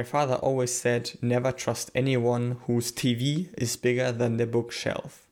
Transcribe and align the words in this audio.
My 0.00 0.04
father 0.04 0.42
always 0.42 0.72
said, 0.72 1.18
never 1.20 1.52
trust 1.52 1.90
anyone 1.94 2.56
whose 2.66 2.90
TV 2.90 3.50
is 3.58 3.76
bigger 3.76 4.12
than 4.12 4.38
the 4.38 4.46
bookshelf. 4.46 5.28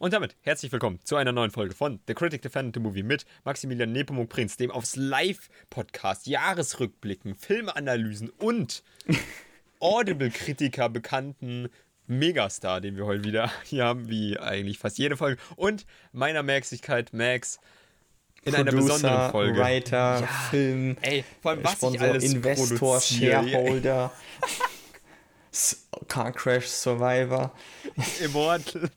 Und 0.00 0.14
damit 0.14 0.34
herzlich 0.40 0.72
willkommen 0.72 1.00
zu 1.04 1.16
einer 1.16 1.32
neuen 1.32 1.50
Folge 1.50 1.74
von 1.74 2.00
The 2.06 2.14
Critic 2.14 2.40
Defended 2.40 2.76
the 2.76 2.80
Movie 2.80 3.02
mit 3.02 3.26
Maximilian 3.44 3.92
Nepomuk 3.92 4.30
Prinz, 4.30 4.56
dem 4.56 4.70
aufs 4.70 4.96
Live-Podcast 4.96 6.26
Jahresrückblicken, 6.28 7.34
Filmanalysen 7.34 8.30
und 8.38 8.82
Audible-Kritiker 9.80 10.88
bekannten 10.88 11.68
Megastar, 12.06 12.80
den 12.80 12.96
wir 12.96 13.04
heute 13.04 13.24
wieder 13.24 13.52
hier 13.64 13.84
haben, 13.84 14.08
wie 14.08 14.38
eigentlich 14.38 14.78
fast 14.78 14.96
jede 14.96 15.18
Folge. 15.18 15.38
Und 15.56 15.84
meiner 16.12 16.42
Maxigkeit 16.42 17.12
Max 17.12 17.60
in 18.46 18.52
Producer, 18.54 18.58
einer 18.60 18.72
besonderen 18.72 19.30
Folge. 19.30 19.58
Writer, 19.60 20.20
Ja, 20.20 20.26
Film, 20.50 20.96
Ey, 21.00 21.24
vor 21.42 21.50
allem 21.52 21.64
was 21.64 21.72
Sponsor, 21.72 21.94
ich 21.94 22.10
alles 22.10 22.24
Investor. 22.32 23.00
Shareholder, 23.00 24.12
Car 26.08 26.32
Crash 26.32 26.66
Survivor, 26.66 27.52
Immortal, 28.24 28.90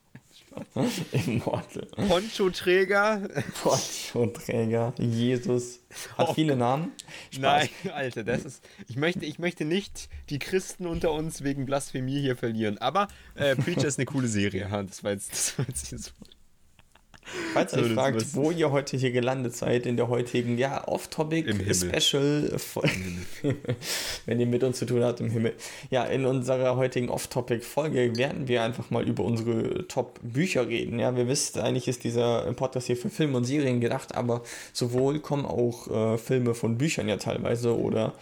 Immortal, 1.12 1.86
Poncho-Träger. 2.08 3.22
Portoträger, 3.64 4.94
Jesus. 4.98 5.80
Hat 6.18 6.30
Oh 6.30 6.34
viele 6.34 6.56
Namen. 6.58 6.92
Spaß. 7.31 7.70
Nein, 7.84 7.94
Alter, 7.94 8.23
das 8.23 8.44
ist. 8.45 8.64
Ich 8.88 8.98
möchte, 8.98 9.26
ich 9.26 9.40
möchte 9.40 9.64
nicht 9.64 10.09
die 10.30 10.40
Christen 10.40 10.86
unter 10.86 11.12
uns 11.14 11.44
wegen 11.44 11.66
Blasphemie 11.66 12.20
hier 12.20 12.36
verlieren. 12.36 12.78
Aber 12.80 13.08
äh, 13.36 13.56
Preacher 13.56 13.88
ist 13.88 14.00
eine 14.00 14.06
coole 14.06 14.28
Serie. 14.28 14.68
Das 14.88 15.04
war 15.04 15.12
jetzt, 15.12 15.31
das 15.31 15.58
war 15.58 15.66
jetzt 15.68 15.90
so. 15.90 16.12
Falls 17.54 17.74
ihr 17.74 17.84
euch 17.84 17.94
fragt, 17.94 18.36
wo 18.36 18.52
ihr 18.52 18.72
heute 18.72 18.98
hier 18.98 19.12
gelandet 19.12 19.56
seid 19.56 19.86
in 19.86 19.98
der 19.98 20.08
heutigen, 20.08 20.58
ja, 20.58 20.78
Im 20.78 20.84
Off-Topic 20.94 21.52
Himmel. 21.52 21.74
Special, 21.74 22.56
Fol- 22.58 22.90
wenn 24.26 24.40
ihr 24.40 24.45
mit 24.45 24.64
uns 24.64 24.80
zu 24.80 24.86
tun 24.86 25.03
habt 25.03 25.20
im 25.20 25.30
Himmel. 25.30 25.53
Ja, 25.90 26.03
in 26.06 26.26
unserer 26.26 26.76
heutigen 26.76 27.09
Off-Topic-Folge 27.09 28.16
werden 28.18 28.48
wir 28.48 28.64
einfach 28.64 28.90
mal 28.90 29.08
über 29.08 29.23
unsere 29.23 29.88
Top-Bücher 29.88 30.68
reden. 30.68 31.00
Ja, 31.00 31.16
wir 31.16 31.28
wissen, 31.28 31.59
eigentlich 31.59 31.88
ist 31.88 32.03
dieser 32.03 32.52
Podcast 32.53 32.88
hier 32.88 32.98
für 32.98 33.09
Filme 33.09 33.38
und 33.38 33.46
Serien 33.46 33.80
gedacht, 33.81 34.16
aber 34.16 34.42
sowohl 34.73 35.20
kommen 35.20 35.46
auch 35.46 35.88
äh, 35.88 36.18
Filme 36.18 36.53
von 36.53 36.78
Büchern 36.78 37.08
ja 37.09 37.18
teilweise 37.18 37.78
oder 37.78 38.14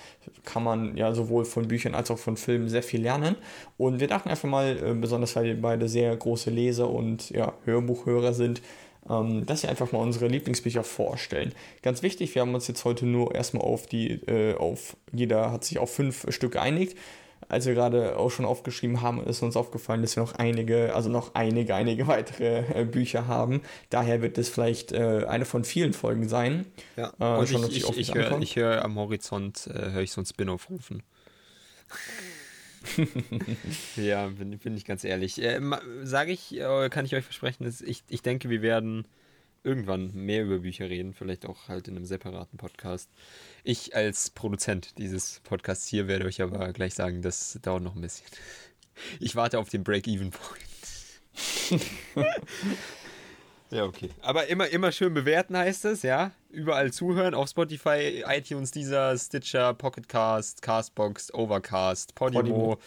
kann 0.46 0.64
man 0.64 0.98
ja 0.98 1.14
sowohl 1.14 1.46
von 1.46 1.68
Büchern 1.68 1.96
als 1.96 2.12
auch 2.12 2.18
von 2.18 2.38
Filmen 2.38 2.70
sehr 2.70 2.84
viel 2.84 3.02
lernen. 3.02 3.36
Und 3.78 4.00
wir 4.00 4.08
dachten 4.08 4.30
einfach 4.30 4.50
mal, 4.50 4.78
äh, 4.78 4.94
besonders 4.94 5.36
weil 5.36 5.46
wir 5.46 5.62
beide 5.62 5.88
sehr 5.88 6.16
große 6.16 6.50
Leser 6.50 6.90
und 6.90 7.30
ja, 7.30 7.54
Hörbuchhörer 7.66 8.34
sind, 8.34 8.62
ähm, 9.10 9.46
dass 9.46 9.64
wir 9.64 9.70
einfach 9.70 9.92
mal 9.92 10.00
unsere 10.00 10.28
Lieblingsbücher 10.28 10.84
vorstellen. 10.84 11.54
Ganz 11.82 12.04
wichtig, 12.04 12.36
wir 12.36 12.42
haben 12.42 12.54
uns 12.54 12.68
jetzt 12.68 12.84
heute 12.86 13.06
nur 13.06 13.34
erstmal 13.34 13.64
auf 13.64 13.88
die, 13.88 14.12
äh, 14.28 14.56
auf, 14.56 14.98
jeder 15.12 15.52
hat 15.52 15.64
sich 15.64 15.80
auf 15.80 15.94
fünf 15.94 16.26
Stück 16.30 16.54
geeinigt. 16.54 16.98
Als 17.50 17.66
wir 17.66 17.74
gerade 17.74 18.18
auch 18.18 18.30
schon 18.30 18.46
aufgeschrieben 18.46 19.02
haben, 19.02 19.24
ist 19.26 19.42
uns 19.42 19.56
aufgefallen, 19.56 20.02
dass 20.02 20.16
wir 20.16 20.24
noch 20.24 20.36
einige, 20.36 20.94
also 20.94 21.10
noch 21.10 21.34
einige, 21.36 21.76
einige 21.76 22.08
weitere 22.08 22.82
äh, 22.82 22.86
Bücher 22.86 23.28
haben. 23.28 23.62
Daher 23.90 24.22
wird 24.22 24.38
es 24.38 24.50
vielleicht 24.50 24.92
äh, 24.92 25.26
eine 25.28 25.46
von 25.46 25.64
vielen 25.64 25.94
Folgen 25.94 26.28
sein. 26.28 26.66
Ja, 26.96 27.14
Äh, 27.20 27.40
und 27.40 27.48
schon 27.48 27.64
ich, 27.70 27.88
ich, 27.90 27.98
ich 27.98 28.14
höre 28.14 28.40
ich 28.42 28.56
hör 28.56 28.84
am 28.84 28.96
Horizont, 28.98 29.68
äh, 29.68 29.92
höre 29.92 30.02
ich 30.02 30.12
so 30.12 30.22
ein 30.22 30.26
Spin-off 30.26 30.70
rufen. 30.70 31.04
ja, 33.96 34.28
bin, 34.28 34.58
bin 34.58 34.76
ich 34.76 34.86
ganz 34.86 35.04
ehrlich. 35.04 35.42
Äh, 35.42 35.60
Sage 36.04 36.32
ich, 36.32 36.58
äh, 36.58 36.90
kann 36.90 37.06
ich 37.06 37.16
euch 37.16 37.24
versprechen, 37.24 37.64
dass 37.64 37.82
ich, 37.82 38.04
ich 38.10 38.22
denke, 38.22 38.50
wir 38.50 38.62
werden 38.62 39.08
irgendwann 39.64 40.14
mehr 40.14 40.44
über 40.44 40.60
Bücher 40.60 40.90
reden, 40.90 41.14
vielleicht 41.14 41.46
auch 41.46 41.68
halt 41.68 41.88
in 41.88 41.96
einem 41.96 42.06
separaten 42.06 42.58
Podcast. 42.58 43.10
Ich 43.64 43.96
als 43.96 44.30
Produzent 44.30 44.98
dieses 44.98 45.40
Podcasts 45.42 45.88
hier 45.88 46.08
werde 46.08 46.26
euch 46.26 46.42
aber 46.42 46.72
gleich 46.74 46.94
sagen, 46.94 47.22
das 47.22 47.60
dauert 47.62 47.84
noch 47.84 47.96
ein 47.96 48.02
bisschen. 48.02 48.28
Ich 49.20 49.36
warte 49.36 49.60
auf 49.60 49.70
den 49.70 49.84
Break-Even-Point. 49.84 50.68
Ja, 53.70 53.84
okay. 53.84 54.10
Aber 54.22 54.48
immer, 54.48 54.70
immer 54.70 54.92
schön 54.92 55.14
bewerten 55.14 55.58
heißt 55.58 55.86
es, 55.86 56.02
ja. 56.02 56.32
Überall 56.50 56.94
zuhören, 56.94 57.34
auf 57.34 57.50
Spotify, 57.50 58.24
iTunes, 58.26 58.72
Deezer, 58.72 59.18
Stitcher, 59.18 59.74
Pocketcast, 59.74 60.62
Castbox, 60.62 61.34
Overcast, 61.34 62.16
Podimo, 62.16 62.42
Podimo. 62.42 62.78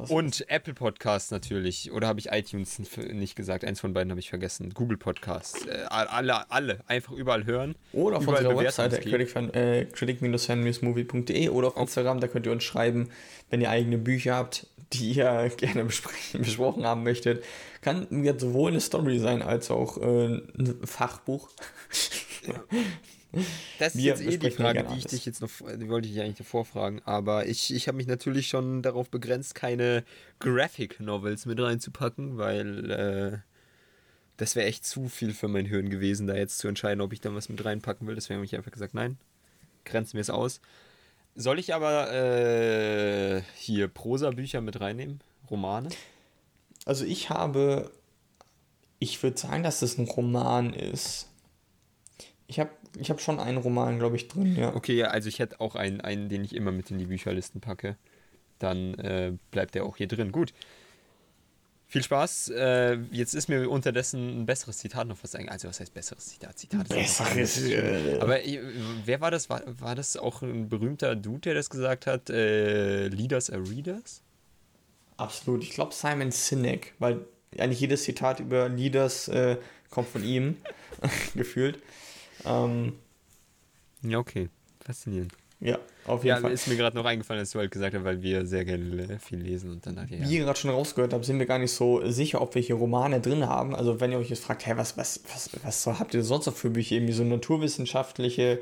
Was 0.00 0.10
und 0.10 0.48
Apple 0.48 0.72
Podcast 0.74 1.30
natürlich. 1.30 1.92
Oder 1.92 2.08
habe 2.08 2.18
ich 2.20 2.30
iTunes 2.32 2.78
nicht 2.98 3.36
gesagt? 3.36 3.64
Eins 3.64 3.80
von 3.80 3.92
beiden 3.92 4.10
habe 4.10 4.20
ich 4.20 4.30
vergessen. 4.30 4.72
Google 4.72 4.96
Podcast. 4.96 5.66
Äh, 5.66 5.82
alle, 5.88 6.50
alle. 6.50 6.80
Einfach 6.86 7.12
überall 7.12 7.44
hören. 7.44 7.74
Oder 7.92 8.16
auf 8.16 8.22
Überall 8.22 8.46
unserer 8.46 8.64
Webseite 8.64 8.96
uns 8.96 9.04
geben. 9.04 9.90
critic- 9.92 11.30
äh, 11.30 11.48
oder 11.50 11.68
auf 11.68 11.76
Instagram, 11.76 12.20
da 12.20 12.28
könnt 12.28 12.46
ihr 12.46 12.52
uns 12.52 12.64
schreiben, 12.64 13.10
wenn 13.50 13.60
ihr 13.60 13.68
eigene 13.70 13.98
Bücher 13.98 14.36
habt, 14.36 14.66
die 14.94 15.12
ihr 15.12 15.50
gerne 15.56 15.84
besprochen 15.84 16.84
haben 16.86 17.02
möchtet. 17.02 17.44
Kann 17.82 18.24
jetzt 18.24 18.40
sowohl 18.40 18.70
eine 18.70 18.80
Story 18.80 19.18
sein, 19.18 19.42
als 19.42 19.70
auch 19.70 19.98
äh, 19.98 20.40
ein 20.58 20.78
Fachbuch. 20.84 21.48
Das 23.78 23.94
ist 23.94 23.98
Wir 23.98 24.06
jetzt 24.06 24.22
eh 24.22 24.36
die 24.38 24.50
Frage, 24.50 24.84
die 24.84 24.98
ich 24.98 25.06
dich 25.06 25.24
jetzt 25.24 25.40
noch, 25.40 25.50
die 25.50 25.88
wollte 25.88 26.08
ich 26.08 26.20
eigentlich 26.20 26.38
davor 26.38 26.64
fragen, 26.64 27.00
aber 27.04 27.46
ich, 27.46 27.72
ich 27.72 27.86
habe 27.86 27.96
mich 27.96 28.06
natürlich 28.06 28.48
schon 28.48 28.82
darauf 28.82 29.08
begrenzt, 29.08 29.54
keine 29.54 30.04
Graphic 30.40 31.00
Novels 31.00 31.46
mit 31.46 31.60
reinzupacken, 31.60 32.38
weil 32.38 32.90
äh, 32.90 33.38
das 34.36 34.56
wäre 34.56 34.66
echt 34.66 34.84
zu 34.84 35.08
viel 35.08 35.32
für 35.34 35.48
mein 35.48 35.66
Hirn 35.66 35.90
gewesen, 35.90 36.26
da 36.26 36.34
jetzt 36.34 36.58
zu 36.58 36.66
entscheiden, 36.66 37.00
ob 37.00 37.12
ich 37.12 37.20
da 37.20 37.34
was 37.34 37.48
mit 37.48 37.64
reinpacken 37.64 38.06
will. 38.06 38.14
Deswegen 38.14 38.38
habe 38.38 38.46
ich 38.46 38.56
einfach 38.56 38.72
gesagt, 38.72 38.94
nein, 38.94 39.18
grenzen 39.84 40.14
wir 40.14 40.22
es 40.22 40.30
aus. 40.30 40.60
Soll 41.36 41.58
ich 41.58 41.74
aber 41.74 42.12
äh, 42.12 43.42
hier 43.54 43.88
Prosa-Bücher 43.88 44.60
mit 44.60 44.80
reinnehmen? 44.80 45.20
Romane? 45.50 45.90
Also 46.86 47.04
ich 47.04 47.30
habe, 47.30 47.90
ich 48.98 49.22
würde 49.22 49.38
sagen, 49.38 49.62
dass 49.62 49.80
das 49.80 49.98
ein 49.98 50.08
Roman 50.08 50.72
ist. 50.72 51.28
Ich 52.46 52.58
habe 52.58 52.70
ich 52.98 53.10
hab 53.10 53.20
schon 53.20 53.38
einen 53.38 53.58
Roman, 53.58 53.98
glaube 53.98 54.16
ich, 54.16 54.28
drin, 54.28 54.56
ja. 54.56 54.74
Okay, 54.74 54.94
ja, 54.94 55.08
also 55.08 55.28
ich 55.28 55.38
hätte 55.38 55.60
auch 55.60 55.74
einen, 55.74 56.00
einen, 56.00 56.28
den 56.28 56.44
ich 56.44 56.54
immer 56.54 56.72
mit 56.72 56.90
in 56.90 56.98
die 56.98 57.06
Bücherlisten 57.06 57.60
packe. 57.60 57.96
Dann 58.58 58.94
äh, 58.94 59.32
bleibt 59.50 59.74
der 59.74 59.84
auch 59.84 59.96
hier 59.96 60.08
drin. 60.08 60.32
Gut. 60.32 60.52
Viel 61.86 62.04
Spaß. 62.04 62.50
Äh, 62.50 62.98
jetzt 63.10 63.34
ist 63.34 63.48
mir 63.48 63.68
unterdessen 63.68 64.42
ein 64.42 64.46
besseres 64.46 64.78
Zitat 64.78 65.08
noch 65.08 65.16
was 65.22 65.34
eingefallen. 65.34 65.52
Also, 65.52 65.68
was 65.68 65.80
heißt 65.80 65.92
besseres 65.92 66.26
Zitat? 66.26 66.58
Zitat 66.58 66.88
Besseres, 66.88 67.62
äh. 67.62 68.18
Aber 68.20 68.44
äh, 68.44 68.60
wer 69.04 69.20
war 69.20 69.32
das? 69.32 69.50
War, 69.50 69.62
war 69.66 69.96
das 69.96 70.16
auch 70.16 70.42
ein 70.42 70.68
berühmter 70.68 71.16
Dude, 71.16 71.40
der 71.40 71.54
das 71.54 71.68
gesagt 71.68 72.06
hat? 72.06 72.30
Äh, 72.30 73.08
Leaders 73.08 73.50
are 73.50 73.68
Readers? 73.68 74.22
Absolut. 75.16 75.64
Ich 75.64 75.70
glaube 75.70 75.92
Simon 75.92 76.30
Sinek, 76.30 76.94
weil 77.00 77.24
eigentlich 77.58 77.80
jedes 77.80 78.04
Zitat 78.04 78.40
über 78.40 78.68
Leaders 78.68 79.26
äh, 79.28 79.56
kommt 79.90 80.08
von 80.08 80.22
ihm, 80.22 80.58
gefühlt. 81.34 81.82
Ähm, 82.44 82.94
Ja, 84.02 84.18
okay. 84.18 84.48
Faszinierend. 84.84 85.32
Ja, 85.60 85.78
auf 86.06 86.24
jeden 86.24 86.36
Ja, 86.36 86.40
Fall. 86.40 86.52
ist 86.52 86.66
mir 86.68 86.76
gerade 86.76 86.96
noch 86.96 87.04
eingefallen, 87.04 87.42
dass 87.42 87.50
du 87.50 87.58
halt 87.58 87.70
gesagt 87.70 87.94
hast, 87.94 88.04
weil 88.04 88.22
wir 88.22 88.46
sehr 88.46 88.64
gerne 88.64 89.18
viel 89.18 89.38
lesen 89.38 89.70
und 89.70 89.86
dann 89.86 90.00
hat 90.00 90.10
Wie 90.10 90.16
ihr 90.36 90.44
gerade 90.44 90.58
schon 90.58 90.70
rausgehört 90.70 91.12
habt, 91.12 91.24
sind 91.24 91.38
wir 91.38 91.46
gar 91.46 91.58
nicht 91.58 91.72
so 91.72 92.00
sicher, 92.10 92.40
ob 92.40 92.54
wir 92.54 92.62
hier 92.62 92.76
Romane 92.76 93.20
drin 93.20 93.46
haben. 93.46 93.74
Also 93.74 94.00
wenn 94.00 94.10
ihr 94.12 94.18
euch 94.18 94.30
jetzt 94.30 94.44
fragt, 94.44 94.64
hey, 94.66 94.76
was, 94.76 94.96
was, 94.96 95.20
was, 95.32 95.50
was 95.62 95.82
so, 95.82 95.98
habt 95.98 96.14
ihr 96.14 96.22
sonst 96.22 96.46
noch 96.46 96.54
für 96.56 96.70
Bücher? 96.70 96.96
Irgendwie 96.96 97.12
so 97.12 97.24
naturwissenschaftliche 97.24 98.60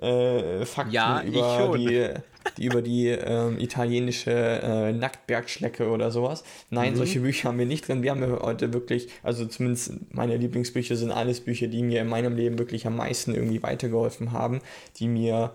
äh, 0.00 0.64
Fakten 0.64 0.92
Ja, 0.92 1.22
über 1.22 1.76
die, 1.76 2.08
die 2.56 2.64
über 2.64 2.82
die 2.82 3.08
ähm, 3.08 3.58
italienische 3.58 4.30
äh, 4.32 4.92
Nacktbergschlecke 4.92 5.88
oder 5.88 6.10
sowas. 6.10 6.42
Mhm. 6.42 6.74
Nein, 6.76 6.96
solche 6.96 7.20
Bücher 7.20 7.48
haben 7.48 7.58
wir 7.58 7.66
nicht 7.66 7.86
drin. 7.86 8.02
Wir 8.02 8.10
haben 8.10 8.22
ja 8.22 8.40
heute 8.40 8.72
wirklich, 8.72 9.08
also 9.22 9.46
zumindest 9.46 9.92
meine 10.10 10.36
Lieblingsbücher 10.36 10.96
sind 10.96 11.12
alles 11.12 11.40
Bücher, 11.40 11.68
die 11.68 11.82
mir 11.82 12.00
in 12.00 12.08
meinem 12.08 12.34
Leben 12.36 12.58
wirklich 12.58 12.86
am 12.86 12.96
meisten 12.96 13.34
irgendwie 13.34 13.62
weitergeholfen 13.62 14.32
haben, 14.32 14.60
die 14.96 15.08
mir, 15.08 15.30
ja, 15.30 15.52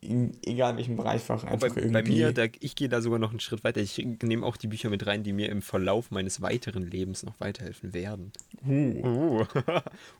in, 0.00 0.36
egal 0.44 0.76
welchem 0.76 0.96
Bereich 0.96 1.28
einfach 1.28 1.42
bei, 1.42 1.66
irgendwie. 1.66 1.90
bei 1.90 2.02
mir, 2.02 2.32
da, 2.32 2.44
ich 2.60 2.76
gehe 2.76 2.88
da 2.88 3.00
sogar 3.00 3.18
noch 3.18 3.30
einen 3.30 3.40
Schritt 3.40 3.64
weiter. 3.64 3.80
Ich 3.80 3.98
nehme 4.22 4.46
auch 4.46 4.56
die 4.56 4.68
Bücher 4.68 4.90
mit 4.90 5.06
rein, 5.06 5.24
die 5.24 5.32
mir 5.32 5.48
im 5.48 5.60
Verlauf 5.60 6.10
meines 6.10 6.40
weiteren 6.40 6.88
Lebens 6.88 7.24
noch 7.24 7.40
weiterhelfen 7.40 7.94
werden. 7.94 8.32
Uh, 8.66 9.40
Uh. 9.40 9.46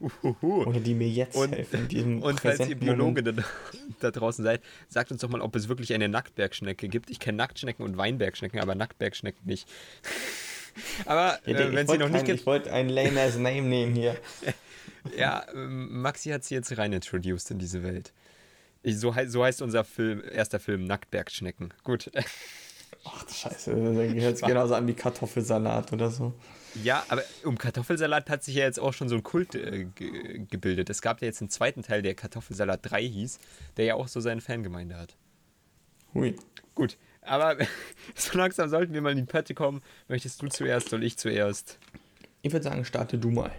Uhuhu. 0.22 0.64
oder 0.64 0.80
die 0.80 0.94
mir 0.94 1.08
jetzt 1.08 1.36
Und, 1.36 1.52
helfen. 1.52 2.22
und 2.22 2.40
falls 2.40 2.69
ihr 2.69 2.76
Biologe 2.76 3.22
da, 3.22 3.32
da 4.00 4.10
draußen 4.10 4.44
seid, 4.44 4.62
sagt 4.88 5.12
uns 5.12 5.20
doch 5.20 5.28
mal, 5.28 5.40
ob 5.40 5.54
es 5.54 5.69
wirklich 5.69 5.94
eine 5.94 6.08
Nacktbergschnecke 6.08 6.88
gibt. 6.88 7.10
Ich 7.10 7.20
kenne 7.20 7.38
Nacktschnecken 7.38 7.84
und 7.84 7.96
Weinbergschnecken, 7.96 8.60
aber 8.60 8.75
Nacktbergschnecken 8.75 9.46
nicht. 9.46 9.69
aber 11.06 11.38
Ja, 11.46 11.58
äh, 11.58 11.72
wenn 11.72 11.86
sie 11.86 11.98
noch 11.98 12.08
nicht 12.08 12.25
gibt, 12.25 12.40
Ich 12.40 12.46
wollte 12.46 12.72
ein 12.72 12.88
lame 12.88 13.20
ass 13.20 13.36
Name 13.36 13.62
nehmen 13.62 13.94
hier. 13.94 14.16
ja, 15.16 15.44
ähm, 15.54 16.02
Maxi 16.02 16.30
hat 16.30 16.42
sie 16.44 16.54
jetzt 16.54 16.76
rein 16.76 16.92
introduced 16.92 17.50
in 17.52 17.58
diese 17.60 17.84
Welt. 17.84 18.12
Ich, 18.82 18.98
so, 18.98 19.14
so 19.26 19.44
heißt 19.44 19.62
unser 19.62 19.84
Film, 19.84 20.22
erster 20.30 20.60
Film 20.60 20.84
Nacktbergschnecken. 20.84 21.75
Gut. 21.84 22.10
Ach, 23.04 23.25
du 23.25 23.32
Scheiße, 23.32 23.70
das 23.70 24.22
hört 24.22 24.38
sich 24.38 24.46
genauso 24.46 24.75
an 24.75 24.86
wie 24.86 24.94
Kartoffelsalat 24.94 25.92
oder 25.92 26.10
so. 26.10 26.34
Ja, 26.82 27.04
aber 27.08 27.22
um 27.44 27.56
Kartoffelsalat 27.56 28.28
hat 28.28 28.44
sich 28.44 28.56
ja 28.56 28.64
jetzt 28.64 28.78
auch 28.78 28.92
schon 28.92 29.08
so 29.08 29.14
ein 29.14 29.22
Kult 29.22 29.54
äh, 29.54 29.84
ge 29.94 30.44
gebildet. 30.50 30.90
Es 30.90 31.00
gab 31.00 31.20
ja 31.20 31.26
jetzt 31.26 31.40
einen 31.40 31.50
zweiten 31.50 31.82
Teil, 31.82 32.02
der 32.02 32.14
Kartoffelsalat 32.14 32.80
3 32.82 33.02
hieß, 33.02 33.38
der 33.76 33.84
ja 33.86 33.94
auch 33.94 34.08
so 34.08 34.20
seine 34.20 34.40
Fangemeinde 34.40 34.96
hat. 34.96 35.16
Hui. 36.14 36.36
Gut, 36.75 36.96
Aber 37.22 37.56
so 38.14 38.38
langsam 38.38 38.69
sollten 38.69 38.92
wir 38.94 39.00
mal 39.00 39.12
in 39.12 39.19
die 39.19 39.25
Pötte 39.25 39.54
kommen. 39.54 39.82
Möchtest 40.08 40.42
du 40.42 40.48
zuerst, 40.48 40.90
soll 40.90 41.02
ich 41.02 41.16
zuerst? 41.16 41.78
Ich 42.42 42.52
würde 42.52 42.64
sagen, 42.64 42.84
starte 42.84 43.19
du 43.19 43.30
mal. 43.30 43.50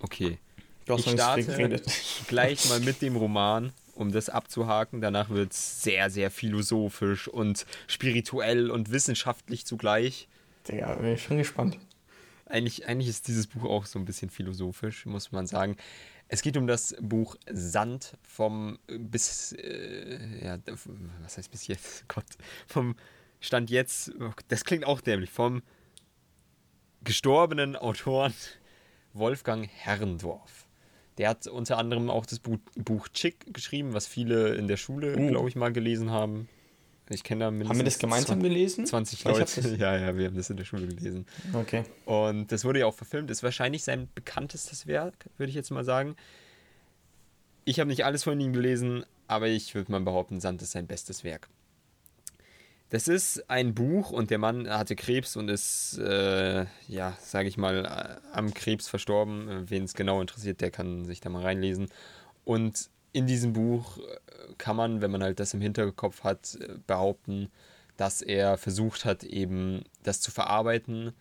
Okay. 0.00 0.38
Du 0.84 0.94
hast 0.94 1.06
ich 1.06 1.12
starte 1.12 1.80
gleich 2.26 2.68
mal 2.68 2.80
mit 2.80 3.00
dem 3.00 3.16
Roman, 3.16 3.72
um 3.94 4.12
das 4.12 4.28
abzuhaken. 4.28 5.00
Danach 5.00 5.30
wird 5.30 5.52
es 5.52 5.82
sehr, 5.82 6.10
sehr 6.10 6.30
philosophisch 6.30 7.28
und 7.28 7.66
spirituell 7.86 8.70
und 8.70 8.90
wissenschaftlich 8.90 9.66
zugleich. 9.66 10.28
Ja, 10.68 10.94
bin 10.94 11.14
ich 11.14 11.22
schon 11.22 11.38
gespannt. 11.38 11.78
Eigentlich, 12.46 12.86
eigentlich 12.86 13.08
ist 13.08 13.28
dieses 13.28 13.46
Buch 13.46 13.64
auch 13.64 13.86
so 13.86 13.98
ein 13.98 14.04
bisschen 14.04 14.30
philosophisch, 14.30 15.06
muss 15.06 15.32
man 15.32 15.46
sagen. 15.46 15.76
Es 16.28 16.42
geht 16.42 16.56
um 16.56 16.66
das 16.66 16.96
Buch 17.00 17.36
Sand 17.50 18.16
vom 18.22 18.78
bis, 18.86 19.52
äh, 19.52 20.44
ja, 20.44 20.58
was 21.22 21.38
heißt 21.38 21.50
bis 21.50 21.66
jetzt? 21.66 22.04
Gott, 22.08 22.26
vom 22.66 22.96
Stand 23.40 23.70
jetzt, 23.70 24.12
das 24.48 24.64
klingt 24.64 24.84
auch 24.84 25.00
dämlich, 25.00 25.30
vom 25.30 25.62
gestorbenen 27.02 27.74
Autoren 27.74 28.34
Wolfgang 29.12 29.68
Herrendorf. 29.68 30.68
Der 31.18 31.28
hat 31.28 31.46
unter 31.46 31.78
anderem 31.78 32.08
auch 32.10 32.24
das 32.24 32.38
Buch, 32.38 32.58
Buch 32.76 33.08
Chick 33.08 33.52
geschrieben, 33.52 33.92
was 33.92 34.06
viele 34.06 34.54
in 34.54 34.68
der 34.68 34.76
Schule, 34.76 35.16
uh. 35.16 35.28
glaube 35.28 35.48
ich, 35.48 35.56
mal 35.56 35.72
gelesen 35.72 36.10
haben. 36.10 36.48
Ich 37.12 37.24
kenne 37.24 37.44
da 37.44 37.50
mindestens. 37.50 37.70
Haben 37.70 37.78
wir 37.78 37.84
das 37.84 37.98
gemeinsam 37.98 38.40
20, 38.40 38.48
gelesen? 38.48 38.86
20 38.86 39.24
Leute. 39.24 39.76
Ja, 39.78 39.96
ja, 39.96 40.16
wir 40.16 40.26
haben 40.26 40.36
das 40.36 40.48
in 40.48 40.56
der 40.56 40.64
Schule 40.64 40.86
gelesen. 40.86 41.26
Okay. 41.52 41.82
Und 42.04 42.52
das 42.52 42.64
wurde 42.64 42.80
ja 42.80 42.86
auch 42.86 42.94
verfilmt. 42.94 43.30
Ist 43.30 43.42
wahrscheinlich 43.42 43.82
sein 43.82 44.08
bekanntestes 44.14 44.86
Werk, 44.86 45.28
würde 45.36 45.50
ich 45.50 45.56
jetzt 45.56 45.70
mal 45.70 45.84
sagen. 45.84 46.14
Ich 47.64 47.80
habe 47.80 47.90
nicht 47.90 48.04
alles 48.04 48.24
von 48.24 48.40
ihm 48.40 48.52
gelesen, 48.52 49.04
aber 49.26 49.48
ich 49.48 49.74
würde 49.74 49.90
mal 49.90 50.00
behaupten, 50.00 50.40
Sand 50.40 50.62
ist 50.62 50.70
sein 50.70 50.86
bestes 50.86 51.24
Werk. 51.24 51.48
Das 52.90 53.06
ist 53.06 53.48
ein 53.48 53.72
Buch 53.72 54.10
und 54.10 54.30
der 54.30 54.38
Mann 54.38 54.68
hatte 54.68 54.96
Krebs 54.96 55.36
und 55.36 55.48
ist, 55.48 55.96
äh, 55.98 56.66
ja, 56.88 57.16
sage 57.20 57.48
ich 57.48 57.56
mal, 57.56 57.84
äh, 57.86 58.36
am 58.36 58.52
Krebs 58.52 58.88
verstorben. 58.88 59.70
Wen 59.70 59.84
es 59.84 59.94
genau 59.94 60.20
interessiert, 60.20 60.60
der 60.60 60.72
kann 60.72 61.04
sich 61.04 61.20
da 61.20 61.30
mal 61.30 61.42
reinlesen. 61.42 61.88
Und 62.44 62.90
in 63.12 63.28
diesem 63.28 63.52
Buch 63.52 63.98
äh, 63.98 64.54
kann 64.58 64.74
man, 64.74 65.00
wenn 65.02 65.12
man 65.12 65.22
halt 65.22 65.38
das 65.38 65.54
im 65.54 65.60
Hinterkopf 65.60 66.24
hat, 66.24 66.58
äh, 66.60 66.78
behaupten, 66.88 67.48
dass 67.96 68.22
er 68.22 68.58
versucht 68.58 69.04
hat, 69.04 69.22
eben 69.22 69.84
das 70.02 70.20
zu 70.20 70.32
verarbeiten. 70.32 71.12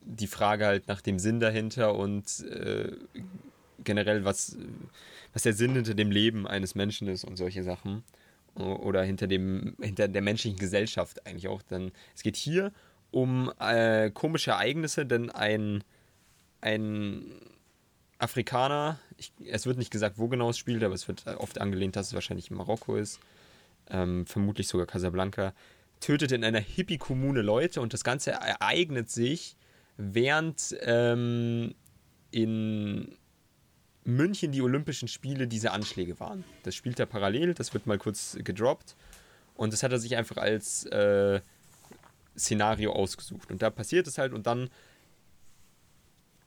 Die 0.00 0.26
Frage 0.26 0.66
halt 0.66 0.88
nach 0.88 1.02
dem 1.02 1.20
Sinn 1.20 1.38
dahinter 1.38 1.94
und 1.94 2.44
äh, 2.46 2.90
generell, 3.84 4.24
was, 4.24 4.56
was 5.32 5.42
der 5.42 5.52
Sinn 5.52 5.74
hinter 5.74 5.94
dem 5.94 6.10
Leben 6.10 6.48
eines 6.48 6.74
Menschen 6.74 7.06
ist 7.06 7.22
und 7.22 7.36
solche 7.36 7.62
Sachen. 7.62 8.02
Oder 8.56 9.02
hinter, 9.02 9.26
dem, 9.26 9.76
hinter 9.80 10.08
der 10.08 10.22
menschlichen 10.22 10.58
Gesellschaft 10.58 11.26
eigentlich 11.26 11.48
auch. 11.48 11.62
Denn 11.62 11.92
es 12.14 12.22
geht 12.22 12.36
hier 12.36 12.72
um 13.10 13.52
äh, 13.60 14.10
komische 14.10 14.52
Ereignisse, 14.52 15.06
denn 15.06 15.30
ein, 15.30 15.84
ein 16.60 17.32
Afrikaner, 18.18 18.98
ich, 19.16 19.32
es 19.46 19.66
wird 19.66 19.78
nicht 19.78 19.90
gesagt, 19.90 20.18
wo 20.18 20.28
genau 20.28 20.50
es 20.50 20.58
spielt, 20.58 20.82
aber 20.82 20.94
es 20.94 21.06
wird 21.06 21.26
oft 21.26 21.60
angelehnt, 21.60 21.96
dass 21.96 22.08
es 22.08 22.14
wahrscheinlich 22.14 22.50
in 22.50 22.56
Marokko 22.56 22.96
ist, 22.96 23.20
ähm, 23.90 24.26
vermutlich 24.26 24.68
sogar 24.68 24.86
Casablanca, 24.86 25.52
tötet 26.00 26.32
in 26.32 26.44
einer 26.44 26.60
Hippie-Kommune 26.60 27.42
Leute 27.42 27.80
und 27.80 27.92
das 27.92 28.04
Ganze 28.04 28.32
ereignet 28.32 29.10
sich, 29.10 29.56
während 29.96 30.76
ähm, 30.82 31.74
in 32.30 33.16
München 34.06 34.52
die 34.52 34.62
Olympischen 34.62 35.08
Spiele 35.08 35.48
diese 35.48 35.72
Anschläge 35.72 36.18
waren. 36.20 36.44
Das 36.62 36.74
spielt 36.74 37.00
er 37.00 37.06
parallel, 37.06 37.54
das 37.54 37.74
wird 37.74 37.86
mal 37.86 37.98
kurz 37.98 38.38
gedroppt 38.42 38.94
und 39.54 39.72
das 39.72 39.82
hat 39.82 39.92
er 39.92 39.98
sich 39.98 40.16
einfach 40.16 40.36
als 40.36 40.86
äh, 40.86 41.40
Szenario 42.38 42.92
ausgesucht. 42.92 43.50
Und 43.50 43.62
da 43.62 43.70
passiert 43.70 44.06
es 44.06 44.16
halt 44.16 44.32
und 44.32 44.46
dann 44.46 44.70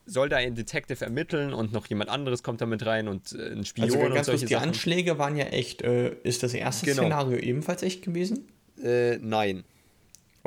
soll 0.06 0.30
da 0.30 0.38
ein 0.38 0.56
Detective 0.56 1.04
ermitteln 1.04 1.54
und 1.54 1.72
noch 1.74 1.86
jemand 1.88 2.10
anderes 2.10 2.44
kommt 2.44 2.62
da 2.62 2.66
mit 2.66 2.86
rein 2.86 3.08
und 3.08 3.34
äh, 3.34 3.52
ein 3.52 3.66
Spion 3.66 3.90
also, 3.90 4.00
und 4.00 4.26
solche 4.26 4.46
Die 4.46 4.54
Sachen. 4.54 4.70
Anschläge 4.70 5.18
waren 5.18 5.36
ja 5.36 5.46
echt. 5.46 5.82
Äh, 5.82 6.16
ist 6.24 6.44
das 6.44 6.54
erste 6.54 6.86
genau. 6.86 7.04
Szenario 7.04 7.38
ebenfalls 7.38 7.84
echt 7.84 8.02
gewesen? 8.04 8.48
Äh, 8.82 9.18
nein. 9.18 9.66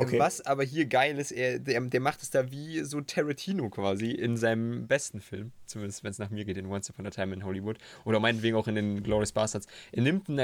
Okay. 0.07 0.19
Was 0.19 0.41
aber 0.45 0.63
hier 0.63 0.85
geil 0.85 1.17
ist, 1.17 1.31
er, 1.31 1.59
der, 1.59 1.79
der 1.81 1.99
macht 1.99 2.21
es 2.21 2.29
da 2.29 2.51
wie 2.51 2.83
so 2.83 3.01
Tarantino 3.01 3.69
quasi 3.69 4.11
in 4.11 4.37
seinem 4.37 4.87
besten 4.87 5.21
Film, 5.21 5.51
zumindest 5.65 6.03
wenn 6.03 6.11
es 6.11 6.19
nach 6.19 6.29
mir 6.29 6.45
geht, 6.45 6.57
in 6.57 6.65
Once 6.67 6.89
Upon 6.89 7.05
a 7.07 7.09
Time 7.09 7.33
in 7.33 7.43
Hollywood 7.45 7.77
oder 8.05 8.19
meinetwegen 8.19 8.55
auch 8.55 8.67
in 8.67 8.75
den 8.75 9.03
Glorious 9.03 9.31
Bastards. 9.31 9.67
Er 9.91 10.03
nimmt 10.03 10.29
ein 10.29 10.39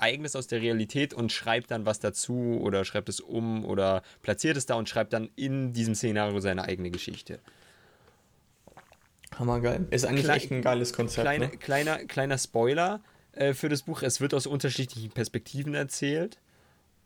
Ereignis 0.00 0.34
aus 0.36 0.46
der 0.46 0.62
Realität 0.62 1.14
und 1.14 1.32
schreibt 1.32 1.70
dann 1.70 1.86
was 1.86 2.00
dazu 2.00 2.58
oder 2.62 2.84
schreibt 2.84 3.08
es 3.08 3.20
um 3.20 3.64
oder 3.64 4.02
platziert 4.22 4.56
es 4.56 4.66
da 4.66 4.74
und 4.74 4.88
schreibt 4.88 5.12
dann 5.12 5.30
in 5.36 5.72
diesem 5.72 5.94
Szenario 5.94 6.40
seine 6.40 6.64
eigene 6.64 6.90
Geschichte. 6.90 7.40
Hammergeil. 9.38 9.86
Ist 9.90 10.04
eigentlich 10.04 10.24
Klein, 10.24 10.36
echt 10.36 10.50
ein 10.50 10.62
geiles 10.62 10.92
Konzept. 10.92 11.24
Kleine, 11.24 11.48
ne? 11.48 11.56
kleiner, 11.56 11.98
kleiner 12.04 12.38
Spoiler 12.38 13.00
äh, 13.32 13.54
für 13.54 13.68
das 13.68 13.82
Buch. 13.82 14.02
Es 14.02 14.20
wird 14.20 14.34
aus 14.34 14.46
unterschiedlichen 14.46 15.10
Perspektiven 15.10 15.74
erzählt. 15.74 16.38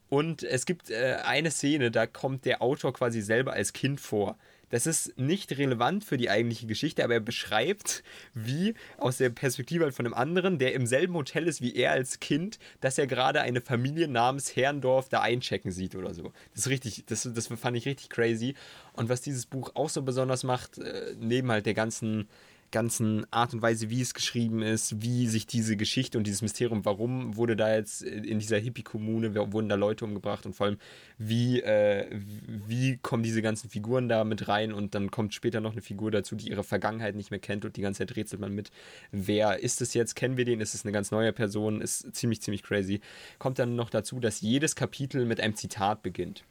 Und 0.09 0.43
es 0.43 0.67
gibt 0.67 0.91
äh, 0.91 1.17
eine 1.25 1.51
Szene, 1.51 1.91
da 1.91 2.07
kommt 2.07 2.45
der 2.45 2.63
Autor 2.63 2.93
quasi 2.93 3.21
selber 3.21 3.53
als 3.53 3.73
Kind 3.73 4.01
vor. 4.01 4.37
Das 4.71 4.87
ist 4.87 5.17
nicht 5.17 5.57
relevant 5.57 6.05
für 6.05 6.17
die 6.17 6.31
eigentliche 6.31 6.67
Geschichte, 6.67 7.05
aber 7.05 7.15
er 7.15 7.21
beschreibt, 7.21 8.03
wie 8.33 8.75
aus 8.99 9.19
der 9.19 9.31
Perspektive 9.31 9.93
von 9.93 10.05
einem 10.05 10.15
anderen, 10.15 10.59
der 10.59 10.75
im 10.75 10.87
selben 10.87 11.15
Hotel 11.15 11.47
ist 11.47 11.61
wie 11.61 11.77
er 11.77 11.93
als 11.93 12.19
Kind, 12.19 12.59
dass 12.81 12.99
er 12.99 13.07
gerade 13.07 13.41
eine 13.41 13.61
Familie 13.61 14.09
namens 14.09 14.57
Herrndorf 14.57 15.09
da 15.09 15.21
einchecken 15.21 15.71
sieht 15.71 15.95
oder 15.95 16.13
so. 16.13 16.33
Das 16.55 16.67
ist 16.67 16.69
richtig, 16.71 17.05
das, 17.07 17.29
das 17.33 17.47
fand 17.47 17.77
ich 17.77 17.87
richtig 17.87 18.11
crazy. 18.11 18.55
Und 18.95 19.09
was 19.09 19.21
dieses 19.21 19.47
Buch 19.47 19.71
auch 19.75 19.91
so 19.91 20.03
besonders 20.03 20.43
macht, 20.43 20.79
äh, 20.79 21.15
neben 21.21 21.53
halt 21.53 21.67
der 21.67 21.75
ganzen 21.75 22.29
ganzen 22.75 23.25
Art 23.33 23.55
und 23.55 23.63
Weise, 23.63 23.89
wie 23.89 24.01
es 24.01 24.15
geschrieben 24.15 24.61
ist, 24.61 25.01
wie 25.01 25.29
sich 25.29 25.47
diese 25.47 25.77
Geschichte 25.77 26.19
und 26.19 26.27
dieses 26.27 26.43
Mysterium, 26.43 26.85
warum 26.85 27.37
wurde 27.37 27.55
da 27.55 27.73
jetzt 27.73 28.03
in 28.03 28.41
dieser 28.41 28.59
Hippie-Kommune, 28.59 29.53
wurden 29.53 29.69
da 29.69 29.77
Leute 29.77 30.05
umgebracht 30.05 30.45
und 30.45 30.55
vor 30.55 30.67
allem, 30.67 30.79
wie, 31.17 31.61
äh, 31.61 32.07
wie 32.67 32.99
kommen 32.99 33.23
diese 33.23 33.43
ganzen 33.43 33.71
Figuren 33.71 34.09
da 34.09 34.25
mit 34.25 34.49
rein 34.49 34.73
und 34.73 34.97
dann 34.97 35.13
kommt 35.13 35.35
später 35.35 35.61
noch 35.61 35.71
eine 35.71 35.83
Figur 35.83 36.11
dazu, 36.11 36.35
die 36.35 36.49
ihre 36.51 36.65
Vergangenheit 36.65 37.15
nicht 37.15 37.31
mehr 37.31 37.39
kennt 37.39 37.65
und 37.65 37.77
die 37.77 37.81
ganze 37.81 37.99
Zeit 37.99 38.17
rätselt 38.17 38.41
man 38.41 38.53
mit, 38.53 38.73
wer 39.13 39.61
ist 39.61 39.81
es 39.81 39.95
jetzt, 39.95 40.17
kennen 40.17 40.37
wir 40.37 40.45
den, 40.45 40.61
ist 40.61 40.75
es 40.75 40.85
eine 40.85 40.93
ganz 40.93 41.13
neue 41.13 41.33
Person, 41.33 41.81
ist 41.81 42.13
ziemlich, 42.17 42.43
ziemlich 42.43 42.65
crazy. 42.65 43.01
Kommt 43.39 43.61
dann 43.61 43.77
noch 43.77 43.89
dazu, 43.89 44.19
dass 44.19 44.41
jedes 44.41 44.75
Kapitel 44.75 45.27
mit 45.27 45.41
einem 45.41 45.55
Zitat 45.55 46.03
beginnt. 46.03 46.45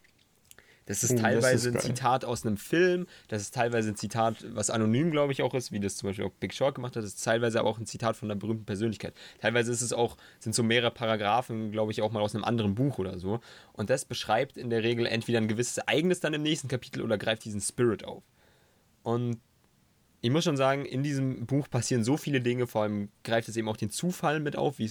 Das 0.85 1.03
ist 1.03 1.13
oh, 1.13 1.17
teilweise 1.17 1.71
das 1.71 1.83
ist 1.83 1.89
ein 1.89 1.95
Zitat 1.95 2.25
aus 2.25 2.45
einem 2.45 2.57
Film, 2.57 3.07
das 3.29 3.41
ist 3.41 3.53
teilweise 3.53 3.89
ein 3.89 3.95
Zitat, 3.95 4.45
was 4.53 4.69
anonym, 4.69 5.11
glaube 5.11 5.31
ich, 5.31 5.41
auch 5.41 5.53
ist, 5.53 5.71
wie 5.71 5.79
das 5.79 5.95
zum 5.95 6.09
Beispiel 6.09 6.25
auch 6.25 6.31
Big 6.39 6.53
Short 6.53 6.75
gemacht 6.75 6.95
hat, 6.95 7.03
das 7.03 7.13
ist 7.13 7.23
teilweise 7.23 7.59
aber 7.59 7.69
auch 7.69 7.79
ein 7.79 7.85
Zitat 7.85 8.17
von 8.17 8.29
einer 8.29 8.39
berühmten 8.39 8.65
Persönlichkeit. 8.65 9.13
Teilweise 9.39 9.71
ist 9.71 9.81
es 9.81 9.93
auch, 9.93 10.17
sind 10.39 10.53
so 10.53 10.63
mehrere 10.63 10.91
Paragraphen, 10.91 11.71
glaube 11.71 11.91
ich, 11.91 12.01
auch 12.01 12.11
mal 12.11 12.21
aus 12.21 12.35
einem 12.35 12.43
anderen 12.43 12.75
Buch 12.75 12.97
oder 12.97 13.17
so. 13.17 13.39
Und 13.71 13.89
das 13.89 14.05
beschreibt 14.05 14.57
in 14.57 14.69
der 14.69 14.83
Regel 14.83 15.05
entweder 15.05 15.39
ein 15.39 15.47
gewisses 15.47 15.77
Ereignis 15.77 16.19
dann 16.19 16.33
im 16.33 16.41
nächsten 16.41 16.67
Kapitel 16.67 17.01
oder 17.01 17.17
greift 17.17 17.45
diesen 17.45 17.61
Spirit 17.61 18.03
auf. 18.03 18.23
Und 19.03 19.39
ich 20.21 20.31
muss 20.31 20.45
schon 20.45 20.55
sagen, 20.55 20.85
in 20.85 21.03
diesem 21.03 21.45
Buch 21.45 21.69
passieren 21.69 22.05
so 22.05 22.15
viele 22.15 22.39
Dinge, 22.39 22.65
vor 22.65 22.83
allem 22.83 23.09
greift 23.25 23.49
es 23.49 23.57
eben 23.57 23.67
auch 23.67 23.75
den 23.75 23.89
Zufall 23.89 24.39
mit 24.39 24.55
auf, 24.55 24.79
äh, 24.79 24.89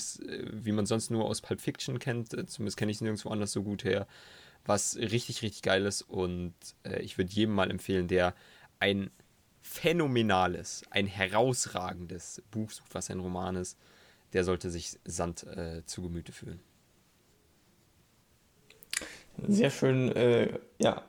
wie 0.52 0.72
man 0.72 0.84
sonst 0.84 1.10
nur 1.10 1.24
aus 1.24 1.40
Pulp 1.40 1.60
Fiction 1.60 1.98
kennt. 1.98 2.30
Zumindest 2.50 2.76
kenne 2.76 2.90
ich 2.90 2.98
es 2.98 3.00
nirgendwo 3.00 3.30
anders 3.30 3.52
so 3.52 3.62
gut 3.62 3.84
her 3.84 4.06
was 4.64 4.96
richtig, 4.96 5.42
richtig 5.42 5.62
geil 5.62 5.84
ist. 5.86 6.02
Und 6.02 6.54
äh, 6.84 7.00
ich 7.00 7.18
würde 7.18 7.32
jedem 7.32 7.54
mal 7.54 7.70
empfehlen, 7.70 8.08
der 8.08 8.34
ein 8.78 9.10
phänomenales, 9.60 10.82
ein 10.90 11.06
herausragendes 11.06 12.42
Buch 12.50 12.70
sucht, 12.70 12.94
was 12.94 13.10
ein 13.10 13.20
Roman 13.20 13.56
ist, 13.56 13.78
der 14.32 14.44
sollte 14.44 14.70
sich 14.70 14.98
Sand 15.04 15.44
äh, 15.44 15.84
zu 15.86 16.02
Gemüte 16.02 16.32
führen. 16.32 16.60
Sehr 19.46 19.70
schön, 19.70 20.12
äh, 20.12 20.58
ja, 20.78 21.04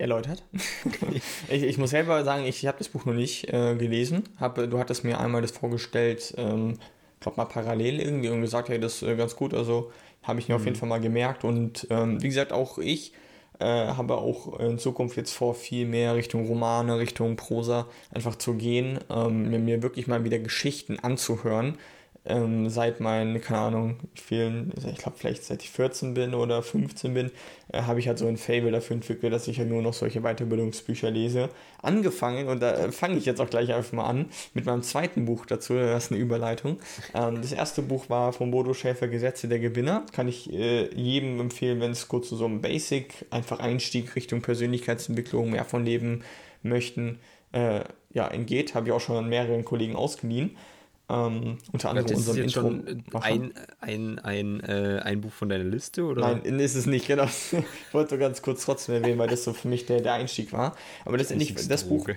erläutert. 0.00 0.42
ich, 1.50 1.62
ich, 1.62 1.78
muss 1.78 1.90
selber 1.90 2.24
sagen, 2.24 2.44
ich 2.44 2.66
habe 2.66 2.78
das 2.78 2.88
Buch 2.88 3.04
noch 3.04 3.14
nicht 3.14 3.52
äh, 3.52 3.76
gelesen. 3.76 4.24
Hab, 4.38 4.56
du 4.56 4.78
hattest 4.78 5.04
mir 5.04 5.20
einmal 5.20 5.42
das 5.42 5.50
vorgestellt, 5.50 6.34
ähm, 6.38 6.78
glaube 7.20 7.36
mal 7.36 7.44
parallel 7.44 8.00
irgendwie 8.00 8.30
und 8.30 8.40
gesagt, 8.40 8.70
hey, 8.70 8.80
das 8.80 9.02
ist 9.02 9.02
äh, 9.02 9.16
ganz 9.16 9.36
gut. 9.36 9.52
Also 9.52 9.92
habe 10.22 10.40
ich 10.40 10.48
mir 10.48 10.54
mhm. 10.54 10.60
auf 10.60 10.64
jeden 10.64 10.76
mhm. 10.76 10.80
Fall 10.80 10.88
mal 10.88 11.00
gemerkt. 11.00 11.44
Und 11.44 11.86
ähm, 11.90 12.22
wie 12.22 12.28
gesagt, 12.28 12.52
auch 12.52 12.78
ich 12.78 13.12
äh, 13.58 13.64
habe 13.64 14.16
auch 14.16 14.58
in 14.58 14.78
Zukunft 14.78 15.16
jetzt 15.16 15.32
vor, 15.32 15.54
viel 15.54 15.86
mehr 15.86 16.14
Richtung 16.14 16.46
Romane, 16.46 16.98
Richtung 16.98 17.36
Prosa 17.36 17.86
einfach 18.12 18.36
zu 18.36 18.54
gehen, 18.54 18.98
ähm, 19.10 19.50
mir, 19.50 19.58
mir 19.58 19.82
wirklich 19.82 20.06
mal 20.06 20.24
wieder 20.24 20.38
Geschichten 20.38 20.98
anzuhören. 20.98 21.76
Ähm, 22.30 22.68
seit 22.68 23.00
meinen, 23.00 23.40
keine 23.40 23.60
Ahnung, 23.60 23.96
vielen, 24.14 24.72
ich 24.76 24.98
glaube 24.98 25.16
vielleicht 25.18 25.44
seit 25.44 25.62
ich 25.62 25.70
14 25.70 26.14
bin 26.14 26.34
oder 26.34 26.62
15 26.62 27.12
bin, 27.12 27.30
äh, 27.72 27.82
habe 27.82 28.00
ich 28.00 28.08
halt 28.08 28.18
so 28.18 28.26
ein 28.26 28.36
Fable 28.36 28.70
dafür 28.70 28.96
entwickelt, 28.96 29.32
dass 29.32 29.48
ich 29.48 29.56
ja 29.56 29.62
halt 29.62 29.72
nur 29.72 29.82
noch 29.82 29.94
solche 29.94 30.20
Weiterbildungsbücher 30.22 31.10
lese. 31.10 31.48
Angefangen, 31.82 32.48
und 32.48 32.60
da 32.60 32.72
äh, 32.72 32.92
fange 32.92 33.16
ich 33.16 33.26
jetzt 33.26 33.40
auch 33.40 33.50
gleich 33.50 33.72
einfach 33.72 33.92
mal 33.92 34.06
an, 34.06 34.26
mit 34.54 34.66
meinem 34.66 34.82
zweiten 34.82 35.24
Buch 35.24 35.46
dazu, 35.46 35.74
das 35.74 36.04
ist 36.04 36.12
eine 36.12 36.20
Überleitung. 36.20 36.78
Ähm, 37.14 37.42
das 37.42 37.52
erste 37.52 37.82
Buch 37.82 38.08
war 38.08 38.32
von 38.32 38.50
Bodo 38.50 38.74
Schäfer, 38.74 39.08
Gesetze 39.08 39.48
der 39.48 39.58
Gewinner. 39.58 40.06
Kann 40.12 40.28
ich 40.28 40.52
äh, 40.52 40.92
jedem 40.94 41.40
empfehlen, 41.40 41.80
wenn 41.80 41.90
es 41.90 42.08
kurz 42.08 42.30
so 42.30 42.44
um 42.44 42.60
Basic, 42.60 43.26
einfach 43.30 43.60
Einstieg 43.60 44.14
Richtung 44.16 44.42
Persönlichkeitsentwicklung, 44.42 45.50
mehr 45.50 45.64
von 45.64 45.84
Leben 45.84 46.22
möchten, 46.62 47.18
äh, 47.52 47.80
ja, 48.12 48.28
entgeht. 48.28 48.74
Habe 48.74 48.88
ich 48.88 48.92
auch 48.92 49.00
schon 49.00 49.16
an 49.16 49.28
mehreren 49.28 49.64
Kollegen 49.64 49.96
ausgeliehen. 49.96 50.56
Ähm, 51.10 51.58
unter 51.72 51.90
anderem 51.90 52.16
unserem 52.16 52.42
Intro. 52.42 52.60
Schon 52.60 53.04
ein, 53.20 53.52
ein, 53.80 54.18
ein, 54.20 54.60
äh, 54.60 55.00
ein 55.02 55.20
Buch 55.20 55.32
von 55.32 55.48
deiner 55.48 55.64
Liste? 55.64 56.04
Oder? 56.04 56.20
Nein, 56.20 56.58
ist 56.60 56.76
es 56.76 56.86
nicht, 56.86 57.06
genau. 57.06 57.24
ich 57.52 57.94
wollte 57.94 58.16
ganz 58.18 58.42
kurz 58.42 58.64
trotzdem 58.64 58.96
erwähnen, 58.96 59.18
weil 59.18 59.28
das 59.28 59.44
so 59.44 59.52
für 59.52 59.68
mich 59.68 59.86
der, 59.86 60.00
der 60.00 60.14
Einstieg 60.14 60.52
war. 60.52 60.76
Aber 61.04 61.16
letztendlich, 61.16 61.54
das 61.54 61.84
Buch, 61.84 62.08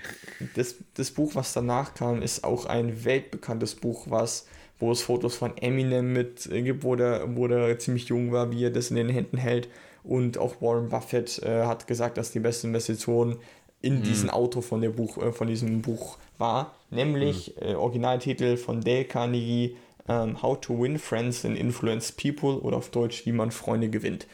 das, 0.55 0.75
das 0.93 1.11
Buch, 1.11 1.31
was 1.33 1.53
danach 1.53 1.93
kam, 1.93 2.21
ist 2.21 2.43
auch 2.43 2.65
ein 2.65 3.03
weltbekanntes 3.03 3.75
Buch, 3.75 4.05
was 4.09 4.45
wo 4.79 4.91
es 4.91 5.01
Fotos 5.01 5.35
von 5.35 5.55
Eminem 5.57 6.11
mit 6.11 6.45
äh, 6.47 6.61
gibt, 6.61 6.83
wo 6.83 6.95
der, 6.95 7.35
wo 7.35 7.47
der 7.47 7.79
ziemlich 7.79 8.09
jung 8.09 8.31
war, 8.31 8.51
wie 8.51 8.65
er 8.65 8.69
das 8.69 8.89
in 8.89 8.97
den 8.97 9.09
Händen 9.09 9.37
hält. 9.37 9.69
Und 10.03 10.37
auch 10.37 10.61
Warren 10.61 10.89
Buffett 10.89 11.41
äh, 11.41 11.63
hat 11.63 11.87
gesagt, 11.87 12.17
dass 12.17 12.31
die 12.31 12.41
beste 12.41 12.67
Investition 12.67 13.37
in 13.83 13.99
mhm. 13.99 14.03
diesem 14.03 14.29
Auto 14.31 14.61
von, 14.61 14.81
der 14.81 14.89
Buch, 14.89 15.17
äh, 15.17 15.31
von 15.31 15.47
diesem 15.47 15.83
Buch 15.83 16.17
war, 16.39 16.73
nämlich 16.89 17.55
mhm. 17.55 17.67
äh, 17.67 17.75
Originaltitel 17.75 18.57
von 18.57 18.81
Dale 18.81 19.05
Carnegie, 19.05 19.77
ähm, 20.07 20.41
How 20.41 20.59
to 20.59 20.81
Win 20.81 20.97
Friends 20.97 21.45
and 21.45 21.57
Influence 21.57 22.11
People 22.11 22.61
oder 22.61 22.77
auf 22.77 22.89
Deutsch, 22.89 23.25
wie 23.25 23.33
man 23.33 23.51
Freunde 23.51 23.89
gewinnt. 23.89 24.25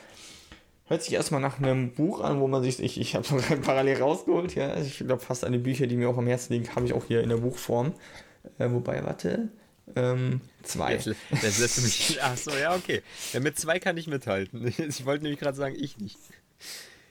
Hört 0.86 1.04
sich 1.04 1.14
erstmal 1.14 1.42
nach 1.42 1.60
einem 1.60 1.92
Buch 1.92 2.22
an, 2.22 2.40
wo 2.40 2.48
man 2.48 2.64
sich, 2.64 2.82
ich, 2.82 3.00
ich 3.00 3.16
habe 3.16 3.26
es 3.26 3.62
parallel 3.62 3.98
rausgeholt, 4.02 4.56
ja, 4.56 4.80
ich 4.80 5.00
glaube 5.00 5.20
fast 5.20 5.44
alle 5.44 5.60
Bücher, 5.60 5.88
die 5.88 5.98
mir 5.98 6.10
auch 6.10 6.18
am 6.18 6.28
Herzen 6.28 6.54
liegen, 6.54 6.76
habe 6.76 6.86
ich 6.86 6.94
auch 6.94 7.06
hier 7.06 7.22
in 7.22 7.30
der 7.30 7.38
Buchform. 7.38 7.94
Äh, 8.60 8.72
wobei, 8.72 9.04
warte, 9.04 9.50
ähm, 9.96 10.42
zwei. 10.62 10.96
Das, 10.96 11.10
das 11.42 11.60
lässt 11.60 11.84
mich, 11.84 12.20
ach 12.22 12.38
so, 12.38 12.52
ja, 12.52 12.76
okay. 12.76 13.02
Ja, 13.34 13.40
mit 13.40 13.58
zwei 13.58 13.80
kann 13.80 13.98
ich 13.98 14.06
mithalten. 14.06 14.66
Ich 14.78 15.06
wollte 15.06 15.24
nämlich 15.24 15.40
gerade 15.40 15.58
sagen, 15.58 15.76
ich 15.78 15.98
nicht. 15.98 16.20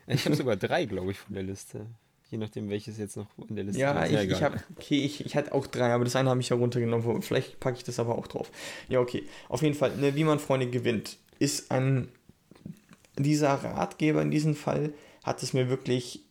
Ich 0.06 0.24
habe 0.24 0.36
sogar 0.36 0.56
drei, 0.56 0.84
glaube 0.84 1.10
ich, 1.10 1.18
von 1.18 1.34
der 1.34 1.42
Liste. 1.42 1.86
Je 2.30 2.36
nachdem, 2.36 2.68
welches 2.68 2.98
jetzt 2.98 3.16
noch 3.16 3.26
in 3.48 3.56
der 3.56 3.64
Liste 3.64 3.80
ja, 3.80 4.02
ist. 4.02 4.12
Ja, 4.12 4.22
ich, 4.22 4.30
ich 4.30 4.42
habe, 4.42 4.62
okay, 4.76 5.02
ich, 5.02 5.24
ich 5.24 5.34
hatte 5.34 5.54
auch 5.54 5.66
drei, 5.66 5.92
aber 5.92 6.04
das 6.04 6.14
eine 6.14 6.28
habe 6.28 6.40
ich 6.40 6.50
ja 6.50 6.56
runtergenommen. 6.56 7.22
Vielleicht 7.22 7.58
packe 7.58 7.78
ich 7.78 7.84
das 7.84 7.98
aber 7.98 8.18
auch 8.18 8.26
drauf. 8.26 8.50
Ja, 8.88 9.00
okay. 9.00 9.24
Auf 9.48 9.62
jeden 9.62 9.74
Fall, 9.74 9.96
ne, 9.96 10.14
wie 10.14 10.24
man 10.24 10.38
Freunde 10.38 10.68
gewinnt, 10.68 11.16
ist 11.38 11.70
ein, 11.70 12.08
dieser 13.16 13.54
Ratgeber 13.54 14.20
in 14.20 14.30
diesem 14.30 14.54
Fall 14.54 14.92
hat 15.22 15.42
es 15.42 15.54
mir 15.54 15.70
wirklich 15.70 16.22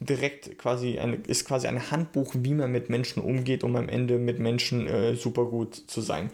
direkt 0.00 0.58
quasi, 0.58 0.98
eine, 0.98 1.16
ist 1.16 1.46
quasi 1.46 1.68
ein 1.68 1.90
Handbuch, 1.90 2.34
wie 2.36 2.54
man 2.54 2.72
mit 2.72 2.90
Menschen 2.90 3.22
umgeht, 3.22 3.62
um 3.62 3.76
am 3.76 3.88
Ende 3.88 4.18
mit 4.18 4.40
Menschen 4.40 4.88
äh, 4.88 5.14
super 5.14 5.44
gut 5.44 5.74
zu 5.74 6.00
sein 6.00 6.30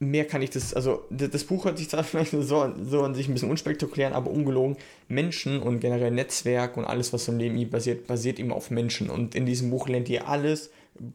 mehr 0.00 0.26
kann 0.26 0.42
ich 0.42 0.50
das, 0.50 0.74
also 0.74 1.04
das 1.10 1.44
Buch 1.44 1.64
hört 1.64 1.78
sich 1.78 1.90
zwar 1.90 2.04
vielleicht 2.04 2.30
so, 2.30 2.40
so 2.40 3.02
an 3.02 3.14
sich 3.14 3.28
ein 3.28 3.34
bisschen 3.34 3.50
unspektakulär, 3.50 4.14
aber 4.14 4.30
ungelogen, 4.30 4.76
Menschen 5.08 5.60
und 5.60 5.80
generell 5.80 6.10
Netzwerk 6.10 6.76
und 6.76 6.84
alles, 6.84 7.12
was 7.12 7.28
im 7.28 7.38
Leben 7.38 7.70
basiert, 7.70 8.06
basiert 8.06 8.38
eben 8.38 8.52
auf 8.52 8.70
Menschen. 8.70 9.10
Und 9.10 9.34
in 9.34 9.46
diesem 9.46 9.70
Buch 9.70 9.88
lernt 9.88 10.08
ihr 10.08 10.28
alles 10.28 10.70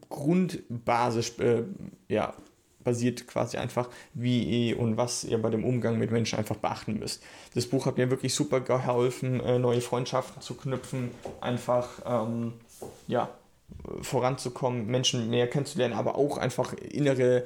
grundbasisch, 0.08 1.38
äh, 1.38 1.62
ja, 2.08 2.34
basiert 2.82 3.26
quasi 3.26 3.56
einfach, 3.56 3.88
wie 4.12 4.68
ihr 4.68 4.78
und 4.78 4.98
was 4.98 5.24
ihr 5.24 5.40
bei 5.40 5.48
dem 5.48 5.64
Umgang 5.64 5.98
mit 5.98 6.10
Menschen 6.10 6.38
einfach 6.38 6.56
beachten 6.56 6.98
müsst. 6.98 7.22
Das 7.54 7.66
Buch 7.66 7.86
hat 7.86 7.96
mir 7.96 8.10
wirklich 8.10 8.34
super 8.34 8.60
geholfen, 8.60 9.40
äh, 9.40 9.58
neue 9.58 9.80
Freundschaften 9.80 10.42
zu 10.42 10.54
knüpfen, 10.54 11.10
einfach, 11.40 12.02
ähm, 12.06 12.52
ja, 13.08 13.30
voranzukommen, 14.02 14.86
Menschen 14.86 15.30
näher 15.30 15.48
kennenzulernen, 15.48 15.94
aber 15.94 16.16
auch 16.16 16.36
einfach 16.36 16.74
innere 16.74 17.44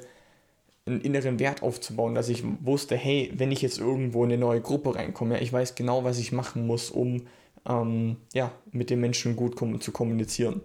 einen 0.89 1.01
inneren 1.01 1.39
Wert 1.39 1.63
aufzubauen, 1.63 2.15
dass 2.15 2.29
ich 2.29 2.43
wusste, 2.61 2.95
hey, 2.95 3.31
wenn 3.35 3.51
ich 3.51 3.61
jetzt 3.61 3.79
irgendwo 3.79 4.23
in 4.23 4.31
eine 4.31 4.39
neue 4.39 4.61
Gruppe 4.61 4.95
reinkomme, 4.95 5.39
ich 5.39 5.51
weiß 5.53 5.75
genau, 5.75 6.03
was 6.03 6.19
ich 6.19 6.31
machen 6.31 6.67
muss, 6.67 6.89
um 6.89 7.23
ähm, 7.67 8.17
ja, 8.33 8.51
mit 8.71 8.89
den 8.89 8.99
Menschen 8.99 9.35
gut 9.35 9.55
kom 9.55 9.79
zu 9.81 9.91
kommunizieren. 9.91 10.61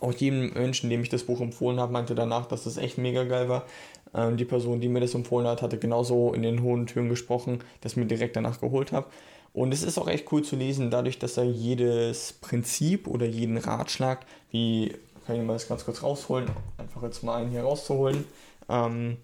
Auch 0.00 0.12
jedem 0.12 0.52
Menschen, 0.54 0.88
dem 0.88 1.02
ich 1.02 1.10
das 1.10 1.24
Buch 1.24 1.40
empfohlen 1.40 1.78
habe, 1.78 1.92
meinte 1.92 2.14
danach, 2.14 2.46
dass 2.46 2.64
das 2.64 2.78
echt 2.78 2.96
mega 2.96 3.24
geil 3.24 3.48
war. 3.48 3.66
Ähm, 4.14 4.36
die 4.36 4.44
Person, 4.44 4.80
die 4.80 4.88
mir 4.88 5.00
das 5.00 5.14
empfohlen 5.14 5.46
hat, 5.46 5.62
hatte 5.62 5.78
genauso 5.78 6.32
in 6.32 6.42
den 6.42 6.62
hohen 6.62 6.86
Tönen 6.86 7.08
gesprochen, 7.08 7.62
dass 7.80 7.92
ich 7.92 7.96
mir 7.96 8.06
direkt 8.06 8.36
danach 8.36 8.60
geholt 8.60 8.92
habe. 8.92 9.06
Und 9.52 9.74
es 9.74 9.82
ist 9.82 9.98
auch 9.98 10.08
echt 10.08 10.30
cool 10.32 10.42
zu 10.42 10.56
lesen, 10.56 10.90
dadurch, 10.90 11.18
dass 11.18 11.36
er 11.36 11.44
jedes 11.44 12.32
Prinzip 12.34 13.08
oder 13.08 13.26
jeden 13.26 13.58
Ratschlag, 13.58 14.24
wie 14.50 14.94
kann 15.26 15.36
ich 15.36 15.42
mal 15.42 15.54
das 15.54 15.68
ganz 15.68 15.84
kurz 15.84 16.02
rausholen, 16.02 16.48
einfach 16.78 17.02
jetzt 17.02 17.22
mal 17.22 17.42
einen 17.42 17.50
hier 17.50 17.62
rauszuholen, 17.62 18.24
ähm, 18.70 19.16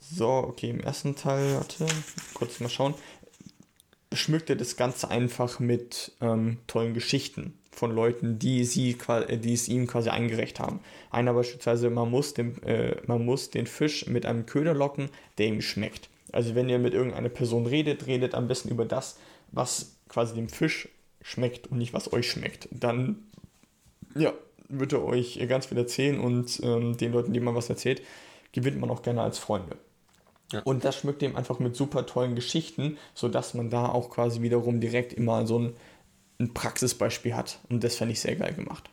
so, 0.00 0.28
okay, 0.28 0.70
im 0.70 0.80
ersten 0.80 1.16
Teil, 1.16 1.56
warte, 1.56 1.86
kurz 2.34 2.60
mal 2.60 2.68
schauen, 2.68 2.94
schmückt 4.12 4.50
er 4.50 4.56
das 4.56 4.76
Ganze 4.76 5.10
einfach 5.10 5.58
mit 5.58 6.12
ähm, 6.20 6.58
tollen 6.66 6.94
Geschichten 6.94 7.58
von 7.72 7.92
Leuten, 7.92 8.38
die, 8.38 8.64
sie, 8.64 8.96
die 9.42 9.52
es 9.52 9.68
ihm 9.68 9.86
quasi 9.86 10.10
eingerecht 10.10 10.60
haben. 10.60 10.80
Einer 11.10 11.34
beispielsweise, 11.34 11.90
man 11.90 12.10
muss, 12.10 12.34
den, 12.34 12.62
äh, 12.62 12.96
man 13.06 13.24
muss 13.24 13.50
den 13.50 13.66
Fisch 13.66 14.06
mit 14.06 14.26
einem 14.26 14.46
Köder 14.46 14.74
locken, 14.74 15.08
der 15.38 15.46
ihm 15.46 15.60
schmeckt. 15.60 16.08
Also 16.32 16.54
wenn 16.54 16.68
ihr 16.68 16.78
mit 16.78 16.94
irgendeiner 16.94 17.28
Person 17.28 17.66
redet, 17.66 18.06
redet 18.06 18.34
am 18.34 18.48
besten 18.48 18.68
über 18.68 18.84
das, 18.84 19.18
was 19.52 19.96
quasi 20.08 20.34
dem 20.34 20.48
Fisch 20.48 20.88
schmeckt 21.22 21.68
und 21.68 21.78
nicht 21.78 21.92
was 21.92 22.12
euch 22.12 22.30
schmeckt. 22.30 22.68
Dann, 22.70 23.24
ja, 24.14 24.32
wird 24.68 24.92
er 24.92 25.04
euch 25.04 25.40
ganz 25.48 25.66
viel 25.66 25.78
erzählen 25.78 26.20
und 26.20 26.60
ähm, 26.62 26.96
den 26.96 27.12
Leuten, 27.12 27.32
denen 27.32 27.44
man 27.44 27.54
was 27.54 27.70
erzählt, 27.70 28.02
gewinnt 28.54 28.80
man 28.80 28.88
auch 28.90 29.02
gerne 29.02 29.20
als 29.20 29.38
Freunde. 29.38 29.76
Ja. 30.52 30.60
Und 30.62 30.84
das 30.84 30.96
schmückt 30.96 31.22
ihm 31.22 31.36
einfach 31.36 31.58
mit 31.58 31.74
super 31.74 32.06
tollen 32.06 32.34
Geschichten, 32.34 32.96
sodass 33.12 33.54
man 33.54 33.68
da 33.68 33.88
auch 33.88 34.08
quasi 34.08 34.40
wiederum 34.40 34.80
direkt 34.80 35.12
immer 35.12 35.46
so 35.46 35.58
ein, 35.58 35.76
ein 36.38 36.54
Praxisbeispiel 36.54 37.34
hat. 37.34 37.58
Und 37.68 37.84
das 37.84 37.96
fände 37.96 38.12
ich 38.12 38.20
sehr 38.20 38.36
geil 38.36 38.54
gemacht. 38.54 38.88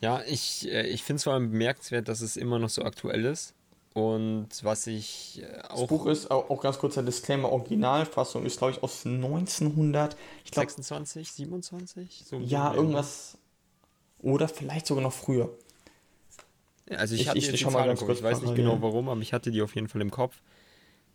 Ja, 0.00 0.20
ich, 0.26 0.68
äh, 0.68 0.86
ich 0.88 1.04
finde 1.04 1.18
es 1.18 1.24
vor 1.24 1.34
allem 1.34 1.52
bemerkenswert, 1.52 2.08
dass 2.08 2.20
es 2.20 2.36
immer 2.36 2.58
noch 2.58 2.70
so 2.70 2.82
aktuell 2.82 3.24
ist. 3.24 3.54
Und 3.94 4.48
was 4.62 4.86
ich 4.86 5.42
äh, 5.42 5.60
auch. 5.68 5.80
Das 5.80 5.86
Buch 5.88 6.06
ist 6.06 6.30
auch, 6.30 6.50
auch 6.50 6.60
ganz 6.60 6.78
kurzer 6.78 7.02
Disclaimer: 7.02 7.52
Originalfassung 7.52 8.44
ist, 8.44 8.58
glaube 8.58 8.72
ich, 8.72 8.82
aus 8.82 9.04
1900. 9.04 10.16
Ich 10.44 10.50
glaub, 10.50 10.64
26, 10.64 11.30
27? 11.30 12.24
So 12.26 12.38
ja, 12.38 12.74
irgendwas. 12.74 13.36
Oder 14.20 14.48
vielleicht 14.48 14.86
sogar 14.86 15.02
noch 15.02 15.12
früher. 15.12 15.50
Also 16.90 17.14
ich, 17.14 17.28
ich, 17.28 17.48
ich, 17.48 17.52
ich, 17.54 17.70
mal 17.70 17.86
ganz 17.86 18.00
kurz 18.00 18.18
ich 18.18 18.24
weiß 18.24 18.42
nicht 18.42 18.54
genau 18.54 18.80
warum, 18.82 19.08
aber 19.08 19.20
ich 19.20 19.32
hatte 19.32 19.50
die 19.50 19.62
auf 19.62 19.74
jeden 19.74 19.88
Fall 19.88 20.00
im 20.00 20.10
Kopf. 20.10 20.42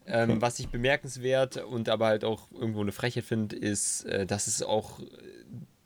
Ähm, 0.05 0.31
okay. 0.31 0.41
Was 0.41 0.59
ich 0.59 0.69
bemerkenswert 0.69 1.57
und 1.57 1.89
aber 1.89 2.07
halt 2.07 2.23
auch 2.23 2.49
irgendwo 2.51 2.81
eine 2.81 2.93
Frechheit 2.93 3.25
finde, 3.25 3.57
ist, 3.57 4.05
äh, 4.05 4.25
dass 4.25 4.47
es 4.47 4.63
auch 4.63 4.99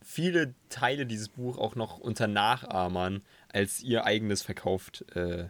viele 0.04 0.54
Teile 0.70 1.06
dieses 1.06 1.30
Buch 1.30 1.58
auch 1.58 1.76
noch 1.76 1.98
unter 1.98 2.28
Nachahmern 2.28 3.22
als 3.50 3.82
ihr 3.82 4.06
eigenes 4.06 4.44
verkauft 4.44 5.06
äh, 5.16 5.46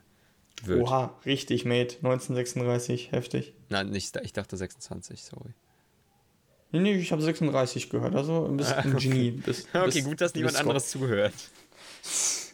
wird. 0.63 0.81
Oha, 0.81 1.17
richtig, 1.25 1.65
Mate. 1.65 1.97
1936, 1.97 3.11
heftig. 3.11 3.53
Nein, 3.69 3.89
nicht, 3.89 4.15
ich 4.23 4.33
dachte 4.33 4.55
26, 4.55 5.23
sorry. 5.23 5.53
Nee, 6.71 6.79
nee, 6.79 6.95
ich 6.95 7.11
habe 7.11 7.21
36 7.21 7.89
gehört, 7.89 8.15
also 8.15 8.45
ein 8.45 8.55
bisschen 8.55 8.77
ein 8.77 8.97
Genie. 8.97 9.31
Bis, 9.31 9.67
okay, 9.73 9.85
bis, 9.85 10.03
gut, 10.05 10.21
dass 10.21 10.33
niemand 10.33 10.55
anderes 10.55 10.89
zuhört. 10.89 11.33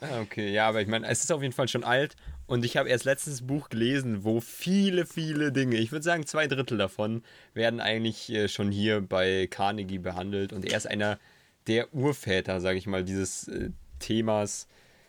Ah, 0.00 0.20
okay, 0.20 0.52
ja, 0.52 0.68
aber 0.68 0.80
ich 0.80 0.86
meine, 0.86 1.08
es 1.08 1.24
ist 1.24 1.32
auf 1.32 1.42
jeden 1.42 1.54
Fall 1.54 1.66
schon 1.66 1.82
alt. 1.82 2.14
Und 2.46 2.64
ich 2.64 2.76
habe 2.76 2.88
erst 2.88 3.04
letztes 3.04 3.42
Buch 3.46 3.68
gelesen, 3.68 4.22
wo 4.24 4.40
viele, 4.40 5.06
viele 5.06 5.52
Dinge, 5.52 5.76
ich 5.76 5.90
würde 5.92 6.04
sagen 6.04 6.24
zwei 6.24 6.46
Drittel 6.46 6.78
davon, 6.78 7.22
werden 7.52 7.80
eigentlich 7.80 8.30
äh, 8.30 8.48
schon 8.48 8.70
hier 8.70 9.00
bei 9.00 9.48
Carnegie 9.48 9.98
behandelt. 9.98 10.52
Und 10.52 10.64
er 10.64 10.76
ist 10.76 10.86
einer 10.86 11.18
der 11.66 11.92
Urväter, 11.92 12.60
sage 12.60 12.78
ich 12.78 12.86
mal, 12.86 13.04
dieses 13.04 13.48
äh, 13.48 13.70
Themas, 13.98 14.68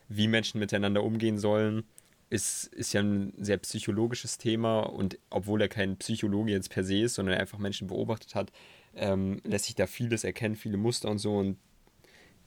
wie 0.09 0.27
Menschen 0.27 0.59
miteinander 0.59 1.03
umgehen 1.03 1.37
sollen. 1.37 1.83
Ist, 2.31 2.65
ist 2.73 2.93
ja 2.93 3.01
ein 3.01 3.33
sehr 3.37 3.57
psychologisches 3.57 4.37
Thema. 4.39 4.79
Und 4.81 5.19
obwohl 5.29 5.61
er 5.61 5.69
kein 5.69 5.97
Psychologe 5.97 6.51
jetzt 6.51 6.71
per 6.71 6.83
se 6.83 7.01
ist, 7.01 7.15
sondern 7.15 7.37
einfach 7.37 7.59
Menschen 7.59 7.87
beobachtet 7.87 8.33
hat, 8.33 8.51
ähm, 8.95 9.39
lässt 9.43 9.65
sich 9.65 9.75
da 9.75 9.85
vieles 9.85 10.23
erkennen, 10.23 10.55
viele 10.55 10.77
Muster 10.77 11.09
und 11.09 11.19
so. 11.19 11.37
Und 11.37 11.57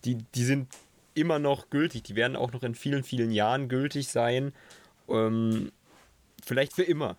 die, 0.05 0.19
die 0.35 0.45
sind 0.45 0.69
immer 1.15 1.39
noch 1.39 1.71
gültig. 1.71 2.03
Die 2.05 2.17
werden 2.17 2.37
auch 2.37 2.53
noch 2.53 2.63
in 2.63 2.75
vielen, 2.75 3.05
vielen 3.05 3.31
Jahren 3.31 3.69
gültig 3.69 4.09
sein. 4.09 4.53
Ähm, 5.09 5.73
vielleicht 6.45 6.75
für 6.75 6.83
immer. 6.83 7.17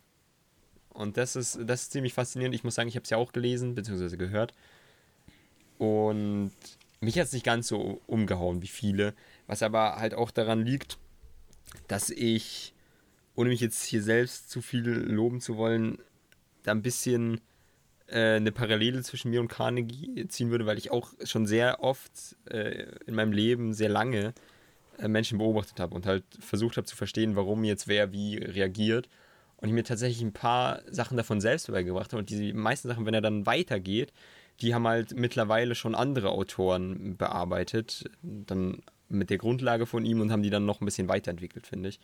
Und 0.89 1.17
das 1.17 1.35
ist, 1.35 1.59
das 1.65 1.83
ist 1.83 1.91
ziemlich 1.91 2.13
faszinierend. 2.13 2.55
Ich 2.55 2.63
muss 2.63 2.75
sagen, 2.75 2.89
ich 2.89 2.95
habe 2.95 3.03
es 3.03 3.09
ja 3.09 3.17
auch 3.17 3.33
gelesen, 3.33 3.75
beziehungsweise 3.75 4.17
gehört. 4.17 4.53
Und 5.77 6.51
mich 7.01 7.17
hat 7.19 7.25
es 7.25 7.33
nicht 7.33 7.45
ganz 7.45 7.67
so 7.67 8.01
umgehauen 8.07 8.61
wie 8.61 8.67
viele. 8.67 9.13
Was 9.47 9.63
aber 9.63 9.97
halt 9.97 10.13
auch 10.13 10.31
daran 10.31 10.65
liegt, 10.65 10.97
dass 11.87 12.09
ich, 12.09 12.73
ohne 13.35 13.49
mich 13.49 13.59
jetzt 13.59 13.83
hier 13.83 14.03
selbst 14.03 14.49
zu 14.49 14.61
viel 14.61 14.87
loben 14.87 15.41
zu 15.41 15.57
wollen, 15.57 15.97
da 16.63 16.71
ein 16.71 16.81
bisschen 16.81 17.41
äh, 18.07 18.35
eine 18.35 18.51
Parallele 18.51 19.01
zwischen 19.01 19.31
mir 19.31 19.41
und 19.41 19.47
Carnegie 19.47 20.27
ziehen 20.27 20.51
würde, 20.51 20.65
weil 20.65 20.77
ich 20.77 20.91
auch 20.91 21.11
schon 21.23 21.45
sehr 21.45 21.81
oft 21.81 22.11
äh, 22.49 22.85
in 23.05 23.15
meinem 23.15 23.31
Leben 23.31 23.73
sehr 23.73 23.89
lange 23.89 24.33
äh, 24.97 25.07
Menschen 25.07 25.37
beobachtet 25.37 25.79
habe 25.79 25.95
und 25.95 26.05
halt 26.05 26.23
versucht 26.39 26.77
habe 26.77 26.85
zu 26.85 26.95
verstehen, 26.95 27.35
warum 27.35 27.63
jetzt 27.63 27.87
wer 27.87 28.11
wie 28.11 28.37
reagiert. 28.37 29.09
Und 29.57 29.69
ich 29.69 29.73
mir 29.73 29.83
tatsächlich 29.83 30.21
ein 30.21 30.33
paar 30.33 30.81
Sachen 30.91 31.15
davon 31.15 31.39
selbst 31.39 31.71
beigebracht 31.71 32.11
habe. 32.11 32.19
Und 32.19 32.29
die 32.29 32.51
meisten 32.51 32.89
Sachen, 32.89 33.05
wenn 33.05 33.13
er 33.13 33.21
dann 33.21 33.45
weitergeht, 33.45 34.11
die 34.59 34.75
haben 34.75 34.85
halt 34.87 35.15
mittlerweile 35.15 35.73
schon 35.73 35.95
andere 35.95 36.29
Autoren 36.29 37.15
bearbeitet, 37.15 38.03
dann 38.21 38.83
mit 39.07 39.29
der 39.29 39.37
Grundlage 39.37 39.85
von 39.85 40.05
ihm 40.05 40.19
und 40.19 40.31
haben 40.31 40.43
die 40.43 40.49
dann 40.49 40.65
noch 40.65 40.81
ein 40.81 40.85
bisschen 40.85 41.07
weiterentwickelt, 41.07 41.65
finde 41.65 41.89
ich. 41.89 41.99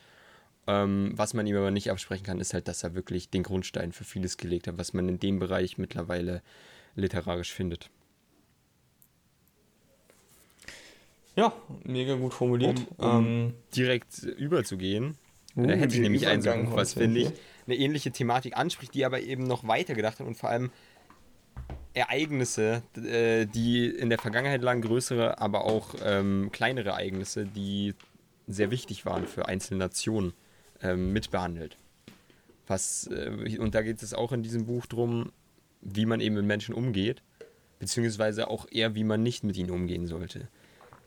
Ähm, 0.68 1.13
was 1.16 1.34
man 1.34 1.48
ihm 1.48 1.56
aber 1.56 1.72
nicht 1.72 1.89
absprechen 1.89 2.25
kann, 2.25 2.39
ist 2.39 2.54
halt, 2.54 2.68
dass 2.68 2.84
er 2.84 2.96
wirklich 2.96 3.30
den 3.30 3.44
Grundstein 3.44 3.92
für 3.92 4.04
vieles 4.04 4.38
gelegt 4.38 4.68
hat, 4.68 4.78
was 4.78 4.94
man 4.94 5.10
in 5.10 5.20
dem 5.20 5.39
Bereich 5.39 5.78
mittlerweile 5.78 6.42
literarisch 6.96 7.54
findet. 7.54 7.89
Ja, 11.36 11.54
mega 11.84 12.16
gut 12.16 12.34
formuliert. 12.34 12.80
Um, 12.98 13.10
um 13.10 13.25
ähm, 13.25 13.54
direkt 13.75 14.24
überzugehen, 14.24 15.16
uh, 15.56 15.66
da 15.66 15.74
hätte 15.74 15.96
ich 15.96 16.01
nämlich 16.01 16.28
ein 16.28 16.42
so 16.42 16.51
Buch, 16.51 16.75
was 16.75 16.94
finde 16.94 17.22
ich 17.22 17.32
eine 17.66 17.78
ähnliche 17.78 18.12
Thematik 18.12 18.58
anspricht, 18.58 18.94
die 18.94 19.06
aber 19.06 19.22
eben 19.22 19.44
noch 19.44 19.68
weiter 19.68 19.94
gedacht 19.94 20.20
hat 20.20 20.28
und 20.28 20.36
vor 20.36 20.50
allem 20.50 20.72
Ereignisse, 21.94 22.84
äh, 22.98 23.46
die 23.46 23.88
in 23.88 24.10
der 24.10 24.20
Vergangenheit 24.20 24.62
lagen, 24.62 24.82
größere, 24.82 25.39
aber 25.39 25.66
auch 25.66 25.96
ähm, 26.04 26.50
kleinere 26.51 26.89
Ereignisse, 26.89 27.46
die 27.46 27.94
sehr 28.48 28.72
wichtig 28.72 29.06
waren 29.06 29.28
für 29.28 29.48
einzelne 29.48 29.80
Nationen, 29.80 30.34
ähm, 30.81 31.13
mitbehandelt. 31.13 31.77
Was, 32.67 33.07
äh, 33.07 33.57
und 33.59 33.75
da 33.75 33.81
geht 33.81 34.01
es 34.01 34.13
auch 34.13 34.31
in 34.31 34.43
diesem 34.43 34.65
Buch 34.65 34.86
drum, 34.86 35.31
wie 35.81 36.05
man 36.05 36.19
eben 36.19 36.36
mit 36.36 36.45
Menschen 36.45 36.75
umgeht, 36.75 37.21
beziehungsweise 37.79 38.50
auch 38.50 38.67
eher, 38.71 38.95
wie 38.95 39.03
man 39.03 39.24
nicht 39.24 39.43
mit 39.43 39.57
ihnen 39.57 39.71
umgehen 39.71 40.07
sollte. 40.07 40.48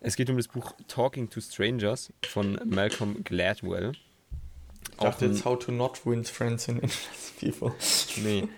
Es 0.00 0.16
geht 0.16 0.28
um 0.30 0.36
das 0.36 0.48
Buch 0.48 0.74
Talking 0.88 1.30
to 1.30 1.40
Strangers 1.40 2.12
von 2.26 2.58
Malcolm 2.64 3.22
Gladwell. 3.22 3.92
Ich 4.90 4.96
dachte 4.96 5.26
jetzt 5.26 5.44
How 5.44 5.58
to 5.58 5.70
Not 5.70 6.04
Win 6.04 6.24
Friends 6.24 6.68
and 6.68 6.82
People. 7.40 7.72
Nee. 8.22 8.48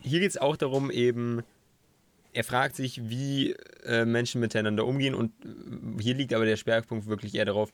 Hier 0.00 0.20
geht 0.20 0.30
es 0.30 0.38
auch 0.38 0.56
darum, 0.56 0.90
eben, 0.90 1.42
er 2.32 2.42
fragt 2.42 2.74
sich, 2.74 3.08
wie 3.08 3.54
äh, 3.84 4.04
Menschen 4.04 4.40
miteinander 4.40 4.84
umgehen 4.86 5.14
und 5.14 5.30
äh, 5.44 6.02
hier 6.02 6.14
liegt 6.14 6.34
aber 6.34 6.44
der 6.44 6.56
Schwerpunkt 6.56 7.06
wirklich 7.06 7.36
eher 7.36 7.44
darauf, 7.44 7.72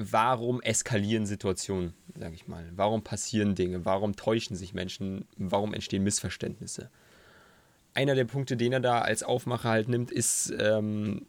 warum 0.00 0.62
eskalieren 0.62 1.26
Situationen, 1.26 1.94
sage 2.18 2.34
ich 2.34 2.46
mal. 2.46 2.64
Warum 2.76 3.02
passieren 3.02 3.54
Dinge? 3.54 3.84
Warum 3.84 4.16
täuschen 4.16 4.56
sich 4.56 4.72
Menschen? 4.72 5.26
Warum 5.36 5.74
entstehen 5.74 6.04
Missverständnisse? 6.04 6.90
einer 7.98 8.14
der 8.14 8.24
Punkte, 8.24 8.56
den 8.56 8.72
er 8.72 8.80
da 8.80 9.00
als 9.00 9.24
Aufmacher 9.24 9.70
halt 9.70 9.88
nimmt, 9.88 10.12
ist, 10.12 10.52
ähm, 10.56 11.26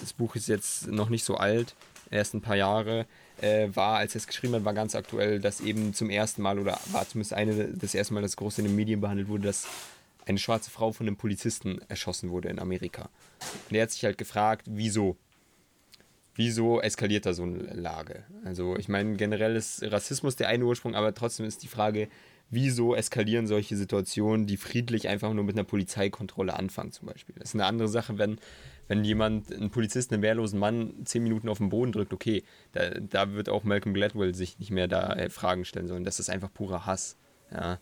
das 0.00 0.12
Buch 0.12 0.36
ist 0.36 0.46
jetzt 0.46 0.86
noch 0.86 1.08
nicht 1.08 1.24
so 1.24 1.34
alt, 1.34 1.74
erst 2.12 2.32
ein 2.34 2.40
paar 2.40 2.54
Jahre, 2.54 3.06
äh, 3.40 3.68
war, 3.74 3.98
als 3.98 4.14
er 4.14 4.20
es 4.20 4.28
geschrieben 4.28 4.54
hat, 4.54 4.64
war 4.64 4.72
ganz 4.72 4.94
aktuell, 4.94 5.40
dass 5.40 5.60
eben 5.60 5.92
zum 5.92 6.08
ersten 6.08 6.42
Mal 6.42 6.60
oder 6.60 6.78
war 6.92 7.08
zumindest 7.08 7.34
eine, 7.34 7.68
das 7.74 7.94
erste 7.94 8.14
Mal, 8.14 8.22
das 8.22 8.36
groß 8.36 8.58
in 8.58 8.66
den 8.66 8.76
Medien 8.76 9.00
behandelt 9.00 9.28
wurde, 9.28 9.44
dass 9.44 9.66
eine 10.26 10.38
schwarze 10.38 10.70
Frau 10.70 10.92
von 10.92 11.08
einem 11.08 11.16
Polizisten 11.16 11.80
erschossen 11.88 12.30
wurde 12.30 12.50
in 12.50 12.60
Amerika. 12.60 13.08
Und 13.68 13.76
er 13.76 13.82
hat 13.82 13.90
sich 13.90 14.04
halt 14.04 14.16
gefragt, 14.16 14.66
wieso? 14.68 15.16
Wieso 16.40 16.80
eskaliert 16.80 17.26
da 17.26 17.34
so 17.34 17.42
eine 17.42 17.58
Lage? 17.74 18.24
Also 18.46 18.74
ich 18.78 18.88
meine, 18.88 19.14
generell 19.16 19.56
ist 19.56 19.82
Rassismus 19.82 20.36
der 20.36 20.48
eine 20.48 20.64
Ursprung, 20.64 20.94
aber 20.94 21.12
trotzdem 21.12 21.44
ist 21.44 21.62
die 21.62 21.68
Frage, 21.68 22.08
wieso 22.48 22.94
eskalieren 22.94 23.46
solche 23.46 23.76
Situationen, 23.76 24.46
die 24.46 24.56
friedlich 24.56 25.06
einfach 25.06 25.34
nur 25.34 25.44
mit 25.44 25.54
einer 25.54 25.64
Polizeikontrolle 25.64 26.54
anfangen 26.54 26.92
zum 26.92 27.08
Beispiel. 27.08 27.34
Das 27.38 27.50
ist 27.50 27.56
eine 27.56 27.66
andere 27.66 27.88
Sache, 27.88 28.16
wenn, 28.16 28.38
wenn 28.88 29.04
jemand, 29.04 29.52
ein 29.52 29.68
Polizist, 29.68 30.14
einen 30.14 30.22
wehrlosen 30.22 30.58
Mann 30.58 31.04
zehn 31.04 31.22
Minuten 31.22 31.46
auf 31.50 31.58
den 31.58 31.68
Boden 31.68 31.92
drückt, 31.92 32.14
okay, 32.14 32.42
da, 32.72 32.88
da 32.88 33.34
wird 33.34 33.50
auch 33.50 33.62
Malcolm 33.62 33.92
Gladwell 33.92 34.34
sich 34.34 34.58
nicht 34.58 34.70
mehr 34.70 34.88
da 34.88 35.12
äh, 35.12 35.28
Fragen 35.28 35.66
stellen 35.66 35.88
sollen. 35.88 36.04
Das 36.04 36.20
ist 36.20 36.30
einfach 36.30 36.50
purer 36.50 36.86
Hass. 36.86 37.18
Ja. 37.52 37.80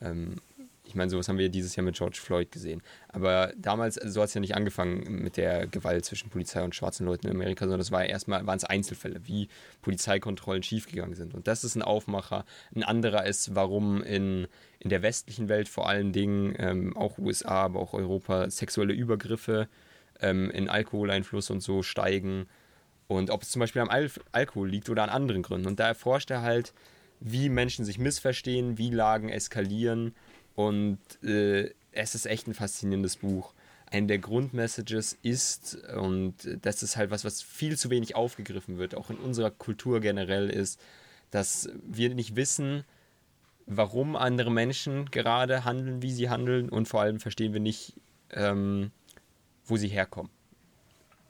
Ähm, 0.00 0.40
ich 0.84 0.96
meine, 0.96 1.10
sowas 1.10 1.28
haben 1.28 1.38
wir 1.38 1.48
dieses 1.48 1.76
Jahr 1.76 1.84
mit 1.84 1.96
George 1.96 2.18
Floyd 2.20 2.50
gesehen. 2.50 2.82
Aber 3.08 3.52
damals, 3.56 3.98
also 3.98 4.14
so 4.14 4.20
hat 4.22 4.28
es 4.28 4.34
ja 4.34 4.40
nicht 4.40 4.56
angefangen 4.56 5.22
mit 5.22 5.36
der 5.36 5.66
Gewalt 5.68 6.04
zwischen 6.04 6.28
Polizei 6.28 6.62
und 6.62 6.74
schwarzen 6.74 7.06
Leuten 7.06 7.28
in 7.28 7.34
Amerika, 7.34 7.64
sondern 7.64 7.78
das 7.78 7.92
war 7.92 8.04
erstmal, 8.04 8.46
waren 8.46 8.56
es 8.56 8.64
Einzelfälle, 8.64 9.20
wie 9.24 9.48
Polizeikontrollen 9.80 10.62
schiefgegangen 10.62 11.14
sind. 11.14 11.34
Und 11.34 11.46
das 11.46 11.62
ist 11.62 11.76
ein 11.76 11.82
Aufmacher. 11.82 12.44
Ein 12.74 12.82
anderer 12.82 13.24
ist, 13.26 13.54
warum 13.54 14.02
in, 14.02 14.48
in 14.80 14.90
der 14.90 15.02
westlichen 15.02 15.48
Welt 15.48 15.68
vor 15.68 15.88
allen 15.88 16.12
Dingen, 16.12 16.54
ähm, 16.58 16.96
auch 16.96 17.16
USA, 17.16 17.62
aber 17.62 17.78
auch 17.78 17.94
Europa, 17.94 18.50
sexuelle 18.50 18.92
Übergriffe 18.92 19.68
ähm, 20.20 20.50
in 20.50 20.68
Alkoholeinfluss 20.68 21.50
und 21.50 21.60
so 21.62 21.82
steigen. 21.82 22.46
Und 23.06 23.30
ob 23.30 23.42
es 23.42 23.50
zum 23.50 23.60
Beispiel 23.60 23.82
am 23.82 23.88
Al 23.88 24.10
Alkohol 24.32 24.68
liegt 24.68 24.90
oder 24.90 25.04
an 25.04 25.10
anderen 25.10 25.42
Gründen. 25.42 25.68
Und 25.68 25.78
da 25.78 25.86
erforscht 25.86 26.30
er 26.32 26.42
halt, 26.42 26.74
wie 27.20 27.48
Menschen 27.48 27.84
sich 27.84 27.98
missverstehen, 27.98 28.78
wie 28.78 28.90
Lagen 28.90 29.28
eskalieren 29.28 30.12
und 30.54 30.98
äh, 31.22 31.70
es 31.92 32.14
ist 32.14 32.26
echt 32.26 32.46
ein 32.46 32.54
faszinierendes 32.54 33.16
Buch. 33.16 33.52
Eine 33.90 34.06
der 34.06 34.18
Grundmessages 34.18 35.18
ist, 35.22 35.76
und 35.96 36.34
das 36.62 36.82
ist 36.82 36.96
halt 36.96 37.10
was, 37.10 37.24
was 37.24 37.42
viel 37.42 37.76
zu 37.76 37.90
wenig 37.90 38.16
aufgegriffen 38.16 38.78
wird, 38.78 38.94
auch 38.94 39.10
in 39.10 39.16
unserer 39.16 39.50
Kultur 39.50 40.00
generell 40.00 40.48
ist, 40.48 40.80
dass 41.30 41.68
wir 41.86 42.14
nicht 42.14 42.36
wissen, 42.36 42.84
warum 43.66 44.16
andere 44.16 44.50
Menschen 44.50 45.10
gerade 45.10 45.64
handeln, 45.64 46.02
wie 46.02 46.12
sie 46.12 46.30
handeln 46.30 46.68
und 46.68 46.88
vor 46.88 47.02
allem 47.02 47.20
verstehen 47.20 47.52
wir 47.52 47.60
nicht, 47.60 47.94
ähm, 48.30 48.90
wo 49.66 49.76
sie 49.76 49.88
herkommen 49.88 50.30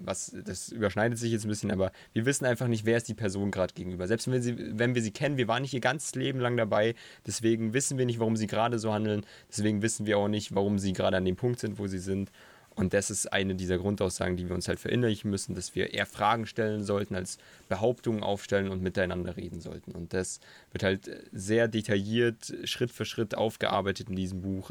was, 0.05 0.35
das 0.45 0.69
überschneidet 0.71 1.19
sich 1.19 1.33
jetzt 1.33 1.45
ein 1.45 1.49
bisschen, 1.49 1.71
aber 1.71 1.93
wir 2.13 2.27
wissen 2.27 2.45
einfach 2.45 2.69
nicht, 2.69 2.85
wer 2.85 2.97
ist 2.97 3.09
die 3.09 3.15
Person 3.15 3.51
gerade 3.51 3.75
gegenüber. 3.75 4.07
Selbst 4.07 4.31
wenn 4.31 4.43
sie, 4.43 4.79
wenn 4.79 4.95
wir 4.95 5.03
sie 5.03 5.11
kennen, 5.11 5.37
wir 5.37 5.49
waren 5.49 5.63
nicht 5.63 5.75
ihr 5.75 5.81
ganzes 5.81 6.15
Leben 6.15 6.41
lang 6.41 6.57
dabei, 6.57 6.95
deswegen 7.27 7.75
wissen 7.75 7.99
wir 7.99 8.07
nicht, 8.07 8.19
warum 8.19 8.37
sie 8.37 8.47
gerade 8.47 8.79
so 8.79 8.93
handeln, 8.93 9.25
deswegen 9.49 9.83
wissen 9.83 10.07
wir 10.07 10.19
auch 10.19 10.29
nicht, 10.29 10.55
warum 10.55 10.79
sie 10.79 10.93
gerade 10.93 11.17
an 11.17 11.25
dem 11.25 11.37
Punkt 11.37 11.61
sind, 11.61 11.79
wo 11.79 11.87
sie 11.87 11.99
sind. 11.99 12.31
Und 12.75 12.95
das 12.95 13.11
ist 13.11 13.33
eine 13.33 13.55
dieser 13.55 13.79
Grundaussagen, 13.79 14.37
die 14.37 14.49
wir 14.49 14.55
uns 14.55 14.67
halt 14.67 14.81
verinnerlichen 14.81 15.31
müssen, 15.31 15.55
dass 15.55 15.75
wir 15.75 15.93
eher 15.93 16.07
Fragen 16.07 16.47
stellen 16.47 16.85
sollten, 16.85 17.15
als 17.15 17.39
Behauptungen 17.69 18.23
aufstellen 18.23 18.69
und 18.69 18.83
miteinander 18.83 19.37
reden 19.37 19.61
sollten. 19.61 19.93
Und 19.93 20.15
das 20.15 20.41
wird 20.73 20.83
halt 20.83 21.11
sehr 21.33 21.69
detailliert, 21.69 22.55
Schritt 22.65 22.91
für 22.91 23.05
Schritt 23.05 23.35
aufgearbeitet 23.35 24.09
in 24.09 24.17
diesem 24.17 24.41
Buch. 24.41 24.71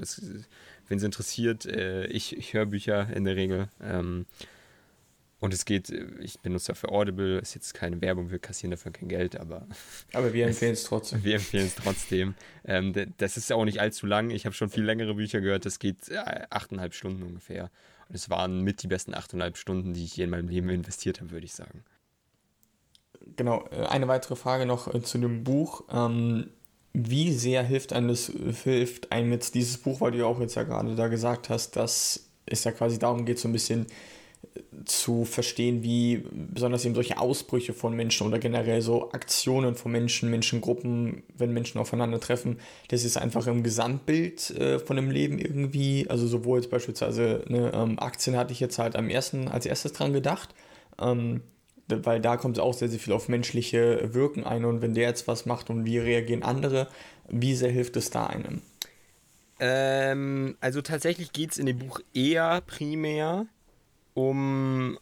Wenn 0.87 0.97
es 0.97 1.03
interessiert, 1.03 1.65
äh, 1.65 2.07
ich, 2.07 2.35
ich 2.35 2.53
höre 2.53 2.65
Bücher 2.65 3.07
in 3.13 3.23
der 3.23 3.35
Regel. 3.35 3.67
Ähm, 3.81 4.25
und 5.41 5.55
es 5.55 5.65
geht, 5.65 5.89
ich 6.19 6.39
benutze 6.39 6.67
dafür 6.67 6.91
Audible, 6.91 7.39
ist 7.39 7.55
jetzt 7.55 7.73
keine 7.73 7.99
Werbung, 7.99 8.29
wir 8.29 8.37
kassieren 8.37 8.69
dafür 8.69 8.91
kein 8.91 9.09
Geld, 9.09 9.35
aber. 9.35 9.67
Aber 10.13 10.31
wir 10.33 10.45
empfehlen 10.45 10.73
es 10.73 10.83
trotzdem. 10.83 11.23
Wir 11.23 11.35
empfehlen 11.35 11.65
es 11.65 11.75
trotzdem. 11.75 12.35
Ähm, 12.63 12.93
das 13.17 13.37
ist 13.37 13.51
auch 13.51 13.65
nicht 13.65 13.81
allzu 13.81 14.05
lang. 14.05 14.29
Ich 14.29 14.45
habe 14.45 14.53
schon 14.53 14.69
viel 14.69 14.83
längere 14.83 15.15
Bücher 15.15 15.41
gehört, 15.41 15.65
das 15.65 15.79
geht 15.79 16.09
äh, 16.09 16.45
achteinhalb 16.51 16.93
Stunden 16.93 17.23
ungefähr. 17.23 17.71
Und 18.07 18.15
es 18.15 18.29
waren 18.29 18.61
mit 18.61 18.83
die 18.83 18.87
besten 18.87 19.15
achteinhalb 19.15 19.57
Stunden, 19.57 19.93
die 19.93 20.03
ich 20.03 20.15
je 20.15 20.25
in 20.25 20.29
meinem 20.29 20.47
Leben 20.47 20.69
investiert 20.69 21.19
habe, 21.21 21.31
würde 21.31 21.45
ich 21.45 21.53
sagen. 21.53 21.83
Genau, 23.35 23.65
äh, 23.71 23.87
eine 23.87 24.07
weitere 24.07 24.35
Frage 24.35 24.67
noch 24.67 24.93
äh, 24.93 25.01
zu 25.01 25.17
dem 25.17 25.43
Buch. 25.43 25.85
Ähm, 25.91 26.51
wie 26.93 27.33
sehr 27.33 27.63
hilft 27.63 27.93
einem 27.93 28.09
das, 28.09 28.31
hilft 28.63 29.11
einem 29.11 29.31
jetzt 29.31 29.55
dieses 29.55 29.79
Buch, 29.79 30.01
weil 30.01 30.11
du 30.11 30.19
ja 30.19 30.25
auch 30.25 30.39
jetzt 30.39 30.53
ja 30.53 30.63
gerade 30.63 30.93
da 30.93 31.07
gesagt 31.07 31.49
hast, 31.49 31.77
dass 31.77 32.27
es 32.45 32.63
ja 32.63 32.71
quasi 32.71 32.99
darum 32.99 33.25
geht, 33.25 33.39
so 33.39 33.47
ein 33.47 33.53
bisschen 33.53 33.87
zu 34.85 35.25
verstehen, 35.25 35.83
wie 35.83 36.23
besonders 36.33 36.85
eben 36.85 36.95
solche 36.95 37.19
Ausbrüche 37.19 37.73
von 37.73 37.95
Menschen 37.95 38.27
oder 38.27 38.39
generell 38.39 38.81
so 38.81 39.11
Aktionen 39.11 39.75
von 39.75 39.91
Menschen, 39.91 40.29
Menschengruppen, 40.29 41.23
wenn 41.37 41.53
Menschen 41.53 41.79
aufeinandertreffen, 41.79 42.59
das 42.89 43.03
ist 43.03 43.17
einfach 43.17 43.47
im 43.47 43.63
Gesamtbild 43.63 44.49
äh, 44.51 44.79
von 44.79 44.95
dem 44.95 45.11
Leben 45.11 45.39
irgendwie, 45.39 46.07
also 46.09 46.27
sowohl 46.27 46.59
jetzt 46.59 46.71
beispielsweise 46.71 47.43
ne, 47.47 47.71
ähm, 47.73 47.99
Aktien 47.99 48.35
hatte 48.35 48.53
ich 48.53 48.59
jetzt 48.59 48.79
halt 48.79 48.95
am 48.95 49.09
ersten, 49.09 49.47
als 49.47 49.65
erstes 49.65 49.93
dran 49.93 50.13
gedacht, 50.13 50.49
ähm, 50.99 51.41
weil 51.87 52.21
da 52.21 52.37
kommt 52.37 52.57
es 52.57 52.63
auch 52.63 52.73
sehr, 52.73 52.89
sehr 52.89 52.99
viel 52.99 53.13
auf 53.13 53.29
menschliche 53.29 54.13
Wirken 54.13 54.43
ein 54.43 54.65
und 54.65 54.81
wenn 54.81 54.93
der 54.93 55.07
jetzt 55.07 55.27
was 55.27 55.45
macht 55.45 55.69
und 55.69 55.85
wie 55.85 55.97
reagieren 55.97 56.43
andere, 56.43 56.87
wie 57.29 57.55
sehr 57.55 57.71
hilft 57.71 57.97
es 57.97 58.09
da 58.09 58.27
einem? 58.27 58.61
Ähm, 59.59 60.57
also 60.59 60.81
tatsächlich 60.81 61.33
geht 61.33 61.51
es 61.51 61.57
in 61.57 61.67
dem 61.67 61.77
Buch 61.77 61.99
eher 62.13 62.61
primär 62.61 63.45
um 64.13 64.97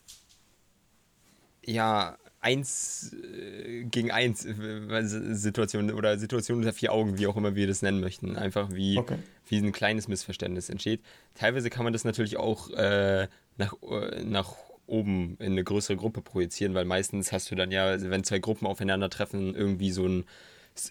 ja 1.65 2.17
eins 2.41 3.13
äh, 3.13 3.83
gegen 3.83 4.11
eins 4.11 4.45
äh, 4.45 5.03
Situationen 5.03 5.93
oder 5.93 6.17
Situationen 6.17 6.63
unter 6.63 6.73
vier 6.73 6.93
Augen, 6.93 7.17
wie 7.17 7.27
auch 7.27 7.35
immer 7.35 7.55
wir 7.55 7.67
das 7.67 7.81
nennen 7.81 7.99
möchten. 7.99 8.37
Einfach 8.37 8.69
wie, 8.73 8.97
okay. 8.97 9.17
wie 9.47 9.57
ein 9.57 9.71
kleines 9.71 10.07
Missverständnis 10.07 10.69
entsteht. 10.69 11.01
Teilweise 11.35 11.69
kann 11.69 11.83
man 11.83 11.93
das 11.93 12.05
natürlich 12.05 12.37
auch 12.37 12.69
äh, 12.71 13.27
nach, 13.57 13.73
äh, 13.83 14.23
nach 14.23 14.55
oben 14.87 15.37
in 15.39 15.51
eine 15.51 15.63
größere 15.63 15.97
Gruppe 15.97 16.21
projizieren, 16.21 16.73
weil 16.73 16.85
meistens 16.85 17.31
hast 17.31 17.51
du 17.51 17.55
dann 17.55 17.71
ja, 17.71 18.01
wenn 18.09 18.23
zwei 18.23 18.39
Gruppen 18.39 18.65
aufeinandertreffen, 18.65 19.55
irgendwie 19.55 19.91
so 19.91 20.07
ein 20.07 20.25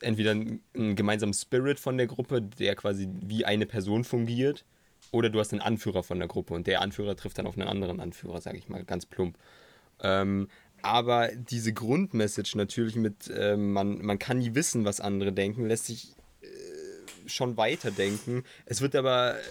entweder 0.03 0.33
ein, 0.33 0.61
ein 0.77 0.97
gemeinsamen 0.97 1.33
Spirit 1.33 1.81
von 1.81 1.97
der 1.97 2.07
Gruppe, 2.07 2.43
der 2.43 2.77
quasi 2.77 3.09
wie 3.23 3.47
eine 3.47 3.65
Person 3.65 4.05
fungiert, 4.05 4.67
oder 5.11 5.31
du 5.31 5.39
hast 5.41 5.53
einen 5.53 5.63
Anführer 5.63 6.03
von 6.03 6.19
der 6.19 6.29
Gruppe 6.29 6.55
und 6.55 6.67
der 6.67 6.83
Anführer 6.83 7.17
trifft 7.17 7.39
dann 7.39 7.47
auf 7.47 7.57
einen 7.57 7.69
anderen 7.69 8.01
Anführer, 8.01 8.41
sage 8.41 8.59
ich 8.59 8.69
mal, 8.69 8.85
ganz 8.85 9.07
plump. 9.07 9.39
Ähm, 10.01 10.49
aber 10.83 11.29
diese 11.35 11.73
Grundmessage 11.73 12.57
natürlich 12.57 12.97
mit, 12.97 13.29
äh, 13.29 13.57
man, 13.57 13.99
man 14.05 14.19
kann 14.19 14.39
nie 14.39 14.55
wissen, 14.55 14.85
was 14.85 15.01
andere 15.01 15.33
denken, 15.33 15.67
lässt 15.67 15.87
sich 15.87 16.15
äh, 16.43 16.47
schon 17.27 17.57
weiterdenken. 17.57 18.45
Es 18.67 18.81
wird 18.81 18.95
aber 18.95 19.35
äh, 19.35 19.43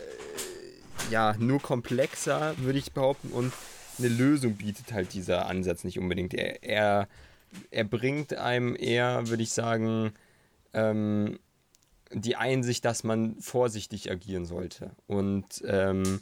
ja 1.12 1.36
nur 1.38 1.62
komplexer, 1.62 2.56
würde 2.60 2.80
ich 2.80 2.94
behaupten, 2.94 3.30
und 3.30 3.54
eine 4.00 4.10
Lösung 4.10 4.56
bietet 4.56 4.94
halt 4.94 5.14
dieser 5.14 5.48
Ansatz 5.48 5.84
nicht 5.84 6.00
unbedingt. 6.00 6.34
Er, 6.34 6.64
er, 6.64 7.08
er 7.72 7.84
bringt 7.84 8.36
einem 8.36 8.76
eher, 8.76 9.28
würde 9.28 9.44
ich 9.44 9.52
sagen, 9.52 10.14
ähm, 10.74 11.40
die 12.14 12.36
Einsicht, 12.36 12.86
dass 12.86 13.04
man 13.04 13.40
vorsichtig 13.40 14.12
agieren 14.12 14.46
sollte 14.46 14.92
und 15.08 15.64
ähm, 15.66 16.22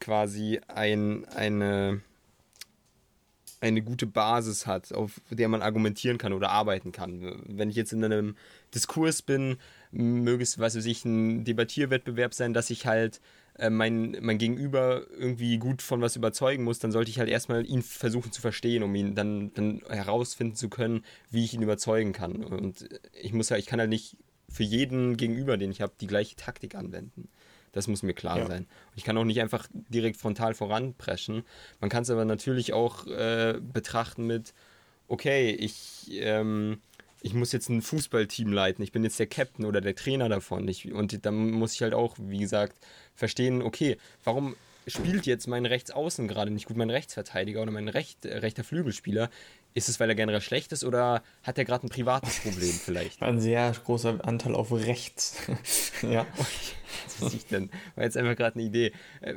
quasi 0.00 0.60
ein, 0.68 1.24
eine, 1.26 2.00
eine 3.60 3.82
gute 3.82 4.06
Basis 4.06 4.66
hat, 4.66 4.92
auf 4.92 5.20
der 5.30 5.48
man 5.48 5.62
argumentieren 5.62 6.18
kann 6.18 6.32
oder 6.32 6.50
arbeiten 6.50 6.92
kann. 6.92 7.42
Wenn 7.46 7.70
ich 7.70 7.76
jetzt 7.76 7.92
in 7.92 8.04
einem 8.04 8.36
Diskurs 8.74 9.22
bin, 9.22 9.56
möge 9.92 10.42
es, 10.42 10.58
was 10.58 10.76
weiß 10.76 10.86
ich, 10.86 11.04
ein 11.04 11.44
Debattierwettbewerb 11.44 12.34
sein, 12.34 12.52
dass 12.52 12.70
ich 12.70 12.86
halt 12.86 13.20
äh, 13.58 13.70
mein, 13.70 14.16
mein 14.20 14.38
Gegenüber 14.38 15.06
irgendwie 15.10 15.58
gut 15.58 15.82
von 15.82 16.00
was 16.00 16.16
überzeugen 16.16 16.64
muss, 16.64 16.78
dann 16.78 16.90
sollte 16.90 17.10
ich 17.10 17.18
halt 17.18 17.28
erstmal 17.28 17.64
ihn 17.64 17.82
versuchen 17.82 18.32
zu 18.32 18.40
verstehen, 18.40 18.82
um 18.82 18.94
ihn 18.94 19.14
dann, 19.14 19.52
dann 19.54 19.82
herausfinden 19.88 20.56
zu 20.56 20.68
können, 20.68 21.04
wie 21.30 21.44
ich 21.44 21.54
ihn 21.54 21.62
überzeugen 21.62 22.12
kann. 22.12 22.42
Und 22.42 22.88
ich 23.20 23.32
muss 23.32 23.50
ja, 23.50 23.56
ich 23.56 23.66
kann 23.66 23.78
halt 23.78 23.90
nicht 23.90 24.16
für 24.52 24.62
jeden 24.62 25.16
Gegenüber, 25.16 25.56
den 25.56 25.70
ich 25.70 25.80
habe, 25.80 25.92
die 26.00 26.06
gleiche 26.06 26.36
Taktik 26.36 26.74
anwenden. 26.74 27.28
Das 27.72 27.88
muss 27.88 28.02
mir 28.02 28.12
klar 28.12 28.38
ja. 28.38 28.46
sein. 28.46 28.62
Und 28.64 28.96
ich 28.96 29.04
kann 29.04 29.16
auch 29.16 29.24
nicht 29.24 29.40
einfach 29.40 29.66
direkt 29.72 30.18
frontal 30.18 30.54
voranpreschen. 30.54 31.42
Man 31.80 31.90
kann 31.90 32.02
es 32.02 32.10
aber 32.10 32.24
natürlich 32.24 32.74
auch 32.74 33.06
äh, 33.06 33.58
betrachten 33.60 34.26
mit, 34.26 34.52
okay, 35.08 35.50
ich, 35.50 36.10
ähm, 36.12 36.80
ich 37.22 37.32
muss 37.32 37.52
jetzt 37.52 37.70
ein 37.70 37.80
Fußballteam 37.80 38.52
leiten, 38.52 38.84
ich 38.84 38.92
bin 38.92 39.04
jetzt 39.04 39.18
der 39.18 39.26
Captain 39.26 39.64
oder 39.64 39.80
der 39.80 39.94
Trainer 39.94 40.28
davon. 40.28 40.68
Ich, 40.68 40.92
und 40.92 41.24
dann 41.24 41.50
muss 41.50 41.74
ich 41.74 41.82
halt 41.82 41.94
auch, 41.94 42.16
wie 42.18 42.40
gesagt, 42.40 42.76
verstehen, 43.14 43.62
okay, 43.62 43.96
warum 44.22 44.54
spielt 44.86 45.26
jetzt 45.26 45.46
mein 45.46 45.64
Rechtsaußen 45.64 46.28
gerade 46.28 46.50
nicht 46.50 46.66
gut, 46.66 46.76
mein 46.76 46.90
Rechtsverteidiger 46.90 47.62
oder 47.62 47.70
mein 47.70 47.88
Recht, 47.88 48.26
äh, 48.26 48.38
rechter 48.38 48.64
Flügelspieler? 48.64 49.30
Ist 49.74 49.88
es, 49.88 49.98
weil 50.00 50.08
er 50.08 50.14
generell 50.14 50.40
schlecht 50.40 50.72
ist 50.72 50.84
oder 50.84 51.22
hat 51.42 51.58
er 51.58 51.64
gerade 51.64 51.86
ein 51.86 51.90
privates 51.90 52.40
Problem 52.40 52.72
vielleicht? 52.72 53.22
Ein 53.22 53.40
sehr 53.40 53.72
großer 53.84 54.18
Anteil 54.22 54.54
auf 54.54 54.72
rechts. 54.72 55.38
ja. 56.02 56.26
Was 57.20 57.32
ich 57.34 57.46
denn? 57.46 57.70
War 57.94 58.04
jetzt 58.04 58.16
einfach 58.16 58.36
gerade 58.36 58.56
eine 58.56 58.64
Idee. 58.64 58.92
Äh, 59.20 59.34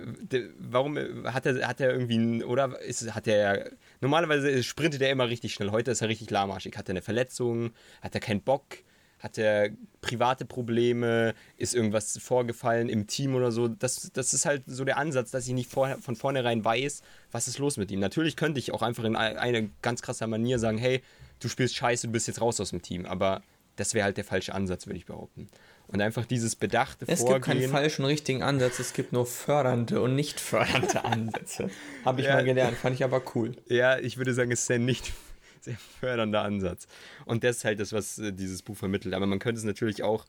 warum 0.57 0.97
äh, 0.97 1.07
hat 1.25 1.45
er, 1.45 1.67
hat 1.67 1.79
er 1.79 1.91
irgendwie, 1.91 2.43
oder 2.43 2.79
ist, 2.81 3.13
hat 3.15 3.27
er, 3.27 3.71
normalerweise 4.01 4.61
sprintet 4.63 5.01
er 5.01 5.09
immer 5.09 5.29
richtig 5.29 5.53
schnell. 5.53 5.71
Heute 5.71 5.91
ist 5.91 6.01
er 6.01 6.09
richtig 6.09 6.29
lahmarschig. 6.29 6.75
Hat 6.77 6.89
er 6.89 6.93
eine 6.93 7.01
Verletzung? 7.01 7.71
Hat 8.01 8.13
er 8.13 8.19
keinen 8.19 8.41
Bock? 8.41 8.63
Hat 9.25 9.39
er 9.39 9.71
private 10.01 10.45
Probleme? 10.45 11.33
Ist 11.57 11.73
irgendwas 11.73 12.15
vorgefallen 12.19 12.89
im 12.89 13.07
Team 13.07 13.33
oder 13.33 13.51
so? 13.51 13.67
Das, 13.67 14.11
das 14.13 14.35
ist 14.35 14.45
halt 14.45 14.61
so 14.67 14.85
der 14.85 14.97
Ansatz, 14.97 15.31
dass 15.31 15.47
ich 15.47 15.53
nicht 15.53 15.67
vor, 15.67 15.97
von 15.99 16.15
vornherein 16.15 16.63
weiß, 16.63 17.01
was 17.31 17.47
ist 17.47 17.57
los 17.57 17.77
mit 17.77 17.89
ihm. 17.89 17.99
Natürlich 17.99 18.35
könnte 18.35 18.59
ich 18.59 18.71
auch 18.71 18.83
einfach 18.83 19.03
in 19.03 19.15
eine 19.15 19.71
ganz 19.81 20.03
krasse 20.03 20.27
Manier 20.27 20.59
sagen, 20.59 20.77
hey, 20.77 21.01
du 21.39 21.49
spielst 21.49 21.75
scheiße, 21.75 22.05
du 22.05 22.13
bist 22.13 22.27
jetzt 22.27 22.39
raus 22.39 22.59
aus 22.61 22.69
dem 22.69 22.83
Team. 22.83 23.07
Aber 23.07 23.41
das 23.77 23.95
wäre 23.95 24.05
halt 24.05 24.17
der 24.17 24.25
falsche 24.25 24.53
Ansatz, 24.53 24.85
würde 24.85 24.97
ich 24.97 25.07
behaupten. 25.07 25.47
Und 25.87 26.01
einfach 26.01 26.25
dieses 26.27 26.55
bedachte 26.55 27.05
es 27.07 27.21
Vorgehen. 27.21 27.41
Es 27.41 27.47
gibt 27.47 27.59
keinen 27.59 27.71
falschen 27.71 28.03
und 28.03 28.09
richtigen 28.09 28.43
Ansatz, 28.43 28.77
es 28.77 28.93
gibt 28.93 29.11
nur 29.11 29.25
fördernde 29.25 30.01
und 30.01 30.15
nicht 30.15 30.39
fördernde 30.39 31.03
Ansätze. 31.03 31.71
Habe 32.05 32.21
ich 32.21 32.27
ja, 32.27 32.35
mal 32.35 32.43
gelernt, 32.43 32.77
fand 32.77 32.93
ich 32.93 33.03
aber 33.03 33.23
cool. 33.33 33.55
Ja, 33.65 33.97
ich 33.97 34.17
würde 34.17 34.35
sagen, 34.35 34.51
es 34.51 34.61
ist 34.61 34.69
ja 34.69 34.77
nicht 34.77 35.13
sehr 35.65 35.77
fördernder 35.99 36.41
Ansatz. 36.43 36.87
Und 37.25 37.43
das 37.43 37.57
ist 37.57 37.65
halt 37.65 37.79
das, 37.79 37.93
was 37.93 38.17
äh, 38.19 38.31
dieses 38.31 38.61
Buch 38.61 38.77
vermittelt. 38.77 39.13
Aber 39.13 39.25
man 39.25 39.39
könnte 39.39 39.59
es 39.59 39.65
natürlich 39.65 40.03
auch 40.03 40.25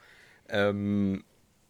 ähm, 0.48 1.24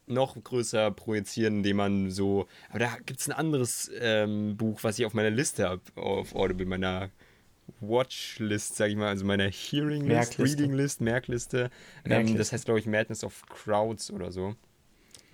noch 0.07 0.43
größer 0.43 0.91
projizieren, 0.91 1.59
indem 1.59 1.77
man 1.77 2.11
so. 2.11 2.47
Aber 2.71 2.79
da 2.79 2.97
gibt 3.05 3.21
es 3.21 3.29
ein 3.29 3.33
anderes 3.33 3.91
ähm, 4.01 4.57
Buch, 4.57 4.83
was 4.83 4.99
ich 4.99 5.07
auf 5.07 5.15
meiner 5.15 5.31
Liste 5.31 5.69
habe, 5.69 5.83
auf 5.97 6.35
Audible, 6.35 6.67
meiner 6.67 7.11
Watchlist, 7.81 8.77
sage 8.77 8.93
ich 8.93 8.97
mal, 8.97 9.09
also 9.09 9.25
meiner 9.25 9.49
Hearing 9.49 10.07
List, 10.07 10.39
Reading 10.39 10.73
List, 10.73 11.01
Merkliste. 11.01 11.71
Ähm, 12.05 12.37
das 12.37 12.53
heißt, 12.53 12.65
glaube 12.65 12.79
ich, 12.79 12.87
Madness 12.87 13.25
of 13.25 13.45
Crowds 13.49 14.11
oder 14.11 14.31
so 14.31 14.55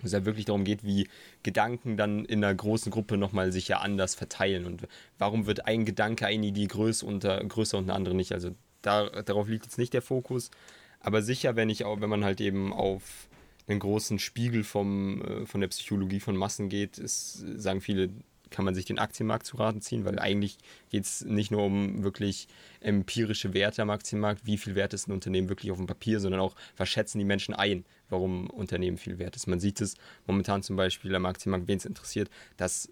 es 0.03 0.11
ja 0.11 0.25
wirklich 0.25 0.45
darum 0.45 0.63
geht, 0.63 0.83
wie 0.83 1.07
Gedanken 1.43 1.97
dann 1.97 2.25
in 2.25 2.43
einer 2.43 2.53
großen 2.53 2.91
Gruppe 2.91 3.17
nochmal 3.17 3.51
sich 3.51 3.67
ja 3.67 3.79
anders 3.79 4.15
verteilen 4.15 4.65
und 4.65 4.87
warum 5.17 5.45
wird 5.45 5.65
ein 5.65 5.85
Gedanke, 5.85 6.25
eine 6.25 6.45
Idee 6.45 6.67
größer, 6.67 7.05
unter, 7.05 7.43
größer 7.43 7.77
und 7.77 7.85
eine 7.85 7.93
andere 7.93 8.15
nicht. 8.15 8.31
Also 8.31 8.51
da, 8.81 9.09
darauf 9.09 9.47
liegt 9.47 9.65
jetzt 9.65 9.77
nicht 9.77 9.93
der 9.93 10.01
Fokus, 10.01 10.51
aber 10.99 11.21
sicher, 11.21 11.55
wenn 11.55 11.69
ich 11.69 11.85
auch, 11.85 12.01
wenn 12.01 12.09
man 12.09 12.23
halt 12.23 12.41
eben 12.41 12.73
auf 12.73 13.27
einen 13.67 13.79
großen 13.79 14.19
Spiegel 14.19 14.63
vom, 14.63 15.21
äh, 15.21 15.45
von 15.45 15.61
der 15.61 15.67
Psychologie 15.69 16.19
von 16.19 16.35
Massen 16.35 16.69
geht, 16.69 16.97
ist, 16.97 17.43
sagen 17.57 17.81
viele, 17.81 18.09
kann 18.53 18.63
man 18.63 18.75
sich 18.75 18.85
den 18.85 18.99
Aktienmarkt 18.99 19.45
zu 19.45 19.57
Raten 19.57 19.81
ziehen, 19.81 20.05
weil 20.05 20.19
eigentlich 20.19 20.57
geht 20.89 21.03
es 21.03 21.25
nicht 21.25 21.51
nur 21.51 21.63
um 21.63 22.03
wirklich 22.03 22.47
empirische 22.79 23.53
Werte 23.53 23.81
am 23.81 23.89
Aktienmarkt, 23.89 24.45
wie 24.45 24.57
viel 24.57 24.75
Wert 24.75 24.93
ist 24.93 25.07
ein 25.07 25.11
Unternehmen 25.11 25.49
wirklich 25.49 25.71
auf 25.71 25.77
dem 25.77 25.87
Papier, 25.87 26.19
sondern 26.19 26.39
auch, 26.39 26.55
was 26.77 26.87
schätzen 26.87 27.17
die 27.17 27.25
Menschen 27.25 27.53
ein, 27.53 27.83
warum 28.09 28.45
ein 28.45 28.49
Unternehmen 28.51 28.97
viel 28.97 29.17
wert 29.17 29.35
ist. 29.35 29.47
Man 29.47 29.59
sieht 29.59 29.81
es 29.81 29.95
momentan 30.27 30.63
zum 30.63 30.75
Beispiel 30.75 31.13
am 31.15 31.25
Aktienmarkt, 31.25 31.67
wen 31.67 31.77
es 31.77 31.85
interessiert, 31.85 32.29
dass 32.55 32.89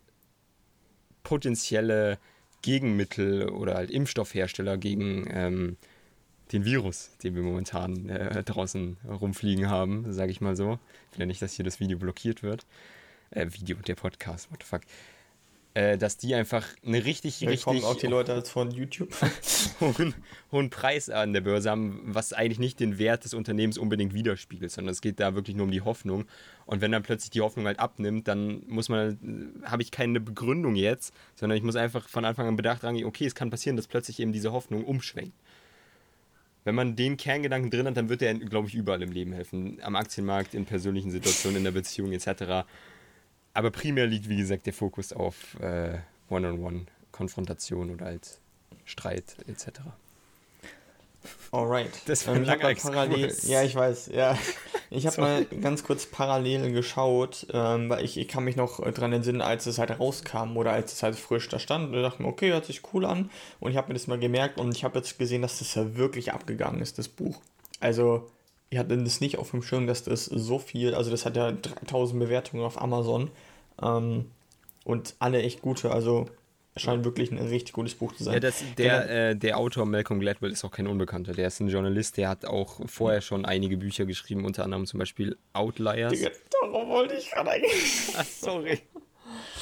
potenzielle 1.24 2.18
Gegenmittel 2.64 3.50
oder 3.50 3.76
halt 3.76 3.92
Impfstoffhersteller 3.92 4.78
gegen 4.78 5.28
ähm, 5.30 5.78
den 6.52 6.66
Virus, 6.66 7.12
den 7.24 7.36
wir 7.36 7.44
momentan 7.44 8.10
äh, 8.10 8.44
draußen 8.44 8.98
rumfliegen 9.08 9.70
haben, 9.70 10.12
sage 10.12 10.32
ich 10.32 10.42
mal 10.42 10.56
so. 10.56 10.80
Ich 11.12 11.18
will 11.18 11.22
ja 11.22 11.26
nicht, 11.28 11.42
dass 11.42 11.54
hier 11.54 11.66
das 11.66 11.80
Video 11.80 11.98
blockiert 12.00 12.42
wird. 12.42 12.66
Äh, 13.30 13.48
Video, 13.52 13.78
der 13.78 13.96
Podcast, 13.96 14.52
what 14.52 14.62
the 14.62 14.68
fuck 14.68 14.82
äh, 15.74 15.98
dass 15.98 16.18
die 16.18 16.36
einfach 16.36 16.68
eine 16.86 17.06
richtig, 17.06 17.40
Willkommen 17.42 17.78
richtig. 17.78 17.86
auch 17.86 17.96
die 17.98 18.08
Leute 18.08 18.34
als 18.34 18.50
von 18.50 18.72
YouTube. 18.72 19.16
hohen, 19.80 20.14
hohen 20.52 20.70
Preis 20.70 21.10
an 21.10 21.32
der 21.32 21.42
Börse 21.42 21.70
haben, 21.70 22.02
was 22.04 22.34
eigentlich 22.34 22.60
nicht 22.60 22.80
den 22.80 22.98
Wert 22.98 23.24
des 23.24 23.34
Unternehmens 23.34 23.78
unbedingt 23.78 24.14
widerspiegelt, 24.14 24.72
sondern 24.72 24.92
es 24.92 25.02
geht 25.02 25.20
da 25.20 25.34
wirklich 25.34 25.56
nur 25.56 25.66
um 25.66 25.72
die 25.72 25.82
Hoffnung. 25.82 26.26
Und 26.66 26.82
wenn 26.82 26.92
dann 26.92 27.04
plötzlich 27.04 27.30
die 27.30 27.42
Hoffnung 27.42 27.68
halt 27.68 27.80
abnimmt, 27.80 28.28
dann 28.28 28.64
muss 28.68 28.90
man, 28.90 29.62
habe 29.64 29.82
ich 29.82 29.92
keine 29.92 30.20
Begründung 30.20 30.76
jetzt, 30.76 31.14
sondern 31.36 31.58
ich 31.58 31.64
muss 31.64 31.78
einfach 31.78 32.10
von 32.10 32.26
Anfang 32.26 32.48
an 32.48 32.58
bedacht 32.58 32.84
rangehen, 32.84 33.08
okay, 33.08 33.26
es 33.26 33.36
kann 33.36 33.50
passieren, 33.50 33.78
dass 33.78 33.88
plötzlich 33.88 34.20
eben 34.20 34.34
diese 34.34 34.52
Hoffnung 34.52 34.84
umschwenkt. 34.84 35.36
Wenn 36.64 36.76
man 36.76 36.96
den 36.96 37.18
Kerngedanken 37.18 37.72
drin 37.72 37.88
hat, 37.88 37.98
dann 37.98 38.10
wird 38.10 38.22
er, 38.22 38.36
glaube 38.36 38.68
ich, 38.68 38.76
überall 38.76 39.02
im 39.02 39.12
Leben 39.12 39.34
helfen. 39.34 39.80
Am 39.82 39.96
Aktienmarkt, 39.96 40.54
in 40.54 40.66
persönlichen 40.66 41.10
Situationen, 41.10 41.58
in 41.58 41.64
der 41.64 41.72
Beziehung 41.72 42.12
etc 42.12 42.66
aber 43.54 43.72
primär 43.72 44.08
liegt, 44.08 44.30
wie 44.30 44.38
gesagt, 44.38 44.66
der 44.66 44.74
Fokus 44.74 45.14
auf 45.14 45.60
äh, 45.60 46.00
One-on-One-Konfrontation 46.30 47.90
oder 47.92 48.06
halt 48.06 48.40
Streit 48.86 49.36
etc. 49.48 49.82
Alright. 51.52 51.92
Das 52.06 52.28
war 52.28 52.36
ähm, 52.36 52.48
ein 52.48 52.78
parallel, 52.78 53.36
Ja, 53.44 53.62
ich 53.64 53.76
weiß. 53.76 54.08
Ja, 54.14 54.38
ich 54.90 55.06
habe 55.06 55.22
mal 55.22 55.46
ganz 55.46 55.84
kurz 55.84 56.06
parallel 56.06 56.72
geschaut, 56.72 57.46
ähm, 57.54 57.90
weil 57.90 58.04
ich, 58.04 58.18
ich 58.18 58.28
kann 58.28 58.44
mich 58.44 58.56
noch 58.56 58.80
dran 58.92 59.14
entsinnen, 59.14 59.42
als 59.42 59.66
es 59.66 59.78
halt 59.78 60.00
rauskam 60.00 60.58
oder 60.58 60.72
als 60.72 60.94
es 60.94 61.04
halt 61.04 61.16
frisch 61.16 61.48
da 61.50 61.60
stand. 61.60 61.90
Und 61.90 61.96
ich 61.96 62.02
dachte 62.02 62.24
mir, 62.24 62.30
okay, 62.30 62.52
hört 62.52 62.66
sich 62.66 62.82
cool 62.94 63.06
an. 63.06 63.30
Und 63.60 63.72
ich 63.72 63.78
habe 63.78 63.90
mir 63.90 63.94
das 63.94 64.08
mal 64.08 64.18
gemerkt 64.18 64.60
und 64.60 64.76
ich 64.76 64.84
habe 64.84 64.98
jetzt 64.98 65.20
gesehen, 65.20 65.42
dass 65.42 65.60
das 65.60 65.76
ja 65.76 65.96
wirklich 65.96 66.34
abgegangen 66.34 66.82
ist, 66.82 66.98
das 66.98 67.08
Buch. 67.08 67.42
Also 67.80 68.30
ich 68.72 68.78
hatte 68.80 68.98
das 68.98 69.20
nicht 69.20 69.38
auf 69.38 69.52
dem 69.52 69.62
Schirm, 69.62 69.86
dass 69.86 70.04
das 70.04 70.26
so 70.26 70.58
viel, 70.58 70.96
also 70.96 71.12
das 71.12 71.26
hat 71.26 71.36
ja 71.36 71.52
3000 71.52 72.20
Bewertungen 72.20 72.64
auf 72.64 72.82
Amazon 72.82 73.30
ähm, 73.82 74.32
und 74.86 75.14
alle 75.20 75.42
echt 75.44 75.62
gute, 75.62 75.92
also 75.92 76.30
scheint 76.78 77.04
wirklich 77.04 77.32
ein 77.32 77.38
richtig 77.38 77.74
gutes 77.74 77.96
Buch 77.96 78.16
zu 78.16 78.24
sein. 78.24 78.36
Ja, 78.36 78.40
das, 78.40 78.64
der, 78.78 79.02
genau. 79.02 79.14
äh, 79.14 79.36
der 79.36 79.58
Autor 79.58 79.86
Malcolm 79.86 80.22
Gladwell 80.22 80.52
ist 80.52 80.64
auch 80.64 80.72
kein 80.72 80.88
Unbekannter. 80.88 81.34
Der 81.34 81.48
ist 81.48 81.60
ein 81.60 81.68
Journalist, 81.68 82.16
der 82.16 82.30
hat 82.30 82.46
auch 82.46 82.80
vorher 82.86 83.20
schon 83.20 83.44
einige 83.44 83.76
Bücher 83.76 84.06
geschrieben, 84.06 84.46
unter 84.46 84.64
anderem 84.64 84.86
zum 84.86 85.00
Beispiel 85.00 85.38
Outliers. 85.52 86.14
Digga, 86.14 86.30
darum 86.62 86.88
wollte 86.88 87.16
ich 87.16 87.30
gerade 87.30 87.52
eigentlich. 87.52 88.14
Ach, 88.16 88.26
sorry. 88.40 88.80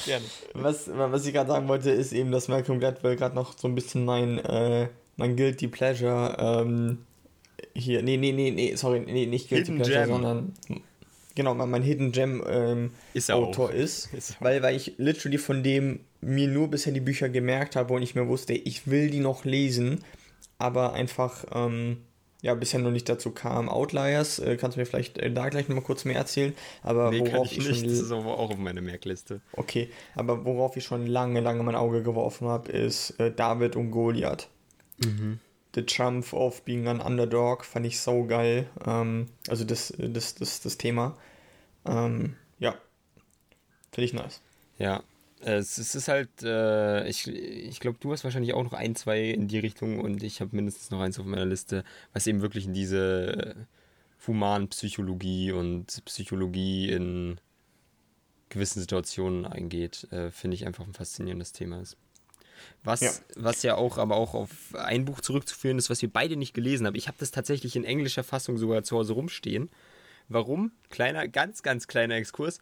Gerne. 0.06 0.24
Was, 0.54 0.88
was 0.88 1.26
ich 1.26 1.34
gerade 1.34 1.50
sagen 1.50 1.66
wollte, 1.66 1.90
ist 1.90 2.12
eben, 2.12 2.30
dass 2.30 2.46
Malcolm 2.46 2.78
Gladwell 2.78 3.16
gerade 3.16 3.34
noch 3.34 3.58
so 3.58 3.66
ein 3.66 3.74
bisschen 3.74 4.04
mein, 4.04 4.38
äh, 4.38 4.88
mein 5.16 5.34
Guilty 5.34 5.66
Pleasure 5.66 6.36
ähm, 6.38 6.98
hier, 7.74 8.02
nee, 8.02 8.16
nee, 8.16 8.32
nee, 8.32 8.50
nee, 8.50 8.74
sorry, 8.76 9.00
nee, 9.00 9.26
nicht 9.26 9.48
Guilty 9.48 9.72
Hidden 9.72 9.82
Pleasure, 9.82 10.00
Gem. 10.00 10.08
sondern 10.10 10.52
genau, 11.34 11.54
mein 11.54 11.82
Hidden 11.82 12.12
Gem 12.12 12.42
ähm, 12.48 12.90
ist 13.14 13.30
Autor 13.30 13.70
auch. 13.70 13.74
ist, 13.74 14.12
ist 14.14 14.36
weil, 14.40 14.62
weil 14.62 14.76
ich 14.76 14.94
literally 14.98 15.38
von 15.38 15.62
dem 15.62 16.00
mir 16.20 16.48
nur 16.48 16.68
bisher 16.68 16.92
die 16.92 17.00
Bücher 17.00 17.28
gemerkt 17.28 17.76
habe 17.76 17.94
und 17.94 18.02
ich 18.02 18.14
mir 18.14 18.28
wusste, 18.28 18.52
ich 18.52 18.88
will 18.88 19.10
die 19.10 19.20
noch 19.20 19.44
lesen, 19.44 20.04
aber 20.58 20.92
einfach 20.92 21.44
ähm, 21.52 21.98
ja 22.42 22.54
bisher 22.54 22.80
noch 22.80 22.90
nicht 22.90 23.08
dazu 23.08 23.30
kam. 23.30 23.68
Outliers, 23.68 24.38
äh, 24.38 24.56
kannst 24.56 24.76
du 24.76 24.80
mir 24.80 24.86
vielleicht 24.86 25.18
äh, 25.18 25.32
da 25.32 25.48
gleich 25.48 25.68
nochmal 25.68 25.84
kurz 25.84 26.04
mehr 26.04 26.16
erzählen, 26.16 26.54
aber 26.82 27.10
nee, 27.10 27.20
worauf 27.20 27.46
ich, 27.46 27.58
ich, 27.58 27.68
nicht. 27.68 27.80
schon 27.80 27.88
Das 27.88 27.98
ist 28.00 28.12
aber 28.12 28.38
auch 28.38 28.50
auf 28.50 28.58
meiner 28.58 28.80
Merkliste. 28.80 29.40
okay, 29.52 29.90
aber 30.14 30.44
worauf 30.44 30.76
ich 30.76 30.84
schon 30.84 31.06
lange, 31.06 31.40
lange 31.40 31.62
mein 31.62 31.74
Auge 31.74 32.02
geworfen 32.02 32.48
habe, 32.48 32.70
ist 32.72 33.18
äh, 33.18 33.32
David 33.32 33.76
und 33.76 33.90
Goliath. 33.90 34.48
The 35.74 35.82
Triumph 35.86 36.32
of 36.32 36.62
Being 36.64 36.88
an 36.88 37.00
Underdog 37.00 37.64
fand 37.64 37.86
ich 37.86 38.00
so 38.00 38.24
geil. 38.24 38.68
Ähm, 38.86 39.28
also 39.48 39.64
das, 39.64 39.92
das, 39.98 40.34
das, 40.34 40.60
das 40.60 40.78
Thema. 40.78 41.16
Ähm, 41.86 42.36
ja, 42.58 42.74
finde 43.92 44.04
ich 44.04 44.12
nice. 44.12 44.40
Ja, 44.78 45.02
es, 45.40 45.78
es 45.78 45.94
ist 45.94 46.08
halt, 46.08 46.42
äh, 46.42 47.08
ich, 47.08 47.26
ich 47.28 47.80
glaube, 47.80 47.98
du 48.00 48.12
hast 48.12 48.24
wahrscheinlich 48.24 48.52
auch 48.54 48.64
noch 48.64 48.72
ein, 48.72 48.94
zwei 48.94 49.30
in 49.30 49.48
die 49.48 49.58
Richtung 49.58 50.00
und 50.00 50.22
ich 50.22 50.40
habe 50.40 50.54
mindestens 50.54 50.90
noch 50.90 51.00
eins 51.00 51.18
auf 51.18 51.26
meiner 51.26 51.46
Liste, 51.46 51.84
was 52.12 52.26
eben 52.26 52.42
wirklich 52.42 52.66
in 52.66 52.74
diese 52.74 53.66
Humanpsychologie 54.26 55.52
und 55.52 56.04
Psychologie 56.04 56.90
in 56.90 57.40
gewissen 58.48 58.80
Situationen 58.80 59.46
eingeht, 59.46 60.08
äh, 60.12 60.30
finde 60.30 60.56
ich 60.56 60.66
einfach 60.66 60.86
ein 60.86 60.92
faszinierendes 60.92 61.52
Thema 61.52 61.80
ist. 61.80 61.96
Was 62.84 63.00
Ja. 63.00 63.10
was 63.36 63.62
ja 63.62 63.74
auch, 63.76 63.98
aber 63.98 64.16
auch 64.16 64.34
auf 64.34 64.50
ein 64.74 65.04
Buch 65.04 65.20
zurückzuführen 65.20 65.78
ist, 65.78 65.90
was 65.90 66.02
wir 66.02 66.12
beide 66.12 66.36
nicht 66.36 66.54
gelesen 66.54 66.86
haben. 66.86 66.94
Ich 66.94 67.08
habe 67.08 67.18
das 67.18 67.30
tatsächlich 67.30 67.76
in 67.76 67.84
englischer 67.84 68.24
Fassung 68.24 68.58
sogar 68.58 68.82
zu 68.82 68.96
Hause 68.96 69.12
rumstehen. 69.12 69.70
Warum? 70.28 70.72
Kleiner, 70.90 71.28
ganz, 71.28 71.62
ganz 71.62 71.86
kleiner 71.88 72.14
Exkurs. 72.14 72.60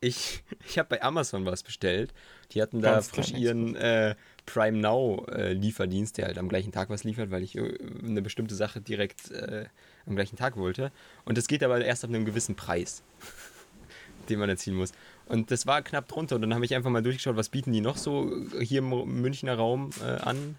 Ich, 0.00 0.42
ich 0.66 0.78
habe 0.78 0.88
bei 0.88 1.02
Amazon 1.02 1.44
was 1.44 1.62
bestellt. 1.62 2.12
Die 2.52 2.62
hatten 2.62 2.80
da 2.80 2.94
Ganz 2.94 3.08
frisch 3.08 3.32
ihren 3.32 3.76
äh, 3.76 4.14
Prime 4.46 4.78
Now 4.78 5.26
äh, 5.30 5.52
Lieferdienst, 5.52 6.18
der 6.18 6.26
halt 6.26 6.38
am 6.38 6.48
gleichen 6.48 6.72
Tag 6.72 6.88
was 6.90 7.04
liefert, 7.04 7.30
weil 7.30 7.42
ich 7.42 7.56
äh, 7.56 7.78
eine 8.02 8.22
bestimmte 8.22 8.54
Sache 8.54 8.80
direkt 8.80 9.30
äh, 9.30 9.66
am 10.06 10.16
gleichen 10.16 10.36
Tag 10.36 10.56
wollte. 10.56 10.90
Und 11.24 11.38
das 11.38 11.46
geht 11.46 11.62
aber 11.62 11.84
erst 11.84 12.04
ab 12.04 12.10
einem 12.10 12.24
gewissen 12.24 12.56
Preis, 12.56 13.02
den 14.28 14.38
man 14.38 14.48
erzielen 14.48 14.76
muss. 14.76 14.92
Und 15.30 15.50
das 15.50 15.66
war 15.66 15.82
knapp 15.82 16.08
drunter. 16.08 16.36
Und 16.36 16.42
dann 16.42 16.54
habe 16.54 16.64
ich 16.64 16.74
einfach 16.74 16.90
mal 16.90 17.02
durchgeschaut, 17.02 17.36
was 17.36 17.48
bieten 17.48 17.72
die 17.72 17.80
noch 17.80 17.96
so 17.96 18.32
hier 18.60 18.78
im 18.80 18.90
Münchner 19.20 19.54
Raum 19.54 19.90
äh, 20.02 20.20
an. 20.20 20.58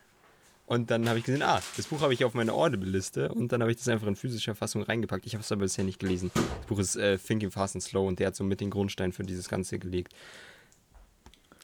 Und 0.65 0.89
dann 0.89 1.09
habe 1.09 1.19
ich 1.19 1.25
gesehen, 1.25 1.41
ah, 1.43 1.61
das 1.75 1.87
Buch 1.87 1.99
habe 1.99 2.13
ich 2.13 2.23
auf 2.23 2.33
meiner 2.33 2.53
Audible-Liste 2.53 3.33
und 3.33 3.51
dann 3.51 3.61
habe 3.61 3.71
ich 3.71 3.77
das 3.77 3.89
einfach 3.89 4.07
in 4.07 4.15
physischer 4.15 4.55
Fassung 4.55 4.83
reingepackt. 4.83 5.25
Ich 5.25 5.33
habe 5.33 5.41
es 5.41 5.51
aber 5.51 5.63
bisher 5.63 5.83
nicht 5.83 5.99
gelesen. 5.99 6.31
Das 6.33 6.67
Buch 6.67 6.79
ist 6.79 6.95
äh, 6.95 7.17
Thinking 7.17 7.51
Fast 7.51 7.75
and 7.75 7.83
Slow 7.83 8.07
und 8.07 8.19
der 8.19 8.27
hat 8.27 8.37
so 8.37 8.45
mit 8.45 8.61
den 8.61 8.69
Grundstein 8.69 9.11
für 9.11 9.23
dieses 9.23 9.49
Ganze 9.49 9.79
gelegt. 9.79 10.13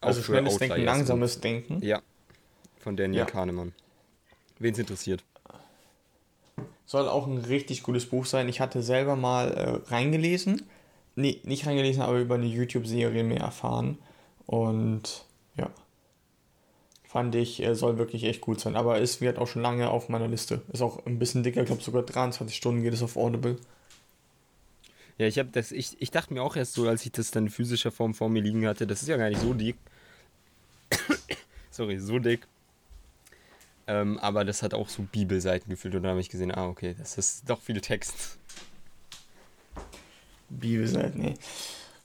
Also 0.01 0.19
Auch 0.19 0.25
schnelles 0.25 0.57
Denken, 0.57 0.83
langsames 0.83 1.39
Denken. 1.39 1.75
Und, 1.75 1.83
ja, 1.85 2.01
von 2.79 2.97
Daniel 2.97 3.19
Ja. 3.19 3.25
Kahnemann. 3.25 3.73
Wen 4.59 4.73
es 4.73 4.79
interessiert. 4.79 5.23
Soll 6.85 7.07
auch 7.07 7.27
ein 7.27 7.37
richtig 7.37 7.83
gutes 7.83 8.07
Buch 8.07 8.25
sein. 8.25 8.49
Ich 8.49 8.59
hatte 8.59 8.81
selber 8.81 9.15
mal 9.15 9.51
äh, 9.53 9.89
reingelesen. 9.89 10.63
Nee, 11.17 11.41
nicht 11.43 11.65
reingelesen, 11.65 12.03
aber 12.03 12.19
über 12.19 12.35
eine 12.35 12.45
YouTube-Serie 12.45 13.23
mehr 13.23 13.39
erfahren. 13.39 13.97
Und 14.45 15.25
ja. 15.55 15.71
Fand 17.03 17.33
ich, 17.33 17.63
äh, 17.63 17.73
soll 17.73 17.97
wirklich 17.97 18.23
echt 18.23 18.39
gut 18.39 18.59
sein. 18.59 18.75
Aber 18.75 19.01
es 19.01 19.19
wird 19.19 19.39
auch 19.39 19.47
schon 19.47 19.63
lange 19.63 19.89
auf 19.89 20.09
meiner 20.09 20.27
Liste. 20.27 20.61
Ist 20.71 20.83
auch 20.83 21.03
ein 21.07 21.17
bisschen 21.17 21.41
dicker, 21.41 21.61
ich 21.61 21.65
glaube 21.65 21.81
sogar 21.81 22.03
23 22.03 22.55
Stunden 22.55 22.83
geht 22.83 22.93
es 22.93 23.01
auf 23.01 23.17
Audible. 23.17 23.57
Ja, 25.17 25.25
ich 25.25 25.39
habe 25.39 25.49
das, 25.51 25.71
ich, 25.71 25.99
ich 25.99 26.11
dachte 26.11 26.35
mir 26.35 26.43
auch 26.43 26.55
erst 26.55 26.73
so, 26.73 26.87
als 26.87 27.03
ich 27.03 27.11
das 27.11 27.31
dann 27.31 27.45
in 27.45 27.49
physischer 27.49 27.91
Form 27.91 28.13
vor 28.13 28.29
mir 28.29 28.43
liegen 28.43 28.67
hatte, 28.67 28.85
das 28.85 29.01
ist 29.01 29.07
ja 29.07 29.17
gar 29.17 29.29
nicht 29.29 29.41
so 29.41 29.55
dick. 29.55 29.75
Sorry, 31.71 31.97
so 31.97 32.19
dick. 32.19 32.45
Ähm, 33.87 34.19
aber 34.19 34.45
das 34.45 34.61
hat 34.61 34.75
auch 34.75 34.89
so 34.89 35.01
Bibelseiten 35.01 35.71
gefühlt 35.71 35.95
und 35.95 36.03
dann 36.03 36.11
habe 36.11 36.21
ich 36.21 36.29
gesehen, 36.29 36.53
ah, 36.53 36.67
okay, 36.67 36.93
das 36.95 37.17
ist 37.17 37.49
doch 37.49 37.59
viel 37.59 37.81
Text. 37.81 38.37
Bibelseiten, 40.49 41.21
nee. 41.21 41.33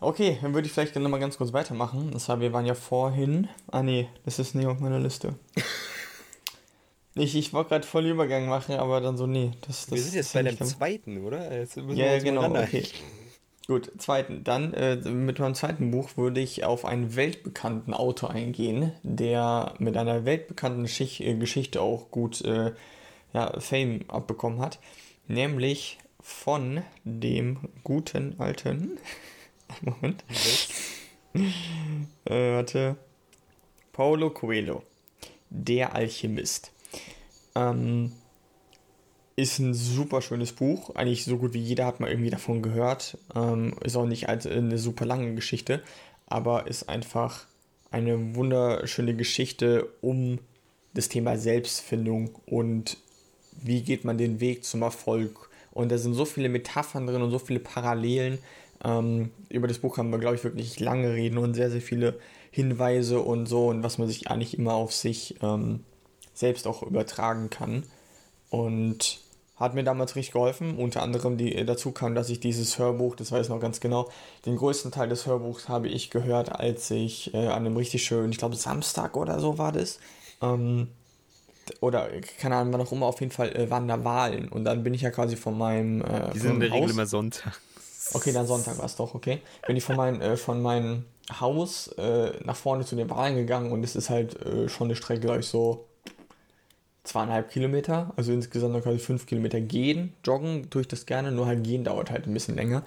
Okay, 0.01 0.39
dann 0.43 0.53
würde 0.53 0.67
ich 0.67 0.73
vielleicht 0.73 0.97
dann 0.97 1.05
nochmal 1.05 1.21
ganz 1.21 1.39
kurz 1.39 1.53
weitermachen. 1.53 2.11
Das 2.13 2.29
war, 2.29 2.41
wir 2.41 2.53
waren 2.53 2.67
ja 2.67 2.75
vorhin. 2.75 3.49
Ah, 3.71 3.83
nee, 3.85 4.09
das 4.25 4.41
ist 4.41 4.55
nicht 4.55 4.67
auf 4.67 4.81
meiner 4.81 4.99
Liste. 4.99 5.37
ich 7.15 7.37
ich 7.37 7.53
wollte 7.53 7.71
gerade 7.71 7.87
voll 7.87 8.07
Übergang 8.07 8.49
machen, 8.49 8.75
aber 8.75 9.01
dann 9.01 9.17
so, 9.17 9.29
nee. 9.29 9.53
Das, 9.61 9.87
das, 9.87 9.93
Wir 9.93 10.03
sind 10.03 10.15
jetzt 10.15 10.33
bei 10.33 10.43
dem 10.43 10.59
zweiten, 10.59 11.25
oder? 11.25 11.57
Jetzt 11.57 11.77
müssen 11.77 11.97
Ja, 11.97 12.15
uns 12.15 12.25
genau, 12.25 12.51
okay. 12.51 12.85
Gut, 13.69 13.93
zweiten. 13.99 14.43
Dann 14.43 14.75
äh, 14.75 14.97
mit 14.97 15.39
meinem 15.39 15.55
zweiten 15.55 15.93
Buch 15.93 16.17
würde 16.17 16.41
ich 16.41 16.65
auf 16.65 16.85
einen 16.85 17.15
weltbekannten 17.15 17.95
Autor 17.95 18.31
eingehen, 18.31 18.93
der 19.05 19.75
mit 19.79 19.97
einer 19.97 20.25
weltbekannten 20.25 20.89
Schicht, 20.89 21.21
äh, 21.21 21.37
Geschichte 21.37 21.81
auch 21.81 22.11
gut 22.11 22.41
äh, 22.43 22.73
ja, 23.33 23.61
Fame 23.61 24.01
abbekommen 24.09 24.61
hat. 24.61 24.81
Nämlich 25.29 25.99
von 26.23 26.83
dem 27.05 27.69
guten 27.85 28.39
alten. 28.39 28.99
Moment. 29.83 30.25
Äh, 31.35 32.53
warte. 32.53 32.97
Paulo 33.93 34.31
Coelho. 34.31 34.83
Der 35.51 35.95
Alchemist. 35.95 36.73
Ähm, 37.55 38.13
ist 39.37 39.59
ein 39.59 39.75
super 39.75 40.23
schönes 40.23 40.53
Buch. 40.53 40.95
Eigentlich 40.95 41.25
so 41.25 41.39
gut 41.39 41.55
wie 41.55 41.61
jeder 41.61 41.87
hat 41.87 42.01
mal 42.01 42.11
irgendwie 42.11 42.31
davon 42.31 42.63
gehört. 42.63 43.19
Ähm, 43.35 43.75
ist 43.83 43.97
auch 43.97 44.07
nicht 44.07 44.29
als 44.29 44.47
eine 44.47 44.79
super 44.79 45.05
lange 45.05 45.35
Geschichte, 45.35 45.83
aber 46.27 46.67
ist 46.67 46.89
einfach 46.89 47.47
eine 47.91 48.35
wunderschöne 48.35 49.15
Geschichte 49.15 49.89
um 50.01 50.39
das 50.95 51.09
Thema 51.09 51.37
Selbstfindung 51.37 52.35
und 52.47 52.99
wie 53.63 53.83
geht 53.83 54.05
man 54.05 54.19
den 54.19 54.41
Weg 54.41 54.65
zum 54.65 54.83
Erfolg. 54.83 55.51
Und 55.73 55.91
da 55.91 55.99
sind 55.99 56.15
so 56.15 56.25
viele 56.25 56.49
Metaphern 56.49 57.07
drin 57.07 57.23
und 57.23 57.31
so 57.31 57.39
viele 57.39 57.61
Parallelen. 57.61 58.39
Ähm, 58.85 59.31
über 59.49 59.69
das 59.69 59.79
Buch 59.79 59.99
haben 59.99 60.11
wir, 60.11 60.19
glaube 60.19 60.37
ich, 60.37 60.45
wirklich 60.45 60.81
lange 60.81 61.13
reden 61.13 61.39
und 61.39 61.55
sehr, 61.55 61.71
sehr 61.71 61.81
viele 61.81 62.19
Hinweise 62.51 63.21
und 63.21 63.47
so 63.47 63.69
und 63.69 63.83
was 63.83 63.99
man 63.99 64.09
sich 64.09 64.31
eigentlich 64.31 64.59
immer 64.59 64.75
auf 64.75 64.93
sich 64.93 65.37
ähm, 65.43 65.85
selbst 66.35 66.67
auch 66.67 66.83
übertragen 66.83 67.51
kann. 67.51 67.85
Und 68.51 69.23
hat 69.63 69.75
mir 69.75 69.85
damals 69.85 70.17
richtig 70.17 70.33
geholfen. 70.33 70.77
Unter 70.77 71.03
anderem 71.03 71.37
die, 71.37 71.55
äh, 71.55 71.65
dazu 71.65 71.93
kam, 71.93 72.15
dass 72.15 72.29
ich 72.29 72.41
dieses 72.41 72.79
Hörbuch, 72.79 73.15
das 73.17 73.33
weiß 73.33 73.47
ich 73.47 73.51
noch 73.51 73.61
ganz 73.61 73.81
genau, 73.81 74.11
den 74.45 74.57
größten 74.57 74.91
Teil 74.91 75.09
des 75.09 75.27
Hörbuchs 75.27 75.69
habe 75.69 75.89
ich 75.89 76.11
gehört, 76.11 76.53
als 76.53 76.91
ich 76.91 77.33
äh, 77.33 77.47
an 77.47 77.65
einem 77.65 77.77
richtig 77.77 78.05
schönen, 78.05 78.33
ich 78.33 78.39
glaube 78.39 78.57
Samstag 78.57 79.17
oder 79.17 79.41
so 79.41 79.59
war 79.59 79.73
das. 79.73 80.01
Ähm, 80.43 80.89
oder 81.81 82.09
keine 82.39 82.57
Ahnung, 82.57 82.73
wann 82.73 82.81
auch 82.81 82.93
immer, 82.93 83.07
auf 83.07 83.21
jeden 83.21 83.33
Fall 83.33 83.55
äh, 83.55 83.71
waren 83.71 83.89
da 83.89 84.05
Wahlen. 84.05 84.49
Und 84.49 84.65
dann 84.65 84.83
bin 84.83 84.95
ich 84.95 85.03
ja 85.03 85.11
quasi 85.11 85.37
von 85.37 85.57
meinem, 85.57 86.03
äh, 86.03 86.31
Die 86.33 86.39
sind 86.39 86.55
in 86.55 86.61
der 86.61 86.73
Regel 86.73 86.91
immer 86.91 87.07
Sonntag. 87.07 87.61
Okay, 88.15 88.33
dann 88.33 88.47
Sonntag 88.47 88.79
war 88.79 88.85
es 88.85 88.97
doch, 88.97 89.15
okay. 89.15 89.41
Bin 89.67 89.77
ich 89.77 89.85
von, 89.85 89.97
mein, 89.97 90.21
äh, 90.21 90.37
von 90.37 90.61
meinem 90.61 91.05
Haus 91.41 91.89
äh, 91.99 92.33
nach 92.45 92.57
vorne 92.57 92.85
zu 92.85 92.97
den 92.97 93.09
Wahlen 93.11 93.37
gegangen 93.37 93.73
und 93.73 93.85
es 93.85 93.97
ist 93.97 94.11
halt 94.11 94.41
äh, 94.45 94.69
schon 94.69 94.89
eine 94.89 94.97
Strecke, 94.97 95.21
glaube 95.21 95.41
ich, 95.41 95.47
so 95.47 95.87
zweieinhalb 97.05 97.51
Kilometer. 97.51 98.13
Also 98.17 98.33
insgesamt 98.33 98.83
quasi 98.83 98.99
fünf 98.99 99.27
Kilometer 99.27 99.61
gehen. 99.61 100.13
Joggen 100.25 100.69
tue 100.71 100.83
ich 100.83 100.89
das 100.89 101.07
gerne, 101.07 101.33
nur 101.33 101.47
halt 101.47 101.65
gehen 101.65 101.85
dauert 101.85 102.11
halt 102.11 102.27
ein 102.27 102.35
bisschen 102.35 102.57
länger. 102.57 102.83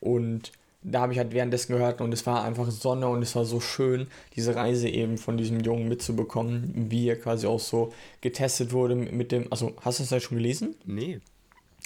Und 0.00 0.52
da 0.84 1.00
habe 1.00 1.12
ich 1.12 1.18
halt 1.18 1.32
währenddessen 1.32 1.72
gehört 1.72 2.00
und 2.00 2.12
es 2.12 2.26
war 2.26 2.44
einfach 2.44 2.70
Sonne 2.70 3.08
und 3.08 3.22
es 3.22 3.34
war 3.34 3.44
so 3.44 3.58
schön, 3.58 4.06
diese 4.36 4.54
Reise 4.54 4.88
eben 4.88 5.18
von 5.18 5.36
diesem 5.36 5.60
Jungen 5.60 5.88
mitzubekommen, 5.88 6.72
wie 6.90 7.08
er 7.08 7.18
quasi 7.18 7.46
auch 7.46 7.60
so 7.60 7.92
getestet 8.20 8.72
wurde 8.72 8.94
mit 8.94 9.32
dem. 9.32 9.46
Also, 9.50 9.72
hast 9.80 9.98
du 9.98 10.02
das 10.04 10.12
halt 10.12 10.22
schon 10.22 10.36
gelesen? 10.36 10.76
Nee. 10.84 11.20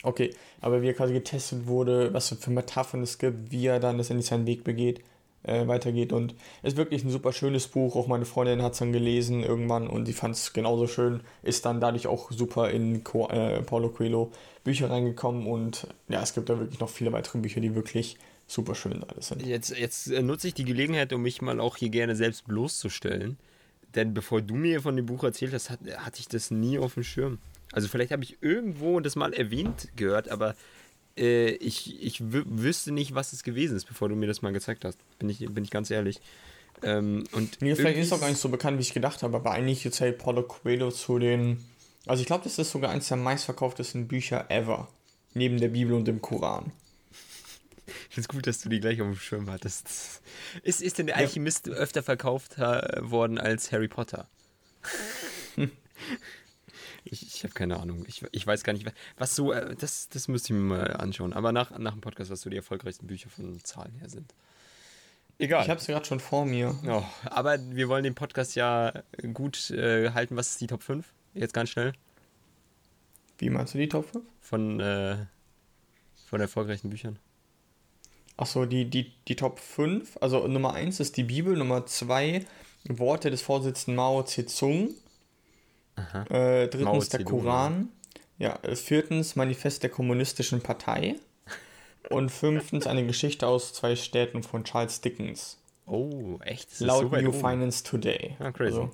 Okay, 0.02 0.34
aber 0.60 0.82
wie 0.82 0.88
er 0.88 0.94
quasi 0.94 1.12
getestet 1.12 1.66
wurde, 1.66 2.12
was 2.12 2.28
für 2.28 2.50
Metaphern 2.50 3.02
es 3.02 3.18
gibt, 3.18 3.50
wie 3.50 3.66
er 3.66 3.80
dann 3.80 3.96
letztendlich 3.96 4.26
seinen 4.26 4.46
Weg 4.46 4.62
begeht, 4.62 5.00
äh, 5.42 5.66
weitergeht. 5.66 6.12
Und 6.12 6.34
es 6.62 6.74
ist 6.74 6.76
wirklich 6.76 7.04
ein 7.04 7.10
super 7.10 7.32
schönes 7.32 7.66
Buch. 7.66 7.96
Auch 7.96 8.06
meine 8.06 8.24
Freundin 8.24 8.62
hat 8.62 8.72
es 8.72 8.78
dann 8.78 8.92
gelesen 8.92 9.42
irgendwann 9.42 9.88
und 9.88 10.06
sie 10.06 10.12
fand 10.12 10.34
es 10.34 10.52
genauso 10.52 10.86
schön. 10.86 11.20
Ist 11.42 11.64
dann 11.64 11.80
dadurch 11.80 12.06
auch 12.06 12.30
super 12.30 12.70
in 12.70 13.02
Co 13.02 13.28
äh, 13.28 13.62
Paulo 13.62 13.88
Coelho 13.88 14.30
Bücher 14.64 14.90
reingekommen. 14.90 15.46
Und 15.46 15.86
ja, 16.08 16.22
es 16.22 16.34
gibt 16.34 16.48
da 16.48 16.58
wirklich 16.58 16.80
noch 16.80 16.90
viele 16.90 17.12
weitere 17.12 17.38
Bücher, 17.38 17.60
die 17.60 17.74
wirklich 17.74 18.18
super 18.48 18.74
schön 18.74 19.04
alles 19.04 19.28
sind. 19.28 19.46
Jetzt, 19.46 19.70
jetzt 19.76 20.08
äh, 20.08 20.22
nutze 20.22 20.48
ich 20.48 20.54
die 20.54 20.64
Gelegenheit, 20.64 21.12
um 21.12 21.22
mich 21.22 21.40
mal 21.40 21.60
auch 21.60 21.76
hier 21.76 21.90
gerne 21.90 22.16
selbst 22.16 22.46
bloßzustellen. 22.48 23.36
Denn 23.94 24.12
bevor 24.14 24.42
du 24.42 24.54
mir 24.56 24.82
von 24.82 24.96
dem 24.96 25.06
Buch 25.06 25.22
erzählt 25.22 25.54
hast, 25.54 25.70
hat, 25.70 25.80
hatte 25.98 26.18
ich 26.18 26.28
das 26.28 26.50
nie 26.50 26.78
auf 26.78 26.94
dem 26.94 27.04
Schirm. 27.04 27.38
Also 27.72 27.86
vielleicht 27.86 28.10
habe 28.10 28.24
ich 28.24 28.38
irgendwo 28.42 28.98
das 29.00 29.14
mal 29.14 29.32
erwähnt 29.32 29.88
gehört, 29.96 30.28
aber 30.28 30.56
äh, 31.16 31.50
ich, 31.50 32.02
ich 32.02 32.18
wü- 32.18 32.44
wüsste 32.46 32.92
nicht, 32.92 33.14
was 33.14 33.32
es 33.32 33.42
gewesen 33.42 33.76
ist, 33.76 33.84
bevor 33.84 34.08
du 34.08 34.16
mir 34.16 34.26
das 34.26 34.42
mal 34.42 34.52
gezeigt 34.52 34.84
hast. 34.84 34.98
Bin 35.18 35.28
ich, 35.28 35.38
bin 35.38 35.64
ich 35.64 35.70
ganz 35.70 35.90
ehrlich. 35.90 36.20
Ähm, 36.82 37.24
und 37.32 37.60
Mir 37.60 37.76
vielleicht 37.76 37.98
ist 37.98 38.06
es 38.06 38.12
auch 38.12 38.20
gar 38.20 38.28
nicht 38.28 38.40
so 38.40 38.48
bekannt, 38.48 38.78
wie 38.78 38.82
ich 38.82 38.94
gedacht 38.94 39.22
habe, 39.22 39.36
aber 39.36 39.50
eigentlich 39.52 39.90
zählt 39.92 40.18
Paulo 40.18 40.42
Coelho 40.42 40.90
zu 40.90 41.18
den. 41.18 41.64
Also 42.06 42.20
ich 42.20 42.26
glaube, 42.26 42.44
das 42.44 42.58
ist 42.58 42.70
sogar 42.70 42.90
eines 42.90 43.08
der 43.08 43.16
meistverkauftesten 43.16 44.06
Bücher 44.08 44.50
ever. 44.50 44.88
Neben 45.34 45.58
der 45.58 45.68
Bibel 45.68 45.94
und 45.94 46.06
dem 46.06 46.22
Koran. 46.22 46.72
Ich 48.08 48.14
finde 48.14 48.20
es 48.20 48.28
gut, 48.28 48.46
dass 48.46 48.60
du 48.60 48.68
die 48.68 48.80
gleich 48.80 49.00
auf 49.00 49.08
dem 49.08 49.16
Schirm 49.16 49.50
hattest. 49.50 50.22
Ist, 50.62 50.82
ist 50.82 50.98
denn 50.98 51.06
der 51.06 51.16
Alchemist 51.16 51.66
ja. 51.66 51.74
öfter 51.74 52.02
verkauft 52.02 52.58
äh, 52.58 53.10
worden 53.10 53.38
als 53.38 53.72
Harry 53.72 53.88
Potter? 53.88 54.28
ich 57.04 57.22
ich 57.22 57.44
habe 57.44 57.54
keine 57.54 57.78
Ahnung. 57.78 58.04
Ich, 58.06 58.24
ich 58.32 58.46
weiß 58.46 58.62
gar 58.64 58.72
nicht, 58.72 58.90
was 59.16 59.34
so, 59.34 59.52
äh, 59.52 59.74
das, 59.76 60.08
das 60.08 60.28
müsste 60.28 60.52
ich 60.52 60.58
mir 60.58 60.64
mal 60.76 60.96
anschauen. 60.96 61.32
Aber 61.32 61.52
nach, 61.52 61.76
nach 61.78 61.92
dem 61.92 62.00
Podcast, 62.00 62.30
was 62.30 62.42
so 62.42 62.50
die 62.50 62.56
erfolgreichsten 62.56 63.06
Bücher 63.06 63.30
von 63.30 63.62
Zahlen 63.64 63.94
her 63.94 64.08
sind. 64.08 64.34
Egal. 65.38 65.62
Ich 65.62 65.70
habe 65.70 65.80
es 65.80 65.86
gerade 65.86 66.04
schon 66.04 66.20
vor 66.20 66.44
mir. 66.44 66.74
Oh, 66.86 67.04
aber 67.24 67.58
wir 67.70 67.88
wollen 67.88 68.02
den 68.02 68.16
Podcast 68.16 68.56
ja 68.56 68.92
gut 69.32 69.70
äh, 69.70 70.10
halten. 70.10 70.36
Was 70.36 70.50
ist 70.50 70.60
die 70.60 70.66
Top 70.66 70.82
5? 70.82 71.06
Jetzt 71.34 71.54
ganz 71.54 71.70
schnell. 71.70 71.92
Wie 73.38 73.50
meinst 73.50 73.74
du 73.74 73.78
die 73.78 73.88
Top 73.88 74.10
5? 74.10 74.24
Von, 74.40 74.80
äh, 74.80 75.16
von 76.26 76.40
erfolgreichen 76.40 76.90
Büchern. 76.90 77.20
Achso, 78.38 78.66
die, 78.66 78.88
die, 78.88 79.12
die 79.26 79.36
Top 79.36 79.58
5. 79.58 80.16
Also 80.20 80.46
Nummer 80.46 80.72
1 80.72 81.00
ist 81.00 81.16
die 81.16 81.24
Bibel, 81.24 81.56
Nummer 81.56 81.84
2 81.84 82.46
Worte 82.84 83.30
des 83.30 83.42
Vorsitzenden 83.42 83.96
Mao 83.96 84.22
Zedong. 84.22 84.90
Äh, 86.30 86.68
drittens 86.68 87.08
der 87.08 87.24
Koran. 87.24 87.88
Ja, 88.38 88.56
äh, 88.62 88.76
viertens 88.76 89.34
Manifest 89.34 89.82
der 89.82 89.90
Kommunistischen 89.90 90.62
Partei. 90.62 91.16
Und 92.10 92.30
fünftens 92.30 92.86
eine 92.86 93.04
Geschichte 93.04 93.48
aus 93.48 93.74
zwei 93.74 93.96
Städten 93.96 94.44
von 94.44 94.62
Charles 94.62 95.00
Dickens. 95.00 95.58
Oh, 95.84 96.38
echt? 96.44 96.70
Das 96.70 96.80
Laut 96.80 97.10
so 97.10 97.16
New 97.16 97.30
oben. 97.30 97.40
Finance 97.40 97.82
Today. 97.82 98.36
Ah, 98.38 98.52
crazy. 98.52 98.76
Also. 98.78 98.90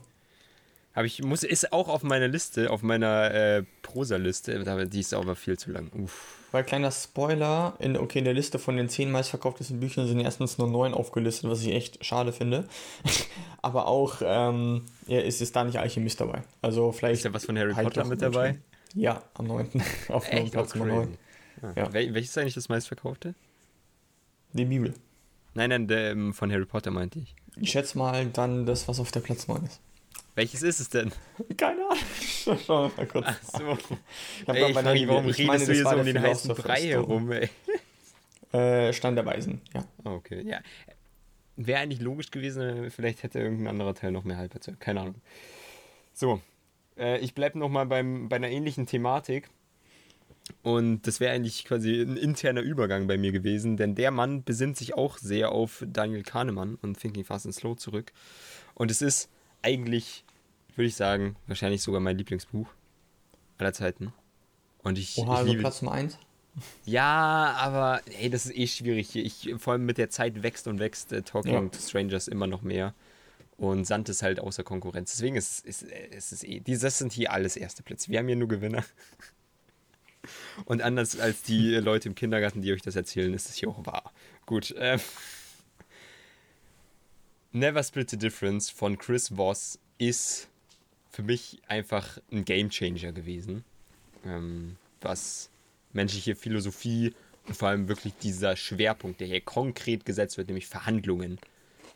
Habe 0.94 1.06
ich, 1.06 1.22
muss, 1.22 1.42
ist 1.42 1.70
auch 1.70 1.88
auf 1.88 2.02
meiner 2.02 2.28
Liste, 2.28 2.70
auf 2.70 2.82
meiner 2.82 3.30
äh, 3.34 3.64
Prosa-Liste, 3.82 4.86
die 4.86 5.00
ist 5.00 5.12
aber 5.12 5.36
viel 5.36 5.58
zu 5.58 5.70
lang. 5.70 5.90
Uff. 5.92 6.43
Weil 6.54 6.62
kleiner 6.62 6.92
Spoiler, 6.92 7.74
in, 7.80 7.96
okay, 7.96 8.20
in 8.20 8.24
der 8.24 8.32
Liste 8.32 8.60
von 8.60 8.76
den 8.76 8.88
zehn 8.88 9.10
meistverkauftesten 9.10 9.80
Büchern 9.80 10.06
sind 10.06 10.20
erstens 10.20 10.56
nur 10.56 10.68
neun 10.68 10.94
aufgelistet, 10.94 11.50
was 11.50 11.62
ich 11.62 11.72
echt 11.72 12.04
schade 12.04 12.32
finde. 12.32 12.68
aber 13.62 13.88
auch 13.88 14.22
ähm, 14.24 14.82
ja, 15.08 15.18
ist, 15.18 15.40
ist 15.40 15.56
da 15.56 15.64
nicht 15.64 15.80
Alchemist 15.80 16.20
dabei. 16.20 16.44
Also 16.62 16.92
vielleicht. 16.92 17.14
Ist 17.16 17.24
ja 17.24 17.34
was 17.34 17.44
von 17.46 17.58
Harry 17.58 17.74
halt 17.74 17.88
Potter 17.88 18.04
mit 18.04 18.22
dabei? 18.22 18.60
Ja, 18.94 19.20
am 19.34 19.48
9. 19.48 19.68
auf 20.10 20.30
dem 20.30 20.48
Platz 20.48 20.76
Nummer 20.76 20.94
9. 20.94 21.18
Ja. 21.74 21.92
Wel 21.92 22.14
welches 22.14 22.30
ist 22.30 22.38
eigentlich 22.38 22.54
das 22.54 22.68
meistverkaufte? 22.68 23.34
Die 24.52 24.64
Bibel. 24.64 24.94
Nein, 25.54 25.70
nein, 25.70 25.88
der, 25.88 26.12
ähm, 26.12 26.32
von 26.32 26.52
Harry 26.52 26.66
Potter 26.66 26.92
meinte 26.92 27.18
ich. 27.18 27.34
Ich 27.56 27.72
schätze 27.72 27.98
mal 27.98 28.26
dann 28.26 28.64
das, 28.64 28.86
was 28.86 29.00
auf 29.00 29.10
der 29.10 29.18
Platz 29.18 29.48
9 29.48 29.64
ist. 29.64 29.80
Welches 30.36 30.62
ist 30.62 30.78
es 30.78 30.88
denn? 30.88 31.10
Keine 31.56 31.80
Ahnung. 31.82 31.98
Schau 32.44 32.90
mal 32.96 33.06
kurz. 33.06 33.26
Ach 33.28 33.42
so. 33.42 33.78
Ich, 34.42 34.48
ey, 34.48 34.70
ich 34.70 34.76
frage, 34.76 35.08
warum 35.08 35.24
redest 35.26 35.46
meine, 35.46 35.64
du 35.64 35.72
hier 35.72 35.84
so 35.84 35.96
um 35.96 36.04
den 36.04 36.20
heißen 36.20 36.54
Brei 36.54 36.82
herum, 36.82 37.32
ey? 37.32 37.48
Äh, 38.52 38.92
Stein 38.92 39.16
der 39.16 39.26
Weisen, 39.26 39.60
ja. 39.74 39.84
Okay, 40.04 40.42
ja. 40.46 40.60
Wäre 41.56 41.80
eigentlich 41.80 42.00
logisch 42.00 42.30
gewesen, 42.30 42.90
vielleicht 42.90 43.22
hätte 43.22 43.38
irgendein 43.38 43.68
anderer 43.68 43.94
Teil 43.94 44.12
noch 44.12 44.24
mehr 44.24 44.36
Halbplätze. 44.36 44.76
Keine 44.78 45.00
Ahnung. 45.00 45.14
So, 46.12 46.40
äh, 46.96 47.18
ich 47.18 47.34
bleibe 47.34 47.58
nochmal 47.58 47.86
bei 47.86 47.98
einer 47.98 48.48
ähnlichen 48.48 48.86
Thematik. 48.86 49.48
Und 50.62 51.06
das 51.06 51.20
wäre 51.20 51.32
eigentlich 51.32 51.64
quasi 51.64 52.02
ein 52.02 52.16
interner 52.16 52.60
Übergang 52.60 53.06
bei 53.06 53.16
mir 53.16 53.32
gewesen, 53.32 53.76
denn 53.76 53.94
der 53.94 54.10
Mann 54.10 54.44
besinnt 54.44 54.76
sich 54.76 54.94
auch 54.94 55.16
sehr 55.16 55.52
auf 55.52 55.84
Daniel 55.86 56.22
Kahnemann 56.22 56.74
und 56.82 56.98
Thinking 56.98 57.24
Fast 57.24 57.46
and 57.46 57.54
Slow 57.54 57.76
zurück. 57.76 58.12
Und 58.74 58.90
es 58.90 59.00
ist 59.00 59.30
eigentlich, 59.62 60.23
würde 60.76 60.86
ich 60.86 60.96
sagen, 60.96 61.36
wahrscheinlich 61.46 61.82
sogar 61.82 62.00
mein 62.00 62.18
Lieblingsbuch 62.18 62.68
aller 63.58 63.72
Zeiten. 63.72 64.12
Und 64.82 64.98
ich, 64.98 65.16
Oha, 65.18 65.24
ich 65.24 65.38
also 65.38 65.50
liebe, 65.50 65.60
Platz 65.60 65.82
Nummer 65.82 65.94
1? 65.94 66.18
Ja, 66.84 67.54
aber 67.58 68.00
hey, 68.10 68.30
das 68.30 68.46
ist 68.46 68.56
eh 68.56 68.66
schwierig. 68.66 69.16
Ich, 69.16 69.54
vor 69.58 69.72
allem 69.72 69.86
mit 69.86 69.98
der 69.98 70.10
Zeit 70.10 70.42
wächst 70.42 70.68
und 70.68 70.78
wächst 70.78 71.12
äh, 71.12 71.22
Talking 71.22 71.52
ja. 71.52 71.68
to 71.68 71.78
Strangers 71.78 72.28
immer 72.28 72.46
noch 72.46 72.62
mehr. 72.62 72.94
Und 73.56 73.86
Sand 73.86 74.08
ist 74.08 74.22
halt 74.22 74.40
außer 74.40 74.64
Konkurrenz. 74.64 75.12
Deswegen 75.12 75.36
ist 75.36 75.64
es 75.66 75.82
ist, 75.82 76.32
ist 76.32 76.44
eh, 76.44 76.60
das 76.60 76.98
sind 76.98 77.12
hier 77.12 77.32
alles 77.32 77.56
erste 77.56 77.82
Plätze. 77.82 78.10
Wir 78.10 78.18
haben 78.18 78.26
hier 78.26 78.36
nur 78.36 78.48
Gewinner. 78.48 78.84
Und 80.64 80.80
anders 80.80 81.18
als 81.18 81.42
die 81.42 81.74
Leute 81.74 82.08
im 82.08 82.14
Kindergarten, 82.14 82.62
die 82.62 82.72
euch 82.72 82.82
das 82.82 82.96
erzählen, 82.96 83.32
ist 83.34 83.48
es 83.48 83.56
hier 83.56 83.68
auch 83.68 83.84
wahr. 83.84 84.12
Gut. 84.46 84.74
Ähm, 84.78 85.00
Never 87.52 87.82
Split 87.84 88.10
the 88.10 88.16
Difference 88.16 88.70
von 88.70 88.98
Chris 88.98 89.28
Voss 89.28 89.78
ist 89.98 90.48
für 91.14 91.22
mich 91.22 91.60
einfach 91.68 92.18
ein 92.32 92.44
Gamechanger 92.44 93.12
gewesen. 93.12 93.64
Ähm, 94.26 94.76
was 95.00 95.50
menschliche 95.92 96.34
Philosophie 96.34 97.14
und 97.46 97.56
vor 97.56 97.68
allem 97.68 97.88
wirklich 97.88 98.14
dieser 98.22 98.56
Schwerpunkt, 98.56 99.20
der 99.20 99.28
hier 99.28 99.40
konkret 99.40 100.04
gesetzt 100.04 100.38
wird, 100.38 100.48
nämlich 100.48 100.66
Verhandlungen. 100.66 101.38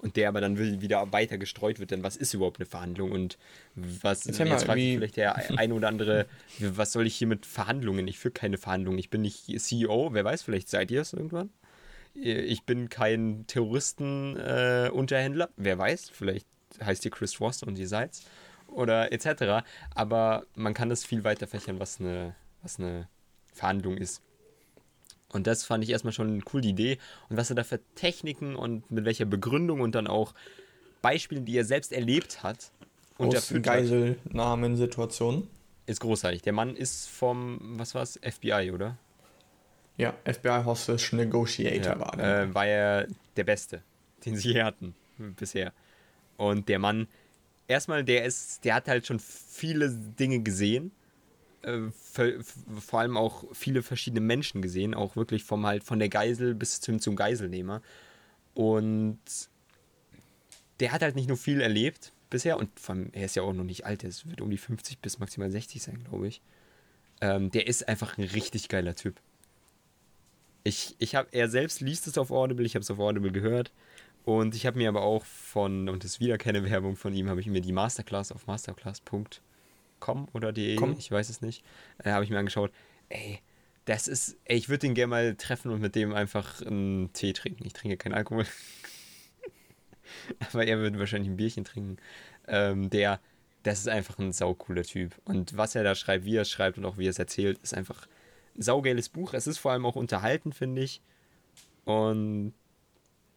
Und 0.00 0.14
der 0.14 0.28
aber 0.28 0.40
dann 0.40 0.80
wieder 0.80 1.12
weiter 1.12 1.38
gestreut 1.38 1.80
wird, 1.80 1.90
denn 1.90 2.04
was 2.04 2.14
ist 2.14 2.32
überhaupt 2.32 2.60
eine 2.60 2.66
Verhandlung 2.66 3.10
und 3.10 3.36
was, 3.74 4.26
jetzt, 4.26 4.38
jetzt 4.38 4.62
fragt 4.62 4.78
vielleicht 4.78 5.16
der 5.16 5.58
eine 5.58 5.74
oder 5.74 5.88
andere, 5.88 6.26
was 6.60 6.92
soll 6.92 7.04
ich 7.04 7.16
hier 7.16 7.26
mit 7.26 7.44
Verhandlungen? 7.46 8.06
Ich 8.06 8.16
führe 8.20 8.30
keine 8.30 8.58
Verhandlungen, 8.58 9.00
ich 9.00 9.10
bin 9.10 9.22
nicht 9.22 9.46
CEO, 9.60 10.10
wer 10.12 10.24
weiß, 10.24 10.42
vielleicht 10.42 10.68
seid 10.68 10.92
ihr 10.92 11.00
es 11.00 11.14
irgendwann 11.14 11.50
ich 12.20 12.64
bin 12.64 12.88
kein 12.88 13.44
Terroristenunterhändler. 13.46 15.44
Äh, 15.44 15.52
Wer 15.56 15.78
weiß, 15.78 16.10
vielleicht 16.10 16.46
heißt 16.82 17.04
ihr 17.04 17.10
Chris 17.10 17.40
Ross 17.40 17.62
und 17.62 17.78
ihr 17.78 17.86
seid's. 17.88 18.24
Oder 18.68 19.12
etc. 19.12 19.66
Aber 19.94 20.44
man 20.54 20.74
kann 20.74 20.88
das 20.88 21.04
viel 21.04 21.24
weiter 21.24 21.46
fächern, 21.46 21.80
was 21.80 22.00
eine, 22.00 22.34
was 22.62 22.78
eine 22.78 23.08
Verhandlung 23.52 23.96
ist. 23.96 24.22
Und 25.30 25.46
das 25.46 25.64
fand 25.64 25.84
ich 25.84 25.90
erstmal 25.90 26.12
schon 26.12 26.28
eine 26.28 26.40
coole 26.40 26.66
Idee. 26.66 26.98
Und 27.28 27.36
was 27.36 27.50
er 27.50 27.56
da 27.56 27.64
für 27.64 27.80
Techniken 27.94 28.56
und 28.56 28.90
mit 28.90 29.04
welcher 29.04 29.26
Begründung 29.26 29.80
und 29.80 29.94
dann 29.94 30.06
auch 30.06 30.34
Beispielen, 31.02 31.44
die 31.44 31.56
er 31.56 31.64
selbst 31.64 31.92
erlebt 31.92 32.42
hat, 32.42 32.72
Aus 33.18 33.52
Geiselnahmen-Situationen. 33.52 35.48
Ist 35.86 36.00
großartig. 36.00 36.42
Der 36.42 36.52
Mann 36.52 36.76
ist 36.76 37.08
vom, 37.08 37.58
was 37.78 37.94
war's, 37.94 38.18
FBI, 38.22 38.70
oder? 38.72 38.98
Ja, 39.96 40.14
FBI 40.24 40.62
Hostage 40.64 41.16
Negotiator 41.16 41.94
ja, 41.94 42.00
war 42.00 42.16
der. 42.16 42.42
Äh, 42.42 42.54
war 42.54 42.66
er 42.66 43.08
der 43.36 43.44
Beste, 43.44 43.82
den 44.24 44.36
sie 44.36 44.52
hier 44.52 44.64
hatten 44.64 44.94
bisher. 45.36 45.72
Und 46.36 46.68
der 46.68 46.78
Mann, 46.78 47.08
erstmal, 47.68 48.02
der 48.02 48.24
ist, 48.24 48.64
der 48.64 48.74
hat 48.74 48.88
halt 48.88 49.06
schon 49.06 49.20
viele 49.20 49.90
Dinge 49.90 50.40
gesehen. 50.40 50.90
Äh, 51.62 51.90
vor 52.80 53.00
allem 53.00 53.16
auch 53.16 53.44
viele 53.52 53.82
verschiedene 53.82 54.20
Menschen 54.20 54.62
gesehen, 54.62 54.94
auch 54.94 55.16
wirklich 55.16 55.44
vom 55.44 55.66
halt 55.66 55.84
von 55.84 55.98
der 55.98 56.08
Geisel 56.08 56.54
bis 56.54 56.80
zum, 56.80 57.00
zum 57.00 57.14
Geiselnehmer. 57.14 57.82
Und 58.54 59.18
der 60.80 60.92
hat 60.92 61.02
halt 61.02 61.14
nicht 61.14 61.28
nur 61.28 61.36
viel 61.36 61.60
erlebt 61.60 62.12
bisher 62.30 62.58
und 62.58 62.70
allem, 62.78 63.10
er 63.12 63.24
ist 63.24 63.36
ja 63.36 63.42
auch 63.42 63.52
noch 63.52 63.64
nicht 63.64 63.86
alt, 63.86 64.04
er 64.04 64.10
wird 64.24 64.40
um 64.40 64.50
die 64.50 64.58
50 64.58 64.98
bis 64.98 65.18
maximal 65.18 65.50
60 65.50 65.82
sein, 65.82 66.04
glaube 66.04 66.28
ich. 66.28 66.40
Ähm, 67.20 67.50
der 67.50 67.66
ist 67.66 67.88
einfach 67.88 68.18
ein 68.18 68.24
richtig 68.24 68.68
geiler 68.68 68.94
Typ. 68.94 69.20
Ich, 70.62 70.94
ich 70.98 71.14
habe, 71.14 71.28
er 71.32 71.48
selbst 71.48 71.80
liest 71.80 72.06
es 72.06 72.18
auf 72.18 72.30
Audible, 72.30 72.66
ich 72.66 72.74
habe 72.74 72.82
es 72.82 72.90
auf 72.90 72.98
Audible 72.98 73.32
gehört. 73.32 73.72
Und 74.24 74.54
ich 74.54 74.66
habe 74.66 74.78
mir 74.78 74.88
aber 74.88 75.02
auch 75.02 75.24
von, 75.24 75.88
und 75.88 76.04
das 76.04 76.12
ist 76.12 76.20
wieder 76.20 76.38
keine 76.38 76.64
Werbung 76.70 76.96
von 76.96 77.14
ihm, 77.14 77.28
habe 77.28 77.40
ich 77.40 77.46
mir 77.46 77.60
die 77.60 77.72
Masterclass 77.72 78.32
auf 78.32 78.46
masterclass.com 78.46 80.28
oder 80.32 80.52
de, 80.52 80.76
Komm. 80.76 80.96
ich 80.98 81.10
weiß 81.10 81.28
es 81.28 81.40
nicht, 81.40 81.64
äh, 82.04 82.10
habe 82.10 82.24
ich 82.24 82.30
mir 82.30 82.38
angeschaut. 82.38 82.72
Ey, 83.08 83.40
das 83.84 84.06
ist, 84.06 84.36
ey, 84.44 84.58
ich 84.58 84.68
würde 84.68 84.80
den 84.80 84.94
gerne 84.94 85.10
mal 85.10 85.34
treffen 85.34 85.70
und 85.70 85.80
mit 85.80 85.94
dem 85.94 86.12
einfach 86.12 86.60
einen 86.60 87.12
Tee 87.14 87.32
trinken. 87.32 87.64
Ich 87.66 87.72
trinke 87.72 87.96
keinen 87.96 88.14
Alkohol. 88.14 88.44
aber 90.52 90.66
er 90.66 90.78
würde 90.78 90.98
wahrscheinlich 90.98 91.30
ein 91.30 91.36
Bierchen 91.36 91.64
trinken. 91.64 91.96
Ähm, 92.46 92.90
der, 92.90 93.20
das 93.62 93.80
ist 93.80 93.88
einfach 93.88 94.18
ein 94.18 94.32
saucooler 94.32 94.82
Typ. 94.82 95.18
Und 95.24 95.56
was 95.56 95.74
er 95.74 95.84
da 95.84 95.94
schreibt, 95.94 96.26
wie 96.26 96.36
er 96.36 96.42
es 96.42 96.50
schreibt 96.50 96.78
und 96.78 96.84
auch 96.84 96.98
wie 96.98 97.06
er 97.06 97.10
es 97.10 97.18
erzählt, 97.18 97.58
ist 97.62 97.74
einfach 97.74 98.06
saugeiles 98.56 99.08
Buch. 99.08 99.34
Es 99.34 99.46
ist 99.46 99.58
vor 99.58 99.72
allem 99.72 99.86
auch 99.86 99.96
unterhalten, 99.96 100.52
finde 100.52 100.82
ich. 100.82 101.00
Und 101.84 102.52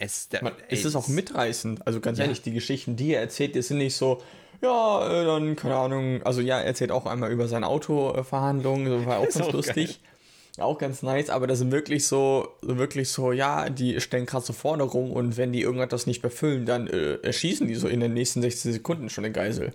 es, 0.01 0.29
Man, 0.41 0.53
es 0.67 0.83
ist 0.83 0.95
auch 0.95 1.07
mitreißend. 1.07 1.85
Also 1.85 1.99
ganz 1.99 2.17
ja. 2.17 2.25
ehrlich, 2.25 2.41
die 2.41 2.53
Geschichten, 2.53 2.95
die 2.95 3.13
er 3.13 3.21
erzählt, 3.21 3.55
die 3.55 3.61
sind 3.61 3.77
nicht 3.77 3.95
so, 3.95 4.21
ja, 4.61 5.07
äh, 5.07 5.25
dann, 5.25 5.55
keine 5.55 5.75
Ahnung, 5.75 6.23
also 6.23 6.41
ja, 6.41 6.59
er 6.59 6.65
erzählt 6.65 6.91
auch 6.91 7.05
einmal 7.05 7.31
über 7.31 7.47
seine 7.47 7.67
Autoverhandlungen, 7.67 8.91
das 8.91 9.05
war 9.05 9.19
auch 9.19 9.23
ganz 9.29 9.41
auch 9.41 9.53
lustig. 9.53 10.01
Geil. 10.57 10.65
Auch 10.65 10.77
ganz 10.77 11.01
nice, 11.01 11.29
aber 11.29 11.47
das 11.47 11.59
sind 11.59 11.71
wirklich 11.71 12.05
so, 12.05 12.49
wirklich 12.61 13.09
so, 13.09 13.31
ja, 13.31 13.69
die 13.69 14.01
stellen 14.01 14.25
gerade 14.25 14.45
so 14.45 14.53
Forderungen 14.53 15.11
und 15.11 15.37
wenn 15.37 15.53
die 15.53 15.61
irgendwas 15.61 16.08
nicht 16.08 16.21
befüllen, 16.21 16.65
dann 16.65 16.87
äh, 16.87 17.15
erschießen 17.21 17.67
die 17.67 17.75
so 17.75 17.87
in 17.87 18.02
den 18.02 18.13
nächsten 18.13 18.41
16 18.41 18.73
Sekunden 18.73 19.10
schon 19.10 19.23
eine 19.23 19.31
Geisel. 19.31 19.71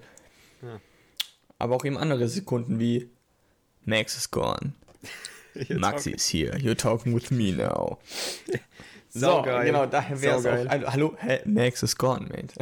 Ja. 0.61 0.81
Aber 1.59 1.77
auch 1.77 1.85
eben 1.85 1.97
andere 1.97 2.29
Sekunden 2.29 2.79
wie 2.79 3.09
Max 3.85 4.17
is 4.17 4.31
gone. 4.31 4.75
Maxi 5.71 6.11
ist 6.11 6.29
hier. 6.29 6.55
You're 6.57 6.77
talking 6.77 7.15
with 7.15 7.31
me 7.31 7.53
now. 7.53 7.99
so, 9.21 9.43
geil. 9.43 9.67
genau, 9.67 9.87
daher 9.87 10.21
wäre 10.21 10.39
es 10.39 10.47
auch. 10.47 10.71
Also, 10.71 10.93
hallo, 10.93 11.17
hä, 11.19 11.41
Max 11.45 11.83
is 11.83 11.97
gone, 11.97 12.27
mate. 12.29 12.55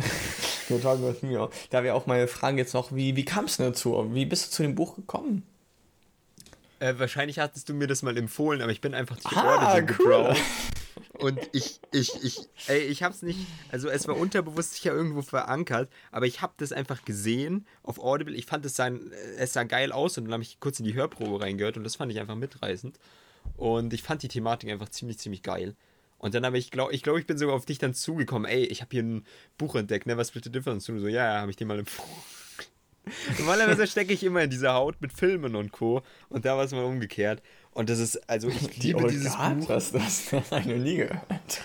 You're 0.68 0.80
talking 0.80 1.06
with 1.06 1.22
me 1.22 1.32
now. 1.32 1.50
Da 1.70 1.82
wäre 1.82 1.94
auch 1.94 2.06
meine 2.06 2.28
Frage 2.28 2.58
jetzt 2.58 2.74
noch, 2.74 2.94
wie, 2.94 3.16
wie 3.16 3.24
kam 3.24 3.44
es 3.44 3.56
denn 3.56 3.66
dazu? 3.66 4.10
Wie 4.12 4.26
bist 4.26 4.46
du 4.46 4.50
zu 4.50 4.62
dem 4.62 4.74
Buch 4.74 4.96
gekommen? 4.96 5.42
Äh, 6.80 6.94
wahrscheinlich 6.98 7.38
hattest 7.38 7.68
du 7.68 7.74
mir 7.74 7.86
das 7.86 8.02
mal 8.02 8.16
empfohlen, 8.16 8.60
aber 8.60 8.72
ich 8.72 8.80
bin 8.80 8.94
einfach 8.94 9.18
durch 9.18 9.36
ah, 9.36 9.72
Audible 9.72 9.96
cool. 10.00 10.34
Und 11.18 11.38
ich, 11.52 11.80
ich, 11.92 12.22
ich, 12.22 12.40
ey, 12.66 12.80
ich 12.80 13.02
hab's 13.02 13.22
nicht, 13.22 13.38
also 13.70 13.88
es 13.88 14.06
war 14.08 14.16
unterbewusst 14.16 14.74
sicher 14.74 14.92
irgendwo 14.92 15.22
verankert, 15.22 15.88
aber 16.10 16.26
ich 16.26 16.42
hab 16.42 16.58
das 16.58 16.72
einfach 16.72 17.04
gesehen 17.04 17.66
auf 17.82 17.98
Audible. 17.98 18.34
Ich 18.34 18.46
fand 18.46 18.66
es 18.66 18.74
sah, 18.74 18.90
es 19.38 19.52
sah 19.52 19.62
geil 19.62 19.92
aus 19.92 20.18
und 20.18 20.24
dann 20.24 20.34
habe 20.34 20.42
ich 20.42 20.58
kurz 20.60 20.80
in 20.80 20.84
die 20.84 20.94
Hörprobe 20.94 21.40
reingehört 21.40 21.76
und 21.76 21.84
das 21.84 21.96
fand 21.96 22.10
ich 22.10 22.18
einfach 22.18 22.34
mitreißend. 22.34 22.98
Und 23.56 23.92
ich 23.92 24.02
fand 24.02 24.22
die 24.22 24.28
Thematik 24.28 24.70
einfach 24.70 24.88
ziemlich, 24.88 25.18
ziemlich 25.18 25.42
geil. 25.42 25.76
Und 26.24 26.34
dann 26.34 26.46
habe 26.46 26.56
ich, 26.56 26.70
glaube 26.70 26.94
ich, 26.94 27.02
glaube 27.02 27.20
ich 27.20 27.26
bin 27.26 27.36
sogar 27.36 27.54
auf 27.54 27.66
dich 27.66 27.76
dann 27.76 27.92
zugekommen. 27.92 28.50
Ey, 28.50 28.64
ich 28.64 28.80
habe 28.80 28.88
hier 28.92 29.02
ein 29.02 29.26
Buch 29.58 29.74
entdeckt, 29.74 30.06
Never 30.06 30.24
Split 30.24 30.44
the 30.44 30.50
Difference. 30.50 30.88
Und 30.88 30.94
du 30.94 31.02
so, 31.02 31.08
ja, 31.08 31.34
ja, 31.34 31.40
habe 31.42 31.50
ich 31.50 31.56
dir 31.58 31.66
mal 31.66 31.78
empfohlen. 31.78 32.10
Normalerweise 33.38 33.86
stecke 33.86 34.14
ich 34.14 34.24
immer 34.24 34.40
in 34.40 34.48
dieser 34.48 34.72
Haut 34.72 35.02
mit 35.02 35.12
Filmen 35.12 35.54
und 35.54 35.70
Co. 35.70 36.02
Und 36.30 36.46
da 36.46 36.56
war 36.56 36.64
es 36.64 36.72
mal 36.72 36.82
umgekehrt. 36.82 37.42
Und 37.72 37.90
das 37.90 37.98
ist, 37.98 38.26
also 38.26 38.48
ich 38.48 38.68
Die 38.70 38.86
liebe 38.86 39.00
Old 39.00 39.10
dieses 39.10 39.36
Buch. 39.36 39.66
Das, 39.66 39.92
das 39.92 40.32
habe 40.50 40.60
ich 40.60 40.66
noch 40.66 40.76
nie 40.76 40.96
gehört. 40.96 41.60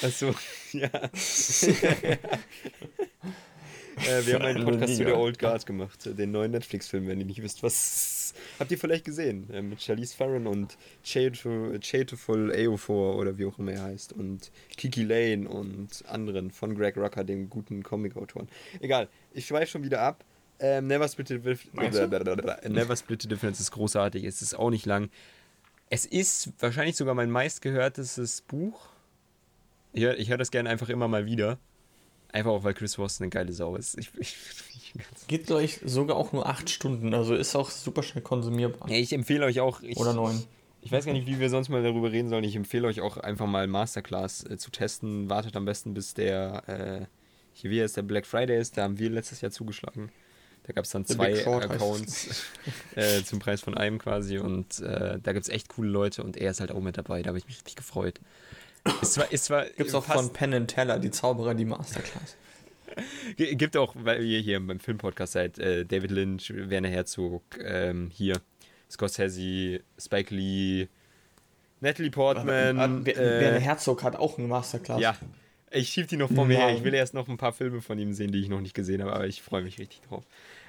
Achso, 0.00 0.32
ja. 0.74 0.90
Äh, 3.96 4.26
wir 4.26 4.34
haben 4.34 4.44
einen 4.44 4.64
Podcast 4.64 4.96
zu 4.96 5.04
der 5.04 5.18
Old 5.18 5.38
Guard 5.38 5.66
gemacht, 5.66 6.00
den 6.04 6.30
neuen 6.30 6.50
Netflix-Film, 6.52 7.06
wenn 7.06 7.20
ihr 7.20 7.26
nicht 7.26 7.42
wisst, 7.42 7.62
was. 7.62 8.34
Habt 8.58 8.70
ihr 8.70 8.78
vielleicht 8.78 9.04
gesehen? 9.04 9.48
Äh, 9.52 9.62
mit 9.62 9.82
Charlize 9.82 10.16
Theron 10.16 10.46
und 10.46 10.76
Chateful 11.04 12.52
Aofor 12.54 13.16
oder 13.16 13.36
wie 13.38 13.46
auch 13.46 13.58
immer 13.58 13.72
er 13.72 13.82
heißt. 13.82 14.12
Und 14.12 14.50
Kiki 14.76 15.02
Lane 15.02 15.48
und 15.48 16.04
anderen 16.08 16.50
von 16.50 16.74
Greg 16.76 16.96
Rucker, 16.96 17.24
dem 17.24 17.50
guten 17.50 17.82
Comic-Autoren. 17.82 18.48
Egal, 18.80 19.08
ich 19.32 19.46
schweife 19.46 19.72
schon 19.72 19.84
wieder 19.84 20.00
ab. 20.00 20.24
Ähm, 20.60 20.86
Never, 20.86 21.08
Split? 21.08 21.28
Never 21.28 22.96
Split 22.96 23.22
the 23.22 23.28
Difference 23.28 23.58
ist 23.58 23.72
großartig, 23.72 24.24
es 24.24 24.42
ist 24.42 24.54
auch 24.54 24.70
nicht 24.70 24.86
lang. 24.86 25.10
Es 25.90 26.06
ist 26.06 26.52
wahrscheinlich 26.60 26.96
sogar 26.96 27.14
mein 27.14 27.30
meistgehörtestes 27.30 28.42
Buch. 28.42 28.88
Ich 29.92 30.04
höre 30.04 30.16
hör 30.16 30.38
das 30.38 30.50
gerne 30.50 30.70
einfach 30.70 30.88
immer 30.88 31.08
mal 31.08 31.26
wieder. 31.26 31.58
Einfach 32.32 32.50
auch, 32.50 32.64
weil 32.64 32.74
Chris 32.74 32.98
Ross 32.98 33.20
eine 33.20 33.28
geile 33.28 33.52
Sau 33.52 33.76
ist. 33.76 33.98
Ich, 33.98 34.10
ich, 34.18 34.36
ich, 34.94 34.94
Geht 35.28 35.50
euch 35.50 35.80
sogar 35.84 36.16
auch 36.16 36.32
nur 36.32 36.46
acht 36.46 36.70
Stunden, 36.70 37.12
also 37.14 37.34
ist 37.34 37.54
auch 37.54 37.70
super 37.70 38.02
schnell 38.02 38.22
konsumierbar. 38.22 38.88
Ja, 38.88 38.96
ich 38.96 39.12
empfehle 39.12 39.44
euch 39.44 39.60
auch. 39.60 39.82
Ich, 39.82 39.98
Oder 39.98 40.14
neun. 40.14 40.42
Ich 40.80 40.90
weiß 40.90 41.04
gar 41.04 41.12
nicht, 41.12 41.26
wie 41.26 41.38
wir 41.38 41.48
sonst 41.48 41.68
mal 41.68 41.82
darüber 41.82 42.10
reden 42.10 42.28
sollen. 42.28 42.42
Ich 42.42 42.56
empfehle 42.56 42.88
euch 42.88 43.00
auch 43.00 43.16
einfach 43.16 43.46
mal 43.46 43.68
Masterclass 43.68 44.44
äh, 44.44 44.56
zu 44.56 44.70
testen. 44.70 45.30
Wartet 45.30 45.54
am 45.56 45.64
besten, 45.64 45.94
bis 45.94 46.14
der, 46.14 46.62
äh, 46.66 47.06
hier 47.52 47.70
wie 47.70 47.80
heißt 47.80 47.96
der 47.96 48.02
Black 48.02 48.26
Friday 48.26 48.58
ist. 48.58 48.76
Da 48.76 48.82
haben 48.82 48.98
wir 48.98 49.08
letztes 49.10 49.42
Jahr 49.42 49.52
zugeschlagen. 49.52 50.10
Da 50.64 50.72
gab 50.72 50.84
es 50.84 50.90
dann 50.90 51.04
The 51.04 51.14
zwei 51.14 51.46
Accounts 51.46 52.44
äh, 52.96 53.22
zum 53.22 53.38
Preis 53.38 53.60
von 53.60 53.76
einem 53.76 53.98
quasi. 53.98 54.38
Und 54.38 54.80
äh, 54.80 55.18
da 55.22 55.32
gibt 55.32 55.44
es 55.44 55.48
echt 55.48 55.68
coole 55.68 55.88
Leute 55.88 56.24
und 56.24 56.36
er 56.36 56.50
ist 56.50 56.60
halt 56.60 56.72
auch 56.72 56.80
mit 56.80 56.96
dabei. 56.96 57.22
Da 57.22 57.28
habe 57.28 57.38
ich 57.38 57.46
mich 57.46 57.56
richtig 57.56 57.76
gefreut. 57.76 58.20
Ist 59.00 59.14
zwar, 59.14 59.30
ist 59.32 59.44
zwar 59.44 59.64
Gibt 59.66 59.88
es 59.88 59.94
auch 59.94 60.04
von 60.04 60.32
Penn 60.32 60.52
and 60.54 60.68
Teller, 60.70 60.98
die 60.98 61.10
Zauberer, 61.10 61.54
die 61.54 61.64
Masterclass. 61.64 62.36
Gibt 63.36 63.76
auch, 63.76 63.94
weil 63.96 64.22
ihr 64.24 64.40
hier 64.40 64.60
beim 64.60 64.78
Filmpodcast 64.80 65.32
seid, 65.32 65.58
äh, 65.58 65.84
David 65.86 66.10
Lynch, 66.10 66.52
Werner 66.54 66.88
Herzog, 66.88 67.42
ähm, 67.64 68.10
hier 68.12 68.40
Scorsese, 68.90 69.80
Spike 69.98 70.34
Lee, 70.34 70.88
Natalie 71.80 72.10
Portman. 72.10 73.04
Wer- 73.06 73.16
äh, 73.16 73.40
Werner 73.40 73.60
Herzog 73.60 74.02
hat 74.02 74.16
auch 74.16 74.36
eine 74.38 74.46
Masterclass. 74.48 75.00
ja, 75.00 75.16
ich 75.70 75.88
schieb 75.88 76.08
die 76.08 76.16
noch 76.18 76.30
vor 76.30 76.44
mir 76.44 76.58
her. 76.58 76.74
Ich 76.76 76.84
will 76.84 76.92
erst 76.92 77.14
noch 77.14 77.28
ein 77.28 77.38
paar 77.38 77.52
Filme 77.54 77.80
von 77.80 77.98
ihm 77.98 78.12
sehen, 78.12 78.30
die 78.30 78.40
ich 78.40 78.48
noch 78.48 78.60
nicht 78.60 78.74
gesehen 78.74 79.00
habe, 79.02 79.14
aber 79.14 79.26
ich 79.26 79.40
freue 79.42 79.62
mich 79.62 79.78
richtig 79.78 80.02
drauf. 80.02 80.24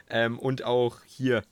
Ähm, 0.09 0.39
und 0.39 0.63
auch 0.63 0.97
hier, 1.07 1.43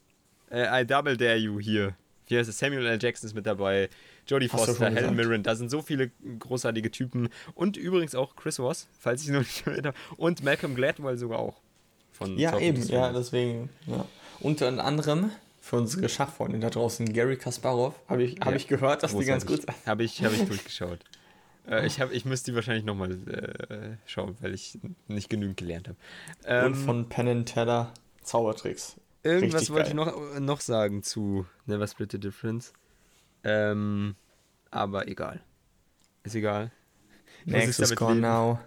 äh, 0.49 0.82
I 0.82 0.86
Double 0.86 1.18
Dare 1.18 1.36
You 1.36 1.59
hier. 1.59 1.95
Hier 2.26 2.39
ist 2.39 2.47
es, 2.47 2.59
Samuel 2.59 2.86
L. 2.86 2.97
Jackson 3.01 3.28
ist 3.28 3.34
mit 3.34 3.45
dabei, 3.45 3.89
Jodie 4.28 4.47
Foster, 4.47 4.89
Helen. 4.89 5.15
Mirren, 5.15 5.43
da 5.43 5.55
sind 5.55 5.69
so 5.69 5.82
viele 5.82 6.11
großartige 6.39 6.91
Typen. 6.91 7.30
Und 7.53 7.78
übrigens 7.78 8.15
auch 8.15 8.36
Chris 8.36 8.59
Ross, 8.59 8.88
falls 8.99 9.24
ich 9.24 9.30
noch 9.30 9.39
nicht 9.39 9.65
erwähnt 9.67 9.88
habe. 9.88 9.97
Und 10.17 10.43
Malcolm 10.43 10.76
Gladwell 10.76 11.17
sogar 11.17 11.39
auch. 11.39 11.59
Von 12.11 12.38
Ja, 12.38 12.51
Talking 12.51 12.67
eben, 12.67 12.88
ja, 12.88 13.11
deswegen. 13.11 13.69
Ja. 13.88 14.05
Unter 14.39 14.84
anderem 14.84 15.32
für 15.61 15.78
unsere 15.78 16.09
Schachfreunde 16.09 16.59
da 16.59 16.69
draußen, 16.69 17.11
Gary 17.13 17.38
Kasparov, 17.38 17.93
habe 18.07 18.24
ich, 18.24 18.39
hab 18.39 18.49
Ja, 18.49 18.55
ich 18.55 18.67
gehört, 18.67 19.03
dass 19.03 19.15
die 19.15 19.26
ganz 19.26 19.45
gut 19.45 19.65
Großartig. 19.65 19.88
Habe 19.88 20.03
ich, 20.03 20.24
hab 20.24 20.34
ich 20.34 20.45
durchgeschaut. 20.47 20.99
Äh, 21.67 21.86
ich, 21.86 22.01
hab, 22.01 22.11
ich 22.11 22.26
müsste 22.26 22.51
die 22.51 22.55
wahrscheinlich 22.55 22.84
nochmal 22.84 23.11
äh, 23.11 23.97
schauen, 24.05 24.36
weil 24.41 24.53
ich 24.53 24.80
nicht 25.07 25.30
genügend 25.30 25.57
gelernt 25.57 25.88
habe. 25.88 26.65
Und 26.65 26.74
Ähm, 26.74 26.76
von 26.76 27.09
Penn 27.09 27.28
and 27.28 27.47
Teller 27.47 27.93
Zaubertricks. 28.24 28.95
Irgendwas 29.24 29.61
Richtig 29.61 29.76
wollte 29.76 29.91
ich 29.91 29.95
geil. 29.95 30.05
noch, 30.05 30.39
noch 30.39 30.61
sagen 30.61 31.03
zu 31.03 31.45
Never 31.67 31.88
Split 31.88 32.11
the 32.11 32.19
Difference. 32.19 32.74
Ähm, 33.43 34.15
aber 34.69 35.07
egal. 35.07 35.41
Ist 36.23 36.35
egal. 36.35 36.71
Next 37.45 37.79
is 37.79 37.95
gone 37.95 38.15
leben. 38.15 38.21
now. 38.21 38.59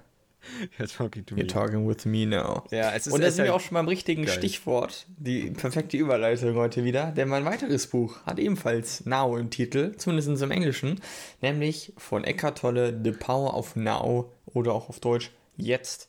You're 0.78 0.94
talking 0.94 1.24
to 1.24 1.34
You're 1.36 1.44
me. 1.44 1.46
talking 1.46 1.88
with 1.88 2.04
me 2.04 2.26
now. 2.26 2.64
Ja, 2.70 2.92
es 2.92 3.06
ist, 3.06 3.14
Und 3.14 3.22
da 3.22 3.30
sind 3.30 3.44
wir 3.44 3.52
halt- 3.52 3.60
auch 3.62 3.64
schon 3.64 3.74
beim 3.76 3.88
richtigen 3.88 4.24
geil. 4.26 4.34
Stichwort. 4.34 5.06
Die 5.16 5.50
perfekte 5.52 5.96
Überleitung 5.96 6.54
heute 6.56 6.84
wieder. 6.84 7.12
Denn 7.12 7.28
mein 7.28 7.46
weiteres 7.46 7.86
Buch 7.86 8.18
hat 8.26 8.38
ebenfalls 8.38 9.06
Now 9.06 9.38
im 9.38 9.48
Titel, 9.48 9.96
zumindest 9.96 10.42
im 10.42 10.50
Englischen, 10.50 11.00
nämlich 11.40 11.94
von 11.96 12.24
Eckhart 12.24 12.58
Tolle 12.58 13.00
The 13.02 13.12
Power 13.12 13.54
of 13.56 13.74
Now 13.76 14.32
oder 14.44 14.74
auch 14.74 14.90
auf 14.90 15.00
Deutsch 15.00 15.30
Jetzt 15.56 16.08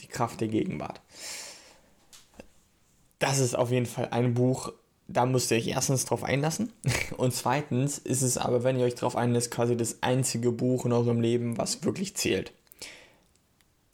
die 0.00 0.06
Kraft 0.06 0.40
der 0.40 0.48
Gegenwart. 0.48 1.00
Das 3.18 3.38
ist 3.38 3.54
auf 3.56 3.70
jeden 3.70 3.86
Fall 3.86 4.08
ein 4.10 4.34
Buch, 4.34 4.72
da 5.08 5.26
müsst 5.26 5.50
ihr 5.50 5.56
euch 5.56 5.68
erstens 5.68 6.04
drauf 6.04 6.24
einlassen. 6.24 6.72
Und 7.16 7.34
zweitens 7.34 7.98
ist 7.98 8.22
es 8.22 8.38
aber, 8.38 8.64
wenn 8.64 8.78
ihr 8.78 8.86
euch 8.86 8.94
drauf 8.94 9.16
einlässt, 9.16 9.50
quasi 9.50 9.76
das 9.76 10.02
einzige 10.02 10.52
Buch 10.52 10.86
in 10.86 10.92
eurem 10.92 11.20
Leben, 11.20 11.58
was 11.58 11.84
wirklich 11.84 12.16
zählt. 12.16 12.52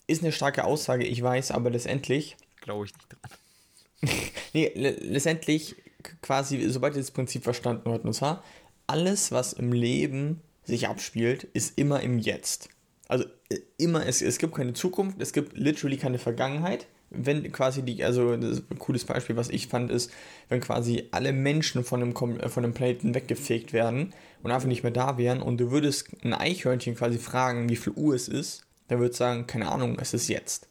Ist 0.07 0.23
eine 0.23 0.33
starke 0.33 0.65
Aussage, 0.65 1.05
ich 1.05 1.23
weiß, 1.23 1.51
aber 1.51 1.71
letztendlich 1.71 2.37
Glaube 2.61 2.87
ich 2.87 2.95
nicht 2.95 3.09
dran. 3.09 4.19
Nee, 4.55 4.73
le 4.75 4.91
letztendlich 4.91 5.77
quasi, 6.23 6.69
sobald 6.71 6.95
ihr 6.95 7.03
das 7.03 7.11
Prinzip 7.11 7.45
verstanden 7.45 7.91
habt, 7.91 8.05
und 8.05 8.15
zwar, 8.15 8.43
alles, 8.87 9.33
was 9.33 9.53
im 9.53 9.73
Leben 9.73 10.41
sich 10.65 10.89
abspielt, 10.89 11.45
ist 11.45 11.79
immer 11.79 12.01
im 12.01 12.19
Jetzt. 12.19 12.69
Also 13.09 13.25
äh, 13.49 13.59
immer, 13.79 14.07
es, 14.07 14.23
es 14.23 14.39
gibt 14.39 14.55
keine 14.55 14.75
Zukunft, 14.75 15.21
es 15.21 15.33
gibt 15.33 15.57
literally 15.57 15.97
keine 15.97 16.19
Vergangenheit. 16.19 16.87
Wenn 17.11 17.51
quasi 17.53 17.83
die, 17.83 18.05
also 18.05 18.33
ein 18.33 18.79
cooles 18.79 19.05
Beispiel, 19.05 19.37
was 19.37 19.49
ich 19.49 19.69
fand, 19.69 19.91
ist, 19.91 20.11
wenn 20.49 20.61
quasi 20.61 21.09
alle 21.11 21.33
Menschen 21.33 21.85
von 21.85 22.01
dem, 22.01 22.39
äh, 22.39 22.49
von 22.49 22.63
dem 22.63 22.75
Planeten 22.75 23.15
weggefegt 23.15 23.73
werden 23.73 24.13
und 24.43 24.51
einfach 24.51 24.69
nicht 24.69 24.83
mehr 24.83 24.93
da 24.93 25.17
wären 25.17 25.41
und 25.41 25.59
du 25.59 25.71
würdest 25.71 26.11
ein 26.23 26.35
Eichhörnchen 26.35 26.97
quasi 26.97 27.19
fragen, 27.19 27.69
wie 27.69 27.77
viel 27.77 27.95
Uhr 27.95 28.15
es 28.15 28.29
ist, 28.29 28.67
dann 28.89 28.99
würde 28.99 29.13
es 29.13 29.19
sagen, 29.19 29.47
keine 29.47 29.71
Ahnung, 29.71 29.99
es 30.01 30.15
ist 30.15 30.29
jetzt. 30.29 30.69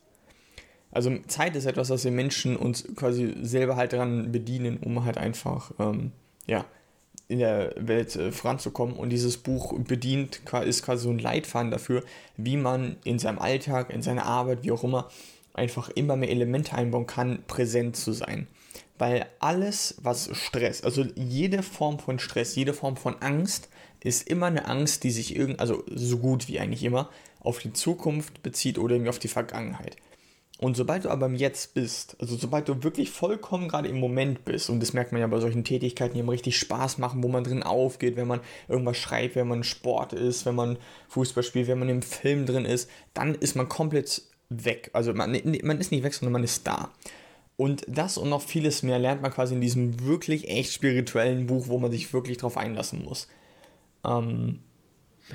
Also 0.91 1.15
Zeit 1.27 1.55
ist 1.55 1.65
etwas, 1.65 1.89
was 1.89 2.03
wir 2.03 2.11
Menschen 2.11 2.55
uns 2.55 2.87
quasi 2.95 3.35
selber 3.41 3.75
halt 3.75 3.93
daran 3.93 4.31
bedienen, 4.31 4.77
um 4.77 5.05
halt 5.05 5.17
einfach, 5.17 5.71
ähm, 5.79 6.11
ja, 6.45 6.65
in 7.27 7.39
der 7.39 7.73
Welt 7.77 8.15
äh, 8.15 8.31
voranzukommen. 8.31 8.95
Und 8.95 9.09
dieses 9.09 9.37
Buch 9.37 9.77
bedient, 9.79 10.41
ist 10.65 10.83
quasi 10.83 11.03
so 11.03 11.09
ein 11.09 11.19
Leitfaden 11.19 11.71
dafür, 11.71 12.03
wie 12.37 12.57
man 12.57 12.95
in 13.03 13.19
seinem 13.19 13.39
Alltag, 13.39 13.89
in 13.89 14.01
seiner 14.01 14.25
Arbeit, 14.25 14.63
wie 14.63 14.71
auch 14.71 14.83
immer, 14.83 15.09
einfach 15.57 15.89
immer 15.89 16.15
mehr 16.15 16.29
Elemente 16.29 16.73
einbauen 16.73 17.07
kann, 17.07 17.43
präsent 17.47 17.95
zu 17.95 18.11
sein. 18.11 18.47
Weil 18.97 19.27
alles, 19.39 19.95
was 20.01 20.29
Stress, 20.33 20.83
also 20.83 21.05
jede 21.15 21.61
Form 21.61 21.99
von 21.99 22.19
Stress, 22.19 22.55
jede 22.55 22.73
Form 22.73 22.97
von 22.97 23.21
Angst, 23.21 23.69
ist 24.03 24.27
immer 24.27 24.47
eine 24.47 24.67
Angst, 24.67 25.03
die 25.03 25.11
sich 25.11 25.35
irgend, 25.35 25.59
also 25.59 25.83
so 25.93 26.17
gut 26.17 26.47
wie 26.47 26.59
eigentlich 26.59 26.83
immer, 26.83 27.09
auf 27.39 27.59
die 27.59 27.73
Zukunft 27.73 28.41
bezieht 28.43 28.77
oder 28.77 28.95
irgendwie 28.95 29.09
auf 29.09 29.19
die 29.19 29.27
Vergangenheit. 29.27 29.97
Und 30.59 30.75
sobald 30.75 31.05
du 31.05 31.09
aber 31.09 31.27
im 31.27 31.35
Jetzt 31.35 31.75
bist, 31.75 32.17
also 32.19 32.35
sobald 32.35 32.67
du 32.67 32.83
wirklich 32.83 33.11
vollkommen 33.11 33.67
gerade 33.67 33.89
im 33.89 33.99
Moment 33.99 34.43
bist, 34.43 34.71
und 34.71 34.79
das 34.79 34.93
merkt 34.93 35.11
man 35.11 35.21
ja 35.21 35.27
bei 35.27 35.39
solchen 35.39 35.63
Tätigkeiten, 35.63 36.15
die 36.15 36.19
einem 36.19 36.29
richtig 36.29 36.57
Spaß 36.57 36.97
machen, 36.97 37.21
wo 37.21 37.27
man 37.27 37.43
drin 37.43 37.61
aufgeht, 37.61 38.15
wenn 38.15 38.27
man 38.27 38.39
irgendwas 38.67 38.97
schreibt, 38.97 39.35
wenn 39.35 39.47
man 39.47 39.63
Sport 39.63 40.13
ist, 40.13 40.47
wenn 40.47 40.55
man 40.55 40.77
Fußball 41.09 41.43
spielt, 41.43 41.67
wenn 41.67 41.77
man 41.77 41.89
im 41.89 42.01
Film 42.01 42.47
drin 42.47 42.65
ist, 42.65 42.89
dann 43.13 43.35
ist 43.35 43.55
man 43.55 43.69
komplett 43.69 44.23
weg. 44.49 44.89
Also 44.93 45.13
man, 45.13 45.31
man 45.63 45.79
ist 45.79 45.91
nicht 45.91 46.03
weg, 46.03 46.13
sondern 46.13 46.33
man 46.33 46.43
ist 46.43 46.65
da. 46.67 46.91
Und 47.57 47.83
das 47.87 48.17
und 48.17 48.29
noch 48.29 48.41
vieles 48.43 48.83
mehr 48.83 48.99
lernt 48.99 49.21
man 49.21 49.31
quasi 49.31 49.55
in 49.55 49.61
diesem 49.61 50.05
wirklich 50.05 50.47
echt 50.47 50.73
spirituellen 50.73 51.47
Buch, 51.47 51.67
wo 51.67 51.79
man 51.79 51.91
sich 51.91 52.11
wirklich 52.13 52.37
drauf 52.37 52.55
einlassen 52.55 53.03
muss. 53.03 53.27
Ähm, 54.05 54.59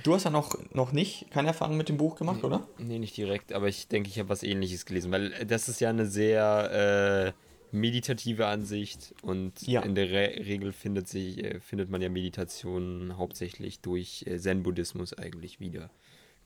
du 0.04 0.14
hast 0.14 0.24
ja 0.24 0.30
noch, 0.30 0.56
noch 0.72 0.92
nicht 0.92 1.30
keine 1.30 1.48
Erfahrung 1.48 1.76
mit 1.76 1.88
dem 1.88 1.96
Buch 1.96 2.14
gemacht, 2.14 2.44
oder? 2.44 2.66
Nee, 2.78 2.98
nicht 3.00 3.16
direkt, 3.16 3.52
aber 3.52 3.68
ich 3.68 3.88
denke, 3.88 4.08
ich 4.08 4.18
habe 4.20 4.28
was 4.28 4.42
ähnliches 4.44 4.86
gelesen, 4.86 5.10
weil 5.10 5.30
das 5.46 5.68
ist 5.68 5.80
ja 5.80 5.90
eine 5.90 6.06
sehr 6.06 7.34
äh, 7.34 7.76
meditative 7.76 8.46
Ansicht 8.46 9.14
und 9.22 9.60
Ja. 9.66 9.82
in 9.82 9.94
der 9.96 10.10
Re 10.10 10.34
Regel 10.46 10.72
findet, 10.72 11.08
sich, 11.08 11.42
äh, 11.42 11.58
findet 11.58 11.90
man 11.90 12.00
ja 12.02 12.08
Meditation 12.08 13.16
hauptsächlich 13.16 13.80
durch 13.80 14.24
äh, 14.28 14.38
Zen-Buddhismus 14.38 15.12
eigentlich 15.14 15.58
wieder, 15.58 15.90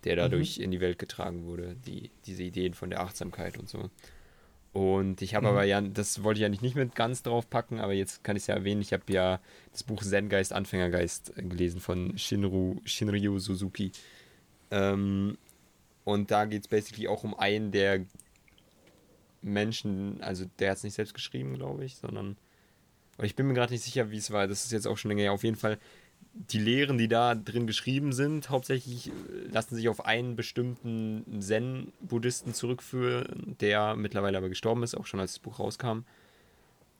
der 0.07 0.17
dadurch 0.17 0.59
in 0.59 0.71
die 0.71 0.81
Welt 0.81 0.99
getragen 0.99 1.45
wurde, 1.45 1.77
die, 1.85 2.11
diese 2.25 2.45
Ideen 2.45 2.75
von 2.75 2.91
der 2.91 3.01
Achtsamkeit 3.01 3.59
und 3.59 3.69
so. 3.69 3.91
Und 4.73 5.21
ich 5.21 5.35
habe 5.35 5.47
mhm. 5.47 5.53
aber 5.53 5.65
ja, 5.65 5.81
das 5.81 6.23
wollte 6.23 6.39
ich 6.39 6.43
ja 6.43 6.49
nicht 6.49 6.77
mit 6.77 6.95
ganz 6.95 7.23
drauf 7.23 7.51
packen, 7.51 7.81
aber 7.81 7.93
jetzt 7.93 8.23
kann 8.23 8.37
ich 8.37 8.45
es 8.45 8.47
ja 8.47 8.55
erwähnen. 8.55 8.81
Ich 8.81 8.93
habe 8.93 9.11
ja 9.13 9.41
das 9.73 9.83
Buch 9.83 10.03
Zen-Geist, 10.03 10.53
Anfängergeist 10.53 11.35
gelesen 11.35 11.81
von 11.81 12.17
Shinru, 12.17 12.77
Shinryu 12.85 13.39
Suzuki. 13.39 13.91
Ähm, 14.71 15.39
und 16.05 16.31
da 16.31 16.45
geht 16.45 16.63
es 16.63 16.69
basically 16.69 17.09
auch 17.09 17.25
um 17.25 17.37
einen 17.37 17.73
der 17.73 18.05
Menschen, 19.43 20.21
also 20.23 20.45
der 20.59 20.71
hat 20.71 20.77
es 20.79 20.85
nicht 20.85 20.95
selbst 20.95 21.15
geschrieben, 21.15 21.55
glaube 21.55 21.85
ich, 21.85 21.97
sondern. 21.97 22.37
Aber 23.17 23.27
ich 23.27 23.35
bin 23.35 23.47
mir 23.47 23.55
gerade 23.55 23.73
nicht 23.73 23.83
sicher, 23.83 24.11
wie 24.11 24.19
es 24.19 24.31
war. 24.31 24.47
Das 24.47 24.65
ist 24.65 24.73
jetzt 24.73 24.87
auch 24.87 24.99
schon 24.99 25.09
länger. 25.09 25.25
Ja, 25.25 25.33
auf 25.33 25.43
jeden 25.43 25.57
Fall 25.57 25.79
die 26.37 26.59
Lehren, 26.59 26.99
die 26.99 27.09
da 27.09 27.35
drin 27.35 27.67
geschrieben 27.67 28.13
sind, 28.13 28.51
hauptsächlich 28.51 29.09
äh, 29.09 29.13
lassen 29.51 29.75
sich 29.75 29.89
auf 29.89 30.05
einen 30.05 30.37
bestimmten 30.37 31.25
Zen-Buddhisten 31.41 32.55
zurückführen, 32.55 33.57
der 33.61 33.97
mittlerweile 33.97 34.39
aber 34.39 34.49
gestorben 34.49 34.83
ist, 34.83 34.97
auch 34.97 35.07
schon 35.07 35.21
als 35.21 35.33
das 35.33 35.39
Buch 35.39 35.59
rauskam. 35.59 36.01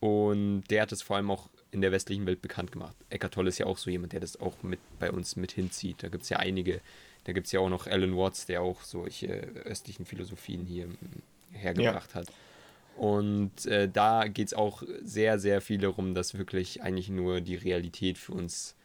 Und 0.01 0.65
der 0.71 0.83
hat 0.83 0.93
es 0.93 1.03
vor 1.03 1.17
allem 1.17 1.31
auch 1.31 1.49
in 1.71 1.81
der 1.81 1.93
westlichen 1.93 2.27
Welt 2.27 2.43
bekannt 2.43 2.73
gemacht. 2.73 2.97
Eckart 3.11 3.35
Tolle 3.35 3.49
ist 3.49 3.59
ja 3.59 3.67
auch 3.67 3.79
so 3.79 3.91
jemand, 3.91 4.13
der 4.13 4.21
das 4.21 4.41
auch 4.41 4.63
mit 4.63 4.79
bei 4.99 5.11
uns 5.11 5.37
mit 5.37 5.53
hinzieht. 5.53 6.03
Da 6.03 6.09
gibt 6.09 6.23
es 6.23 6.29
ja 6.29 6.39
einige. 6.39 6.81
Da 7.25 7.33
gibt 7.33 7.47
es 7.47 7.53
ja 7.53 7.61
auch 7.61 7.69
noch 7.69 7.87
Alan 7.87 8.17
Watts, 8.17 8.47
der 8.47 8.63
auch 8.63 8.83
solche 8.83 9.27
östlichen 9.65 10.07
Philosophien 10.07 10.65
hier 10.65 10.87
hergebracht 11.51 12.11
ja. 12.11 12.21
hat. 12.21 12.29
Und 12.97 13.67
äh, 13.67 13.89
da 13.89 14.29
geht 14.29 14.49
es 14.49 14.55
auch 14.55 14.83
sehr, 15.03 15.39
sehr 15.39 15.61
viel 15.61 15.79
darum, 15.79 16.15
dass 16.15 16.39
wirklich 16.39 16.83
eigentlich 16.83 17.09
nur 17.09 17.41
die 17.41 17.57
Realität 17.57 18.17
für 18.17 18.33
uns 18.33 18.76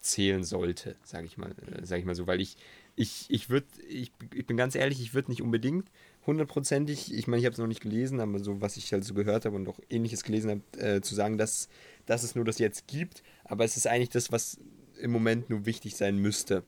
zählen 0.00 0.44
sollte, 0.44 0.96
sage 1.04 1.26
ich 1.26 1.36
mal, 1.36 1.50
äh, 1.50 1.84
sage 1.84 2.00
ich 2.00 2.06
mal 2.06 2.14
so, 2.14 2.26
weil 2.26 2.40
ich 2.40 2.56
ich 2.96 3.26
ich 3.28 3.50
würde 3.50 3.66
ich, 3.88 4.12
ich 4.34 4.46
bin 4.46 4.56
ganz 4.56 4.74
ehrlich, 4.74 5.00
ich 5.00 5.14
würde 5.14 5.30
nicht 5.30 5.42
unbedingt 5.42 5.90
hundertprozentig, 6.26 7.12
ich 7.12 7.26
meine, 7.26 7.40
ich 7.40 7.46
habe 7.46 7.54
es 7.54 7.58
noch 7.58 7.66
nicht 7.66 7.80
gelesen, 7.80 8.20
aber 8.20 8.38
so 8.38 8.60
was 8.60 8.76
ich 8.76 8.92
halt 8.92 9.02
so 9.02 9.14
gehört 9.14 9.46
habe 9.46 9.56
und 9.56 9.66
auch 9.68 9.80
ähnliches 9.88 10.22
gelesen 10.22 10.50
habe, 10.50 10.86
äh, 10.86 11.00
zu 11.00 11.14
sagen, 11.14 11.38
dass, 11.38 11.68
dass 12.06 12.22
es 12.22 12.34
nur 12.34 12.44
das 12.44 12.58
jetzt 12.58 12.86
gibt, 12.86 13.22
aber 13.44 13.64
es 13.64 13.76
ist 13.76 13.86
eigentlich 13.86 14.10
das, 14.10 14.30
was 14.30 14.58
im 15.00 15.10
Moment 15.10 15.48
nur 15.48 15.64
wichtig 15.64 15.96
sein 15.96 16.18
müsste. 16.18 16.64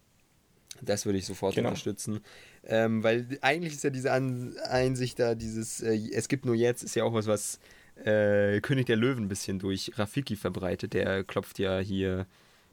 Das 0.83 1.05
würde 1.05 1.19
ich 1.19 1.27
sofort 1.27 1.55
genau. 1.55 1.69
unterstützen. 1.69 2.21
Ähm, 2.65 3.03
weil 3.03 3.39
eigentlich 3.43 3.75
ist 3.75 3.85
ja 3.85 3.91
diese 3.91 4.13
An 4.13 4.57
Einsicht 4.69 5.19
da, 5.19 5.35
dieses 5.35 5.83
äh, 5.83 5.95
Es 6.13 6.29
gibt 6.29 6.47
nur 6.47 6.55
jetzt, 6.55 6.83
ist 6.83 6.95
ja 6.95 7.05
auch 7.05 7.13
was, 7.13 7.27
was 7.27 7.59
äh, 8.05 8.61
König 8.61 8.87
der 8.87 8.97
Löwen 8.97 9.25
ein 9.25 9.29
bisschen 9.29 9.59
durch 9.59 9.93
Rafiki 9.97 10.37
verbreitet. 10.37 10.95
Der 10.95 11.23
klopft 11.25 11.59
ja 11.59 11.81
hier 11.81 12.27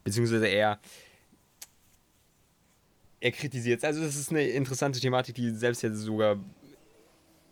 beziehungsweise 0.07 0.47
er 0.47 0.79
er 3.19 3.31
kritisiert 3.31 3.79
es. 3.79 3.83
Also 3.83 4.01
das 4.01 4.15
ist 4.15 4.31
eine 4.31 4.43
interessante 4.43 5.01
Thematik, 5.01 5.35
die 5.35 5.49
selbst 5.49 5.81
jetzt 5.81 5.97
sogar 5.99 6.37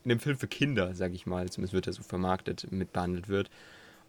in 0.04 0.12
einem 0.12 0.20
Film 0.22 0.38
für 0.38 0.48
Kinder, 0.48 0.94
sage 0.94 1.16
ich 1.16 1.26
mal, 1.26 1.50
zumindest 1.50 1.74
wird 1.74 1.88
er 1.88 1.94
so 1.94 2.04
vermarktet, 2.04 2.72
mit 2.72 2.94
behandelt 2.94 3.28
wird. 3.28 3.50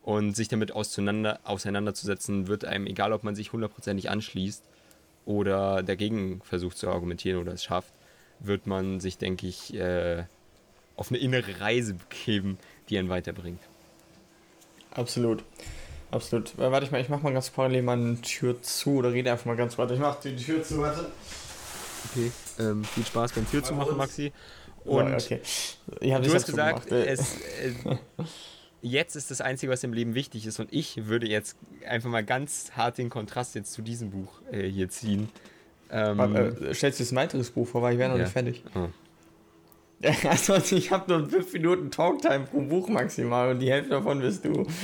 Und 0.03 0.37
sich 0.37 0.47
damit 0.47 0.71
auseinander, 0.71 1.41
auseinanderzusetzen, 1.43 2.47
wird 2.47 2.65
einem, 2.65 2.87
egal 2.87 3.13
ob 3.13 3.25
man 3.25 3.35
sich 3.35 3.53
hundertprozentig 3.53 4.11
anschließt 4.11 4.63
oder 5.25 5.83
dagegen 5.83 6.41
versucht 6.43 6.77
zu 6.77 6.89
argumentieren 6.89 7.41
oder 7.41 7.53
es 7.53 7.65
schafft, 7.65 7.95
wird 8.39 8.69
man 8.69 9.01
sich, 9.01 9.19
denke 9.19 9.49
ich, 9.49 9.75
äh, 9.75 10.25
auf 10.95 11.11
eine 11.11 11.19
innere 11.19 11.61
Reise 11.61 11.95
begeben, 11.95 12.59
die 12.91 12.99
einen 12.99 13.09
weiterbringt. 13.09 13.63
Absolut. 14.93 15.43
Absolut. 16.11 16.55
Äh, 16.55 16.71
warte 16.71 16.87
ich 16.87 16.93
mal, 16.93 17.01
ich 17.01 17.09
mach 17.09 17.23
mal 17.23 17.33
ganz 17.33 17.51
parallel 17.51 17.83
meine 17.83 18.21
Tür 18.21 18.61
zu 18.63 18.97
oder 18.97 19.13
rede 19.13 19.33
einfach 19.33 19.47
mal 19.47 19.57
ganz 19.57 19.77
weiter. 19.79 19.95
Ich 19.95 20.01
mach 20.01 20.21
die 20.21 20.37
Tür 20.37 20.63
zu, 20.63 20.79
warte. 20.79 21.07
Okay, 22.11 22.31
ähm, 22.59 22.85
viel 22.85 23.05
Spaß 23.05 23.33
beim 23.33 23.51
Tür 23.51 23.63
zu 23.63 23.75
machen, 23.75 23.97
Maxi. 23.97 24.33
Und 24.85 25.09
ja, 25.09 25.17
okay. 25.17 25.41
du 26.23 26.35
hast 26.35 26.47
gesagt, 26.47 26.93
es, 26.93 27.37
äh, 27.61 27.97
jetzt 28.83 29.17
ist 29.17 29.33
das 29.33 29.41
Einzige, 29.41 29.73
was 29.73 29.83
im 29.83 29.93
Leben 29.93 30.15
wichtig 30.15 30.47
ist. 30.47 30.61
Und 30.61 30.73
ich 30.73 31.07
würde 31.07 31.27
jetzt 31.27 31.57
einfach 31.89 32.09
mal 32.09 32.25
ganz 32.25 32.73
hart 32.77 32.99
den 32.99 33.11
Kontrast 33.11 33.57
jetzt 33.57 33.73
zu 33.73 33.83
diesem 33.83 34.11
Buch 34.11 34.41
äh, 34.53 34.69
hier 34.69 34.89
ziehen. 34.89 35.29
Ähm, 35.91 36.21
äh, 36.37 36.75
stellst 36.75 37.01
du 37.01 37.03
jetzt 37.05 37.13
ein 37.13 37.17
weiteres 37.17 37.51
Buch 37.51 37.67
vor, 37.67 37.83
weil 37.83 37.95
ich 37.95 37.99
wäre 37.99 38.11
noch 38.11 38.19
ja. 38.19 38.25
nicht 38.25 38.33
fertig. 38.33 38.63
Oh. 38.75 38.89
Also 40.29 40.57
ich 40.77 40.91
habe 40.91 41.11
nur 41.11 41.29
5 41.29 41.53
Minuten 41.55 41.91
Talktime 41.91 42.45
pro 42.45 42.61
Buch 42.61 42.89
maximal 42.89 43.51
und 43.51 43.61
die 43.61 43.71
Hälfte 43.71 43.91
davon 43.91 44.21
bist 44.21 44.45
du. 44.45 44.67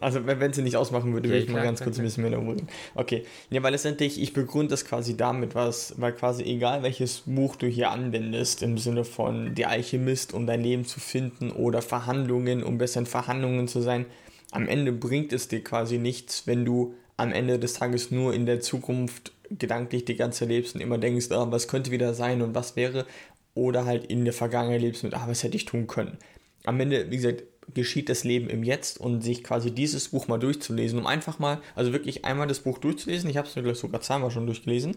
Also 0.00 0.26
wenn 0.26 0.52
sie 0.52 0.62
nicht 0.62 0.76
ausmachen 0.76 1.12
würde, 1.12 1.28
würde 1.28 1.38
ich 1.38 1.48
mal 1.48 1.62
ganz 1.62 1.82
kurz 1.82 1.98
ein 1.98 2.04
bisschen 2.04 2.22
mehr 2.22 2.32
darüber 2.32 2.52
reden. 2.52 2.66
Okay. 2.96 3.24
Ja, 3.50 3.62
weil 3.62 3.70
letztendlich, 3.72 4.20
ich 4.20 4.32
begründe 4.32 4.70
das 4.70 4.84
quasi 4.84 5.16
damit, 5.16 5.54
was, 5.54 5.94
weil 5.98 6.12
quasi 6.12 6.42
egal 6.42 6.82
welches 6.82 7.22
Buch 7.26 7.54
du 7.54 7.68
hier 7.68 7.90
anwendest, 7.90 8.62
im 8.62 8.76
Sinne 8.78 9.04
von 9.04 9.54
Der 9.54 9.70
Alchemist, 9.70 10.34
um 10.34 10.46
dein 10.46 10.62
Leben 10.62 10.84
zu 10.84 10.98
finden 10.98 11.52
oder 11.52 11.80
Verhandlungen, 11.80 12.64
um 12.64 12.78
besser 12.78 13.00
in 13.00 13.06
Verhandlungen 13.06 13.68
zu 13.68 13.80
sein, 13.80 14.06
am 14.50 14.66
Ende 14.66 14.90
bringt 14.90 15.32
es 15.32 15.46
dir 15.46 15.62
quasi 15.62 15.98
nichts, 15.98 16.46
wenn 16.46 16.64
du 16.64 16.94
am 17.16 17.32
Ende 17.32 17.58
des 17.58 17.74
Tages 17.74 18.10
nur 18.10 18.34
in 18.34 18.46
der 18.46 18.60
Zukunft 18.60 19.32
gedanklich 19.58 20.04
die 20.04 20.16
ganze 20.16 20.44
lebst 20.44 20.74
und 20.74 20.80
immer 20.80 20.98
denkst, 20.98 21.30
ah, 21.30 21.46
was 21.50 21.68
könnte 21.68 21.90
wieder 21.90 22.14
sein 22.14 22.42
und 22.42 22.54
was 22.54 22.76
wäre, 22.76 23.06
oder 23.54 23.84
halt 23.84 24.04
in 24.06 24.24
der 24.24 24.34
Vergangenheit 24.34 24.80
lebst 24.80 25.04
mit, 25.04 25.14
ah, 25.14 25.24
was 25.26 25.42
hätte 25.42 25.56
ich 25.56 25.64
tun 25.64 25.86
können. 25.86 26.18
Am 26.64 26.80
Ende, 26.80 27.10
wie 27.10 27.16
gesagt, 27.16 27.44
geschieht 27.74 28.08
das 28.08 28.24
Leben 28.24 28.48
im 28.48 28.62
Jetzt 28.62 28.98
und 28.98 29.22
sich 29.22 29.44
quasi 29.44 29.70
dieses 29.70 30.08
Buch 30.08 30.28
mal 30.28 30.38
durchzulesen, 30.38 30.98
um 30.98 31.06
einfach 31.06 31.38
mal, 31.38 31.60
also 31.74 31.92
wirklich 31.92 32.24
einmal 32.24 32.46
das 32.46 32.60
Buch 32.60 32.78
durchzulesen, 32.78 33.30
ich 33.30 33.36
habe 33.36 33.48
es 33.48 33.56
mir 33.56 33.74
sogar 33.74 34.00
zweimal 34.00 34.30
schon 34.30 34.46
durchgelesen, 34.46 34.96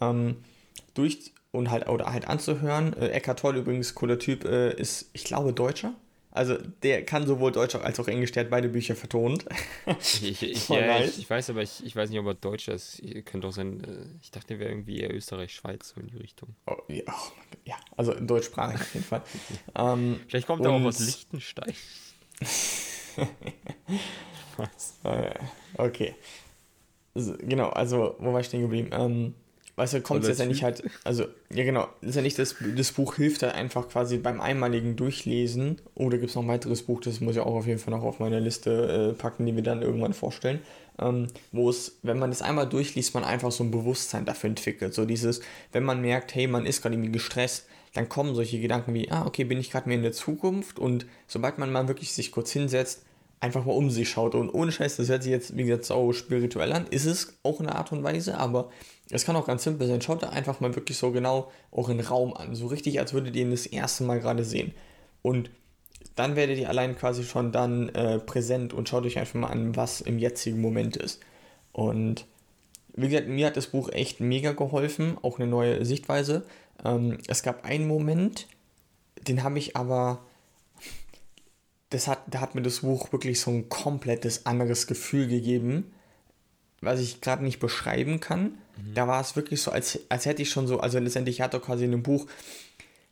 ähm, 0.00 0.36
durch 0.94 1.32
und 1.50 1.70
halt, 1.70 1.88
oder 1.88 2.12
halt 2.12 2.28
anzuhören. 2.28 2.94
Äh, 2.94 3.08
Eckhart 3.08 3.40
Tolle 3.40 3.60
übrigens, 3.60 3.94
cooler 3.94 4.18
Typ, 4.18 4.44
äh, 4.44 4.74
ist, 4.74 5.10
ich 5.12 5.24
glaube, 5.24 5.52
Deutscher. 5.52 5.94
Also 6.34 6.58
der 6.82 7.04
kann 7.04 7.28
sowohl 7.28 7.52
Deutsch 7.52 7.76
als 7.76 8.00
auch 8.00 8.08
Englisch, 8.08 8.32
der 8.32 8.42
hat 8.42 8.50
beide 8.50 8.68
Bücher 8.68 8.96
vertont. 8.96 9.44
ich, 10.00 10.42
ich, 10.42 10.68
ja, 10.68 10.98
ich, 10.98 11.20
ich, 11.20 11.30
weiß 11.30 11.50
aber, 11.50 11.62
ich, 11.62 11.94
weiß 11.94 12.10
nicht, 12.10 12.18
ob 12.18 12.26
er 12.26 12.34
Deutscher 12.34 12.74
ist. 12.74 13.00
Könnte 13.24 13.46
auch 13.46 13.52
sein, 13.52 13.84
äh, 13.84 14.18
ich 14.20 14.32
dachte, 14.32 14.54
er 14.54 14.60
wäre 14.60 14.70
irgendwie 14.70 14.98
eher 14.98 15.14
Österreich, 15.14 15.54
Schweiz, 15.54 15.90
so 15.94 16.00
in 16.00 16.08
die 16.08 16.16
Richtung. 16.16 16.56
Oh, 16.66 16.74
ja, 16.88 17.04
oh, 17.06 17.56
ja, 17.64 17.76
also 17.96 18.14
deutschsprachig 18.14 18.80
auf 18.80 18.94
jeden 18.94 19.06
Fall. 19.06 19.22
ähm, 19.76 20.20
Vielleicht 20.26 20.48
kommt 20.48 20.64
er 20.64 20.72
auch 20.72 20.82
aus 20.82 20.98
Liechtenstein. 20.98 21.72
Okay. 25.76 26.14
Also, 27.14 27.34
genau, 27.38 27.68
also, 27.70 28.16
wo 28.18 28.32
war 28.32 28.40
ich 28.40 28.46
stehen 28.46 28.62
geblieben? 28.62 28.90
Ähm, 28.92 29.34
Weißt 29.76 29.94
du, 29.94 30.00
kommt 30.00 30.22
es 30.22 30.28
letztendlich 30.28 30.62
halt, 30.62 30.84
also, 31.02 31.24
ja 31.52 31.64
genau, 31.64 31.88
letztendlich 32.00 32.34
das, 32.34 32.54
das 32.76 32.92
Buch 32.92 33.16
hilft 33.16 33.42
halt 33.42 33.54
einfach 33.54 33.88
quasi 33.88 34.18
beim 34.18 34.40
einmaligen 34.40 34.94
Durchlesen. 34.94 35.80
Oder 35.94 36.18
gibt 36.18 36.30
es 36.30 36.36
noch 36.36 36.42
ein 36.42 36.48
weiteres 36.48 36.82
Buch, 36.82 37.00
das 37.00 37.20
muss 37.20 37.34
ich 37.34 37.40
auch 37.40 37.54
auf 37.54 37.66
jeden 37.66 37.80
Fall 37.80 37.92
noch 37.92 38.04
auf 38.04 38.20
meine 38.20 38.38
Liste 38.38 39.12
äh, 39.12 39.20
packen, 39.20 39.46
die 39.46 39.56
wir 39.56 39.62
dann 39.64 39.82
irgendwann 39.82 40.12
vorstellen. 40.12 40.60
Ähm, 41.00 41.26
wo 41.50 41.68
es, 41.70 41.98
wenn 42.02 42.20
man 42.20 42.30
das 42.30 42.40
einmal 42.40 42.68
durchliest, 42.68 43.14
man 43.14 43.24
einfach 43.24 43.50
so 43.50 43.64
ein 43.64 43.72
Bewusstsein 43.72 44.24
dafür 44.24 44.50
entwickelt. 44.50 44.94
So 44.94 45.04
dieses, 45.04 45.40
wenn 45.72 45.82
man 45.82 46.00
merkt, 46.00 46.36
hey, 46.36 46.46
man 46.46 46.66
ist 46.66 46.82
gerade 46.82 46.94
irgendwie 46.94 47.10
gestresst, 47.10 47.66
dann 47.94 48.08
kommen 48.08 48.34
solche 48.36 48.60
Gedanken 48.60 48.94
wie, 48.94 49.10
ah, 49.10 49.24
okay, 49.26 49.44
bin 49.44 49.58
ich 49.58 49.70
gerade 49.70 49.88
mehr 49.88 49.96
in 49.96 50.02
der 50.02 50.12
Zukunft 50.12 50.78
und 50.78 51.06
sobald 51.26 51.58
man 51.58 51.72
mal 51.72 51.88
wirklich 51.88 52.12
sich 52.12 52.32
kurz 52.32 52.52
hinsetzt, 52.52 53.02
einfach 53.40 53.64
mal 53.64 53.72
um 53.72 53.90
sich 53.90 54.08
schaut 54.08 54.34
und 54.34 54.50
ohne 54.50 54.72
Scheiß, 54.72 54.96
das 54.96 55.08
hört 55.08 55.22
sich 55.22 55.32
jetzt, 55.32 55.56
wie 55.56 55.64
gesagt, 55.64 55.84
so 55.84 56.12
spirituell 56.12 56.72
an, 56.72 56.86
ist 56.88 57.04
es 57.04 57.34
auch 57.42 57.60
eine 57.60 57.74
Art 57.74 57.92
und 57.92 58.02
Weise, 58.02 58.38
aber 58.38 58.70
es 59.10 59.24
kann 59.24 59.36
auch 59.36 59.46
ganz 59.46 59.64
simpel 59.64 59.86
sein. 59.86 60.00
Schaut 60.00 60.22
da 60.22 60.30
einfach 60.30 60.60
mal 60.60 60.74
wirklich 60.74 60.96
so 60.96 61.12
genau 61.12 61.50
euren 61.72 62.00
Raum 62.00 62.34
an. 62.34 62.54
So 62.54 62.66
richtig, 62.66 63.00
als 63.00 63.12
würdet 63.12 63.36
ihr 63.36 63.42
ihn 63.42 63.50
das 63.50 63.66
erste 63.66 64.04
Mal 64.04 64.20
gerade 64.20 64.44
sehen. 64.44 64.72
Und 65.22 65.50
dann 66.16 66.36
werdet 66.36 66.58
ihr 66.58 66.68
allein 66.68 66.96
quasi 66.96 67.24
schon 67.24 67.52
dann 67.52 67.88
äh, 67.90 68.18
präsent 68.18 68.72
und 68.72 68.88
schaut 68.88 69.04
euch 69.04 69.18
einfach 69.18 69.34
mal 69.34 69.48
an, 69.48 69.76
was 69.76 70.00
im 70.00 70.18
jetzigen 70.18 70.60
Moment 70.60 70.96
ist. 70.96 71.20
Und 71.72 72.26
wie 72.94 73.08
gesagt, 73.08 73.28
mir 73.28 73.46
hat 73.46 73.56
das 73.56 73.66
Buch 73.66 73.90
echt 73.90 74.20
mega 74.20 74.52
geholfen, 74.52 75.18
auch 75.22 75.38
eine 75.38 75.48
neue 75.48 75.84
Sichtweise. 75.84 76.46
Ähm, 76.84 77.18
es 77.26 77.42
gab 77.42 77.64
einen 77.64 77.88
Moment, 77.88 78.46
den 79.26 79.42
habe 79.42 79.58
ich 79.58 79.76
aber, 79.76 80.24
das 81.90 82.06
hat, 82.06 82.22
da 82.28 82.40
hat 82.40 82.54
mir 82.54 82.62
das 82.62 82.80
Buch 82.80 83.12
wirklich 83.12 83.40
so 83.40 83.50
ein 83.50 83.68
komplettes 83.68 84.46
anderes 84.46 84.86
Gefühl 84.86 85.26
gegeben, 85.26 85.92
was 86.84 87.00
ich 87.00 87.20
gerade 87.20 87.44
nicht 87.44 87.60
beschreiben 87.60 88.20
kann. 88.20 88.42
Mhm. 88.76 88.94
Da 88.94 89.08
war 89.08 89.20
es 89.20 89.36
wirklich 89.36 89.62
so, 89.62 89.70
als, 89.70 89.98
als 90.08 90.26
hätte 90.26 90.42
ich 90.42 90.50
schon 90.50 90.66
so, 90.66 90.80
also 90.80 90.98
letztendlich 90.98 91.40
hat 91.40 91.54
er 91.54 91.60
quasi 91.60 91.84
in 91.84 91.92
einem 91.92 92.02
Buch 92.02 92.26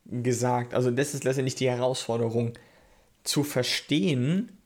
gesagt, 0.07 0.75
also 0.75 0.91
das 0.91 1.15
ist 1.15 1.25
letztendlich 1.25 1.55
die 1.55 1.71
Herausforderung, 1.71 2.53
zu 3.25 3.45
verstehen, 3.45 4.59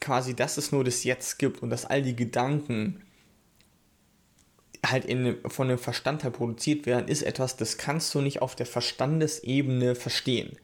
quasi, 0.00 0.34
dass 0.34 0.56
es 0.56 0.72
nur 0.72 0.84
das 0.84 1.04
Jetzt 1.04 1.38
gibt 1.38 1.62
und 1.62 1.70
dass 1.70 1.84
all 1.84 2.02
die 2.02 2.14
Gedanken 2.14 3.02
halt 4.84 5.04
in, 5.04 5.38
von 5.46 5.68
dem 5.68 5.78
Verstand 5.78 6.22
her 6.22 6.30
produziert 6.30 6.86
werden, 6.86 7.08
ist 7.08 7.22
etwas, 7.22 7.56
das 7.56 7.78
kannst 7.78 8.14
du 8.14 8.20
nicht 8.20 8.42
auf 8.42 8.54
der 8.54 8.66
Verstandesebene 8.66 9.94
verstehen. 9.94 10.56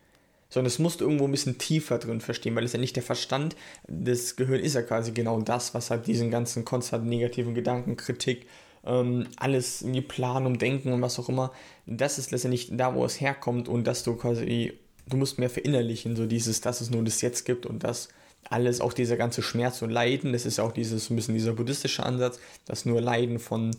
Sondern 0.53 0.67
es 0.67 0.79
musst 0.79 1.01
du 1.01 1.05
irgendwo 1.05 1.25
ein 1.25 1.31
bisschen 1.31 1.57
tiefer 1.59 1.99
drin 1.99 2.21
verstehen, 2.21 2.55
weil 2.55 2.65
es 2.65 2.75
ja 2.75 2.79
nicht 2.79 2.97
der 2.97 3.03
Verstand, 3.03 3.57
das 3.89 4.37
Gehirn 4.37 4.61
ist 4.61 4.75
ja 4.75 4.83
quasi 4.83 5.13
genau 5.13 5.41
das, 5.41 5.73
was 5.73 5.91
halt 5.91 6.07
diesen 6.07 6.31
ganzen 6.31 6.65
konstanten 6.65 7.09
negativen 7.09 7.55
Gedanken, 7.55 7.97
Kritik, 7.97 8.47
ähm, 8.85 9.27
alles 9.37 9.83
in 9.83 9.93
die 9.95 10.03
Planung, 10.03 10.59
Denken 10.59 10.93
und 10.93 11.01
was 11.01 11.19
auch 11.19 11.29
immer, 11.29 11.53
das 11.87 12.19
ist 12.19 12.33
letztendlich 12.33 12.69
da, 12.73 12.95
wo 12.95 13.05
es 13.05 13.21
herkommt 13.21 13.69
und 13.69 13.87
dass 13.87 14.03
du 14.03 14.15
quasi 14.15 14.75
du 15.09 15.17
musst 15.17 15.39
mehr 15.39 15.51
verinnerlichen, 15.51 16.17
so 16.17 16.27
dieses, 16.27 16.61
dass 16.61 16.81
es 16.81 16.91
nur 16.91 17.03
das 17.03 17.21
Jetzt 17.21 17.45
gibt 17.45 17.67
und 17.67 17.85
dass 17.85 18.09
alles, 18.49 18.81
auch 18.81 18.93
dieser 18.93 19.17
ganze 19.17 19.43
Schmerz 19.43 19.83
und 19.83 19.91
Leiden, 19.91 20.33
das 20.33 20.47
ist 20.47 20.59
ja 20.59 20.65
auch 20.65 20.73
dieses, 20.73 21.11
ein 21.11 21.17
bisschen 21.17 21.35
dieser 21.35 21.53
buddhistische 21.53 22.05
Ansatz, 22.05 22.41
dass 22.65 22.85
nur 22.85 23.01
Leiden 23.01 23.39
von 23.39 23.75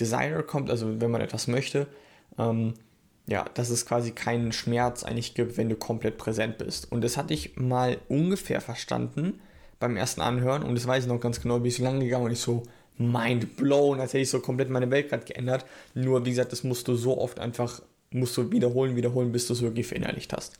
Desire 0.00 0.42
kommt, 0.42 0.70
also 0.70 1.00
wenn 1.00 1.10
man 1.10 1.20
etwas 1.20 1.48
möchte, 1.48 1.86
ähm, 2.38 2.74
ja, 3.26 3.44
dass 3.54 3.70
es 3.70 3.86
quasi 3.86 4.12
keinen 4.12 4.52
Schmerz 4.52 5.02
eigentlich 5.02 5.34
gibt, 5.34 5.56
wenn 5.56 5.68
du 5.68 5.76
komplett 5.76 6.16
präsent 6.16 6.58
bist. 6.58 6.90
Und 6.90 7.02
das 7.02 7.16
hatte 7.16 7.34
ich 7.34 7.56
mal 7.56 7.98
ungefähr 8.08 8.60
verstanden 8.60 9.40
beim 9.78 9.96
ersten 9.96 10.20
Anhören 10.20 10.62
und 10.62 10.74
das 10.74 10.86
weiß 10.86 11.04
ich 11.04 11.08
noch 11.08 11.20
ganz 11.20 11.40
genau, 11.40 11.62
wie 11.62 11.70
so 11.70 11.82
lang 11.82 12.00
gegangen 12.00 12.24
und 12.24 12.32
ich 12.32 12.40
so 12.40 12.62
mind 12.98 13.56
blown, 13.56 14.00
als 14.00 14.12
hätte 14.12 14.22
ich 14.22 14.30
so 14.30 14.40
komplett 14.40 14.70
meine 14.70 14.90
Welt 14.90 15.10
gerade 15.10 15.24
geändert. 15.24 15.66
Nur, 15.94 16.24
wie 16.24 16.30
gesagt, 16.30 16.52
das 16.52 16.64
musst 16.64 16.88
du 16.88 16.94
so 16.94 17.18
oft 17.18 17.38
einfach, 17.38 17.82
musst 18.10 18.36
du 18.36 18.50
wiederholen, 18.52 18.96
wiederholen, 18.96 19.32
bis 19.32 19.46
du 19.46 19.52
es 19.52 19.62
wirklich 19.62 19.86
verinnerlicht 19.86 20.32
hast. 20.32 20.58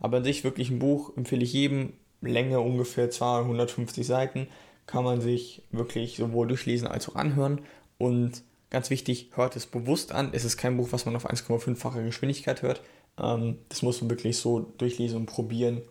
Aber 0.00 0.18
an 0.18 0.24
sich 0.24 0.44
wirklich 0.44 0.70
ein 0.70 0.78
Buch 0.78 1.16
empfehle 1.16 1.42
ich 1.42 1.52
jedem, 1.52 1.92
Länge 2.22 2.60
ungefähr 2.60 3.10
250 3.10 4.06
Seiten, 4.06 4.48
kann 4.86 5.04
man 5.04 5.20
sich 5.20 5.62
wirklich 5.70 6.16
sowohl 6.16 6.46
durchlesen 6.46 6.88
als 6.88 7.08
auch 7.08 7.16
anhören 7.16 7.60
und 7.98 8.42
Ganz 8.70 8.90
wichtig, 8.90 9.30
hört 9.34 9.54
es 9.56 9.66
bewusst 9.66 10.12
an. 10.12 10.30
Es 10.32 10.44
ist 10.44 10.56
kein 10.56 10.76
Buch, 10.76 10.88
was 10.90 11.06
man 11.06 11.14
auf 11.14 11.30
1,5-fache 11.30 12.02
Geschwindigkeit 12.02 12.62
hört. 12.62 12.82
Ähm, 13.18 13.58
das 13.68 13.82
muss 13.82 14.00
man 14.00 14.10
wirklich 14.10 14.38
so 14.38 14.60
durchlesen 14.60 15.18
und 15.18 15.26
probieren 15.26 15.82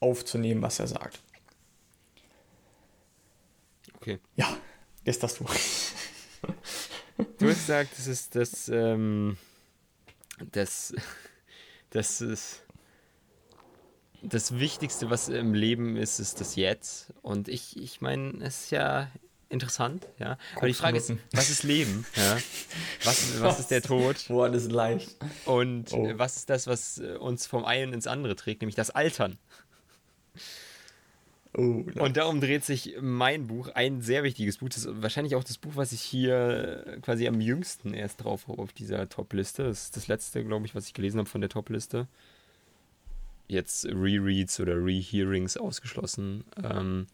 aufzunehmen, 0.00 0.62
was 0.62 0.80
er 0.80 0.86
sagt. 0.86 1.20
Okay. 3.96 4.18
Ja, 4.36 4.48
jetzt 5.04 5.22
das 5.22 5.34
du. 5.34 5.44
du 7.38 7.48
hast 7.48 7.66
gesagt, 7.66 7.90
das 7.98 8.06
ist 8.06 8.34
das, 8.34 8.68
ähm, 8.70 9.36
das, 10.52 10.94
das 11.90 12.22
ist 12.22 12.62
das 14.22 14.58
Wichtigste, 14.58 15.10
was 15.10 15.28
im 15.28 15.54
Leben 15.54 15.96
ist, 15.96 16.18
ist 16.18 16.40
das 16.40 16.56
Jetzt. 16.56 17.12
Und 17.22 17.48
ich, 17.48 17.76
ich 17.76 18.00
meine, 18.00 18.42
es 18.42 18.64
ist 18.64 18.70
ja 18.70 19.10
interessant, 19.50 20.06
ja. 20.18 20.38
Aber 20.56 20.66
die 20.68 20.74
Frage 20.74 20.96
ist, 20.96 21.12
was 21.32 21.50
ist 21.50 21.64
Leben? 21.64 22.06
Ja? 22.16 22.38
Was, 23.04 23.40
was 23.40 23.60
ist 23.60 23.70
der 23.70 23.82
Tod? 23.82 24.16
Wo 24.28 24.42
alles 24.42 24.70
leicht. 24.70 25.16
Und 25.44 25.92
oh. 25.92 26.12
was 26.14 26.36
ist 26.36 26.50
das, 26.50 26.66
was 26.66 26.98
uns 26.98 27.46
vom 27.46 27.64
einen 27.64 27.92
ins 27.92 28.06
andere 28.06 28.36
trägt, 28.36 28.62
nämlich 28.62 28.76
das 28.76 28.90
Altern? 28.90 29.38
Oh, 31.56 31.84
und 31.96 32.16
darum 32.16 32.40
dreht 32.40 32.64
sich 32.64 32.96
mein 33.00 33.48
Buch, 33.48 33.68
ein 33.74 34.02
sehr 34.02 34.22
wichtiges 34.22 34.58
Buch. 34.58 34.68
Das 34.68 34.84
ist 34.84 35.02
wahrscheinlich 35.02 35.34
auch 35.34 35.42
das 35.42 35.58
Buch, 35.58 35.72
was 35.74 35.90
ich 35.90 36.00
hier 36.00 36.98
quasi 37.02 37.26
am 37.26 37.40
jüngsten 37.40 37.92
erst 37.92 38.22
drauf 38.22 38.46
habe 38.46 38.62
auf 38.62 38.72
dieser 38.72 39.08
Top-Liste. 39.08 39.64
Das 39.64 39.84
ist 39.84 39.96
das 39.96 40.06
letzte, 40.06 40.44
glaube 40.44 40.66
ich, 40.66 40.76
was 40.76 40.86
ich 40.86 40.94
gelesen 40.94 41.18
habe 41.18 41.28
von 41.28 41.40
der 41.40 41.50
Top-Liste. 41.50 42.06
Jetzt 43.48 43.84
Rereads 43.86 44.60
oder 44.60 44.76
Rehearings 44.76 45.56
ausgeschlossen. 45.56 46.44
Ähm, 46.62 47.08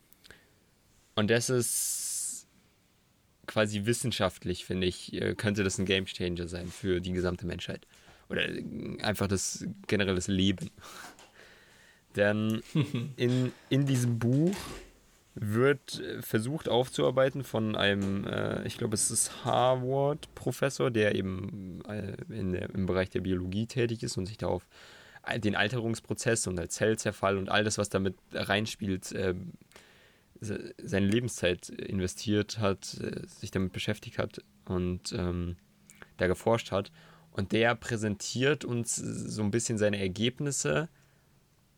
und 1.15 1.31
das 1.31 1.49
ist 1.49 2.06
quasi 3.47 3.87
wissenschaftlich, 3.87 4.65
finde 4.65 4.87
ich, 4.87 5.13
äh, 5.13 5.35
könnte 5.35 5.65
das 5.65 5.79
ein 5.79 5.87
Game 5.87 6.07
Changer 6.07 6.49
sein 6.49 6.69
für 6.69 7.01
die 7.01 7.13
gesamte 7.13 7.47
Menschheit. 7.47 7.87
Oder 8.29 8.49
äh, 8.49 8.65
einfach 9.03 9.29
das 9.29 9.67
generelle 9.87 10.21
Leben. 10.27 10.71
Denn 12.17 12.63
in, 13.17 13.53
in 13.69 13.87
diesem 13.87 14.19
Buch 14.19 14.57
wird 15.35 16.01
äh, 16.01 16.23
versucht 16.23 16.69
aufzuarbeiten 16.69 17.45
von 17.45 17.77
einem, 17.77 18.27
äh, 18.27 18.67
ich 18.67 18.79
glaube, 18.79 18.95
es 18.95 19.11
ist 19.11 19.45
Harvard-Professor, 19.45 20.91
der 20.91 21.15
eben 21.15 21.83
in 22.31 22.53
der, 22.53 22.71
im 22.71 22.87
Bereich 22.87 23.11
der 23.11 23.21
Biologie 23.21 23.67
tätig 23.67 24.03
ist 24.03 24.17
und 24.17 24.27
sich 24.27 24.39
da 24.39 24.47
auf 24.47 24.67
den 25.39 25.57
Alterungsprozess 25.57 26.47
und 26.47 26.57
der 26.57 26.69
Zellzerfall 26.69 27.37
und 27.37 27.49
all 27.49 27.65
das, 27.65 27.79
was 27.79 27.89
damit 27.89 28.15
reinspielt, 28.33 29.11
äh, 29.13 29.35
seine 30.83 31.07
Lebenszeit 31.07 31.69
investiert 31.69 32.59
hat, 32.59 32.99
äh, 33.01 33.27
sich 33.27 33.51
damit 33.51 33.73
beschäftigt 33.73 34.19
hat 34.19 34.43
und 34.67 35.13
ähm, 35.13 35.57
da 36.17 36.27
geforscht 36.27 36.73
hat. 36.73 36.93
Und 37.31 37.53
der 37.53 37.75
präsentiert 37.75 38.65
uns 38.65 38.97
so 38.97 39.43
ein 39.43 39.51
bisschen 39.51 39.79
seine 39.79 39.99
Ergebnisse 39.99 40.89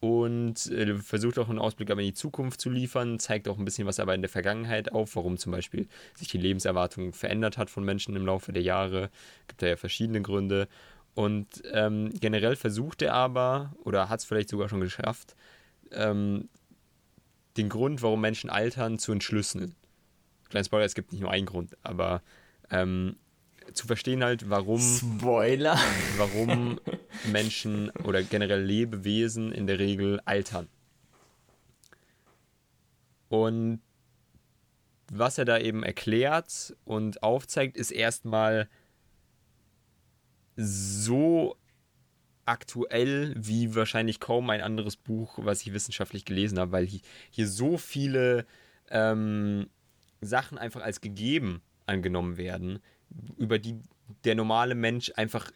und 0.00 0.66
äh, 0.70 0.94
versucht 0.94 1.38
auch 1.38 1.48
einen 1.48 1.58
Ausblick 1.58 1.90
aber 1.90 2.00
in 2.00 2.08
die 2.08 2.14
Zukunft 2.14 2.60
zu 2.60 2.70
liefern, 2.70 3.18
zeigt 3.18 3.48
auch 3.48 3.58
ein 3.58 3.64
bisschen 3.64 3.86
was 3.86 3.98
aber 3.98 4.14
in 4.14 4.22
der 4.22 4.28
Vergangenheit 4.28 4.92
auf, 4.92 5.16
warum 5.16 5.36
zum 5.36 5.50
Beispiel 5.50 5.88
sich 6.14 6.28
die 6.28 6.38
Lebenserwartung 6.38 7.12
verändert 7.12 7.58
hat 7.58 7.70
von 7.70 7.84
Menschen 7.84 8.14
im 8.14 8.24
Laufe 8.24 8.52
der 8.52 8.62
Jahre. 8.62 9.10
Gibt 9.48 9.62
da 9.62 9.66
ja 9.66 9.76
verschiedene 9.76 10.22
Gründe. 10.22 10.68
Und 11.14 11.62
ähm, 11.72 12.10
generell 12.20 12.54
versucht 12.54 13.02
er 13.02 13.14
aber, 13.14 13.74
oder 13.82 14.08
hat 14.08 14.20
es 14.20 14.24
vielleicht 14.24 14.50
sogar 14.50 14.68
schon 14.68 14.80
geschafft, 14.80 15.34
ähm, 15.90 16.48
den 17.58 17.68
Grund, 17.68 18.02
warum 18.02 18.20
Menschen 18.20 18.50
altern, 18.50 18.98
zu 18.98 19.12
entschlüsseln. 19.12 19.74
Kleiner 20.48 20.64
Spoiler, 20.64 20.84
es 20.84 20.94
gibt 20.94 21.12
nicht 21.12 21.20
nur 21.20 21.30
einen 21.30 21.46
Grund, 21.46 21.76
aber 21.82 22.22
ähm, 22.70 23.16
zu 23.74 23.86
verstehen 23.86 24.24
halt, 24.24 24.48
warum. 24.48 24.80
Spoiler! 24.80 25.78
Warum 26.16 26.80
Menschen 27.30 27.90
oder 28.04 28.22
generell 28.22 28.62
Lebewesen 28.62 29.52
in 29.52 29.66
der 29.66 29.78
Regel 29.78 30.20
altern. 30.24 30.68
Und 33.28 33.80
was 35.10 35.38
er 35.38 35.44
da 35.44 35.58
eben 35.58 35.82
erklärt 35.82 36.76
und 36.84 37.22
aufzeigt, 37.22 37.76
ist 37.76 37.90
erstmal 37.90 38.68
so 40.56 41.56
aktuell 42.48 43.34
wie 43.36 43.74
wahrscheinlich 43.74 44.20
kaum 44.20 44.48
ein 44.50 44.62
anderes 44.62 44.96
Buch, 44.96 45.38
was 45.42 45.62
ich 45.62 45.72
wissenschaftlich 45.72 46.24
gelesen 46.24 46.58
habe, 46.58 46.72
weil 46.72 46.86
hier, 46.86 47.46
so 47.46 47.76
viele 47.76 48.46
ähm, 48.90 49.68
Sachen 50.20 50.58
einfach 50.58 50.80
als 50.80 51.00
gegeben 51.00 51.60
angenommen 51.86 52.36
werden, 52.36 52.80
über 53.36 53.58
die 53.58 53.76
der 54.24 54.34
normale 54.34 54.74
Mensch 54.74 55.12
einfach 55.16 55.50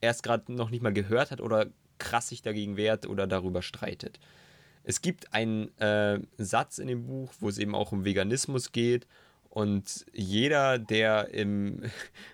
erst 0.00 0.22
gerade 0.22 0.52
noch 0.52 0.70
nicht 0.70 0.82
mal 0.82 0.92
gehört 0.92 1.32
hat 1.32 1.40
oder 1.40 1.66
krass 1.98 2.28
sich 2.28 2.42
dagegen 2.42 2.76
wehrt 2.76 3.06
oder 3.06 3.26
darüber 3.26 3.62
streitet. 3.62 4.20
Es 4.84 5.02
gibt 5.02 5.34
einen 5.34 5.76
äh, 5.78 6.20
Satz 6.38 6.78
in 6.78 6.86
dem 6.86 7.06
Buch, 7.06 7.32
wo 7.40 7.48
es 7.48 7.58
eben 7.58 7.74
auch 7.74 7.90
um 7.90 8.04
Veganismus 8.04 8.70
geht 8.70 9.08
und 9.56 10.04
jeder, 10.12 10.78
der 10.78 11.32
im, 11.32 11.80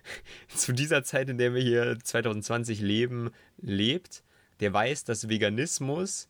zu 0.49 0.73
dieser 0.73 1.05
Zeit, 1.05 1.29
in 1.29 1.37
der 1.37 1.53
wir 1.53 1.61
hier 1.61 1.97
2020 2.03 2.81
leben, 2.81 3.31
lebt, 3.61 4.25
der 4.59 4.73
weiß, 4.73 5.05
dass 5.05 5.29
Veganismus 5.29 6.27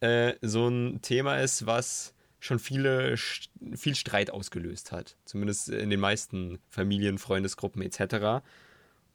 äh, 0.00 0.34
so 0.42 0.68
ein 0.68 1.00
Thema 1.00 1.38
ist, 1.38 1.64
was 1.64 2.12
schon 2.38 2.58
viele, 2.58 3.16
viel 3.16 3.94
Streit 3.94 4.30
ausgelöst 4.30 4.92
hat. 4.92 5.16
Zumindest 5.24 5.70
in 5.70 5.88
den 5.88 6.00
meisten 6.00 6.58
Familien, 6.68 7.16
Freundesgruppen 7.16 7.80
etc. 7.80 8.44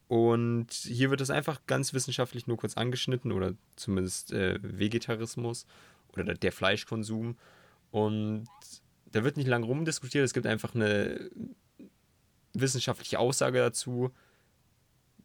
Und 0.08 0.72
hier 0.72 1.12
wird 1.12 1.22
es 1.22 1.30
einfach 1.30 1.62
ganz 1.68 1.94
wissenschaftlich 1.94 2.48
nur 2.48 2.58
kurz 2.58 2.78
angeschnitten 2.78 3.32
oder 3.32 3.54
zumindest 3.76 4.34
äh, 4.34 4.58
Vegetarismus 4.64 5.68
oder 6.14 6.34
der 6.34 6.52
Fleischkonsum. 6.52 7.38
Und 7.92 8.48
da 9.12 9.24
wird 9.24 9.38
nicht 9.38 9.48
lange 9.48 9.66
rumdiskutiert, 9.66 10.26
es 10.26 10.34
gibt 10.34 10.48
einfach 10.48 10.76
eine 10.76 11.30
wissenschaftliche 12.54 13.20
Aussage 13.20 13.60
dazu, 13.60 14.12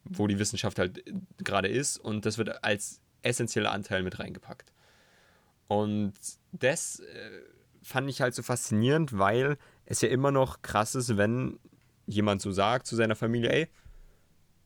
wo 0.03 0.27
die 0.27 0.39
Wissenschaft 0.39 0.79
halt 0.79 1.03
gerade 1.43 1.67
ist 1.67 1.97
und 1.97 2.25
das 2.25 2.37
wird 2.37 2.63
als 2.63 3.01
essentieller 3.21 3.71
Anteil 3.71 4.03
mit 4.03 4.19
reingepackt. 4.19 4.71
Und 5.67 6.13
das 6.53 6.99
äh, 6.99 7.31
fand 7.81 8.09
ich 8.09 8.21
halt 8.21 8.33
so 8.33 8.43
faszinierend, 8.43 9.17
weil 9.17 9.57
es 9.85 10.01
ja 10.01 10.09
immer 10.09 10.31
noch 10.31 10.61
krass 10.61 10.95
ist, 10.95 11.17
wenn 11.17 11.59
jemand 12.05 12.41
so 12.41 12.51
sagt 12.51 12.87
zu 12.87 12.95
seiner 12.95 13.15
Familie, 13.15 13.51
ey, 13.51 13.67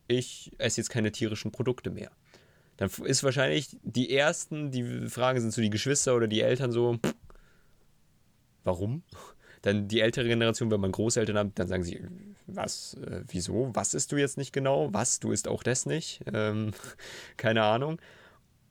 ich 0.06 0.52
esse 0.58 0.80
jetzt 0.80 0.90
keine 0.90 1.10
tierischen 1.10 1.50
Produkte 1.50 1.90
mehr. 1.90 2.10
Dann 2.76 2.90
ist 3.04 3.22
wahrscheinlich 3.24 3.76
die 3.82 4.14
ersten, 4.14 4.70
die 4.70 5.08
Fragen 5.08 5.40
sind 5.40 5.52
so 5.52 5.60
die 5.60 5.70
Geschwister 5.70 6.16
oder 6.16 6.26
die 6.26 6.40
Eltern 6.40 6.72
so, 6.72 6.98
pff, 7.04 7.14
warum? 8.64 9.02
Dann 9.62 9.86
die 9.86 10.00
ältere 10.00 10.26
Generation, 10.26 10.72
wenn 10.72 10.80
man 10.80 10.90
Großeltern 10.90 11.38
hat, 11.38 11.50
dann 11.54 11.68
sagen 11.68 11.84
sie, 11.84 12.04
was, 12.48 12.94
äh, 12.94 13.22
wieso, 13.28 13.70
was 13.74 13.94
isst 13.94 14.10
du 14.10 14.16
jetzt 14.16 14.36
nicht 14.36 14.52
genau? 14.52 14.92
Was, 14.92 15.20
du 15.20 15.30
isst 15.30 15.46
auch 15.46 15.62
das 15.62 15.86
nicht? 15.86 16.20
Ähm, 16.34 16.72
keine 17.36 17.62
Ahnung. 17.62 18.00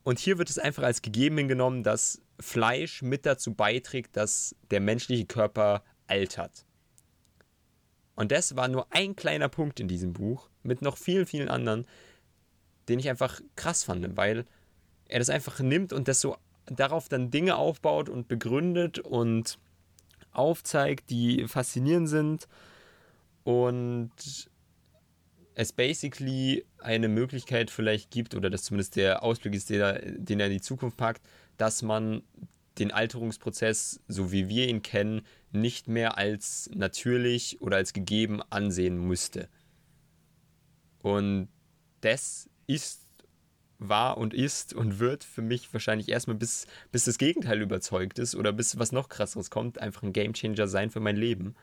Und 0.04 0.20
hier 0.20 0.38
wird 0.38 0.50
es 0.50 0.60
einfach 0.60 0.84
als 0.84 1.02
gegeben 1.02 1.38
hingenommen, 1.38 1.84
dass 1.84 2.22
Fleisch 2.42 3.02
mit 3.04 3.26
dazu 3.26 3.54
beiträgt, 3.54 4.18
dass 4.18 4.54
der 4.70 4.82
menschliche 4.82 5.26
Körper 5.26 5.84
altert. 6.08 6.66
Und 8.16 8.32
das 8.32 8.56
war 8.56 8.68
nur 8.68 8.88
ein 8.90 9.16
kleiner 9.16 9.48
Punkt 9.48 9.80
in 9.80 9.88
diesem 9.88 10.14
Buch, 10.14 10.50
mit 10.64 10.82
noch 10.82 10.98
vielen, 10.98 11.26
vielen 11.26 11.48
anderen, 11.48 11.86
den 12.90 13.00
ich 13.00 13.10
einfach 13.10 13.40
krass 13.56 13.84
fand, 13.84 14.18
weil 14.18 14.46
er 15.06 15.20
das 15.20 15.30
einfach 15.30 15.60
nimmt 15.60 15.94
und 15.94 16.08
das 16.08 16.22
so 16.22 16.38
darauf 16.66 17.10
dann 17.10 17.32
Dinge 17.32 17.56
aufbaut 17.56 18.10
und 18.10 18.28
begründet 18.28 19.00
und 19.00 19.60
aufzeigt, 20.32 21.10
die 21.10 21.48
faszinierend 21.48 22.10
sind 22.10 22.48
und 23.44 24.12
es 25.54 25.74
basically 25.74 26.66
eine 26.80 27.08
Möglichkeit 27.08 27.70
vielleicht 27.70 28.12
gibt, 28.12 28.36
oder 28.36 28.50
dass 28.50 28.64
zumindest 28.64 28.96
der 28.96 29.24
Ausblick 29.24 29.54
ist, 29.54 29.70
den 29.70 29.82
er, 29.82 30.00
den 30.00 30.40
er 30.40 30.48
in 30.48 30.54
die 30.54 30.62
Zukunft 30.62 30.98
packt, 30.98 31.22
dass 31.58 31.82
man 31.82 32.24
den 32.80 32.92
Alterungsprozess, 32.92 34.00
so 34.08 34.32
wie 34.32 34.48
wir 34.48 34.68
ihn 34.68 34.82
kennen, 34.82 35.24
nicht 35.52 35.88
mehr 35.88 36.18
als 36.18 36.70
natürlich 36.74 37.62
oder 37.62 37.78
als 37.78 37.94
gegeben 37.94 38.42
ansehen 38.50 38.98
müsste. 38.98 39.50
Und 41.00 41.50
das 42.00 42.50
ist, 42.68 43.02
war 43.82 44.18
und 44.18 44.34
ist 44.34 44.74
und 44.74 45.00
wird 45.00 45.24
für 45.24 45.42
mich 45.42 45.74
wahrscheinlich 45.74 46.08
erstmal 46.08 46.38
bis, 46.38 46.68
bis 46.92 47.06
das 47.06 47.18
Gegenteil 47.18 47.62
überzeugt 47.62 48.20
ist 48.20 48.36
oder 48.36 48.54
bis 48.54 48.78
was 48.78 48.92
noch 48.92 49.10
krasseres 49.10 49.50
kommt, 49.50 49.80
einfach 49.80 50.04
ein 50.04 50.14
Gamechanger 50.14 50.68
sein 50.68 50.92
für 50.92 51.00
mein 51.00 51.18
Leben. 51.18 51.56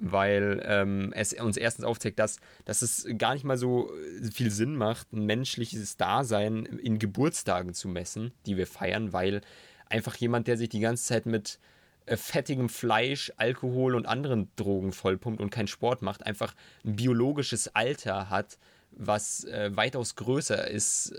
Weil 0.00 0.62
ähm, 0.64 1.12
es 1.12 1.32
uns 1.32 1.56
erstens 1.56 1.84
aufzeigt, 1.84 2.20
dass, 2.20 2.38
dass 2.64 2.82
es 2.82 3.04
gar 3.18 3.34
nicht 3.34 3.42
mal 3.42 3.58
so 3.58 3.90
viel 4.32 4.52
Sinn 4.52 4.76
macht, 4.76 5.12
ein 5.12 5.26
menschliches 5.26 5.96
Dasein 5.96 6.66
in 6.66 7.00
Geburtstagen 7.00 7.74
zu 7.74 7.88
messen, 7.88 8.32
die 8.46 8.56
wir 8.56 8.68
feiern, 8.68 9.12
weil 9.12 9.40
einfach 9.86 10.14
jemand, 10.14 10.46
der 10.46 10.56
sich 10.56 10.68
die 10.68 10.78
ganze 10.78 11.04
Zeit 11.04 11.26
mit 11.26 11.58
äh, 12.06 12.16
fettigem 12.16 12.68
Fleisch, 12.68 13.32
Alkohol 13.38 13.96
und 13.96 14.06
anderen 14.06 14.52
Drogen 14.54 14.92
vollpumpt 14.92 15.40
und 15.40 15.50
keinen 15.50 15.66
Sport 15.66 16.00
macht, 16.00 16.24
einfach 16.24 16.54
ein 16.84 16.94
biologisches 16.94 17.74
Alter 17.74 18.30
hat, 18.30 18.56
was 18.98 19.44
äh, 19.44 19.70
weitaus 19.74 20.16
größer 20.16 20.68
ist 20.68 21.14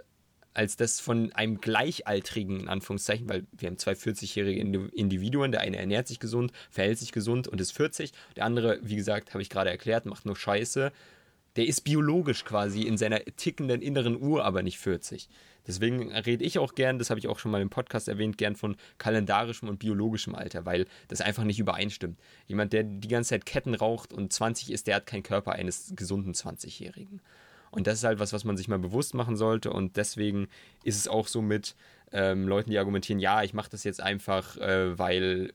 als 0.53 0.75
das 0.75 0.99
von 0.99 1.31
einem 1.33 1.61
Gleichaltrigen, 1.61 2.61
in 2.61 2.67
Anführungszeichen, 2.67 3.29
weil 3.29 3.45
wir 3.51 3.69
haben 3.69 3.77
zwei 3.77 3.93
40-jährige 3.93 4.59
Individuen, 4.59 5.51
der 5.51 5.61
eine 5.61 5.77
ernährt 5.77 6.07
sich 6.07 6.19
gesund, 6.19 6.51
verhält 6.69 6.97
sich 6.97 7.11
gesund 7.11 7.47
und 7.47 7.61
ist 7.61 7.71
40, 7.71 8.11
der 8.35 8.45
andere, 8.45 8.79
wie 8.81 8.95
gesagt, 8.95 9.33
habe 9.33 9.41
ich 9.41 9.49
gerade 9.49 9.69
erklärt, 9.69 10.05
macht 10.05 10.25
nur 10.25 10.35
Scheiße. 10.35 10.91
Der 11.55 11.65
ist 11.65 11.81
biologisch 11.81 12.45
quasi 12.45 12.83
in 12.83 12.97
seiner 12.97 13.19
tickenden 13.37 13.81
inneren 13.81 14.21
Uhr, 14.21 14.43
aber 14.43 14.61
nicht 14.61 14.79
40. 14.79 15.29
Deswegen 15.67 16.11
rede 16.11 16.43
ich 16.43 16.57
auch 16.57 16.73
gern, 16.73 16.99
das 16.99 17.09
habe 17.09 17.19
ich 17.19 17.27
auch 17.27 17.39
schon 17.39 17.51
mal 17.51 17.61
im 17.61 17.69
Podcast 17.69 18.07
erwähnt, 18.07 18.37
gern 18.37 18.55
von 18.55 18.75
kalendarischem 18.97 19.69
und 19.69 19.79
biologischem 19.79 20.35
Alter, 20.35 20.65
weil 20.65 20.87
das 21.07 21.21
einfach 21.21 21.43
nicht 21.43 21.59
übereinstimmt. 21.59 22.19
Jemand, 22.47 22.73
der 22.73 22.83
die 22.83 23.07
ganze 23.07 23.29
Zeit 23.29 23.45
Ketten 23.45 23.75
raucht 23.75 24.13
und 24.13 24.33
20 24.33 24.71
ist, 24.71 24.87
der 24.87 24.95
hat 24.95 25.05
keinen 25.05 25.23
Körper 25.23 25.53
eines 25.53 25.93
gesunden 25.95 26.33
20-Jährigen. 26.33 27.21
Und 27.71 27.87
das 27.87 27.99
ist 27.99 28.03
halt 28.03 28.19
was, 28.19 28.33
was 28.33 28.43
man 28.43 28.57
sich 28.57 28.67
mal 28.67 28.79
bewusst 28.79 29.13
machen 29.13 29.35
sollte. 29.35 29.71
Und 29.71 29.97
deswegen 29.97 30.47
ist 30.83 30.97
es 30.97 31.07
auch 31.07 31.27
so 31.27 31.41
mit 31.41 31.75
ähm, 32.11 32.47
Leuten, 32.47 32.71
die 32.71 32.79
argumentieren, 32.79 33.19
ja, 33.19 33.43
ich 33.43 33.53
mache 33.53 33.69
das 33.69 33.83
jetzt 33.83 34.01
einfach, 34.01 34.57
äh, 34.57 34.97
weil 34.97 35.53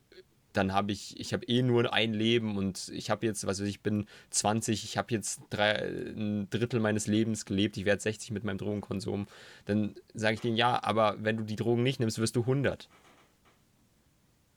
dann 0.53 0.73
habe 0.73 0.93
ich, 0.93 1.19
ich 1.19 1.33
habe 1.33 1.45
eh 1.47 1.63
nur 1.63 1.93
ein 1.93 2.15
Leben 2.15 2.57
und 2.57 2.89
ich 2.95 3.11
habe 3.11 3.27
jetzt, 3.27 3.45
was 3.45 3.61
weiß 3.61 3.67
ich, 3.67 3.81
bin 3.81 4.07
20, 4.31 4.85
ich 4.85 4.97
habe 4.97 5.13
jetzt 5.13 5.41
drei, 5.51 5.73
ein 5.73 6.49
Drittel 6.49 6.79
meines 6.79 7.09
Lebens 7.09 7.45
gelebt, 7.45 7.77
ich 7.77 7.85
werde 7.85 8.01
60 8.01 8.31
mit 8.31 8.45
meinem 8.45 8.59
Drogenkonsum. 8.59 9.27
Dann 9.65 9.97
sage 10.15 10.35
ich 10.35 10.41
denen, 10.41 10.57
ja, 10.57 10.83
aber 10.83 11.17
wenn 11.19 11.37
du 11.37 11.43
die 11.43 11.57
Drogen 11.57 11.83
nicht 11.83 11.99
nimmst, 11.99 12.21
wirst 12.21 12.37
du 12.37 12.43
100. 12.43 12.89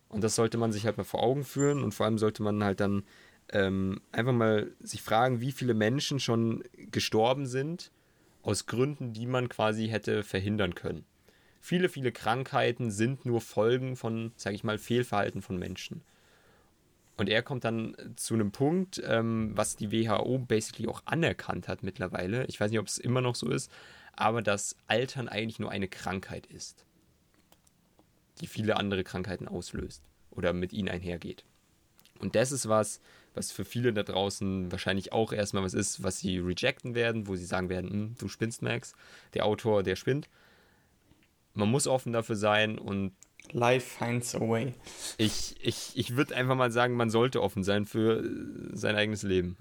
Und 0.10 0.24
das 0.24 0.36
sollte 0.36 0.58
man 0.58 0.72
sich 0.72 0.86
halt 0.86 0.98
mal 0.98 1.04
vor 1.04 1.24
Augen 1.24 1.44
führen 1.44 1.84
und 1.84 1.94
vor 1.94 2.06
allem 2.06 2.20
sollte 2.20 2.44
man 2.44 2.64
halt 2.64 2.80
dann 2.80 3.04
ähm, 3.52 4.02
einfach 4.12 4.34
mal 4.34 4.72
sich 4.80 5.02
fragen, 5.02 5.42
wie 5.42 5.52
viele 5.52 5.74
Menschen 5.74 6.20
schon 6.20 6.64
gestorben 6.92 7.46
sind 7.46 7.92
aus 8.44 8.66
Gründen, 8.66 9.14
die 9.14 9.26
man 9.26 9.50
quasi 9.50 9.88
hätte 9.88 10.24
verhindern 10.24 10.76
können. 10.76 11.06
Viele, 11.60 11.90
viele 11.90 12.12
Krankheiten 12.12 12.92
sind 12.92 13.26
nur 13.26 13.42
Folgen 13.42 13.96
von, 13.96 14.32
sage 14.38 14.56
ich 14.56 14.64
mal, 14.64 14.78
Fehlverhalten 14.78 15.42
von 15.42 15.58
Menschen. 15.58 16.02
Und 17.18 17.30
er 17.30 17.42
kommt 17.42 17.66
dann 17.66 17.96
zu 18.16 18.36
einem 18.36 18.52
Punkt, 18.52 19.02
ähm, 19.04 19.52
was 19.56 19.76
die 19.76 19.92
WHO 19.92 20.38
basically 20.38 20.88
auch 20.88 21.02
anerkannt 21.06 21.68
hat 21.68 21.84
mittlerweile. 21.84 22.46
Ich 22.46 22.60
weiß 22.60 22.70
nicht, 22.70 22.80
ob 22.80 22.88
es 22.88 23.00
immer 23.00 23.22
noch 23.22 23.36
so 23.36 23.50
ist, 23.50 23.72
aber 24.14 24.42
dass 24.42 24.76
Altern 24.88 25.28
eigentlich 25.28 25.60
nur 25.60 25.72
eine 25.72 25.88
Krankheit 25.88 26.46
ist, 26.46 26.86
die 28.40 28.48
viele 28.48 28.78
andere 28.78 29.04
Krankheiten 29.04 29.48
auslöst 29.48 30.04
oder 30.30 30.54
mit 30.54 30.74
ihnen 30.74 30.90
einhergeht. 30.90 31.44
Und 32.20 32.36
das 32.36 32.52
ist 32.52 32.70
was, 32.70 33.02
was 33.38 33.52
für 33.52 33.64
viele 33.64 33.94
da 33.94 34.04
draußen 34.04 34.72
wahrscheinlich 34.72 35.14
auch 35.14 35.32
erstmal 35.32 35.64
was 35.64 35.74
ist, 35.74 36.04
was 36.04 36.20
sie 36.20 36.40
rejecten 36.40 36.96
werden, 36.96 37.28
wo 37.28 37.36
sie 37.36 37.46
sagen 37.46 37.70
werden, 37.70 37.90
hm, 37.90 38.16
du 38.18 38.28
spinnst, 38.28 38.62
Max, 38.62 38.94
der 39.34 39.46
Autor, 39.46 39.84
der 39.84 39.96
spinnt. 39.96 40.28
Man 41.54 41.70
muss 41.70 41.88
offen 41.88 42.14
dafür 42.14 42.36
sein 42.36 42.78
und 42.78 43.14
Life 43.52 43.98
finds 43.98 44.36
a 44.36 44.40
way. 44.40 44.74
Ich, 45.18 45.56
ich, 45.62 45.92
ich 45.96 46.16
würde 46.16 46.36
einfach 46.36 46.56
mal 46.56 46.72
sagen, 46.72 46.96
man 46.96 47.10
sollte 47.10 47.42
offen 47.42 47.64
sein 47.64 47.86
für 47.86 48.24
sein 48.74 48.96
eigenes 48.96 49.24
Leben. 49.24 49.58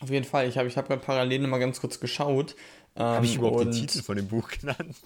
Auf 0.00 0.10
jeden 0.10 0.26
Fall. 0.26 0.48
Ich 0.48 0.58
habe 0.58 0.68
ich 0.68 0.76
hab 0.76 0.88
gerade 0.88 1.00
parallel 1.00 1.46
mal 1.46 1.58
ganz 1.58 1.80
kurz 1.80 2.00
geschaut. 2.00 2.54
Ähm, 2.96 3.02
habe 3.02 3.24
ich 3.24 3.36
überhaupt 3.36 3.60
den 3.60 3.72
Titel 3.72 4.02
von 4.02 4.16
dem 4.16 4.28
Buch 4.28 4.50
genannt? 4.50 4.96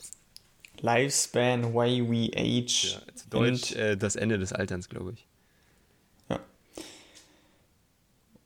Lifespan, 0.81 1.75
Why 1.75 2.03
We 2.03 2.37
Age. 2.37 2.95
Ja, 2.95 3.15
zu 3.15 3.29
Deutsch 3.29 3.73
äh, 3.73 3.97
das 3.97 4.17
Ende 4.17 4.39
des 4.39 4.53
Alterns, 4.53 4.89
glaube 4.89 5.13
ich. 5.13 5.27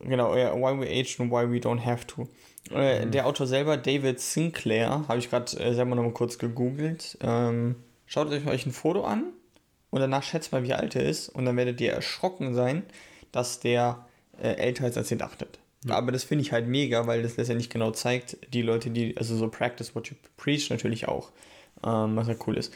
Genau, 0.00 0.34
ja, 0.34 0.54
Why 0.54 0.80
We 0.80 0.88
Age 0.88 1.20
and 1.20 1.30
Why 1.30 1.50
We 1.50 1.58
Don't 1.58 1.84
Have 1.84 2.06
To. 2.08 2.28
Äh, 2.72 3.06
mhm. 3.06 3.10
Der 3.10 3.26
Autor 3.26 3.46
selber, 3.46 3.76
David 3.76 4.20
Sinclair, 4.20 5.04
habe 5.08 5.18
ich 5.18 5.30
gerade 5.30 5.58
äh, 5.58 5.74
selber 5.74 5.94
noch 5.94 6.02
mal 6.02 6.12
kurz 6.12 6.38
gegoogelt. 6.38 7.18
Ähm, 7.20 7.76
schaut 8.06 8.30
euch 8.30 8.66
ein 8.66 8.72
Foto 8.72 9.04
an 9.04 9.32
und 9.90 10.00
danach 10.00 10.22
schätzt 10.22 10.52
mal, 10.52 10.62
wie 10.62 10.72
alt 10.72 10.96
er 10.96 11.04
ist. 11.04 11.28
Und 11.28 11.44
dann 11.44 11.56
werdet 11.56 11.80
ihr 11.80 11.92
erschrocken 11.92 12.54
sein, 12.54 12.84
dass 13.32 13.60
der 13.60 14.06
äh, 14.40 14.54
älter 14.54 14.88
ist, 14.88 14.96
als 14.96 15.10
ihr 15.10 15.18
dachtet. 15.18 15.58
Mhm. 15.84 15.92
Aber 15.92 16.12
das 16.12 16.24
finde 16.24 16.42
ich 16.42 16.52
halt 16.52 16.66
mega, 16.66 17.06
weil 17.06 17.22
das 17.22 17.36
letztendlich 17.36 17.70
genau 17.70 17.90
zeigt, 17.90 18.38
die 18.52 18.62
Leute, 18.62 18.90
die, 18.90 19.16
also 19.16 19.36
so 19.36 19.48
Practice 19.48 19.94
What 19.94 20.08
You 20.08 20.16
Preach 20.36 20.70
natürlich 20.70 21.08
auch, 21.08 21.30
ähm, 21.84 22.16
was 22.16 22.28
ja 22.28 22.34
cool 22.46 22.56
ist. 22.56 22.72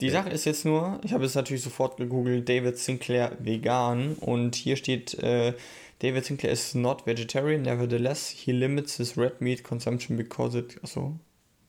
Die 0.00 0.06
ja. 0.06 0.12
Sache 0.12 0.30
ist 0.30 0.46
jetzt 0.46 0.64
nur, 0.64 0.98
ich 1.04 1.12
habe 1.12 1.24
es 1.24 1.34
natürlich 1.34 1.62
sofort 1.62 1.98
gegoogelt, 1.98 2.48
David 2.48 2.78
Sinclair 2.78 3.32
vegan 3.38 4.14
und 4.14 4.54
hier 4.54 4.76
steht, 4.76 5.14
äh, 5.18 5.52
David 6.00 6.24
Sinclair 6.24 6.52
is 6.52 6.74
not 6.74 7.06
vegetarian, 7.06 7.62
nevertheless, 7.62 8.30
he 8.30 8.52
limits 8.52 8.96
his 8.96 9.16
red 9.16 9.40
meat 9.40 9.62
consumption 9.62 10.16
because 10.16 10.58
it. 10.58 10.82
Achso, 10.82 11.18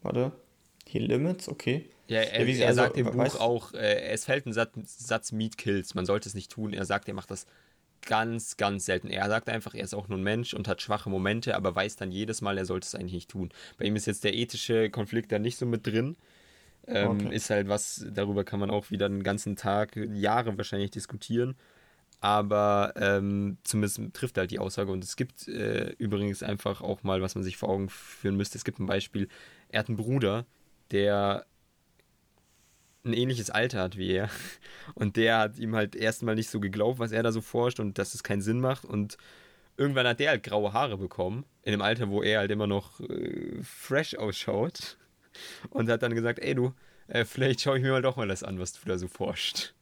warte. 0.01 0.31
He 0.85 0.99
limits, 0.99 1.49
okay. 1.49 1.89
Ja, 2.07 2.19
er, 2.19 2.45
ja, 2.45 2.63
er 2.63 2.67
also, 2.69 2.81
sagt 2.81 2.97
im 2.97 3.11
Buch 3.11 3.39
auch, 3.39 3.73
äh, 3.73 4.01
es 4.09 4.25
fällt 4.25 4.45
ein 4.45 4.53
Satz, 4.53 4.71
Satz 4.83 5.31
Meat 5.31 5.57
Kills, 5.57 5.95
man 5.95 6.05
sollte 6.05 6.27
es 6.27 6.35
nicht 6.35 6.51
tun. 6.51 6.73
Er 6.73 6.85
sagt, 6.85 7.07
er 7.07 7.13
macht 7.13 7.29
das 7.29 7.45
ganz, 8.01 8.57
ganz 8.57 8.85
selten. 8.85 9.09
Er 9.09 9.27
sagt 9.27 9.49
einfach, 9.49 9.73
er 9.73 9.83
ist 9.83 9.93
auch 9.93 10.07
nur 10.07 10.17
ein 10.17 10.23
Mensch 10.23 10.53
und 10.53 10.67
hat 10.67 10.81
schwache 10.81 11.09
Momente, 11.09 11.55
aber 11.55 11.75
weiß 11.75 11.97
dann 11.97 12.11
jedes 12.11 12.41
Mal, 12.41 12.57
er 12.57 12.65
sollte 12.65 12.87
es 12.87 12.95
eigentlich 12.95 13.13
nicht 13.13 13.29
tun. 13.29 13.49
Bei 13.77 13.85
ihm 13.85 13.95
ist 13.95 14.07
jetzt 14.07 14.23
der 14.23 14.33
ethische 14.33 14.89
Konflikt 14.89 15.31
da 15.31 15.39
nicht 15.39 15.57
so 15.57 15.65
mit 15.65 15.85
drin. 15.85 16.15
Ähm, 16.87 17.11
okay. 17.11 17.35
Ist 17.35 17.49
halt 17.49 17.67
was, 17.67 18.05
darüber 18.11 18.43
kann 18.43 18.59
man 18.59 18.71
auch 18.71 18.91
wieder 18.91 19.05
einen 19.05 19.23
ganzen 19.23 19.55
Tag, 19.55 19.95
Jahre 19.95 20.57
wahrscheinlich 20.57 20.91
diskutieren 20.91 21.55
aber 22.21 22.93
ähm, 22.95 23.57
zumindest 23.63 23.99
trifft 24.13 24.37
halt 24.37 24.51
die 24.51 24.59
Aussage. 24.59 24.91
Und 24.91 25.03
es 25.03 25.15
gibt 25.15 25.47
äh, 25.47 25.89
übrigens 25.97 26.43
einfach 26.43 26.81
auch 26.81 27.03
mal, 27.03 27.21
was 27.21 27.33
man 27.33 27.43
sich 27.43 27.57
vor 27.57 27.69
Augen 27.69 27.89
führen 27.89 28.37
müsste. 28.37 28.59
Es 28.59 28.63
gibt 28.63 28.79
ein 28.79 28.85
Beispiel, 28.85 29.27
er 29.69 29.79
hat 29.79 29.89
einen 29.89 29.97
Bruder, 29.97 30.45
der 30.91 31.47
ein 33.03 33.13
ähnliches 33.13 33.49
Alter 33.49 33.81
hat 33.81 33.97
wie 33.97 34.11
er. 34.11 34.29
Und 34.93 35.17
der 35.17 35.39
hat 35.39 35.57
ihm 35.57 35.75
halt 35.75 35.95
erstmal 35.95 36.35
nicht 36.35 36.51
so 36.51 36.59
geglaubt, 36.59 36.99
was 36.99 37.11
er 37.11 37.23
da 37.23 37.31
so 37.31 37.41
forscht 37.41 37.79
und 37.79 37.97
dass 37.97 38.13
es 38.13 38.21
keinen 38.21 38.41
Sinn 38.43 38.59
macht. 38.59 38.85
Und 38.85 39.17
irgendwann 39.75 40.05
hat 40.07 40.19
der 40.19 40.29
halt 40.29 40.43
graue 40.43 40.73
Haare 40.73 40.97
bekommen, 40.97 41.45
in 41.63 41.71
dem 41.71 41.81
Alter, 41.81 42.09
wo 42.09 42.21
er 42.21 42.39
halt 42.39 42.51
immer 42.51 42.67
noch 42.67 42.99
äh, 42.99 43.63
fresh 43.63 44.15
ausschaut. 44.15 44.97
Und 45.69 45.89
hat 45.89 46.03
dann 46.03 46.13
gesagt, 46.13 46.39
ey 46.39 46.53
du, 46.53 46.73
äh, 47.07 47.23
vielleicht 47.25 47.61
schaue 47.61 47.77
ich 47.77 47.83
mir 47.83 47.91
mal 47.91 48.01
doch 48.01 48.17
mal 48.17 48.27
das 48.27 48.43
an, 48.43 48.59
was 48.59 48.73
du 48.73 48.79
da 48.85 48.97
so 48.97 49.07
forscht. 49.07 49.73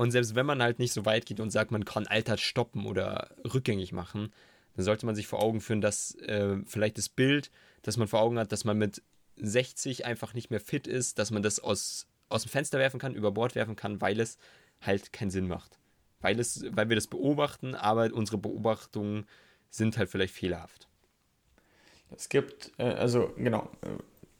Und 0.00 0.12
selbst 0.12 0.34
wenn 0.34 0.46
man 0.46 0.62
halt 0.62 0.78
nicht 0.78 0.94
so 0.94 1.04
weit 1.04 1.26
geht 1.26 1.40
und 1.40 1.50
sagt, 1.50 1.72
man 1.72 1.84
kann 1.84 2.06
Alter 2.06 2.38
stoppen 2.38 2.86
oder 2.86 3.28
rückgängig 3.52 3.92
machen, 3.92 4.32
dann 4.74 4.82
sollte 4.86 5.04
man 5.04 5.14
sich 5.14 5.26
vor 5.26 5.42
Augen 5.42 5.60
führen, 5.60 5.82
dass 5.82 6.14
äh, 6.20 6.56
vielleicht 6.64 6.96
das 6.96 7.10
Bild, 7.10 7.50
das 7.82 7.98
man 7.98 8.08
vor 8.08 8.22
Augen 8.22 8.38
hat, 8.38 8.50
dass 8.50 8.64
man 8.64 8.78
mit 8.78 9.02
60 9.36 10.06
einfach 10.06 10.32
nicht 10.32 10.48
mehr 10.50 10.58
fit 10.58 10.86
ist, 10.86 11.18
dass 11.18 11.30
man 11.30 11.42
das 11.42 11.60
aus, 11.60 12.06
aus 12.30 12.44
dem 12.44 12.48
Fenster 12.48 12.78
werfen 12.78 12.98
kann, 12.98 13.14
über 13.14 13.30
Bord 13.30 13.54
werfen 13.54 13.76
kann, 13.76 14.00
weil 14.00 14.20
es 14.20 14.38
halt 14.80 15.12
keinen 15.12 15.30
Sinn 15.30 15.46
macht. 15.46 15.78
Weil, 16.22 16.40
es, 16.40 16.64
weil 16.70 16.88
wir 16.88 16.96
das 16.96 17.06
beobachten, 17.06 17.74
aber 17.74 18.10
unsere 18.14 18.38
Beobachtungen 18.38 19.26
sind 19.68 19.98
halt 19.98 20.08
vielleicht 20.08 20.32
fehlerhaft. 20.32 20.88
Es 22.16 22.30
gibt, 22.30 22.72
äh, 22.78 22.84
also 22.84 23.34
genau, 23.36 23.70
äh, 23.82 23.90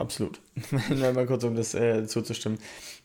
Absolut. 0.00 0.40
mal 1.14 1.26
kurz, 1.26 1.44
um 1.44 1.54
das 1.54 1.74
äh, 1.74 2.06
zuzustimmen. 2.06 2.58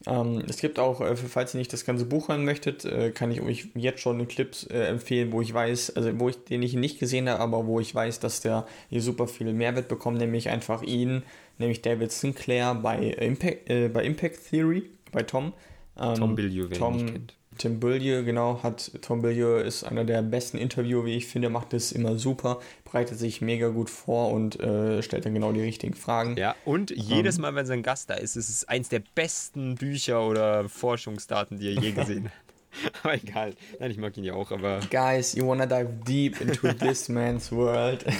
Ähm, 0.07 0.43
es 0.47 0.57
gibt 0.57 0.79
auch, 0.79 1.01
äh, 1.01 1.17
falls 1.17 1.53
ihr 1.53 1.57
nicht 1.57 1.73
das 1.73 1.83
ganze 1.83 2.05
Buch 2.05 2.29
hören 2.29 2.45
möchtet, 2.45 2.85
äh, 2.85 3.11
kann 3.11 3.31
ich 3.31 3.41
euch 3.41 3.67
jetzt 3.75 3.99
schon 3.99 4.17
einen 4.17 4.29
Clip 4.29 4.55
äh, 4.69 4.85
empfehlen, 4.87 5.33
wo 5.33 5.41
ich 5.41 5.53
weiß, 5.53 5.97
also 5.97 6.17
wo 6.19 6.29
ich 6.29 6.37
den 6.45 6.63
ich 6.63 6.73
nicht 6.73 6.97
gesehen 6.97 7.27
habe, 7.27 7.41
aber 7.41 7.67
wo 7.67 7.81
ich 7.81 7.93
weiß, 7.93 8.21
dass 8.21 8.39
der 8.39 8.65
hier 8.89 9.01
super 9.01 9.27
viel 9.27 9.51
Mehrwert 9.51 9.89
bekommt, 9.89 10.19
nämlich 10.19 10.47
einfach 10.47 10.83
ihn, 10.83 11.23
nämlich 11.57 11.81
David 11.81 12.13
Sinclair 12.13 12.75
bei 12.75 12.97
Impact, 12.97 13.69
äh, 13.69 13.89
bei 13.89 14.05
Impact 14.05 14.49
Theory, 14.49 14.89
bei 15.11 15.23
Tom. 15.23 15.51
Ähm, 15.99 16.15
Tom 16.15 16.35
Billieu, 16.35 16.67
wer 16.69 16.77
Tom, 16.77 16.93
ihn 16.93 17.03
nicht 17.03 17.13
kennt. 17.13 17.33
Tim 17.57 17.79
Billier, 17.79 18.23
genau, 18.23 18.61
hat 18.63 18.91
Tom 19.01 19.21
Billier 19.21 19.63
ist 19.63 19.83
einer 19.83 20.03
der 20.03 20.21
besten 20.21 20.57
Interviewer, 20.57 21.05
wie 21.05 21.15
ich 21.15 21.27
finde, 21.27 21.49
macht 21.49 21.73
das 21.73 21.91
immer 21.91 22.17
super, 22.17 22.59
bereitet 22.83 23.17
sich 23.17 23.41
mega 23.41 23.69
gut 23.69 23.89
vor 23.89 24.31
und 24.31 24.59
äh, 24.59 25.01
stellt 25.01 25.25
dann 25.25 25.33
genau 25.33 25.51
die 25.51 25.61
richtigen 25.61 25.93
Fragen. 25.93 26.37
Ja, 26.37 26.55
und 26.65 26.91
jedes 26.91 27.37
ähm. 27.37 27.43
Mal, 27.43 27.55
wenn 27.55 27.65
sein 27.65 27.83
Gast 27.83 28.09
da 28.09 28.15
ist, 28.15 28.35
ist 28.35 28.49
es 28.49 28.67
eins 28.67 28.89
der 28.89 29.01
besten 29.15 29.75
Bücher 29.75 30.27
oder 30.27 30.67
Forschungsdaten, 30.69 31.59
die 31.59 31.73
er 31.73 31.81
je 31.81 31.91
gesehen 31.91 32.25
hat. 32.25 32.45
aber 33.03 33.15
egal. 33.15 33.53
Nein, 33.79 33.91
ich 33.91 33.97
mag 33.97 34.17
ihn 34.17 34.23
ja 34.23 34.33
auch, 34.33 34.51
aber. 34.51 34.79
Guys, 34.91 35.33
you 35.33 35.47
wanna 35.47 35.65
dive 35.65 35.89
deep 36.05 36.41
into 36.41 36.73
this 36.73 37.09
man's 37.09 37.51
world. 37.51 38.05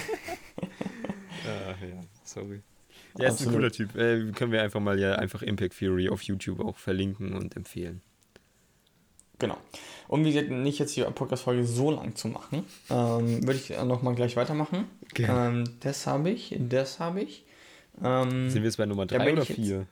Ach 1.46 1.80
ja, 1.82 2.02
sorry. 2.24 2.62
Ja, 3.18 3.28
ist 3.28 3.46
ein 3.46 3.52
cooler 3.52 3.70
Typ. 3.70 3.96
Äh, 3.96 4.30
können 4.32 4.52
wir 4.52 4.62
einfach 4.62 4.80
mal 4.80 4.98
ja 4.98 5.14
einfach 5.14 5.42
Impact 5.42 5.78
Theory 5.78 6.08
auf 6.08 6.22
YouTube 6.22 6.60
auch 6.60 6.76
verlinken 6.76 7.34
und 7.34 7.56
empfehlen. 7.56 8.02
Genau. 9.38 9.58
Um 10.08 10.24
wie 10.24 10.32
gesagt, 10.32 10.50
nicht 10.50 10.78
jetzt 10.78 10.96
die 10.96 11.02
Podcast-Folge 11.02 11.64
so 11.64 11.90
lang 11.90 12.14
zu 12.14 12.28
machen, 12.28 12.64
ähm, 12.90 13.46
würde 13.46 13.58
ich 13.58 13.70
nochmal 13.70 14.14
gleich 14.14 14.36
weitermachen. 14.36 14.86
Okay. 15.10 15.26
Ähm, 15.28 15.64
das 15.80 16.06
habe 16.06 16.30
ich, 16.30 16.56
das 16.58 17.00
habe 17.00 17.22
ich. 17.22 17.44
Ähm, 18.02 18.50
Sind 18.50 18.62
wir 18.62 18.68
jetzt 18.68 18.76
bei 18.76 18.86
Nummer 18.86 19.06
3 19.06 19.32
oder 19.32 19.44
4? 19.44 19.86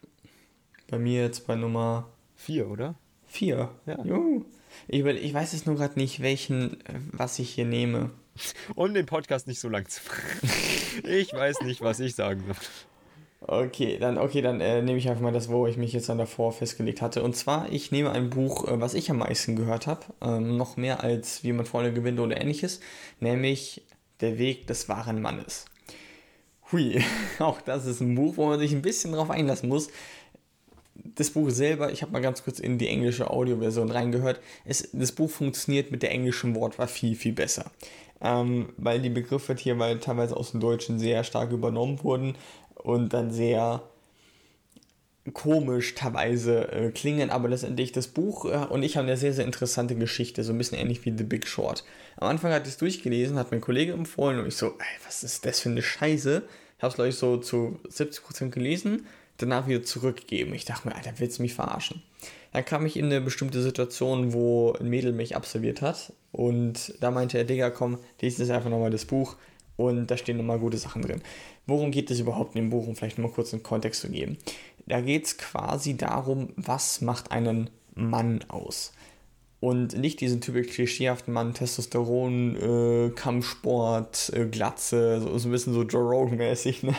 Bei 0.88 0.98
mir 0.98 1.22
jetzt 1.22 1.46
bei 1.46 1.56
Nummer 1.56 2.08
4, 2.36 2.68
oder? 2.70 2.94
4. 3.26 3.70
Ja. 3.86 4.04
Juhu. 4.04 4.44
Ich, 4.88 5.04
ich 5.04 5.34
weiß 5.34 5.52
jetzt 5.52 5.66
nur 5.66 5.76
gerade 5.76 5.98
nicht, 5.98 6.20
welchen, 6.20 6.78
was 7.12 7.38
ich 7.38 7.50
hier 7.50 7.64
nehme. 7.64 8.10
Um 8.74 8.94
den 8.94 9.06
Podcast 9.06 9.46
nicht 9.46 9.60
so 9.60 9.68
lang 9.68 9.88
zu 9.88 10.00
machen. 10.08 10.50
Ich 11.04 11.32
weiß 11.32 11.60
nicht, 11.62 11.82
was 11.82 12.00
ich 12.00 12.16
sagen 12.16 12.42
soll. 12.46 12.56
Okay, 13.46 13.98
dann, 13.98 14.16
okay, 14.16 14.40
dann 14.40 14.62
äh, 14.62 14.80
nehme 14.80 14.96
ich 14.96 15.06
einfach 15.10 15.22
mal 15.22 15.32
das, 15.32 15.50
wo 15.50 15.66
ich 15.66 15.76
mich 15.76 15.92
jetzt 15.92 16.08
dann 16.08 16.16
davor 16.16 16.52
festgelegt 16.52 17.02
hatte. 17.02 17.22
Und 17.22 17.36
zwar, 17.36 17.70
ich 17.70 17.92
nehme 17.92 18.10
ein 18.10 18.30
Buch, 18.30 18.66
äh, 18.66 18.80
was 18.80 18.94
ich 18.94 19.10
am 19.10 19.18
meisten 19.18 19.54
gehört 19.54 19.86
habe, 19.86 20.06
ähm, 20.22 20.56
noch 20.56 20.78
mehr 20.78 21.04
als 21.04 21.44
wie 21.44 21.52
man 21.52 21.66
Freunde 21.66 21.92
gewinnt 21.92 22.18
oder 22.20 22.40
ähnliches, 22.40 22.80
nämlich 23.20 23.82
Der 24.20 24.38
Weg 24.38 24.66
des 24.68 24.88
wahren 24.88 25.20
Mannes. 25.20 25.66
Hui, 26.72 27.02
auch 27.38 27.60
das 27.60 27.84
ist 27.84 28.00
ein 28.00 28.14
Buch, 28.14 28.38
wo 28.38 28.46
man 28.46 28.58
sich 28.58 28.72
ein 28.72 28.80
bisschen 28.80 29.12
drauf 29.12 29.28
einlassen 29.28 29.68
muss. 29.68 29.88
Das 30.94 31.30
Buch 31.30 31.50
selber, 31.50 31.92
ich 31.92 32.00
habe 32.00 32.12
mal 32.12 32.22
ganz 32.22 32.44
kurz 32.44 32.60
in 32.60 32.78
die 32.78 32.88
englische 32.88 33.28
Audioversion 33.28 33.90
reingehört. 33.90 34.40
Es, 34.64 34.88
das 34.92 35.12
Buch 35.12 35.28
funktioniert 35.28 35.90
mit 35.90 36.02
der 36.02 36.12
englischen 36.12 36.54
Wortwahl 36.54 36.88
viel, 36.88 37.14
viel 37.14 37.34
besser. 37.34 37.70
Ähm, 38.22 38.72
weil 38.78 39.02
die 39.02 39.10
Begriffe 39.10 39.54
hier 39.54 39.78
weil 39.78 39.98
teilweise 39.98 40.36
aus 40.36 40.52
dem 40.52 40.60
Deutschen 40.60 40.98
sehr 40.98 41.24
stark 41.24 41.50
übernommen 41.50 42.02
wurden 42.02 42.36
und 42.84 43.14
dann 43.14 43.32
sehr 43.32 43.82
komisch 45.32 45.94
teilweise 45.94 46.70
äh, 46.70 46.90
klingen, 46.90 47.30
aber 47.30 47.48
letztendlich 47.48 47.92
das 47.92 48.08
Buch 48.08 48.44
äh, 48.44 48.66
und 48.68 48.82
ich 48.82 48.98
haben 48.98 49.06
eine 49.06 49.16
sehr, 49.16 49.32
sehr 49.32 49.46
interessante 49.46 49.96
Geschichte, 49.96 50.44
so 50.44 50.52
ein 50.52 50.58
bisschen 50.58 50.78
ähnlich 50.78 51.04
wie 51.04 51.14
The 51.16 51.24
Big 51.24 51.46
Short. 51.46 51.82
Am 52.18 52.28
Anfang 52.28 52.52
hatte 52.52 52.66
ich 52.66 52.74
es 52.74 52.78
durchgelesen, 52.78 53.38
hat 53.38 53.50
mein 53.50 53.62
Kollege 53.62 53.94
empfohlen 53.94 54.38
und 54.38 54.46
ich 54.46 54.56
so, 54.56 54.66
ey, 54.66 55.06
was 55.06 55.24
ist 55.24 55.46
das 55.46 55.60
für 55.60 55.70
eine 55.70 55.82
Scheiße? 55.82 56.42
Ich 56.76 56.82
habe 56.82 56.90
es, 56.90 56.94
glaube 56.94 57.08
ich, 57.08 57.16
so 57.16 57.38
zu 57.38 57.80
70% 57.88 58.50
gelesen, 58.50 59.06
danach 59.38 59.66
wieder 59.66 59.82
zurückgegeben. 59.82 60.52
Ich 60.52 60.66
dachte 60.66 60.88
mir, 60.88 60.94
Alter, 60.94 61.14
willst 61.16 61.38
du 61.38 61.42
mich 61.42 61.54
verarschen? 61.54 62.02
Dann 62.52 62.66
kam 62.66 62.84
ich 62.84 62.98
in 62.98 63.06
eine 63.06 63.22
bestimmte 63.22 63.62
Situation, 63.62 64.34
wo 64.34 64.74
ein 64.74 64.88
Mädel 64.88 65.12
mich 65.12 65.36
absolviert 65.36 65.80
hat 65.80 66.12
und 66.32 66.94
da 67.00 67.10
meinte 67.10 67.38
er, 67.38 67.44
Digga, 67.44 67.70
komm, 67.70 67.98
lies 68.20 68.36
das 68.36 68.50
einfach 68.50 68.70
nochmal 68.70 68.90
das 68.90 69.06
Buch 69.06 69.36
und 69.76 70.10
da 70.10 70.16
stehen 70.16 70.36
nochmal 70.36 70.58
gute 70.58 70.78
Sachen 70.78 71.02
drin. 71.02 71.22
Worum 71.66 71.90
geht 71.90 72.10
es 72.10 72.20
überhaupt 72.20 72.54
in 72.54 72.62
dem 72.62 72.70
Buch, 72.70 72.86
um 72.86 72.96
vielleicht 72.96 73.18
mal 73.18 73.30
kurz 73.30 73.52
einen 73.52 73.62
Kontext 73.62 74.02
zu 74.02 74.10
geben? 74.10 74.38
Da 74.86 75.00
geht 75.00 75.24
es 75.24 75.38
quasi 75.38 75.96
darum, 75.96 76.50
was 76.56 77.00
macht 77.00 77.32
einen 77.32 77.70
Mann 77.94 78.44
aus? 78.48 78.92
Und 79.60 79.96
nicht 79.96 80.20
diesen 80.20 80.42
typisch 80.42 80.74
klischeehaften 80.74 81.32
Mann, 81.32 81.54
Testosteron, 81.54 82.56
äh, 82.56 83.10
Kampfsport, 83.14 84.30
äh, 84.34 84.44
Glatze, 84.44 85.22
so, 85.22 85.38
so 85.38 85.48
ein 85.48 85.52
bisschen 85.52 85.72
so 85.72 85.84
Joe 85.84 86.02
Rogan-mäßig, 86.02 86.82
ne? 86.82 86.94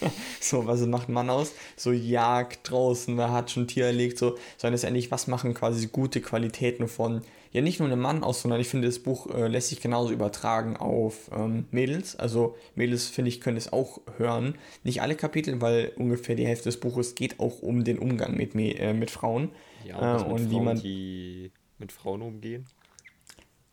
so, 0.40 0.66
was 0.66 0.80
macht 0.86 1.10
ein 1.10 1.12
Mann 1.12 1.28
aus? 1.28 1.52
So 1.76 1.92
Jagd 1.92 2.70
draußen, 2.70 3.18
wer 3.18 3.32
hat 3.32 3.50
schon 3.50 3.68
Tier 3.68 3.84
erlegt, 3.84 4.16
so, 4.16 4.38
sondern 4.56 4.72
letztendlich, 4.72 5.10
was 5.10 5.26
machen 5.26 5.52
quasi 5.52 5.88
gute 5.88 6.22
Qualitäten 6.22 6.88
von 6.88 7.20
ja 7.52 7.62
nicht 7.62 7.80
nur 7.80 7.88
einem 7.88 8.00
Mann 8.00 8.22
aus, 8.22 8.42
sondern 8.42 8.60
ich 8.60 8.68
finde, 8.68 8.86
das 8.86 9.00
Buch 9.00 9.26
äh, 9.34 9.48
lässt 9.48 9.68
sich 9.68 9.80
genauso 9.80 10.12
übertragen 10.12 10.76
auf 10.76 11.30
ähm, 11.34 11.66
Mädels. 11.70 12.16
Also 12.16 12.56
Mädels, 12.74 13.08
finde 13.08 13.28
ich, 13.28 13.40
können 13.40 13.56
es 13.56 13.72
auch 13.72 14.00
hören. 14.18 14.54
Nicht 14.84 15.02
alle 15.02 15.16
Kapitel, 15.16 15.60
weil 15.60 15.92
ungefähr 15.96 16.36
die 16.36 16.46
Hälfte 16.46 16.64
des 16.64 16.78
Buches 16.78 17.14
geht 17.14 17.40
auch 17.40 17.62
um 17.62 17.84
den 17.84 17.98
Umgang 17.98 18.36
mit, 18.36 18.54
äh, 18.54 18.92
mit 18.92 19.10
Frauen. 19.10 19.50
Ja, 19.84 19.96
und, 19.96 20.02
äh, 20.02 20.10
und 20.10 20.20
Frauen, 20.20 20.50
wie 20.50 20.60
man 20.60 20.80
die 20.80 21.52
mit 21.78 21.92
Frauen 21.92 22.22
umgehen. 22.22 22.66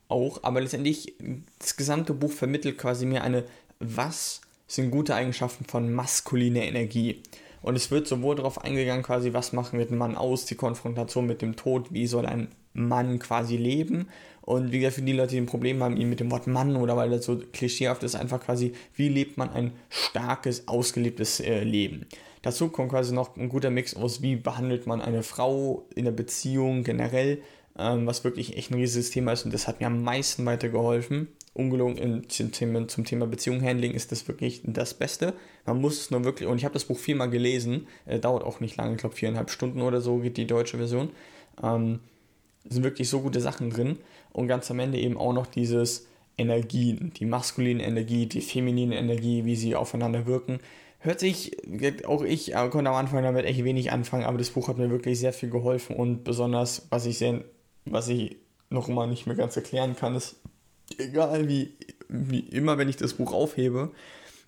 Auch, 0.08 0.42
aber 0.44 0.62
letztendlich, 0.62 1.16
das 1.60 1.76
gesamte 1.76 2.14
Buch 2.14 2.32
vermittelt 2.32 2.78
quasi 2.78 3.06
mir 3.06 3.24
eine, 3.24 3.44
was 3.80 4.42
sind 4.66 4.90
gute 4.90 5.14
Eigenschaften 5.14 5.66
von 5.66 5.92
maskuliner 5.94 6.64
Energie. 6.64 7.22
Und 7.62 7.76
es 7.76 7.92
wird 7.92 8.08
sowohl 8.08 8.36
darauf 8.36 8.64
eingegangen, 8.64 9.04
quasi, 9.04 9.34
was 9.34 9.52
machen 9.52 9.78
wir 9.78 9.86
den 9.86 9.98
Mann 9.98 10.16
aus, 10.16 10.46
die 10.46 10.56
Konfrontation 10.56 11.26
mit 11.26 11.42
dem 11.42 11.56
Tod, 11.56 11.92
wie 11.92 12.08
soll 12.08 12.26
ein 12.26 12.48
Mann 12.78 13.20
quasi 13.20 13.58
leben. 13.58 14.08
Und 14.42 14.72
wie 14.72 14.80
gesagt, 14.80 14.96
für 14.96 15.02
die 15.02 15.12
Leute, 15.12 15.32
die 15.32 15.42
ein 15.42 15.46
Problem 15.46 15.84
haben, 15.84 15.96
mit 15.96 16.22
dem 16.22 16.32
Wort 16.32 16.48
Mann 16.48 16.78
oder 16.78 16.96
weil 16.96 17.10
das 17.10 17.26
so 17.26 17.38
klischeehaft 17.52 18.04
ist, 18.04 18.16
einfach 18.16 18.40
quasi, 18.40 18.72
wie 18.96 19.10
lebt 19.10 19.38
man 19.38 19.50
ein 19.50 19.74
starkes, 19.90 20.70
ausgelebtes 20.70 21.42
äh, 21.42 21.64
Leben. 21.64 22.06
Dazu 22.44 22.70
kommt 22.70 22.92
quasi 22.92 23.14
noch 23.14 23.36
ein 23.36 23.50
guter 23.50 23.70
Mix 23.70 23.94
aus, 23.94 24.22
wie 24.22 24.38
behandelt 24.38 24.88
man 24.88 25.02
eine 25.02 25.22
Frau 25.22 25.86
in 25.96 26.06
der 26.06 26.14
Beziehung 26.14 26.86
generell, 26.86 27.42
ähm, 27.78 28.08
was 28.08 28.24
wirklich 28.24 28.56
echt 28.56 28.72
ein 28.72 28.76
riesiges 28.76 29.10
Thema 29.10 29.34
ist 29.34 29.44
und 29.44 29.54
das 29.54 29.68
hat 29.68 29.82
mir 29.82 29.88
am 29.88 30.02
meisten 30.02 30.46
weitergeholfen. 30.46 31.28
Ungelogen 31.54 32.30
zum 32.30 32.52
Thema, 32.54 32.88
zum 32.88 33.04
Thema 33.04 33.26
Beziehung 33.26 33.62
ist 33.62 34.12
das 34.14 34.28
wirklich 34.28 34.62
das 34.64 34.94
Beste. 34.94 35.34
Man 35.66 35.82
muss 35.82 36.00
es 36.00 36.12
nur 36.12 36.24
wirklich, 36.24 36.48
und 36.48 36.58
ich 36.58 36.64
habe 36.64 36.74
das 36.74 36.86
Buch 36.86 37.00
viermal 37.00 37.30
gelesen, 37.30 37.88
äh, 38.06 38.20
dauert 38.20 38.44
auch 38.44 38.62
nicht 38.62 38.78
lange, 38.78 38.94
ich 38.94 39.00
glaube 39.00 39.16
viereinhalb 39.16 39.50
Stunden 39.50 39.82
oder 39.82 40.00
so 40.00 40.20
geht 40.20 40.38
die 40.38 40.48
deutsche 40.48 40.78
Version. 40.78 41.10
Ähm, 41.62 42.00
sind 42.70 42.84
wirklich 42.84 43.10
so 43.10 43.22
gute 43.22 43.42
Sachen 43.42 43.70
drin. 43.70 43.98
Und 44.32 44.48
ganz 44.48 44.70
am 44.72 44.80
Ende 44.80 45.00
eben 45.00 45.18
auch 45.18 45.34
noch 45.34 45.48
dieses 45.48 46.08
Energien, 46.38 47.12
die 47.18 47.26
maskuline 47.26 47.84
Energie, 47.84 48.28
die 48.28 48.42
feminine 48.42 48.98
Energie, 48.98 49.46
wie 49.46 49.56
sie 49.56 49.76
aufeinander 49.76 50.26
wirken. 50.26 50.60
Hört 51.00 51.20
sich, 51.20 51.58
auch 52.06 52.24
ich 52.24 52.54
konnte 52.54 52.90
am 52.90 52.96
Anfang 52.96 53.24
damit 53.24 53.46
echt 53.46 53.64
wenig 53.64 53.92
anfangen, 53.92 54.26
aber 54.26 54.38
das 54.38 54.50
Buch 54.50 54.68
hat 54.68 54.78
mir 54.78 54.90
wirklich 54.90 55.20
sehr 55.20 55.34
viel 55.34 55.50
geholfen 55.50 55.96
und 55.96 56.24
besonders, 56.24 56.88
was 56.90 57.06
ich 57.06 57.18
sehr, 57.18 57.44
was 57.86 58.08
ich 58.08 58.38
noch 58.70 58.90
immer 58.90 59.08
nicht 59.08 59.28
mehr 59.28 59.36
ganz 59.36 59.56
erklären 59.56 59.96
kann, 59.96 60.16
ist, 60.16 60.38
egal 60.98 61.48
wie, 61.48 61.74
wie 62.10 62.40
immer, 62.40 62.78
wenn 62.78 62.90
ich 62.90 62.98
das 62.98 63.14
Buch 63.14 63.32
aufhebe, 63.32 63.92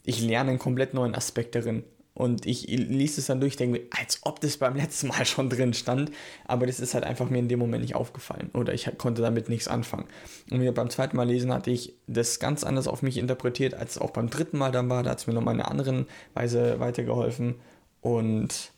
ich 0.04 0.22
lerne 0.22 0.50
einen 0.52 0.60
komplett 0.60 0.94
neuen 0.94 1.16
Aspekt 1.16 1.56
darin. 1.56 1.84
Und 2.20 2.46
ich 2.46 2.68
ließ 2.68 3.18
es 3.18 3.28
dann 3.28 3.40
durch, 3.40 3.56
denke 3.56 3.84
als 3.98 4.20
ob 4.24 4.42
das 4.42 4.58
beim 4.58 4.76
letzten 4.76 5.08
Mal 5.08 5.26
schon 5.26 5.50
drin 5.50 5.74
stand. 5.74 6.12
Aber 6.44 6.68
das 6.68 6.82
ist 6.82 6.94
halt 6.94 7.06
einfach 7.06 7.30
mir 7.30 7.38
in 7.38 7.48
dem 7.48 7.60
Moment 7.60 7.82
nicht 7.82 7.96
aufgefallen. 7.96 8.50
Oder 8.54 8.74
ich 8.74 8.92
konnte 8.98 9.22
damit 9.22 9.48
nichts 9.48 9.70
anfangen. 9.70 10.04
Und 10.52 10.60
wieder 10.60 10.74
beim 10.74 10.90
zweiten 10.90 11.16
Mal 11.16 11.30
lesen 11.30 11.54
hatte 11.54 11.72
ich 11.72 11.94
das 12.08 12.42
ganz 12.42 12.66
anders 12.66 12.90
auf 12.90 13.04
mich 13.04 13.18
interpretiert, 13.18 13.74
als 13.74 13.92
es 13.92 13.98
auch 14.00 14.10
beim 14.10 14.30
dritten 14.30 14.58
Mal 14.58 14.74
dann 14.74 14.90
war. 14.90 15.02
Da 15.02 15.12
hat 15.12 15.20
es 15.20 15.28
mir 15.28 15.34
nochmal 15.34 15.54
in 15.54 15.62
einer 15.62 15.72
anderen 15.72 16.08
Weise 16.34 16.82
weitergeholfen. 16.82 17.56
Und 18.02 18.74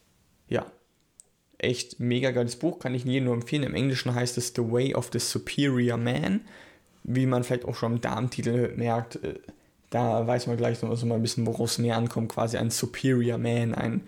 ja, 0.48 0.68
echt 1.58 2.00
mega 2.00 2.30
geiles 2.30 2.58
Buch, 2.58 2.78
kann 2.78 2.94
ich 2.94 3.06
jedem 3.06 3.24
nur 3.24 3.34
empfehlen. 3.34 3.64
Im 3.64 3.74
Englischen 3.74 4.14
heißt 4.14 4.38
es 4.38 4.54
The 4.56 4.72
Way 4.72 4.94
of 4.94 5.10
the 5.12 5.20
Superior 5.20 5.98
Man. 5.98 6.42
Wie 7.04 7.26
man 7.26 7.44
vielleicht 7.44 7.66
auch 7.66 7.74
schon 7.74 7.94
im 7.94 8.02
Darmtitel 8.02 8.76
merkt, 8.76 9.16
äh, 9.16 9.40
da 9.92 10.26
weiß 10.26 10.48
man 10.48 10.58
gleich 10.58 10.82
noch 10.82 10.96
so 10.96 11.06
mal 11.06 11.16
ein 11.16 11.22
bisschen, 11.22 11.46
worauf 11.46 11.70
es 11.70 11.78
näher 11.78 11.98
ankommt, 11.98 12.32
quasi 12.32 12.58
ein 12.58 12.72
Superior 12.72 13.38
Man, 13.38 13.76
ein, 13.76 14.08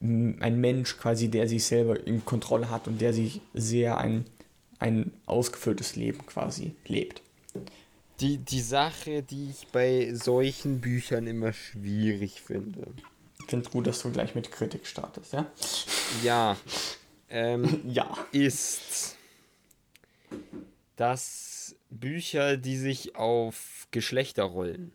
ein 0.00 0.60
Mensch 0.60 0.98
quasi, 0.98 1.28
der 1.28 1.48
sich 1.48 1.64
selber 1.64 2.06
in 2.06 2.24
Kontrolle 2.24 2.68
hat 2.68 2.86
und 2.86 3.00
der 3.00 3.14
sich 3.14 3.40
sehr 3.54 3.96
ein, 3.96 4.26
ein 4.78 5.10
ausgefülltes 5.24 5.96
Leben 5.96 6.24
quasi 6.26 6.76
lebt. 6.86 7.22
Die, 8.20 8.36
die 8.36 8.60
Sache, 8.60 9.22
die 9.22 9.50
ich 9.50 9.68
bei 9.68 10.12
solchen 10.12 10.82
Büchern 10.82 11.26
immer 11.26 11.54
schwierig 11.54 12.42
finde. 12.42 12.86
Ich 13.40 13.46
finde 13.46 13.66
es 13.66 13.72
gut, 13.72 13.86
dass 13.86 14.02
du 14.02 14.12
gleich 14.12 14.34
mit 14.34 14.52
Kritik 14.52 14.86
startest, 14.86 15.32
ja? 15.32 15.46
Ja. 16.22 16.56
Ähm, 17.34 17.80
ja. 17.88 18.14
Ist, 18.30 19.16
dass 20.96 21.74
Bücher, 21.88 22.58
die 22.58 22.76
sich 22.76 23.16
auf 23.16 23.88
Geschlechterrollen 23.90 24.92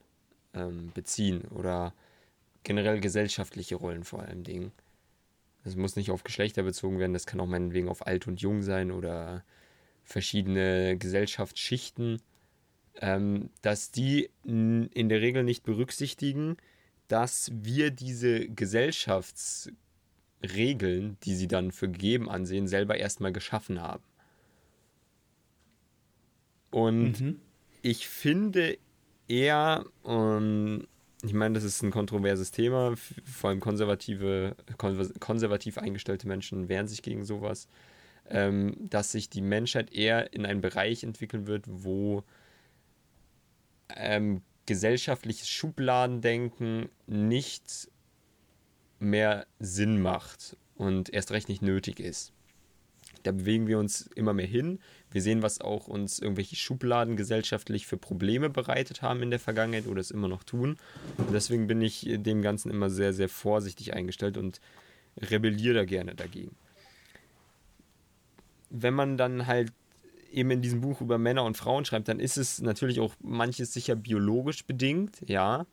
ähm, 0.57 0.91
beziehen 0.93 1.43
oder 1.51 1.93
generell 2.63 2.99
gesellschaftliche 2.99 3.75
Rollen 3.75 4.03
vor 4.03 4.23
allem 4.23 4.43
Dingen. 4.43 4.71
Das 5.63 5.75
muss 5.75 5.95
nicht 5.95 6.11
auf 6.11 6.23
Geschlechter 6.23 6.63
bezogen 6.63 6.99
werden, 6.99 7.13
das 7.13 7.25
kann 7.25 7.39
auch 7.39 7.47
meinetwegen 7.47 7.89
auf 7.89 8.05
alt 8.07 8.27
und 8.27 8.41
jung 8.41 8.61
sein 8.61 8.91
oder 8.91 9.43
verschiedene 10.03 10.97
Gesellschaftsschichten, 10.97 12.21
ähm, 13.01 13.49
dass 13.61 13.91
die 13.91 14.29
in 14.43 15.09
der 15.09 15.21
Regel 15.21 15.43
nicht 15.43 15.63
berücksichtigen, 15.63 16.57
dass 17.07 17.51
wir 17.53 17.91
diese 17.91 18.49
Gesellschaftsregeln, 18.49 21.17
die 21.23 21.35
sie 21.35 21.47
dann 21.47 21.71
für 21.71 21.89
gegeben 21.89 22.29
ansehen, 22.29 22.67
selber 22.67 22.97
erstmal 22.97 23.33
geschaffen 23.33 23.81
haben. 23.81 24.03
Und 26.69 27.21
mhm. 27.21 27.39
ich 27.81 28.07
finde 28.07 28.77
eher, 29.27 29.85
um, 30.03 30.87
ich 31.23 31.33
meine, 31.33 31.55
das 31.55 31.63
ist 31.63 31.81
ein 31.81 31.91
kontroverses 31.91 32.51
Thema, 32.51 32.95
vor 33.25 33.49
allem 33.49 33.59
konservative, 33.59 34.55
konservativ 34.77 35.77
eingestellte 35.77 36.27
Menschen 36.27 36.69
wehren 36.69 36.87
sich 36.87 37.01
gegen 37.01 37.25
sowas, 37.25 37.67
ähm, 38.29 38.75
dass 38.79 39.11
sich 39.11 39.29
die 39.29 39.41
Menschheit 39.41 39.91
eher 39.93 40.33
in 40.33 40.45
einen 40.45 40.61
Bereich 40.61 41.03
entwickeln 41.03 41.47
wird, 41.47 41.65
wo 41.67 42.23
ähm, 43.95 44.41
gesellschaftliches 44.65 45.49
Schubladendenken 45.49 46.89
nicht 47.07 47.89
mehr 48.99 49.47
Sinn 49.59 50.01
macht 50.01 50.57
und 50.75 51.13
erst 51.13 51.31
recht 51.31 51.49
nicht 51.49 51.61
nötig 51.61 51.99
ist. 51.99 52.33
Da 53.23 53.31
bewegen 53.31 53.67
wir 53.67 53.79
uns 53.79 54.07
immer 54.15 54.33
mehr 54.33 54.45
hin. 54.45 54.79
Wir 55.11 55.21
sehen, 55.21 55.41
was 55.41 55.61
auch 55.61 55.87
uns 55.87 56.19
irgendwelche 56.19 56.55
Schubladen 56.55 57.15
gesellschaftlich 57.15 57.87
für 57.87 57.97
Probleme 57.97 58.49
bereitet 58.49 59.01
haben 59.01 59.23
in 59.23 59.29
der 59.29 59.39
Vergangenheit 59.39 59.87
oder 59.87 60.01
es 60.01 60.11
immer 60.11 60.27
noch 60.27 60.43
tun. 60.43 60.77
Und 61.17 61.33
deswegen 61.33 61.67
bin 61.67 61.81
ich 61.81 62.05
dem 62.09 62.41
Ganzen 62.41 62.69
immer 62.69 62.89
sehr, 62.89 63.13
sehr 63.13 63.29
vorsichtig 63.29 63.93
eingestellt 63.93 64.37
und 64.37 64.59
rebelliere 65.17 65.75
da 65.75 65.85
gerne 65.85 66.13
dagegen. 66.13 66.55
Wenn 68.69 68.93
man 68.93 69.17
dann 69.17 69.47
halt 69.47 69.71
eben 70.31 70.51
in 70.51 70.61
diesem 70.61 70.81
Buch 70.81 70.99
über 70.99 71.17
Männer 71.17 71.45
und 71.45 71.55
Frauen 71.55 71.85
schreibt, 71.85 72.09
dann 72.09 72.19
ist 72.19 72.37
es 72.37 72.61
natürlich 72.61 72.99
auch 72.99 73.13
manches 73.21 73.73
sicher 73.73 73.95
biologisch 73.95 74.65
bedingt, 74.65 75.21
ja. 75.25 75.65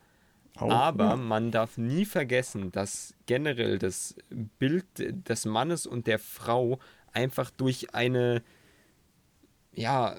Oh, 0.59 0.69
Aber 0.69 1.09
ja. 1.09 1.15
man 1.17 1.51
darf 1.51 1.77
nie 1.77 2.05
vergessen, 2.05 2.71
dass 2.71 3.13
generell 3.25 3.77
das 3.77 4.15
Bild 4.57 4.85
des 4.97 5.45
Mannes 5.45 5.85
und 5.85 6.07
der 6.07 6.19
Frau 6.19 6.79
einfach 7.11 7.49
durch 7.49 7.93
eine 7.93 8.41
ja, 9.75 10.15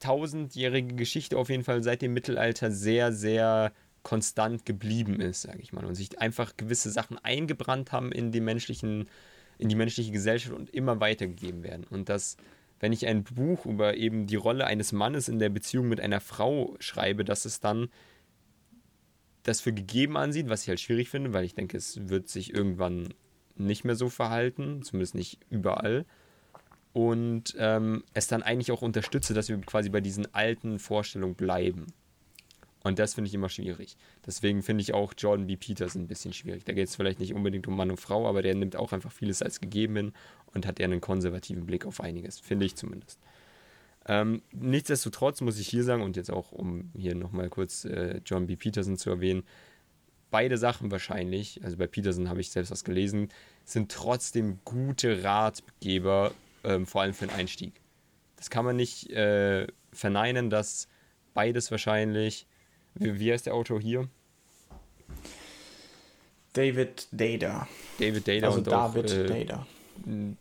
tausendjährige 0.00 0.94
Geschichte 0.94 1.36
auf 1.36 1.50
jeden 1.50 1.64
Fall 1.64 1.82
seit 1.82 2.02
dem 2.02 2.14
Mittelalter 2.14 2.70
sehr, 2.70 3.12
sehr 3.12 3.72
konstant 4.02 4.64
geblieben 4.64 5.20
ist, 5.20 5.42
sage 5.42 5.60
ich 5.60 5.72
mal. 5.72 5.84
Und 5.84 5.94
sich 5.94 6.18
einfach 6.20 6.56
gewisse 6.56 6.90
Sachen 6.90 7.18
eingebrannt 7.18 7.92
haben 7.92 8.12
in 8.12 8.32
die 8.32 8.40
menschlichen, 8.40 9.08
in 9.58 9.68
die 9.68 9.74
menschliche 9.74 10.12
Gesellschaft 10.12 10.54
und 10.54 10.70
immer 10.70 11.00
weitergegeben 11.00 11.62
werden. 11.62 11.84
Und 11.90 12.08
dass, 12.08 12.36
wenn 12.78 12.92
ich 12.92 13.06
ein 13.06 13.24
Buch 13.24 13.66
über 13.66 13.96
eben 13.96 14.26
die 14.26 14.36
Rolle 14.36 14.66
eines 14.66 14.92
Mannes 14.92 15.28
in 15.28 15.38
der 15.38 15.50
Beziehung 15.50 15.88
mit 15.88 16.00
einer 16.00 16.20
Frau 16.20 16.76
schreibe, 16.78 17.24
dass 17.24 17.44
es 17.44 17.60
dann 17.60 17.88
das 19.42 19.60
für 19.60 19.72
gegeben 19.72 20.16
ansieht, 20.16 20.48
was 20.48 20.62
ich 20.62 20.68
halt 20.68 20.80
schwierig 20.80 21.10
finde, 21.10 21.32
weil 21.32 21.44
ich 21.44 21.54
denke, 21.54 21.76
es 21.76 22.08
wird 22.08 22.28
sich 22.28 22.54
irgendwann 22.54 23.14
nicht 23.56 23.84
mehr 23.84 23.96
so 23.96 24.08
verhalten, 24.08 24.82
zumindest 24.82 25.14
nicht 25.14 25.38
überall 25.50 26.06
und 26.92 27.54
ähm, 27.58 28.02
es 28.14 28.26
dann 28.26 28.42
eigentlich 28.42 28.72
auch 28.72 28.82
unterstütze, 28.82 29.34
dass 29.34 29.48
wir 29.48 29.60
quasi 29.60 29.88
bei 29.90 30.00
diesen 30.00 30.32
alten 30.34 30.78
Vorstellungen 30.78 31.34
bleiben. 31.34 31.86
Und 32.82 32.98
das 32.98 33.14
finde 33.14 33.28
ich 33.28 33.34
immer 33.34 33.50
schwierig. 33.50 33.96
Deswegen 34.26 34.62
finde 34.62 34.82
ich 34.82 34.94
auch 34.94 35.12
Jordan 35.16 35.46
B. 35.46 35.56
Peters 35.56 35.94
ein 35.94 36.06
bisschen 36.06 36.32
schwierig. 36.32 36.64
Da 36.64 36.72
geht 36.72 36.88
es 36.88 36.96
vielleicht 36.96 37.20
nicht 37.20 37.34
unbedingt 37.34 37.68
um 37.68 37.76
Mann 37.76 37.90
und 37.90 38.00
Frau, 38.00 38.26
aber 38.26 38.40
der 38.40 38.54
nimmt 38.54 38.74
auch 38.74 38.92
einfach 38.92 39.12
vieles 39.12 39.42
als 39.42 39.60
gegeben 39.60 39.96
hin 39.96 40.12
und 40.54 40.66
hat 40.66 40.80
eher 40.80 40.86
einen 40.86 41.02
konservativen 41.02 41.66
Blick 41.66 41.84
auf 41.84 42.00
einiges, 42.00 42.40
finde 42.40 42.64
ich 42.64 42.76
zumindest. 42.76 43.18
Ähm, 44.06 44.40
nichtsdestotrotz 44.52 45.42
muss 45.42 45.58
ich 45.58 45.68
hier 45.68 45.84
sagen, 45.84 46.02
und 46.02 46.16
jetzt 46.16 46.30
auch, 46.30 46.52
um 46.52 46.90
hier 46.96 47.14
nochmal 47.14 47.50
kurz 47.50 47.84
äh, 47.84 48.22
John 48.24 48.46
B. 48.46 48.56
Peterson 48.56 48.96
zu 48.96 49.10
erwähnen, 49.10 49.42
beide 50.30 50.56
Sachen 50.56 50.90
wahrscheinlich, 50.90 51.62
also 51.62 51.76
bei 51.76 51.86
Peterson 51.86 52.30
habe 52.30 52.40
ich 52.40 52.50
selbst 52.50 52.70
was 52.70 52.82
gelesen, 52.82 53.28
sind 53.64 53.92
trotzdem 53.92 54.58
gute 54.64 55.22
Ratgeber 55.22 56.32
ähm, 56.64 56.86
vor 56.86 57.02
allem 57.02 57.14
für 57.14 57.26
den 57.26 57.34
Einstieg. 57.34 57.80
Das 58.36 58.50
kann 58.50 58.64
man 58.64 58.76
nicht 58.76 59.10
äh, 59.10 59.66
verneinen, 59.92 60.50
dass 60.50 60.88
beides 61.34 61.70
wahrscheinlich. 61.70 62.46
Wie, 62.94 63.20
wie 63.20 63.32
heißt 63.32 63.46
der 63.46 63.54
Autor 63.54 63.80
hier? 63.80 64.08
David 66.52 67.06
Data. 67.12 67.68
David 67.98 68.26
Data 68.26 68.46
also 68.46 68.58
und 68.58 68.66
David 68.66 69.10
auch, 69.10 69.16
äh, 69.16 69.44
Data. 69.44 69.66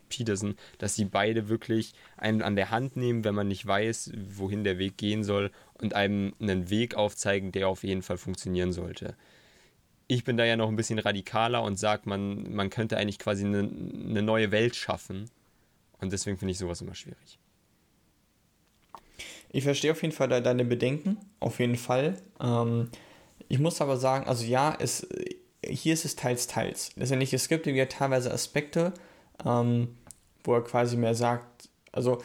Peterson, 0.07 0.55
dass 0.77 0.95
sie 0.95 1.03
beide 1.03 1.49
wirklich 1.49 1.93
einen 2.15 2.41
an 2.41 2.55
der 2.55 2.71
Hand 2.71 2.95
nehmen, 2.95 3.25
wenn 3.25 3.35
man 3.35 3.49
nicht 3.49 3.65
weiß, 3.65 4.13
wohin 4.15 4.63
der 4.63 4.77
Weg 4.77 4.97
gehen 4.97 5.25
soll 5.25 5.51
und 5.73 5.93
einem 5.93 6.33
einen 6.39 6.69
Weg 6.69 6.95
aufzeigen, 6.95 7.51
der 7.51 7.67
auf 7.67 7.83
jeden 7.83 8.01
Fall 8.01 8.17
funktionieren 8.17 8.71
sollte. 8.71 9.15
Ich 10.07 10.23
bin 10.23 10.37
da 10.37 10.45
ja 10.45 10.55
noch 10.55 10.69
ein 10.69 10.77
bisschen 10.77 10.97
radikaler 10.97 11.61
und 11.61 11.77
sage, 11.77 12.03
man, 12.05 12.53
man 12.53 12.69
könnte 12.69 12.95
eigentlich 12.97 13.19
quasi 13.19 13.43
eine, 13.45 13.59
eine 13.59 14.21
neue 14.21 14.51
Welt 14.51 14.77
schaffen 14.77 15.29
und 16.01 16.11
deswegen 16.11 16.37
finde 16.37 16.51
ich 16.51 16.57
sowas 16.57 16.81
immer 16.81 16.95
schwierig. 16.95 17.39
Ich 19.51 19.63
verstehe 19.63 19.91
auf 19.91 20.01
jeden 20.01 20.13
Fall 20.13 20.27
deine 20.41 20.63
Bedenken, 20.63 21.17
auf 21.39 21.59
jeden 21.59 21.75
Fall. 21.75 22.15
Ähm, 22.39 22.89
ich 23.47 23.59
muss 23.59 23.81
aber 23.81 23.97
sagen, 23.97 24.27
also 24.27 24.45
ja, 24.45 24.77
es, 24.79 25.07
hier 25.65 25.93
ist 25.93 26.05
es 26.05 26.15
teils, 26.15 26.47
teils. 26.47 26.91
Letztendlich, 26.95 27.33
es 27.33 27.49
gibt 27.49 27.65
ja 27.65 27.85
teilweise 27.85 28.31
Aspekte, 28.31 28.93
ähm, 29.45 29.97
wo 30.43 30.53
er 30.53 30.63
quasi 30.63 30.97
mehr 30.97 31.15
sagt, 31.15 31.69
also 31.91 32.19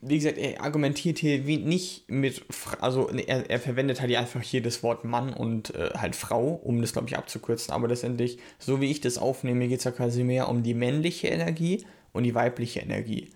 wie 0.00 0.16
gesagt, 0.16 0.38
er 0.38 0.62
argumentiert 0.62 1.18
hier 1.18 1.38
nicht 1.40 2.08
mit, 2.08 2.44
also 2.80 3.10
er, 3.10 3.50
er 3.50 3.60
verwendet 3.60 4.00
halt 4.00 4.14
einfach 4.14 4.40
hier 4.40 4.62
das 4.62 4.82
Wort 4.82 5.04
Mann 5.04 5.34
und 5.34 5.74
äh, 5.74 5.90
halt 5.94 6.16
Frau, 6.16 6.54
um 6.54 6.80
das 6.80 6.94
glaube 6.94 7.08
ich 7.08 7.18
abzukürzen, 7.18 7.72
aber 7.72 7.88
letztendlich, 7.88 8.38
so 8.58 8.80
wie 8.80 8.90
ich 8.90 9.02
das 9.02 9.18
aufnehme, 9.18 9.68
geht 9.68 9.80
es 9.80 9.84
ja 9.84 9.90
quasi 9.90 10.24
mehr 10.24 10.48
um 10.48 10.62
die 10.62 10.72
männliche 10.72 11.28
Energie 11.28 11.84
und 12.14 12.22
die 12.22 12.34
weibliche 12.34 12.80
Energie. 12.80 13.28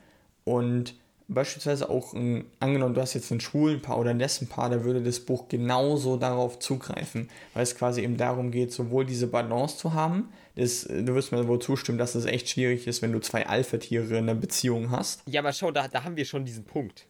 Und 0.44 0.94
beispielsweise 1.28 1.90
auch, 1.90 2.14
ein, 2.14 2.46
angenommen, 2.58 2.94
du 2.94 3.02
hast 3.02 3.12
jetzt 3.12 3.30
ein 3.30 3.40
schwulen 3.40 3.82
Paar 3.82 3.98
oder 3.98 4.10
ein 4.10 4.18
Lesbenpaar, 4.18 4.70
da 4.70 4.84
würde 4.84 5.02
das 5.02 5.20
Buch 5.20 5.48
genauso 5.48 6.16
darauf 6.16 6.58
zugreifen, 6.58 7.28
weil 7.52 7.64
es 7.64 7.76
quasi 7.76 8.00
eben 8.00 8.16
darum 8.16 8.50
geht, 8.50 8.72
sowohl 8.72 9.04
diese 9.04 9.26
Balance 9.26 9.76
zu 9.76 9.92
haben, 9.92 10.30
das, 10.54 10.84
du 10.84 11.14
wirst 11.14 11.30
mir 11.30 11.46
wohl 11.46 11.60
zustimmen, 11.60 11.98
dass 11.98 12.14
es 12.14 12.24
echt 12.24 12.48
schwierig 12.48 12.86
ist, 12.86 13.02
wenn 13.02 13.12
du 13.12 13.20
zwei 13.20 13.46
Alpha-Tiere 13.46 14.06
in 14.16 14.28
einer 14.28 14.34
Beziehung 14.34 14.90
hast. 14.90 15.22
Ja, 15.28 15.40
aber 15.42 15.52
schau, 15.52 15.70
da, 15.70 15.86
da 15.86 16.02
haben 16.02 16.16
wir 16.16 16.24
schon 16.24 16.44
diesen 16.44 16.64
Punkt. 16.64 17.06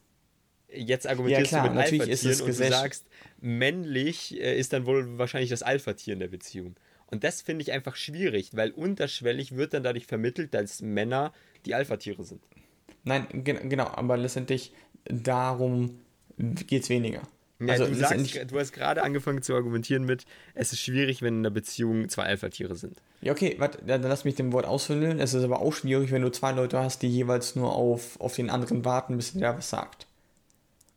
Jetzt 0.71 1.07
argumentierst 1.07 1.53
ja, 1.53 1.61
klar, 1.61 1.69
du 1.71 1.77
mit 1.77 1.85
Alpha-Tieren 1.85 2.41
und 2.43 2.49
du 2.49 2.69
sagst, 2.69 3.05
männlich 3.41 4.39
äh, 4.39 4.59
ist 4.59 4.73
dann 4.73 4.85
wohl 4.85 5.17
wahrscheinlich 5.17 5.49
das 5.49 5.63
Alpha-Tier 5.63 6.15
in 6.15 6.21
der 6.21 6.29
Beziehung. 6.29 6.75
Und 7.11 7.25
das 7.25 7.41
finde 7.41 7.63
ich 7.63 7.73
einfach 7.73 7.97
schwierig, 7.97 8.51
weil 8.53 8.71
unterschwellig 8.71 9.57
wird 9.57 9.73
dann 9.73 9.83
dadurch 9.83 10.07
vermittelt, 10.07 10.53
dass 10.53 10.83
Männer 10.83 11.33
die 11.69 11.75
Alpha-Tiere 11.75 12.25
sind. 12.25 12.43
Nein, 13.05 13.27
gen 13.45 13.69
genau, 13.69 13.87
aber 13.87 14.17
letztendlich 14.17 14.73
darum 15.05 16.01
geht 16.37 16.83
es 16.83 16.89
weniger. 16.89 17.23
Ja, 17.61 17.73
also, 17.73 17.87
du, 17.87 17.95
sagst, 17.95 18.53
du 18.53 18.59
hast 18.59 18.73
gerade 18.73 19.03
angefangen 19.03 19.43
zu 19.43 19.55
argumentieren 19.55 20.05
mit, 20.05 20.27
es 20.55 20.73
ist 20.73 20.81
schwierig, 20.81 21.23
wenn 21.23 21.39
in 21.39 21.41
einer 21.41 21.51
Beziehung 21.51 22.09
zwei 22.09 22.23
Alpha-Tiere 22.25 22.77
sind. 22.77 23.03
Ja, 23.21 23.33
okay, 23.33 23.57
warte, 23.59 23.85
dann 23.85 24.03
lass 24.03 24.25
mich 24.25 24.37
dem 24.37 24.53
Wort 24.53 24.65
ausfüllen. 24.65 25.19
Es 25.19 25.35
ist 25.35 25.43
aber 25.43 25.61
auch 25.61 25.73
schwierig, 25.73 26.13
wenn 26.13 26.23
du 26.23 26.31
zwei 26.31 26.53
Leute 26.53 26.79
hast, 26.79 27.03
die 27.03 27.09
jeweils 27.09 27.57
nur 27.57 27.75
auf, 27.75 28.21
auf 28.21 28.37
den 28.37 28.49
anderen 28.49 28.85
warten, 28.85 29.17
bis 29.17 29.33
der 29.33 29.57
was 29.57 29.71
sagt. 29.71 30.07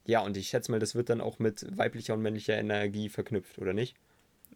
Ja, 0.06 0.22
und 0.22 0.38
ich 0.38 0.50
schätze 0.50 0.72
mal, 0.72 0.80
das 0.80 0.94
wird 0.94 1.10
dann 1.10 1.22
auch 1.22 1.40
mit 1.40 1.66
weiblicher 1.76 2.14
und 2.14 2.22
männlicher 2.22 2.56
Energie 2.56 3.10
verknüpft, 3.10 3.58
oder 3.58 3.74
nicht? 3.74 3.96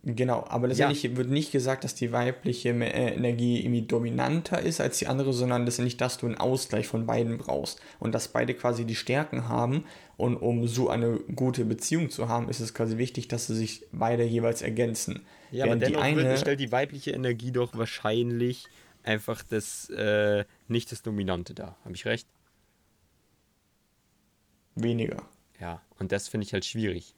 Genau, 0.08 0.45
aber 0.47 0.68
letztendlich 0.68 1.01
ja. 1.01 1.18
wird 1.18 1.32
nicht 1.32 1.51
gesagt, 1.51 1.84
dass 1.84 1.95
die 1.95 2.12
weibliche 2.12 2.70
äh, 2.70 3.16
Energie 3.16 3.62
irgendwie 3.62 3.82
dominanter 3.82 4.62
ist 4.62 4.80
als 4.80 4.99
die 4.99 5.08
andere, 5.08 5.34
sondern 5.34 5.66
letztendlich, 5.66 5.97
dass 5.97 6.20
du 6.20 6.28
einen 6.28 6.38
Ausgleich 6.38 6.86
von 6.86 7.08
beiden 7.08 7.39
brauchst 7.39 7.82
und 7.99 8.14
dass 8.14 8.28
beide 8.28 8.53
quasi 8.53 8.86
die 8.86 8.93
Stärken 8.93 9.49
haben 9.49 9.84
und 10.16 10.38
um 10.38 10.68
so 10.68 10.89
eine 10.89 11.18
gute 11.36 11.66
Beziehung 11.66 12.12
zu 12.12 12.30
haben, 12.30 12.49
ist 12.49 12.60
es 12.60 12.76
quasi 12.76 12.99
wichtig, 12.99 13.30
dass 13.30 13.47
sie 13.47 13.56
sich 13.56 13.88
beide 13.91 14.24
jeweils 14.24 14.62
ergänzen. 14.62 15.26
Ja, 15.49 15.66
Während 15.66 15.82
aber 15.82 15.91
dennoch 15.91 16.03
die 16.03 16.20
eine, 16.20 16.38
stellt 16.38 16.60
die 16.60 16.72
weibliche 16.72 17.10
Energie 17.10 17.51
doch 17.51 17.76
wahrscheinlich 17.76 18.68
einfach 19.01 19.41
das, 19.41 19.89
äh, 19.89 20.45
nicht 20.68 20.91
das 20.91 21.01
Dominante 21.01 21.56
da. 21.56 21.78
Habe 21.84 21.95
ich 21.95 22.06
recht? 22.06 22.28
Weniger. 24.76 25.24
Ja, 25.60 25.82
und 25.97 26.12
das 26.12 26.28
finde 26.28 26.45
ich 26.45 26.53
halt 26.53 26.66
schwierig. 26.66 27.16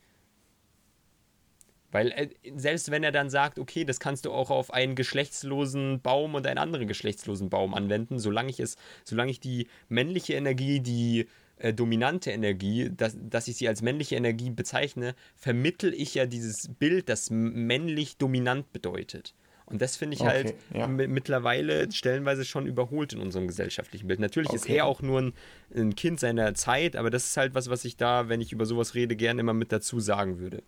Weil 1.91 2.11
äh, 2.11 2.29
selbst 2.55 2.91
wenn 2.91 3.03
er 3.03 3.11
dann 3.11 3.29
sagt, 3.29 3.59
okay, 3.59 3.85
das 3.85 3.99
kannst 3.99 4.25
du 4.25 4.31
auch 4.31 4.49
auf 4.49 4.73
einen 4.73 4.95
geschlechtslosen 4.95 6.01
Baum 6.01 6.35
und 6.35 6.45
einen 6.45 6.57
anderen 6.57 6.87
geschlechtslosen 6.87 7.49
Baum 7.49 7.73
anwenden, 7.73 8.19
solange 8.19 8.49
ich 8.49 8.59
es, 8.59 8.75
solange 9.03 9.31
ich 9.31 9.39
die 9.39 9.67
männliche 9.87 10.33
Energie, 10.33 10.79
die 10.81 11.27
äh, 11.57 11.73
dominante 11.73 12.31
Energie, 12.31 12.91
dass, 12.95 13.17
dass 13.19 13.47
ich 13.47 13.57
sie 13.57 13.67
als 13.67 13.81
männliche 13.81 14.15
Energie 14.15 14.49
bezeichne, 14.49 15.15
vermittel 15.35 15.93
ich 15.93 16.13
ja 16.13 16.25
dieses 16.25 16.69
Bild, 16.77 17.09
das 17.09 17.29
männlich 17.29 18.17
dominant 18.17 18.71
bedeutet. 18.73 19.33
Und 19.65 19.81
das 19.81 19.97
finde 19.97 20.15
ich 20.15 20.21
okay, 20.21 20.29
halt 20.29 20.55
ja. 20.73 20.87
mittlerweile 20.87 21.91
stellenweise 21.91 22.45
schon 22.45 22.67
überholt 22.67 23.11
in 23.11 23.19
unserem 23.19 23.47
gesellschaftlichen 23.47 24.07
Bild. 24.07 24.21
Natürlich 24.21 24.49
okay. 24.49 24.55
ist 24.55 24.69
er 24.69 24.85
auch 24.85 25.01
nur 25.01 25.21
ein, 25.21 25.33
ein, 25.75 25.93
Kind 25.93 26.21
seiner 26.21 26.53
Zeit, 26.53 26.95
aber 26.95 27.09
das 27.09 27.25
ist 27.25 27.37
halt 27.37 27.53
was, 27.53 27.69
was 27.69 27.83
ich 27.83 27.97
da, 27.97 28.29
wenn 28.29 28.39
ich 28.39 28.53
über 28.53 28.65
sowas 28.65 28.95
rede, 28.95 29.17
gerne 29.17 29.41
immer 29.41 29.53
mit 29.53 29.73
dazu 29.73 29.99
sagen 29.99 30.39
würde. 30.39 30.63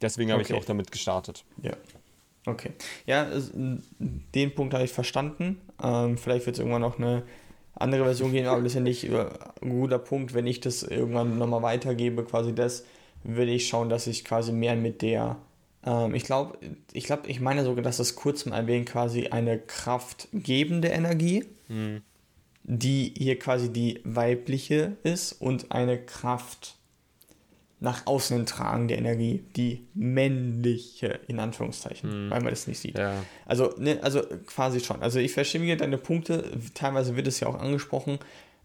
Deswegen 0.00 0.32
habe 0.32 0.42
okay. 0.42 0.52
ich 0.52 0.58
auch 0.58 0.64
damit 0.64 0.90
gestartet. 0.90 1.44
Ja. 1.62 1.72
Okay. 2.46 2.70
Ja, 3.06 3.28
den 3.54 4.54
Punkt 4.54 4.72
habe 4.72 4.84
ich 4.84 4.92
verstanden. 4.92 5.60
Ähm, 5.82 6.16
vielleicht 6.16 6.46
wird 6.46 6.56
es 6.56 6.60
irgendwann 6.60 6.82
noch 6.82 6.98
eine 6.98 7.24
andere 7.74 8.04
Version 8.04 8.32
gehen, 8.32 8.46
aber 8.46 8.60
letztendlich 8.60 9.10
ein 9.10 9.28
guter 9.60 9.98
Punkt, 9.98 10.32
wenn 10.32 10.46
ich 10.46 10.60
das 10.60 10.82
irgendwann 10.82 11.38
nochmal 11.38 11.62
weitergebe, 11.62 12.24
quasi 12.24 12.54
das, 12.54 12.84
will 13.22 13.48
ich 13.48 13.68
schauen, 13.68 13.88
dass 13.88 14.06
ich 14.06 14.24
quasi 14.24 14.52
mehr 14.52 14.76
mit 14.76 15.02
der, 15.02 15.36
ähm, 15.84 16.14
ich 16.14 16.24
glaube, 16.24 16.58
ich 16.92 17.04
glaube, 17.04 17.28
ich 17.28 17.40
meine 17.40 17.64
sogar, 17.64 17.82
dass 17.82 17.98
das 17.98 18.14
kurz 18.16 18.46
mal 18.46 18.56
erwähnt, 18.56 18.88
quasi 18.88 19.26
eine 19.26 19.58
kraftgebende 19.58 20.88
Energie, 20.88 21.44
mhm. 21.68 22.02
die 22.62 23.12
hier 23.16 23.38
quasi 23.38 23.72
die 23.72 24.00
weibliche 24.04 24.96
ist 25.02 25.32
und 25.32 25.72
eine 25.72 25.98
Kraft 25.98 26.76
nach 27.78 28.06
außen 28.06 28.46
tragende 28.46 28.94
Energie, 28.94 29.44
die 29.54 29.86
männliche, 29.94 31.20
in 31.28 31.38
Anführungszeichen, 31.38 32.28
mm. 32.28 32.30
weil 32.30 32.40
man 32.40 32.50
das 32.50 32.66
nicht 32.66 32.78
sieht. 32.78 32.96
Ja. 32.96 33.22
Also, 33.44 33.74
ne, 33.76 33.98
also 34.02 34.22
quasi 34.46 34.80
schon. 34.80 35.02
Also 35.02 35.18
ich 35.18 35.32
verstehe 35.32 35.76
deine 35.76 35.98
Punkte, 35.98 36.52
teilweise 36.74 37.16
wird 37.16 37.26
es 37.26 37.40
ja 37.40 37.48
auch 37.48 37.58
angesprochen. 37.58 38.18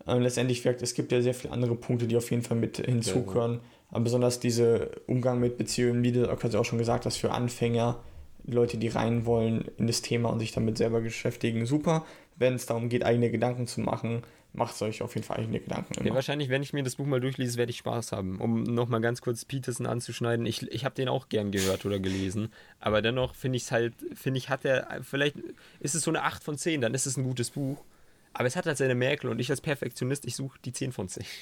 Äh, 0.08 0.18
letztendlich 0.18 0.64
wirkt, 0.64 0.82
es 0.82 0.94
gibt 0.94 1.12
ja 1.12 1.22
sehr 1.22 1.34
viele 1.34 1.54
andere 1.54 1.76
Punkte, 1.76 2.08
die 2.08 2.16
auf 2.16 2.32
jeden 2.32 2.44
Fall 2.44 2.58
mit 2.58 2.78
hinzugehören. 2.78 3.56
Ja, 3.56 3.60
Aber 3.90 4.04
besonders 4.06 4.40
dieser 4.40 4.88
Umgang 5.08 5.40
mit 5.40 5.58
Beziehungen, 5.58 6.04
wie 6.04 6.14
du 6.14 6.28
quasi 6.38 6.56
auch 6.58 6.66
schon 6.66 6.80
gesagt 6.80 7.06
hast, 7.06 7.18
für 7.18 7.32
Anfänger, 7.32 8.00
Leute, 8.46 8.78
die 8.78 8.88
rein 8.88 9.26
wollen 9.26 9.66
in 9.78 9.88
das 9.88 10.02
Thema 10.02 10.30
und 10.30 10.40
sich 10.40 10.52
damit 10.52 10.78
selber 10.78 11.02
beschäftigen, 11.02 11.66
super. 11.66 12.06
Wenn 12.38 12.56
es 12.56 12.66
darum 12.66 12.90
geht, 12.90 13.04
eigene 13.04 13.30
Gedanken 13.30 13.68
zu 13.68 13.82
machen, 13.82 14.24
macht 14.54 14.82
euch 14.82 15.02
auf 15.02 15.16
jeden 15.16 15.26
Fall 15.26 15.38
eigene 15.38 15.60
Gedanken. 15.60 16.06
Ja, 16.06 16.14
wahrscheinlich, 16.14 16.50
wenn 16.50 16.62
ich 16.62 16.74
mir 16.74 16.84
das 16.84 16.96
Buch 16.98 17.06
mal 17.06 17.22
durchlese, 17.22 17.58
werde 17.58 17.70
ich 17.70 17.78
Spaß 17.78 18.12
haben. 18.12 18.40
Um 18.40 18.64
nochmal 18.64 19.00
ganz 19.00 19.22
kurz 19.22 19.46
Peterson 19.46 19.86
anzuschneiden, 19.86 20.46
ich, 20.46 20.70
ich 20.72 20.84
habe 20.84 20.96
den 20.96 21.08
auch 21.08 21.30
gern 21.30 21.52
gehört 21.52 21.86
oder 21.86 22.00
gelesen, 22.00 22.52
aber 22.80 23.02
dennoch 23.02 23.34
finde 23.34 23.58
ich 23.58 23.64
es 23.64 23.72
halt, 23.72 23.94
finde 24.14 24.40
ich, 24.40 24.50
hat 24.50 24.66
er, 24.66 25.00
vielleicht 25.04 25.38
ist 25.80 25.96
es 25.96 26.04
so 26.04 26.12
eine 26.12 26.24
8 26.24 26.44
von 26.44 26.58
10, 26.58 26.82
dann 26.82 26.94
ist 26.94 27.06
es 27.06 27.18
ein 27.18 27.24
gutes 27.24 27.52
Buch. 27.52 27.84
Aber 28.34 28.48
es 28.48 28.56
hat 28.56 28.66
halt 28.66 28.78
seine 28.78 28.96
Merkel 28.96 29.30
und 29.30 29.40
ich 29.40 29.50
als 29.50 29.62
Perfektionist, 29.62 30.26
ich 30.26 30.36
suche 30.36 30.58
die 30.64 30.72
10 30.74 30.92
von 30.92 31.10
10. 31.10 31.26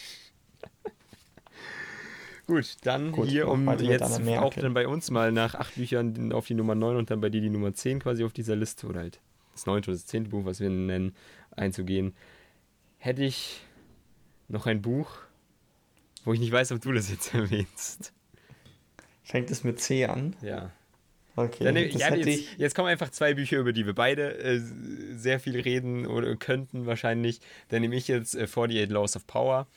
Gut, 2.47 2.77
dann 2.81 3.11
Gut, 3.11 3.27
hier, 3.27 3.47
um 3.47 3.69
jetzt 3.79 4.01
auch 4.01 4.53
dann 4.55 4.73
bei 4.73 4.87
uns 4.87 5.11
mal 5.11 5.31
nach 5.31 5.53
acht 5.53 5.75
Büchern 5.75 6.31
auf 6.31 6.47
die 6.47 6.55
Nummer 6.55 6.73
9 6.73 6.95
und 6.95 7.11
dann 7.11 7.21
bei 7.21 7.29
dir 7.29 7.41
die 7.41 7.51
Nummer 7.51 7.75
10 7.75 7.99
quasi 7.99 8.23
auf 8.23 8.33
dieser 8.33 8.55
Liste 8.55 8.87
oder 8.87 9.01
halt 9.01 9.19
das 9.53 9.67
neunte 9.67 9.91
oder 9.91 9.97
das 9.97 10.07
zehnte 10.07 10.31
Buch, 10.31 10.45
was 10.45 10.59
wir 10.59 10.69
nennen, 10.69 11.15
einzugehen 11.51 12.13
hätte 12.99 13.23
ich 13.23 13.61
noch 14.47 14.67
ein 14.67 14.81
Buch, 14.81 15.09
wo 16.23 16.33
ich 16.33 16.39
nicht 16.39 16.51
weiß, 16.51 16.71
ob 16.73 16.81
du 16.81 16.91
das 16.91 17.09
jetzt 17.09 17.33
erwähnst. 17.33 18.13
Fängt 19.23 19.49
es 19.51 19.63
mit 19.63 19.79
C 19.79 20.05
an? 20.05 20.35
Ja. 20.41 20.71
Okay. 21.35 21.63
Dann, 21.63 21.75
ja, 21.75 22.13
jetzt, 22.15 22.57
jetzt, 22.57 22.75
kommen 22.75 22.89
einfach 22.89 23.11
zwei 23.11 23.33
Bücher, 23.33 23.57
über 23.57 23.71
die 23.71 23.85
wir 23.85 23.95
beide 23.95 24.37
äh, 24.39 24.59
sehr 25.13 25.39
viel 25.39 25.59
reden 25.59 26.05
oder 26.05 26.35
könnten 26.35 26.85
wahrscheinlich. 26.85 27.39
Dann 27.69 27.81
nehme 27.81 27.95
ich 27.95 28.07
jetzt 28.07 28.35
äh, 28.35 28.43
48 28.43 28.89
Laws 28.89 29.15
of 29.15 29.25
Power 29.25 29.67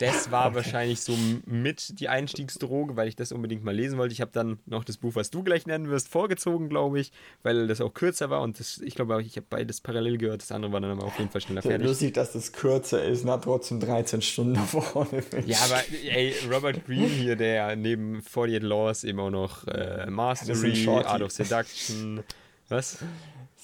das 0.00 0.30
war 0.30 0.46
okay. 0.46 0.56
wahrscheinlich 0.56 1.02
so 1.02 1.14
mit 1.44 2.00
die 2.00 2.08
Einstiegsdroge, 2.08 2.96
weil 2.96 3.08
ich 3.08 3.16
das 3.16 3.32
unbedingt 3.32 3.64
mal 3.64 3.74
lesen 3.74 3.98
wollte. 3.98 4.14
Ich 4.14 4.22
habe 4.22 4.30
dann 4.32 4.58
noch 4.64 4.82
das 4.82 4.96
Buch, 4.96 5.14
was 5.14 5.30
du 5.30 5.42
gleich 5.42 5.66
nennen 5.66 5.90
wirst, 5.90 6.08
vorgezogen, 6.08 6.70
glaube 6.70 7.00
ich, 7.00 7.12
weil 7.42 7.68
das 7.68 7.82
auch 7.82 7.92
kürzer 7.92 8.30
war 8.30 8.40
und 8.40 8.58
das, 8.58 8.78
ich 8.78 8.94
glaube, 8.94 9.20
ich 9.22 9.36
habe 9.36 9.46
beides 9.50 9.82
parallel 9.82 10.16
gehört. 10.16 10.40
Das 10.40 10.52
andere 10.52 10.72
war 10.72 10.80
dann 10.80 10.92
aber 10.92 11.04
auf 11.04 11.18
jeden 11.18 11.30
Fall 11.30 11.42
schneller 11.42 11.60
fertig. 11.60 11.86
Lustig, 11.86 12.14
dass 12.14 12.32
das 12.32 12.52
kürzer 12.52 13.04
ist, 13.04 13.24
na 13.26 13.36
trotzdem 13.36 13.78
13 13.78 14.22
Stunden 14.22 14.56
vorne. 14.66 15.22
Ja, 15.44 15.58
aber 15.64 15.82
ey, 16.08 16.34
Robert 16.50 16.86
Greene 16.86 17.06
hier, 17.06 17.36
der 17.36 17.76
neben 17.76 18.22
48 18.24 18.62
Laws 18.62 19.04
eben 19.04 19.20
auch 19.20 19.30
noch 19.30 19.66
äh, 19.66 20.08
Mastery, 20.08 20.88
Art 20.88 21.20
of 21.20 21.30
Seduction, 21.30 22.22
was? 22.70 22.98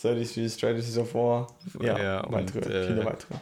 33 0.03 0.53
Strategies 0.53 0.99
of 0.99 1.15
War. 1.15 1.47
Ja, 1.81 1.99
ja 1.99 2.21
und, 2.21 2.33
weitere, 2.33 2.83
äh, 2.83 2.87
viele 2.89 3.05
weitere 3.07 3.35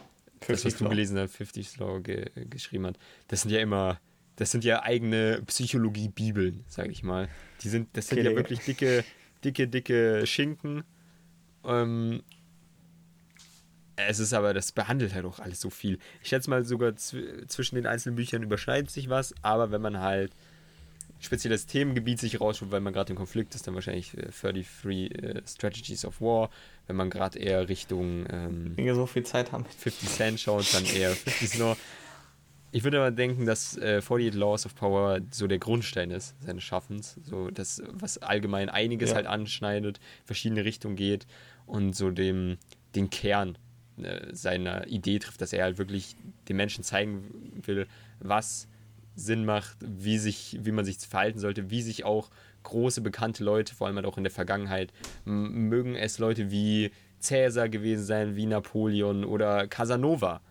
das, 0.47 0.65
was 0.65 0.77
du 0.77 0.87
gelesen 0.89 1.17
hast, 1.17 1.35
50 1.35 1.67
Slow 1.67 2.01
ge 2.01 2.29
geschrieben 2.49 2.87
hat, 2.87 2.97
das 3.27 3.41
sind 3.41 3.51
ja 3.51 3.59
immer, 3.59 3.99
das 4.35 4.51
sind 4.51 4.63
ja 4.63 4.83
eigene 4.83 5.41
Psychologie-Bibeln, 5.45 6.63
sage 6.67 6.91
ich 6.91 7.03
mal. 7.03 7.29
Die 7.61 7.69
sind, 7.69 7.89
das 7.93 8.07
sind 8.07 8.19
okay, 8.19 8.29
ja 8.29 8.35
wirklich 8.35 8.59
dicke, 8.59 9.03
dicke, 9.43 9.67
dicke 9.67 10.25
Schinken. 10.25 10.83
Ähm, 11.63 12.21
es 13.95 14.19
ist 14.19 14.33
aber, 14.33 14.53
das 14.53 14.71
behandelt 14.71 15.13
halt 15.13 15.25
auch 15.25 15.39
alles 15.39 15.61
so 15.61 15.69
viel. 15.69 15.99
Ich 16.21 16.29
schätze 16.29 16.49
mal, 16.49 16.65
sogar 16.65 16.95
zwischen 16.95 17.75
den 17.75 17.85
einzelnen 17.85 18.15
Büchern 18.15 18.43
überschneidet 18.43 18.91
sich 18.91 19.09
was, 19.09 19.33
aber 19.41 19.71
wenn 19.71 19.81
man 19.81 19.99
halt 19.99 20.33
spezielles 21.25 21.65
Themengebiet 21.65 22.19
sich 22.19 22.39
rausschaut, 22.39 22.71
weil 22.71 22.81
man 22.81 22.93
gerade 22.93 23.11
im 23.11 23.17
Konflikt 23.17 23.55
ist, 23.55 23.67
dann 23.67 23.75
wahrscheinlich 23.75 24.11
33 24.11 24.85
äh, 24.85 25.05
äh, 25.05 25.41
Strategies 25.45 26.05
of 26.05 26.21
War. 26.21 26.49
Wenn 26.87 26.95
man 26.95 27.09
gerade 27.09 27.39
eher 27.39 27.67
Richtung 27.67 28.25
ähm, 28.29 28.73
wir 28.77 28.95
so 28.95 29.05
viel 29.05 29.23
Zeit 29.23 29.51
haben. 29.51 29.65
50 29.65 30.09
Cent 30.09 30.39
schaut, 30.39 30.73
dann 30.73 30.85
eher 30.85 31.11
50 31.11 31.49
Snore. 31.49 31.77
Ich 32.71 32.83
würde 32.83 32.97
aber 32.97 33.11
denken, 33.11 33.45
dass 33.45 33.77
äh, 33.77 33.99
48 33.99 34.33
Laws 34.33 34.65
of 34.65 34.75
Power 34.75 35.21
so 35.31 35.47
der 35.47 35.59
Grundstein 35.59 36.11
ist 36.11 36.35
seines 36.41 36.63
Schaffens. 36.63 37.17
So 37.23 37.49
das, 37.49 37.81
was 37.89 38.17
allgemein 38.17 38.69
einiges 38.69 39.11
ja. 39.11 39.15
halt 39.15 39.27
anschneidet, 39.27 39.99
verschiedene 40.25 40.65
Richtungen 40.65 40.95
geht 40.95 41.25
und 41.65 41.95
so 41.95 42.11
dem, 42.11 42.57
den 42.93 43.09
Kern 43.09 43.57
äh, 43.97 44.33
seiner 44.33 44.87
Idee 44.87 45.19
trifft, 45.19 45.39
dass 45.39 45.53
er 45.53 45.63
halt 45.63 45.77
wirklich 45.77 46.17
den 46.49 46.57
Menschen 46.57 46.83
zeigen 46.83 47.61
will, 47.65 47.87
was 48.19 48.67
Sinn 49.15 49.45
macht, 49.45 49.77
wie, 49.81 50.17
sich, 50.17 50.59
wie 50.61 50.71
man 50.71 50.85
sich 50.85 50.97
verhalten 50.97 51.39
sollte, 51.39 51.69
wie 51.69 51.81
sich 51.81 52.03
auch 52.03 52.29
große 52.63 53.01
bekannte 53.01 53.43
Leute, 53.43 53.73
vor 53.73 53.87
allem 53.87 53.95
halt 53.95 54.05
auch 54.05 54.17
in 54.17 54.23
der 54.23 54.31
Vergangenheit, 54.31 54.91
mögen 55.23 55.95
es 55.95 56.19
Leute 56.19 56.51
wie 56.51 56.91
Cäsar 57.19 57.69
gewesen 57.69 58.03
sein, 58.03 58.35
wie 58.35 58.45
Napoleon 58.45 59.23
oder 59.23 59.67
Casanova 59.67 60.41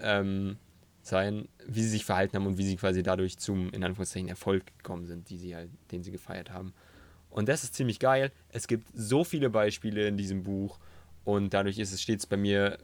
ähm, 0.00 0.56
sein, 1.02 1.48
wie 1.66 1.82
sie 1.82 1.88
sich 1.88 2.04
verhalten 2.04 2.36
haben 2.36 2.46
und 2.46 2.58
wie 2.58 2.64
sie 2.64 2.76
quasi 2.76 3.02
dadurch 3.02 3.38
zum, 3.38 3.70
in 3.70 3.82
Anführungszeichen, 3.84 4.28
Erfolg 4.28 4.64
gekommen 4.78 5.06
sind, 5.06 5.30
die 5.30 5.38
sie 5.38 5.56
halt, 5.56 5.70
den 5.92 6.02
sie 6.02 6.10
gefeiert 6.10 6.50
haben. 6.50 6.72
Und 7.30 7.48
das 7.48 7.64
ist 7.64 7.74
ziemlich 7.74 8.00
geil. 8.00 8.32
Es 8.50 8.66
gibt 8.66 8.88
so 8.92 9.24
viele 9.24 9.50
Beispiele 9.50 10.06
in 10.06 10.16
diesem 10.16 10.42
Buch 10.42 10.78
und 11.24 11.54
dadurch 11.54 11.78
ist 11.78 11.92
es 11.92 12.02
stets 12.02 12.26
bei 12.26 12.36
mir 12.36 12.78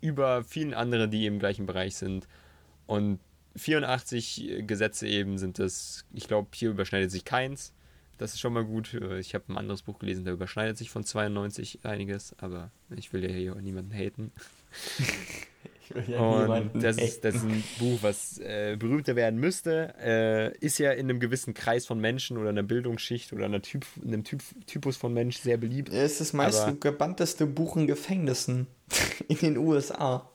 über 0.00 0.44
vielen 0.44 0.74
anderen, 0.74 1.10
die 1.10 1.26
im 1.26 1.38
gleichen 1.38 1.66
Bereich 1.66 1.96
sind. 1.96 2.28
Und 2.86 3.18
84 3.58 4.64
Gesetze 4.66 5.06
eben 5.06 5.38
sind 5.38 5.58
das, 5.58 6.04
ich 6.12 6.28
glaube, 6.28 6.48
hier 6.54 6.70
überschneidet 6.70 7.10
sich 7.10 7.24
keins. 7.24 7.72
Das 8.18 8.34
ist 8.34 8.40
schon 8.40 8.52
mal 8.52 8.64
gut. 8.64 8.94
Ich 9.20 9.34
habe 9.34 9.44
ein 9.48 9.56
anderes 9.56 9.82
Buch 9.82 9.98
gelesen, 10.00 10.24
da 10.24 10.32
überschneidet 10.32 10.76
sich 10.76 10.90
von 10.90 11.04
92 11.04 11.80
einiges, 11.84 12.34
aber 12.38 12.70
ich 12.96 13.12
will 13.12 13.24
ja 13.24 13.30
hier 13.30 13.54
auch 13.54 13.60
niemanden 13.60 13.92
haten. 13.92 14.32
Ja 16.06 16.20
und 16.20 16.82
das 16.82 16.98
ist, 16.98 17.24
das 17.24 17.36
ist 17.36 17.44
ein 17.44 17.64
Buch, 17.78 17.98
was 18.02 18.38
äh, 18.38 18.76
berühmter 18.78 19.16
werden 19.16 19.40
müsste. 19.40 19.94
Äh, 20.00 20.56
ist 20.58 20.78
ja 20.78 20.92
in 20.92 21.08
einem 21.08 21.20
gewissen 21.20 21.54
Kreis 21.54 21.86
von 21.86 21.98
Menschen 21.98 22.36
oder 22.36 22.50
einer 22.50 22.62
Bildungsschicht 22.62 23.32
oder 23.32 23.46
einer 23.46 23.62
typ, 23.62 23.86
einem 24.04 24.24
typ, 24.24 24.42
Typus 24.66 24.96
von 24.96 25.14
Mensch 25.14 25.38
sehr 25.38 25.56
beliebt. 25.56 25.90
Es 25.90 26.12
ist 26.12 26.20
das 26.20 26.32
meist 26.32 26.80
gebannteste 26.80 27.46
Buch 27.46 27.76
in 27.76 27.86
Gefängnissen 27.86 28.66
in 29.28 29.38
den 29.38 29.56
USA. 29.56 30.30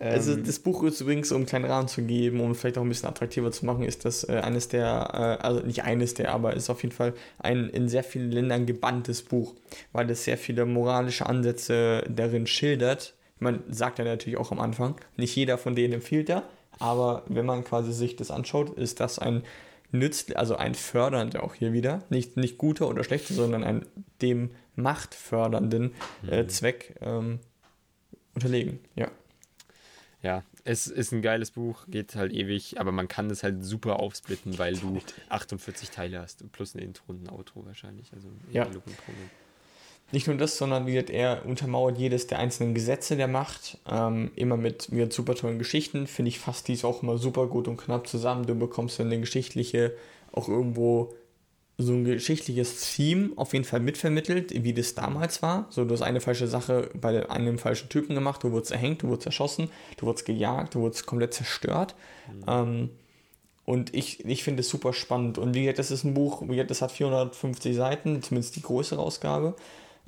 Also 0.00 0.32
ähm, 0.32 0.44
das 0.44 0.58
Buch 0.58 0.82
ist 0.82 1.02
übrigens, 1.02 1.30
um 1.30 1.38
einen 1.38 1.46
kleinen 1.46 1.66
Rahmen 1.66 1.86
zu 1.86 2.02
geben, 2.02 2.40
um 2.40 2.54
vielleicht 2.54 2.78
auch 2.78 2.82
ein 2.82 2.88
bisschen 2.88 3.10
attraktiver 3.10 3.52
zu 3.52 3.66
machen, 3.66 3.84
ist 3.84 4.06
das 4.06 4.26
äh, 4.26 4.40
eines 4.42 4.68
der, 4.68 5.38
äh, 5.40 5.44
also 5.44 5.60
nicht 5.60 5.84
eines 5.84 6.14
der, 6.14 6.32
aber 6.32 6.54
ist 6.54 6.70
auf 6.70 6.82
jeden 6.82 6.94
Fall 6.94 7.12
ein 7.38 7.68
in 7.68 7.88
sehr 7.88 8.02
vielen 8.02 8.32
Ländern 8.32 8.64
gebanntes 8.64 9.22
Buch, 9.22 9.54
weil 9.92 10.10
es 10.10 10.24
sehr 10.24 10.38
viele 10.38 10.64
moralische 10.64 11.26
Ansätze 11.26 12.02
darin 12.08 12.46
schildert. 12.46 13.14
Man 13.40 13.62
sagt 13.68 13.98
ja 13.98 14.06
natürlich 14.06 14.38
auch 14.38 14.52
am 14.52 14.60
Anfang, 14.60 14.96
nicht 15.16 15.36
jeder 15.36 15.58
von 15.58 15.74
denen 15.74 15.94
empfiehlt 15.94 16.30
er, 16.30 16.44
aber 16.78 17.22
wenn 17.28 17.44
man 17.44 17.62
quasi 17.62 17.92
sich 17.92 18.16
das 18.16 18.30
anschaut, 18.30 18.70
ist 18.78 19.00
das 19.00 19.18
ein 19.18 19.42
nützlich, 19.92 20.38
also 20.38 20.56
ein 20.56 20.74
fördernder 20.74 21.42
auch 21.42 21.54
hier 21.54 21.74
wieder, 21.74 22.04
nicht, 22.08 22.38
nicht 22.38 22.56
guter 22.56 22.88
oder 22.88 23.04
schlechter, 23.04 23.34
sondern 23.34 23.64
ein 23.64 23.84
dem 24.22 24.50
machtfördernden 24.76 25.92
äh, 26.26 26.42
mhm. 26.42 26.48
Zweck 26.48 26.94
ähm, 27.02 27.40
unterlegen, 28.34 28.78
ja 28.94 29.10
ja, 30.22 30.42
es 30.64 30.86
ist 30.86 31.12
ein 31.12 31.22
geiles 31.22 31.50
Buch, 31.50 31.84
geht 31.88 32.14
halt 32.14 32.32
ewig, 32.32 32.78
aber 32.78 32.92
man 32.92 33.08
kann 33.08 33.30
es 33.30 33.42
halt 33.42 33.64
super 33.64 34.00
aufsplitten, 34.00 34.58
weil 34.58 34.74
du 34.76 35.00
48 35.30 35.90
Teile 35.90 36.20
hast, 36.20 36.50
plus 36.52 36.74
ein 36.74 36.80
Intro 36.80 37.04
und 37.08 37.24
ein 37.24 37.30
Outro 37.30 37.64
wahrscheinlich. 37.64 38.12
Also 38.12 38.28
ja. 38.52 38.66
Nicht 40.12 40.26
nur 40.26 40.36
das, 40.36 40.58
sondern 40.58 40.86
wie 40.86 40.96
er 40.96 41.46
untermauert 41.46 41.96
jedes 41.96 42.26
der 42.26 42.40
einzelnen 42.40 42.74
Gesetze 42.74 43.16
der 43.16 43.28
Macht, 43.28 43.78
ähm, 43.88 44.32
immer 44.34 44.56
mit, 44.56 44.90
mit 44.90 45.12
super 45.12 45.36
tollen 45.36 45.58
Geschichten. 45.58 46.08
Finde 46.08 46.30
ich 46.30 46.40
fast 46.40 46.66
dies 46.66 46.84
auch 46.84 47.02
immer 47.02 47.16
super 47.16 47.46
gut 47.46 47.68
und 47.68 47.76
knapp 47.76 48.08
zusammen. 48.08 48.44
Du 48.44 48.56
bekommst 48.56 48.98
dann 48.98 49.06
eine 49.06 49.20
geschichtliche, 49.20 49.94
auch 50.32 50.48
irgendwo 50.48 51.14
so 51.82 51.92
ein 51.92 52.04
geschichtliches 52.04 52.94
Theme 52.94 53.30
auf 53.36 53.52
jeden 53.52 53.64
Fall 53.64 53.80
mitvermittelt, 53.80 54.64
wie 54.64 54.72
das 54.72 54.94
damals 54.94 55.42
war. 55.42 55.66
So, 55.70 55.84
du 55.84 55.92
hast 55.94 56.02
eine 56.02 56.20
falsche 56.20 56.46
Sache 56.46 56.90
bei 56.94 57.28
einem 57.30 57.58
falschen 57.58 57.88
Typen 57.88 58.14
gemacht, 58.14 58.42
du 58.42 58.52
wurdest 58.52 58.72
erhängt, 58.72 59.02
du 59.02 59.08
wurdest 59.08 59.26
erschossen, 59.26 59.70
du 59.96 60.06
wurdest 60.06 60.26
gejagt, 60.26 60.74
du 60.74 60.80
wurdest 60.80 61.06
komplett 61.06 61.34
zerstört. 61.34 61.94
Mhm. 62.32 62.44
Ähm, 62.46 62.90
und 63.64 63.94
ich, 63.94 64.24
ich 64.24 64.42
finde 64.42 64.60
es 64.60 64.68
super 64.68 64.92
spannend. 64.92 65.38
Und 65.38 65.54
wie 65.54 65.60
gesagt, 65.62 65.78
das 65.78 65.90
ist 65.90 66.04
ein 66.04 66.14
Buch, 66.14 66.42
wie 66.42 66.56
gesagt, 66.56 66.70
das 66.70 66.82
hat 66.82 66.92
450 66.92 67.74
Seiten, 67.76 68.22
zumindest 68.22 68.56
die 68.56 68.62
größere 68.62 69.00
Ausgabe. 69.00 69.54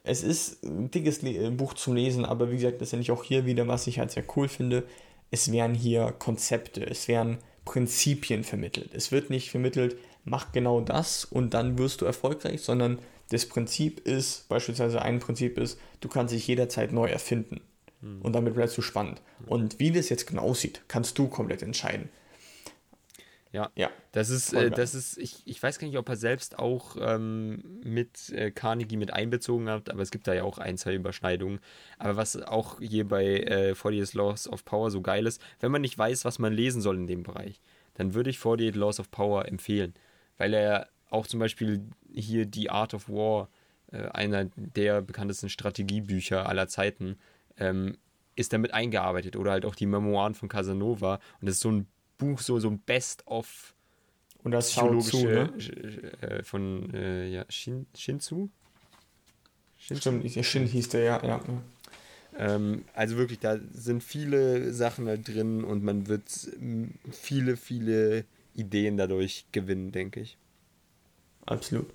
es 0.05 0.23
ist 0.23 0.65
ein 0.65 0.91
dickes 0.91 1.23
Le 1.23 1.51
Buch 1.51 1.75
zum 1.75 1.95
Lesen, 1.95 2.25
aber 2.25 2.51
wie 2.51 2.57
gesagt, 2.57 2.81
das 2.81 2.89
ist 2.89 2.93
ja 2.93 2.99
nicht 2.99 3.13
auch 3.13 3.25
hier 3.25 3.47
wieder, 3.47 3.69
was 3.69 3.87
ich 3.87 3.99
halt 3.99 4.11
sehr 4.11 4.25
cool 4.37 4.49
finde. 4.49 4.85
Es 5.31 5.53
werden 5.53 5.75
hier 5.75 6.13
Konzepte, 6.19 6.85
es 6.85 7.09
werden 7.09 7.39
Prinzipien 7.65 8.45
vermittelt. 8.45 8.91
Es 8.95 9.13
wird 9.13 9.31
nicht 9.31 9.51
vermittelt, 9.51 9.97
mach 10.25 10.53
genau 10.53 10.81
das 10.81 11.25
und 11.25 11.55
dann 11.55 11.79
wirst 11.79 12.01
du 12.01 12.05
erfolgreich, 12.05 12.63
sondern 12.63 12.99
das 13.31 13.47
Prinzip 13.47 14.01
ist, 14.01 14.49
beispielsweise 14.49 15.03
ein 15.03 15.19
Prinzip 15.19 15.59
ist, 15.59 15.79
du 16.01 16.09
kannst 16.09 16.35
dich 16.35 16.47
jederzeit 16.47 16.93
neu 16.93 17.07
erfinden. 17.07 17.61
Hm. 18.01 18.21
Und 18.23 18.35
damit 18.35 18.55
bleibst 18.55 18.77
du 18.77 18.83
spannend. 18.83 19.23
Und 19.47 19.79
wie 19.79 19.91
das 19.91 20.09
jetzt 20.09 20.27
genau 20.27 20.43
aussieht, 20.43 20.83
kannst 20.89 21.19
du 21.19 21.29
komplett 21.29 21.63
entscheiden. 21.63 22.11
Ja, 23.53 23.71
ja. 23.77 23.91
Das 24.13 24.31
ist, 24.31 24.55
äh, 24.55 24.71
das 24.71 24.95
ist, 24.95 25.19
ich, 25.19 25.43
ich 25.47 25.63
weiß 25.63 25.79
gar 25.79 25.87
nicht, 25.87 25.99
ob 25.99 26.09
er 26.09 26.17
selbst 26.17 26.59
auch 26.59 26.97
ähm, 26.99 27.81
mit 27.85 28.31
äh, 28.31 28.51
Carnegie 28.51 28.97
mit 28.97 29.13
einbezogen 29.13 29.69
hat, 29.69 29.91
aber 29.91 30.01
es 30.01 30.11
gibt 30.11 30.27
da 30.27 30.33
ja 30.33 30.43
auch 30.45 30.57
ein, 30.57 30.79
zwei 30.79 30.95
Überschneidungen. 30.95 31.61
Aber 31.99 32.17
was 32.17 32.41
auch 32.41 32.81
hier 32.81 33.07
bei 33.07 33.25
äh, 33.25 33.73
48 33.73 34.15
Laws 34.15 34.49
of 34.49 34.65
Power 34.65 34.91
so 34.91 35.03
geil 35.03 35.27
ist, 35.27 35.41
wenn 35.61 35.71
man 35.71 35.83
nicht 35.83 35.99
weiß, 35.99 36.25
was 36.25 36.39
man 36.39 36.53
lesen 36.55 36.81
soll 36.81 36.97
in 36.97 37.07
dem 37.07 37.23
Bereich, 37.23 37.61
dann 37.95 38.15
würde 38.15 38.31
ich 38.31 38.39
48 38.39 38.75
Laws 38.75 38.99
of 39.01 39.11
Power 39.11 39.47
empfehlen. 39.47 39.93
Weil 40.43 40.55
er 40.55 40.89
auch 41.09 41.29
zum 41.29 41.39
Beispiel 41.39 41.83
hier 42.13 42.47
die 42.47 42.69
Art 42.69 42.95
of 42.95 43.09
War, 43.09 43.49
äh, 43.93 44.09
einer 44.09 44.47
der 44.57 45.01
bekanntesten 45.01 45.49
Strategiebücher 45.49 46.49
aller 46.49 46.67
Zeiten, 46.67 47.17
ähm, 47.59 47.97
ist 48.35 48.53
damit 48.53 48.75
eingearbeitet. 48.75 49.37
Oder 49.37 49.53
halt 49.53 49.65
auch 49.65 49.77
die 49.77 49.87
Memoiren 49.87 50.35
von 50.35 50.49
Casanova. 50.49 51.21
Und 51.41 51.47
das 51.47 51.55
ist 51.55 51.61
so 51.61 51.71
ein 51.71 51.87
Buch, 52.19 52.41
so, 52.41 52.59
so 52.59 52.69
ein 52.69 52.81
Best-of 52.81 53.77
und 54.43 54.51
das 54.51 54.71
psychologische 54.71 55.11
zu, 55.11 55.27
ne? 55.29 56.23
äh, 56.23 56.43
von 56.43 56.93
äh, 56.93 57.29
ja, 57.29 57.45
Shin, 57.49 57.87
Shinzu. 57.97 58.51
Shinzu. 59.79 60.01
Stimmt, 60.01 60.45
Shin 60.45 60.67
hieß 60.67 60.89
der, 60.89 61.05
ja. 61.05 61.25
ja. 61.25 61.41
Ähm, 62.37 62.85
also 62.95 63.17
wirklich, 63.17 63.39
da 63.39 63.61
sind 63.73 64.03
viele 64.03 64.73
Sachen 64.73 65.07
da 65.07 65.17
drin 65.17 65.63
und 65.63 65.85
man 65.85 66.09
wird 66.09 66.25
viele, 67.13 67.57
viele 67.57 68.25
Ideen 68.55 68.97
dadurch 68.97 69.47
gewinnen, 69.53 69.93
denke 69.93 70.21
ich. 70.21 70.37
Absolut. 71.47 71.87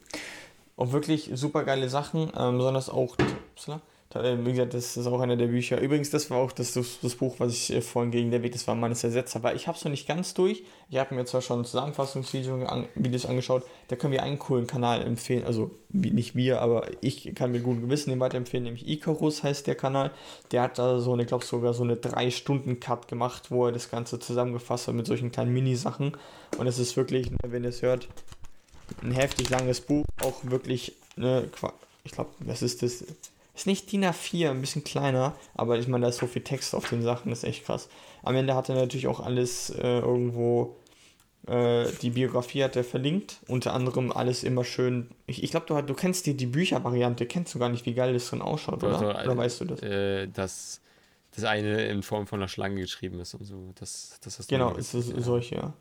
Und 0.76 0.92
wirklich 0.92 1.32
super 1.34 1.64
geile 1.64 1.90
Sachen, 1.90 2.32
ähm, 2.38 2.58
besonders 2.58 2.90
auch. 2.90 3.18
Upsala, 3.52 3.82
wie 4.14 4.52
gesagt, 4.52 4.74
das 4.74 4.96
ist 4.96 5.06
auch 5.06 5.20
einer 5.20 5.36
der 5.36 5.48
Bücher. 5.48 5.82
Übrigens, 5.82 6.10
das 6.10 6.30
war 6.30 6.38
auch 6.38 6.54
das, 6.54 6.74
das, 6.74 7.16
Buch, 7.16 7.36
was 7.40 7.52
ich 7.52 7.74
äh, 7.74 7.82
vorhin 7.82 8.12
gegen 8.12 8.32
der 8.32 8.42
Weg, 8.42 8.54
das 8.54 8.66
war 8.66 8.74
meines 8.74 9.04
Ersetzer, 9.04 9.44
weil 9.44 9.58
ich 9.58 9.68
habe 9.68 9.78
es 9.78 9.84
noch 9.84 9.92
nicht 9.92 10.08
ganz 10.08 10.34
durch. 10.34 10.64
Ich 10.90 10.98
habe 10.98 11.14
mir 11.14 11.26
zwar 11.26 11.42
schon 11.42 11.66
Zusammenfassungsvideos 11.66 12.68
an, 12.70 12.88
Videos 12.96 13.26
angeschaut, 13.26 13.64
da 13.90 13.98
können 13.98 14.14
wir 14.14 14.24
einen 14.24 14.40
coolen 14.40 14.66
Kanal 14.66 15.02
empfehlen, 15.02 15.44
also 15.44 15.72
nicht 15.90 16.36
wir, 16.36 16.62
aber 16.62 16.88
ich 17.02 17.36
kann 17.36 17.52
mir 17.52 17.60
gut 17.60 17.82
Gewissen 17.82 18.10
den 18.10 18.20
weiterempfehlen, 18.22 18.64
nämlich 18.64 18.88
Icarus 18.88 19.44
heißt 19.44 19.68
der 19.68 19.76
Kanal. 19.76 20.12
Der 20.52 20.62
hat 20.62 20.80
da 20.80 21.00
so 21.00 21.12
eine, 21.12 21.24
ich 21.24 21.28
glaube 21.28 21.44
sogar 21.44 21.74
so 21.74 21.84
eine 21.84 21.96
3-Stunden-Cut 21.96 23.10
gemacht, 23.10 23.52
wo 23.52 23.66
er 23.66 23.74
das 23.74 23.92
Ganze 23.92 24.20
zusammengefasst 24.20 24.88
hat 24.88 24.96
mit 24.96 25.06
solchen 25.06 25.32
kleinen 25.32 25.54
Mini-Sachen. 25.54 26.16
Und 26.58 26.68
es 26.68 26.80
ist 26.80 26.96
wirklich, 26.96 27.30
ne, 27.30 27.38
wenn 27.48 27.64
ihr 27.64 27.70
es 27.70 27.82
hört, 27.82 28.08
ein 29.02 29.12
heftig 29.12 29.50
langes 29.50 29.82
Buch, 29.82 30.06
auch 30.24 30.36
wirklich, 30.44 30.94
ne, 31.18 31.50
ich 32.06 32.12
glaube, 32.14 32.30
das 32.40 32.62
ist 32.62 32.84
das 32.84 33.04
ist 33.58 33.68
nicht 33.68 33.92
DIN 33.92 34.06
A4, 34.06 34.52
ein 34.52 34.62
bisschen 34.62 34.84
kleiner, 34.84 35.36
aber 35.56 35.80
ich 35.80 35.88
meine, 35.88 36.04
da 36.04 36.10
ist 36.10 36.18
so 36.18 36.28
viel 36.28 36.44
Text 36.44 36.76
auf 36.76 36.90
den 36.90 37.02
Sachen, 37.02 37.30
das 37.30 37.40
ist 37.40 37.50
echt 37.50 37.66
krass. 37.66 37.90
Am 38.24 38.36
Ende 38.36 38.56
hat 38.56 38.70
er 38.70 38.76
natürlich 38.76 39.08
auch 39.08 39.20
alles 39.20 39.72
äh, 39.72 40.00
irgendwo, 40.00 40.76
äh, 41.48 41.86
die 42.02 42.12
Biografie 42.12 42.64
hat 42.64 42.76
er 42.76 42.84
verlinkt, 42.84 43.40
unter 43.48 43.74
anderem 43.74 44.12
alles 44.12 44.44
immer 44.44 44.64
schön. 44.64 45.10
Ich, 45.26 45.44
ich 45.44 45.52
glaube, 45.52 45.66
du, 45.66 45.82
du 45.82 45.94
kennst 45.94 46.26
die, 46.28 46.36
die 46.36 46.46
Büchervariante, 46.46 47.26
kennst 47.26 47.56
du 47.56 47.60
gar 47.60 47.70
nicht, 47.70 47.86
wie 47.86 47.94
geil 47.94 48.14
das 48.14 48.30
drin 48.30 48.42
ausschaut, 48.42 48.84
oder? 48.84 49.00
Also, 49.00 49.10
oder 49.10 49.38
weißt 49.38 49.62
du 49.62 49.66
das? 49.66 49.82
Äh, 49.82 50.28
dass 50.28 50.82
das 51.36 51.44
eine 51.44 51.86
in 51.86 52.04
Form 52.04 52.28
von 52.28 52.40
einer 52.40 52.48
Schlange 52.48 52.82
geschrieben 52.82 53.20
ist 53.20 53.34
und 53.34 53.46
so. 53.46 53.72
Das, 53.76 54.20
das 54.22 54.38
hast 54.40 54.50
genau, 54.50 54.74
ist 54.76 54.94
es 54.94 55.10
ja. 55.10 55.22
solche, 55.22 55.56
ja. 55.56 55.74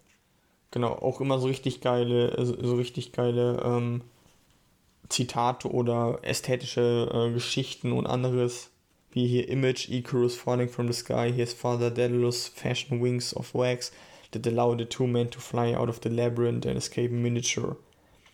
Genau, 0.71 0.93
auch 0.93 1.21
immer 1.21 1.39
so 1.39 1.47
richtig 1.47 1.81
geile, 1.81 2.35
so 2.45 2.75
richtig 2.75 3.13
geile, 3.13 3.63
ähm, 3.65 4.03
Zitate 5.09 5.71
oder 5.71 6.19
ästhetische 6.23 7.11
äh, 7.13 7.33
Geschichten 7.33 7.93
und 7.93 8.07
anderes, 8.07 8.71
wie 9.13 9.27
hier 9.27 9.49
Image, 9.49 9.89
Icarus 9.89 10.37
falling 10.37 10.69
from 10.69 10.87
the 10.87 10.93
sky, 10.93 11.33
here's 11.33 11.53
Father 11.53 11.91
Daedalus, 11.91 12.49
fashion 12.49 13.01
wings 13.03 13.35
of 13.35 13.55
wax 13.55 13.93
that 14.33 14.47
allow 14.47 14.77
the 14.77 14.85
two 14.85 15.07
men 15.07 15.31
to 15.31 15.41
fly 15.41 15.75
out 15.75 15.89
of 15.89 16.01
the 16.03 16.09
labyrinth 16.09 16.67
and 16.67 16.77
escape 16.77 17.11
in 17.11 17.23
miniature. 17.23 17.77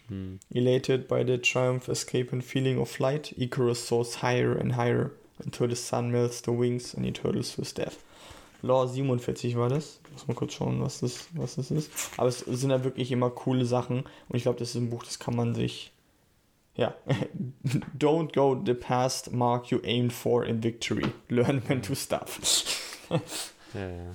Hmm. 0.09 0.37
Elated 0.51 1.07
by 1.07 1.23
the 1.23 1.39
triumph, 1.39 1.89
escape 1.89 2.33
and 2.33 2.45
feeling 2.45 2.79
of 2.79 2.89
flight, 2.89 3.33
Icarus 3.39 3.87
soars 3.87 4.17
higher 4.17 4.53
and 4.53 4.73
higher 4.73 5.13
until 5.45 5.69
the 5.69 5.77
sun 5.77 6.11
melts 6.11 6.41
the 6.41 6.53
wings 6.53 6.95
and 6.95 7.05
he 7.05 7.13
turtles 7.13 7.55
to 7.55 7.63
his 7.63 7.73
death. 7.73 8.03
Law 8.63 8.87
47 8.87 9.57
war 9.57 9.69
das. 9.69 9.99
Muss 10.13 10.29
mal 10.29 10.35
kurz 10.35 10.55
schauen, 10.55 10.81
was 10.81 11.01
das, 11.01 11.27
was 11.33 11.57
das 11.57 11.71
ist. 11.71 11.91
Aber 12.17 12.29
es 12.29 12.41
sind 12.41 12.71
ja 12.71 12.85
wirklich 12.85 13.11
immer 13.11 13.31
coole 13.31 13.65
Sachen 13.65 14.05
und 14.29 14.37
ich 14.37 14.43
glaube, 14.43 14.59
das 14.59 14.71
ist 14.71 14.77
ein 14.77 14.91
Buch, 14.91 15.03
das 15.03 15.19
kann 15.19 15.35
man 15.35 15.55
sich 15.55 15.92
ja, 16.75 16.95
don't 17.99 18.33
go 18.35 18.61
the 18.65 18.75
past 18.75 19.33
mark 19.33 19.71
you 19.71 19.81
aimed 19.85 20.13
for 20.13 20.45
in 20.45 20.63
victory. 20.63 21.13
Learn 21.29 21.63
when 21.69 21.83
to 21.83 21.95
stop. 21.95 22.31
ja, 23.11 23.21
ja. 23.75 24.13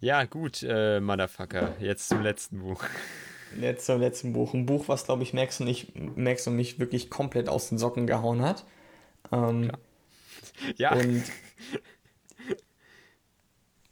ja, 0.00 0.24
gut, 0.24 0.62
äh, 0.62 1.00
Motherfucker. 1.00 1.74
Jetzt 1.80 2.08
zum 2.08 2.22
letzten 2.22 2.60
Buch. 2.60 2.84
Jetzt 3.60 3.86
zum 3.86 4.00
letzten 4.00 4.32
Buch. 4.32 4.54
Ein 4.54 4.66
Buch, 4.66 4.88
was, 4.88 5.04
glaube 5.04 5.22
ich, 5.22 5.32
Max 5.32 5.60
und, 5.60 5.68
ich, 5.68 5.92
Max 5.94 6.46
und 6.46 6.56
mich 6.56 6.78
wirklich 6.78 7.10
komplett 7.10 7.48
aus 7.48 7.68
den 7.68 7.78
Socken 7.78 8.06
gehauen 8.06 8.42
hat. 8.42 8.64
Ähm, 9.32 9.72
ja. 10.76 10.92
Und 10.92 11.24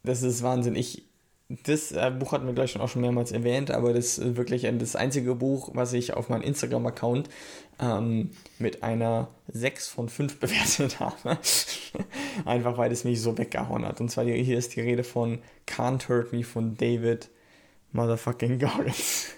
das 0.03 0.23
ist 0.23 0.43
Wahnsinn. 0.43 0.77
Ich, 0.77 1.07
das 1.49 1.93
äh, 1.93 2.13
Buch 2.17 2.33
hatten 2.33 2.47
wir 2.47 2.55
gleich 2.55 2.73
schon 2.73 2.83
auch 2.83 2.89
schon 2.89 3.03
mehrmals 3.03 3.33
erwähnt, 3.33 3.71
aber 3.71 3.93
das 3.93 4.19
ist 4.19 4.37
wirklich 4.37 4.63
das 4.79 4.97
einzige 4.97 5.35
Buch, 5.35 5.71
was 5.75 5.93
ich 5.93 6.15
auf 6.15 6.29
meinem 6.29 6.43
Instagram-Account 6.43 7.29
ähm, 7.79 8.31
mit 8.59 8.83
einer 8.83 9.29
6 9.49 9.89
von 9.89 10.09
5 10.09 10.41
bewertet 10.41 11.01
habe. 11.01 11.39
Einfach 12.45 12.79
weil 12.79 12.93
es 12.93 13.05
mich 13.05 13.21
so 13.21 13.37
weggehauen 13.37 13.85
hat. 13.85 14.01
Und 14.01 14.11
zwar 14.11 14.25
hier 14.25 14.59
ist 14.59 14.77
die 14.77 14.81
Rede 14.81 15.05
von 15.05 15.39
Can't 15.67 16.09
Hurt 16.09 16.33
Me 16.33 16.45
von 16.45 16.77
David 16.77 17.29
Motherfucking 17.93 18.59
Goggins. 18.59 19.29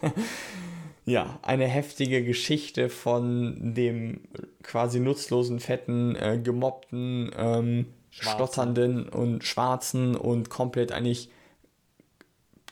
ja, 1.07 1.39
eine 1.43 1.67
heftige 1.67 2.25
Geschichte 2.25 2.89
von 2.89 3.75
dem 3.75 4.21
quasi 4.63 5.01
nutzlosen, 5.01 5.61
fetten, 5.61 6.17
äh, 6.17 6.41
gemobbten, 6.43 7.31
ähm, 7.37 7.87
stotternden 8.11 9.09
und 9.09 9.45
schwarzen 9.45 10.17
und 10.17 10.51
komplett 10.51 10.93
eigentlich 10.93 11.31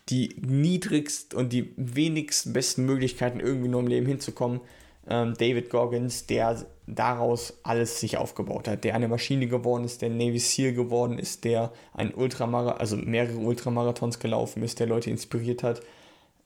die 0.09 0.37
niedrigst 0.41 1.35
und 1.35 1.53
die 1.53 1.73
wenigsten 1.77 2.53
besten 2.53 2.87
Möglichkeiten 2.87 3.41
irgendwie 3.41 3.69
nur 3.69 3.81
im 3.81 3.89
Leben 3.89 4.07
hinzukommen, 4.07 4.61
ähm, 5.09 5.35
David 5.35 5.71
Goggins, 5.71 6.27
der 6.27 6.67
daraus 6.87 7.59
alles 7.63 8.01
sich 8.01 8.17
aufgebaut 8.17 8.69
hat, 8.69 8.85
der 8.85 8.95
eine 8.95 9.09
Maschine 9.09 9.49
geworden 9.49 9.85
ist, 9.85 10.03
der 10.03 10.11
Navy 10.11 10.39
SEAL 10.39 10.73
geworden 10.73 11.19
ist, 11.19 11.45
der 11.45 11.73
ein 11.95 12.15
Ultramarathon, 12.15 12.81
also 12.81 12.97
mehrere 12.97 13.39
Ultramarathons 13.39 14.19
gelaufen 14.19 14.63
ist, 14.63 14.79
der 14.79 14.87
Leute 14.87 15.11
inspiriert 15.11 15.63
hat, 15.63 15.81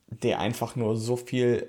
der 0.08 0.40
einfach 0.40 0.76
nur 0.76 0.96
so 0.96 1.16
viel 1.16 1.68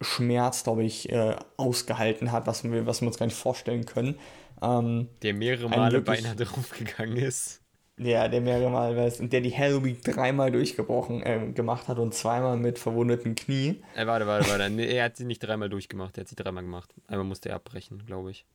Schmerz, 0.00 0.64
glaube 0.64 0.84
ich, 0.84 1.10
äh, 1.10 1.36
ausgehalten 1.56 2.32
hat, 2.32 2.46
was 2.46 2.64
wir, 2.64 2.86
was 2.86 3.00
wir 3.00 3.08
uns 3.08 3.18
gar 3.18 3.26
nicht 3.26 3.38
vorstellen 3.38 3.86
können. 3.86 4.16
Ähm, 4.62 5.08
der 5.22 5.34
mehrere 5.34 5.68
Male 5.68 6.00
beinahe 6.00 6.36
draufgegangen 6.36 7.16
ist. 7.16 7.60
Ja, 7.98 8.28
der 8.28 8.40
mehrere 8.40 8.70
Mal 8.70 8.96
weiß 8.96 9.20
und 9.20 9.32
der 9.32 9.40
die 9.40 9.50
Hell 9.50 9.84
Week 9.84 10.02
dreimal 10.02 10.52
durchgebrochen 10.52 11.22
äh, 11.22 11.52
gemacht 11.52 11.88
hat 11.88 11.98
und 11.98 12.14
zweimal 12.14 12.56
mit 12.56 12.78
verwundeten 12.78 13.34
Knie. 13.34 13.82
Äh, 13.96 14.06
warte, 14.06 14.26
warte, 14.26 14.48
warte. 14.48 14.70
Nee, 14.70 14.86
er 14.86 15.04
hat 15.04 15.16
sie 15.16 15.24
nicht 15.24 15.40
dreimal 15.40 15.68
durchgemacht, 15.68 16.16
er 16.16 16.22
hat 16.22 16.28
sie 16.28 16.36
dreimal 16.36 16.62
gemacht. 16.62 16.94
Einmal 17.08 17.26
musste 17.26 17.48
er 17.48 17.56
abbrechen, 17.56 18.04
glaube 18.06 18.30
ich. 18.30 18.46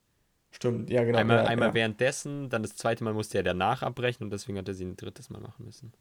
Stimmt, 0.51 0.89
ja, 0.89 1.03
genau. 1.03 1.17
Einmal, 1.17 1.37
ja, 1.37 1.43
einmal 1.45 1.69
ja. 1.69 1.73
währenddessen, 1.73 2.49
dann 2.49 2.61
das 2.61 2.75
zweite 2.75 3.03
Mal 3.03 3.13
musste 3.13 3.37
er 3.37 3.43
danach 3.43 3.81
abbrechen 3.81 4.23
und 4.23 4.31
deswegen 4.31 4.57
hat 4.57 4.67
er 4.67 4.75
sie 4.75 4.85
ein 4.85 4.95
drittes 4.95 5.29
Mal 5.29 5.41
machen 5.41 5.65
müssen. 5.65 5.91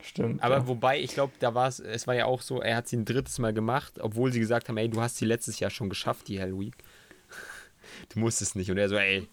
Stimmt. 0.00 0.42
Aber 0.42 0.58
ja. 0.58 0.68
wobei, 0.68 1.00
ich 1.00 1.12
glaube, 1.12 1.32
da 1.38 1.54
war 1.54 1.68
es, 1.68 1.80
es 1.80 2.06
war 2.06 2.14
ja 2.14 2.24
auch 2.24 2.40
so, 2.40 2.62
er 2.62 2.76
hat 2.76 2.88
sie 2.88 2.96
ein 2.96 3.04
drittes 3.04 3.38
Mal 3.38 3.52
gemacht, 3.52 4.00
obwohl 4.00 4.32
sie 4.32 4.40
gesagt 4.40 4.68
haben, 4.68 4.78
ey, 4.78 4.88
du 4.88 5.00
hast 5.00 5.16
sie 5.16 5.26
letztes 5.26 5.60
Jahr 5.60 5.70
schon 5.70 5.88
geschafft, 5.88 6.28
die 6.28 6.40
Hell 6.40 6.58
Week. 6.58 6.74
Du 8.10 8.20
musst 8.20 8.42
es 8.42 8.54
nicht. 8.54 8.70
Und 8.70 8.76
er 8.76 8.88
so, 8.88 8.96
ey, 8.96 9.26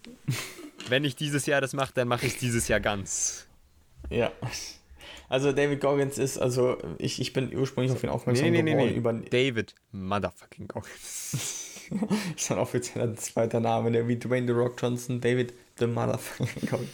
wenn 0.88 1.04
ich 1.04 1.16
dieses 1.16 1.46
Jahr 1.46 1.60
das 1.60 1.72
mache, 1.72 1.92
dann 1.94 2.08
mache 2.08 2.26
ich 2.26 2.34
es 2.34 2.38
dieses 2.38 2.68
Jahr 2.68 2.80
ganz. 2.80 3.46
Ja. 4.10 4.32
Also 5.28 5.52
David 5.52 5.80
Goggins 5.80 6.18
ist, 6.18 6.38
also 6.38 6.78
ich, 6.98 7.20
ich 7.20 7.32
bin 7.32 7.54
ursprünglich 7.56 7.92
auf 7.92 8.02
ihn 8.02 8.10
aufmerksam 8.10 8.50
nee, 8.50 8.62
nee, 8.62 8.70
geworden 8.70 8.86
nee, 8.86 8.92
nee. 8.92 8.98
über 8.98 9.12
David 9.12 9.74
Motherfucking 9.92 10.68
Goggins. 10.68 11.82
ist 12.36 12.52
ein 12.52 12.58
offizieller 12.58 13.14
zweiter 13.16 13.60
Name, 13.60 13.90
der 13.90 14.06
wie 14.06 14.16
Dwayne 14.16 14.46
The 14.46 14.52
Rock 14.52 14.80
Johnson, 14.80 15.20
David 15.20 15.52
the 15.78 15.86
Motherfucking 15.86 16.68
Goggins. 16.68 16.90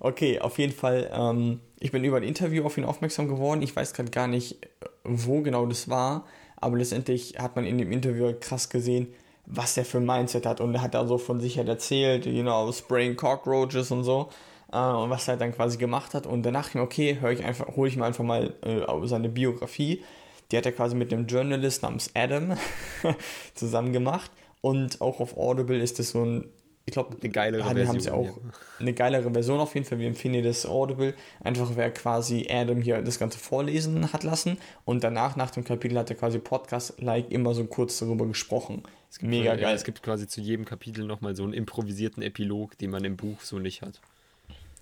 Okay, 0.00 0.40
auf 0.40 0.58
jeden 0.58 0.72
Fall, 0.72 1.10
ähm, 1.12 1.60
ich 1.78 1.92
bin 1.92 2.04
über 2.04 2.16
ein 2.18 2.22
Interview 2.22 2.64
auf 2.64 2.78
ihn 2.78 2.84
aufmerksam 2.84 3.28
geworden. 3.28 3.62
Ich 3.62 3.74
weiß 3.74 3.94
gerade 3.94 4.10
gar 4.10 4.26
nicht, 4.26 4.58
wo 5.04 5.40
genau 5.42 5.66
das 5.66 5.88
war, 5.88 6.26
aber 6.56 6.78
letztendlich 6.78 7.38
hat 7.38 7.56
man 7.56 7.64
in 7.64 7.78
dem 7.78 7.92
Interview 7.92 8.32
krass 8.38 8.68
gesehen, 8.70 9.08
was 9.50 9.74
der 9.74 9.84
für 9.84 9.98
ein 9.98 10.06
Mindset 10.06 10.46
hat. 10.46 10.60
Und 10.60 10.74
er 10.74 10.82
hat 10.82 10.94
da 10.94 11.06
so 11.06 11.18
von 11.18 11.40
sich 11.40 11.58
halt 11.58 11.68
erzählt, 11.68 12.26
you 12.26 12.42
know, 12.42 12.70
spraying 12.72 13.16
cockroaches 13.16 13.90
und 13.90 14.04
so. 14.04 14.28
Äh, 14.72 14.78
und 14.78 15.10
was 15.10 15.26
er 15.28 15.36
dann 15.36 15.54
quasi 15.54 15.78
gemacht 15.78 16.14
hat. 16.14 16.26
Und 16.26 16.42
danach, 16.42 16.74
okay, 16.74 17.18
höre 17.20 17.32
ich 17.32 17.44
einfach, 17.44 17.76
hole 17.76 17.88
ich 17.88 17.96
mir 17.96 18.04
einfach 18.04 18.24
mal 18.24 18.54
äh, 18.62 19.06
seine 19.06 19.28
Biografie. 19.28 20.04
Die 20.50 20.56
hat 20.56 20.66
er 20.66 20.72
quasi 20.72 20.94
mit 20.94 21.12
einem 21.12 21.26
Journalist 21.26 21.82
namens 21.82 22.10
Adam 22.14 22.56
zusammen 23.54 23.92
gemacht. 23.92 24.30
Und 24.60 25.00
auch 25.00 25.20
auf 25.20 25.36
Audible 25.36 25.78
ist 25.78 25.98
das 25.98 26.10
so 26.10 26.24
ein 26.24 26.44
ich 26.88 26.92
glaube, 26.92 27.16
eine 27.20 27.30
geilere 27.30 27.62
Version. 27.62 27.88
Haben 27.88 28.00
sie 28.00 28.10
auch 28.10 28.24
ja. 28.24 28.32
eine 28.80 28.94
geilere 28.94 29.30
Version 29.30 29.60
auf 29.60 29.74
jeden 29.74 29.84
Fall. 29.84 29.98
Wir 29.98 30.06
empfehlen 30.06 30.42
das 30.42 30.64
Audible. 30.64 31.12
Einfach, 31.44 31.70
wer 31.74 31.90
quasi 31.90 32.46
Adam 32.50 32.80
hier 32.80 33.02
das 33.02 33.18
Ganze 33.18 33.38
vorlesen 33.38 34.10
hat 34.14 34.24
lassen. 34.24 34.56
Und 34.86 35.04
danach, 35.04 35.36
nach 35.36 35.50
dem 35.50 35.64
Kapitel, 35.64 35.98
hat 35.98 36.08
er 36.08 36.16
quasi 36.16 36.38
Podcast-like 36.38 37.30
immer 37.30 37.52
so 37.54 37.66
kurz 37.66 37.98
darüber 37.98 38.26
gesprochen. 38.26 38.84
Mega 39.20 39.54
geil. 39.54 39.64
Ja, 39.64 39.72
es 39.72 39.84
gibt 39.84 40.02
quasi 40.02 40.26
zu 40.26 40.40
jedem 40.40 40.64
Kapitel 40.64 41.04
nochmal 41.04 41.36
so 41.36 41.42
einen 41.42 41.52
improvisierten 41.52 42.22
Epilog, 42.22 42.78
den 42.78 42.90
man 42.90 43.04
im 43.04 43.18
Buch 43.18 43.42
so 43.42 43.58
nicht 43.58 43.82
hat. 43.82 44.00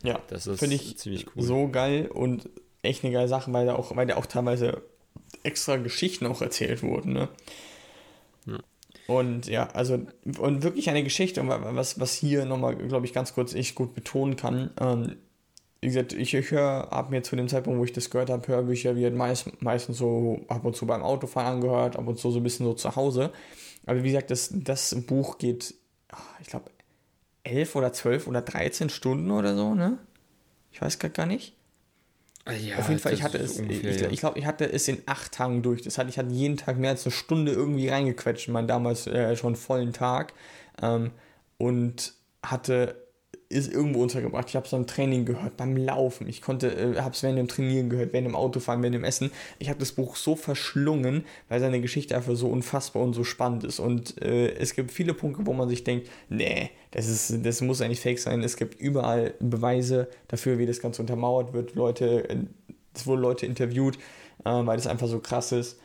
Ja, 0.05 0.21
das 0.29 0.47
ist 0.47 0.63
ich 0.63 0.97
ziemlich 0.99 1.27
cool. 1.35 1.43
So 1.43 1.69
geil 1.69 2.07
und 2.07 2.49
echt 2.83 3.03
eine 3.03 3.13
geile 3.13 3.27
Sache, 3.27 3.53
weil 3.53 3.67
da 3.67 3.75
auch, 3.75 3.97
weil 3.97 4.07
da 4.07 4.17
auch 4.17 4.27
teilweise 4.27 4.83
extra 5.43 5.77
Geschichten 5.77 6.27
auch 6.27 6.41
erzählt 6.41 6.85
wurden. 6.85 7.15
Ne? 7.15 7.29
Und 9.07 9.47
ja, 9.47 9.69
also, 9.73 10.01
und 10.39 10.63
wirklich 10.63 10.91
eine 10.91 11.05
Geschichte, 11.05 11.47
was, 11.47 12.01
was 12.01 12.15
hier 12.15 12.45
nochmal, 12.45 12.77
glaube 12.77 13.07
ich, 13.07 13.13
ganz 13.13 13.35
kurz 13.35 13.55
ich 13.55 13.75
gut 13.75 13.95
betonen 13.95 14.37
kann. 14.37 14.71
Ähm, 14.81 15.17
wie 15.81 15.89
gesagt, 15.89 16.13
ich, 16.13 16.35
ich 16.35 16.51
höre, 16.51 16.89
habe 16.91 17.11
mir 17.11 17.23
zu 17.23 17.37
dem 17.37 17.49
Zeitpunkt, 17.49 17.79
wo 17.79 17.85
ich 17.85 17.93
das 17.93 18.11
gehört 18.11 18.31
habe, 18.31 18.49
Hörbücher 18.49 18.97
wie 18.97 19.09
meist, 19.11 19.63
meistens 19.63 19.99
so 19.99 20.41
ab 20.49 20.65
und 20.65 20.75
zu 20.75 20.87
beim 20.87 21.03
Autofahren 21.03 21.55
angehört, 21.55 21.97
ab 21.97 22.09
und 22.09 22.19
zu 22.19 22.31
so 22.31 22.41
ein 22.41 22.43
bisschen 22.43 22.67
so 22.67 22.75
zu 22.75 22.97
Hause. 22.97 23.31
Aber 23.85 24.03
wie 24.03 24.11
gesagt, 24.11 24.31
das, 24.31 24.51
das 24.53 24.95
Buch 25.07 25.39
geht, 25.39 25.75
ah, 26.11 26.17
ich 26.41 26.49
glaube, 26.49 26.71
elf 27.45 27.77
oder 27.77 27.93
zwölf 27.93 28.27
oder 28.27 28.43
dreizehn 28.43 28.89
Stunden 28.89 29.31
oder 29.31 29.55
so, 29.55 29.75
ne? 29.75 29.99
Ich 30.73 30.83
weiß 30.83 30.99
gerade 30.99 31.15
gar 31.15 31.27
nicht. 31.27 31.56
Ja, 32.49 32.79
Auf 32.79 32.89
jeden 32.89 33.01
Fall, 33.01 33.13
ich 33.13 33.23
hatte 33.25 33.39
es, 33.39 33.59
ungefähr, 33.59 33.91
ich, 33.91 34.13
ich 34.13 34.21
glaube, 34.21 34.39
ich 34.39 34.47
hatte 34.47 34.71
es 34.71 34.87
in 34.87 35.03
acht 35.07 35.33
Tagen 35.33 35.63
durch. 35.63 35.83
Das 35.83 35.99
hatte 35.99 36.11
ich 36.11 36.19
hatte 36.19 36.31
jeden 36.31 36.57
Tag 36.57 36.79
mehr 36.79 36.91
als 36.91 37.05
eine 37.05 37.13
Stunde 37.13 37.53
irgendwie 37.53 37.89
reingequetscht, 37.89 38.49
mein 38.49 38.69
damals 38.69 39.09
äh, 39.09 39.35
schon 39.37 39.57
vollen 39.57 39.93
Tag. 39.93 40.33
Ähm, 40.81 41.11
und 41.59 42.13
hatte 42.45 43.06
ist 43.49 43.73
irgendwo 43.73 44.03
untergebracht. 44.03 44.49
Ich 44.49 44.57
habe 44.57 44.65
es 44.65 44.73
beim 44.73 44.87
Training 44.87 45.25
gehört, 45.25 45.57
beim 45.57 45.77
Laufen. 45.77 46.29
Ich 46.29 46.43
konnte, 46.43 46.69
äh, 46.69 47.01
habe 47.01 47.15
es 47.15 47.23
während 47.23 47.39
dem 47.39 47.47
Trainieren 47.47 47.89
gehört, 47.89 48.13
während 48.13 48.27
dem 48.27 48.35
Autofahren, 48.35 48.83
während 48.83 48.97
dem 48.97 49.05
Essen. 49.05 49.31
Ich 49.59 49.69
habe 49.69 49.79
das 49.79 49.93
Buch 49.93 50.17
so 50.17 50.35
verschlungen, 50.35 51.25
weil 51.49 51.61
seine 51.61 51.81
Geschichte 51.81 52.17
einfach 52.17 52.35
so 52.35 52.49
unfassbar 52.49 53.03
und 53.03 53.15
so 53.15 53.23
spannend 53.23 53.63
ist. 53.63 53.79
Und 53.79 54.21
äh, 54.21 54.49
es 54.57 54.75
gibt 54.75 54.91
viele 54.91 55.15
Punkte, 55.15 55.47
wo 55.47 55.53
man 55.53 55.69
sich 55.69 55.85
denkt, 55.85 56.09
nee, 56.29 56.71
das, 56.91 57.09
ist, 57.09 57.47
das 57.47 57.61
muss 57.61 57.81
eigentlich 57.81 58.01
fake 58.01 58.19
sein. 58.19 58.43
Es 58.43 58.57
gibt 58.57 58.81
überall 58.81 59.35
Beweise 59.39 60.09
dafür, 60.27 60.59
wie 60.59 60.67
das 60.67 60.81
Ganze 60.81 61.03
untermauert 61.03 61.53
wird. 61.53 61.77
Leute, 61.77 62.49
es 62.95 63.07
wurden 63.07 63.23
Leute 63.23 63.47
interviewt, 63.47 63.97
äh, 64.45 64.51
weil 64.51 64.77
das 64.77 64.89
einfach 64.89 65.07
so 65.07 65.21
krass 65.21 65.53
ist. 65.53 65.79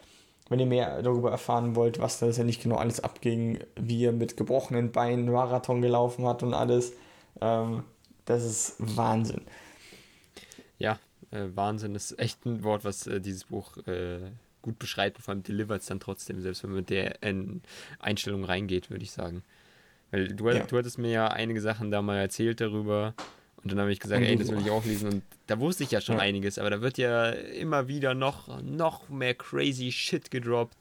Wenn 0.50 0.60
ihr 0.60 0.66
mehr 0.66 1.02
darüber 1.02 1.32
erfahren 1.32 1.76
wollt, 1.76 2.00
was 2.00 2.20
da 2.20 2.28
ja 2.28 2.44
nicht 2.44 2.62
genau 2.64 2.76
alles 2.76 3.00
abging, 3.02 3.60
wie 3.80 4.06
er 4.06 4.12
mit 4.12 4.36
gebrochenen 4.36 4.92
Beinen 4.92 5.32
Marathon 5.32 5.82
gelaufen 5.82 6.26
hat 6.26 6.44
und 6.44 6.54
alles, 6.54 6.94
ähm, 7.42 7.84
das 8.26 8.44
ist 8.44 8.76
Wahnsinn. 8.80 9.42
Ja, 10.78 11.00
äh, 11.32 11.48
Wahnsinn 11.54 11.96
ist 11.96 12.18
echt 12.20 12.46
ein 12.46 12.64
Wort, 12.64 12.86
was 12.86 13.08
äh, 13.08 13.20
dieses 13.20 13.46
Buch 13.46 13.78
äh, 13.88 14.20
gut 14.62 14.80
beschreibt 14.80 15.18
und 15.18 15.24
vor 15.24 15.34
allem 15.34 15.44
delivert 15.44 15.82
es 15.82 15.88
dann 15.88 16.00
trotzdem, 16.00 16.42
selbst 16.42 16.64
wenn 16.64 16.72
man 16.72 16.80
mit 16.80 16.90
der 16.90 17.18
Einstellung 18.00 18.44
reingeht, 18.44 18.90
würde 18.90 19.04
ich 19.04 19.12
sagen. 19.12 19.44
Weil 20.12 20.28
du, 20.28 20.50
ja. 20.50 20.64
du 20.64 20.78
hattest 20.78 20.98
mir 20.98 21.10
ja 21.10 21.28
einige 21.28 21.62
Sachen 21.62 21.90
da 21.90 22.02
mal 22.02 22.18
erzählt 22.18 22.62
darüber 22.62 23.16
und 23.64 23.72
dann 23.72 23.80
habe 23.80 23.92
ich 23.92 24.00
gesagt, 24.00 24.24
ey, 24.24 24.36
das 24.36 24.50
will 24.50 24.60
ich 24.60 24.72
auch 24.72 24.86
lesen. 24.86 25.10
Und 25.10 25.24
da 25.48 25.60
wusste 25.60 25.84
ich 25.84 25.92
ja 25.92 26.02
schon 26.02 26.16
ja. 26.16 26.22
einiges, 26.22 26.58
aber 26.58 26.70
da 26.70 26.82
wird 26.82 26.98
ja 26.98 27.30
immer 27.30 27.88
wieder 27.88 28.14
noch, 28.14 28.62
noch 28.62 29.10
mehr 29.10 29.36
crazy 29.36 29.92
Shit 29.92 30.32
gedroppt. 30.32 30.78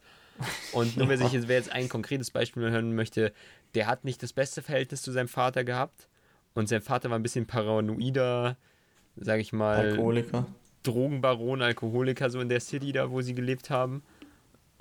Und 0.73 0.97
nur 0.97 1.09
wer 1.09 1.19
sich 1.19 1.33
jetzt, 1.33 1.49
wer 1.49 1.57
jetzt 1.57 1.73
ein 1.73 1.89
konkretes 1.89 2.31
Beispiel 2.31 2.71
hören 2.71 2.95
möchte, 2.95 3.33
der 3.75 3.87
hat 3.87 4.05
nicht 4.05 4.23
das 4.23 4.33
beste 4.33 4.63
Verhältnis 4.63 5.03
zu 5.03 5.13
seinem 5.13 5.29
Vater 5.29 5.65
gehabt. 5.65 6.09
Und 6.55 6.69
sein 6.69 6.83
Vater 6.83 7.11
war 7.11 7.19
ein 7.19 7.23
bisschen 7.23 7.47
paranoider, 7.47 8.57
sag 9.17 9.41
ich 9.41 9.53
mal. 9.53 9.77
Alkoholiker. 9.77 10.47
Drogenbaron, 10.83 11.63
Alkoholiker, 11.63 12.31
so 12.31 12.41
in 12.41 12.49
der 12.49 12.61
City 12.61 12.93
da, 12.93 13.11
wo 13.11 13.21
sie 13.21 13.35
gelebt 13.35 13.71
haben. 13.71 14.03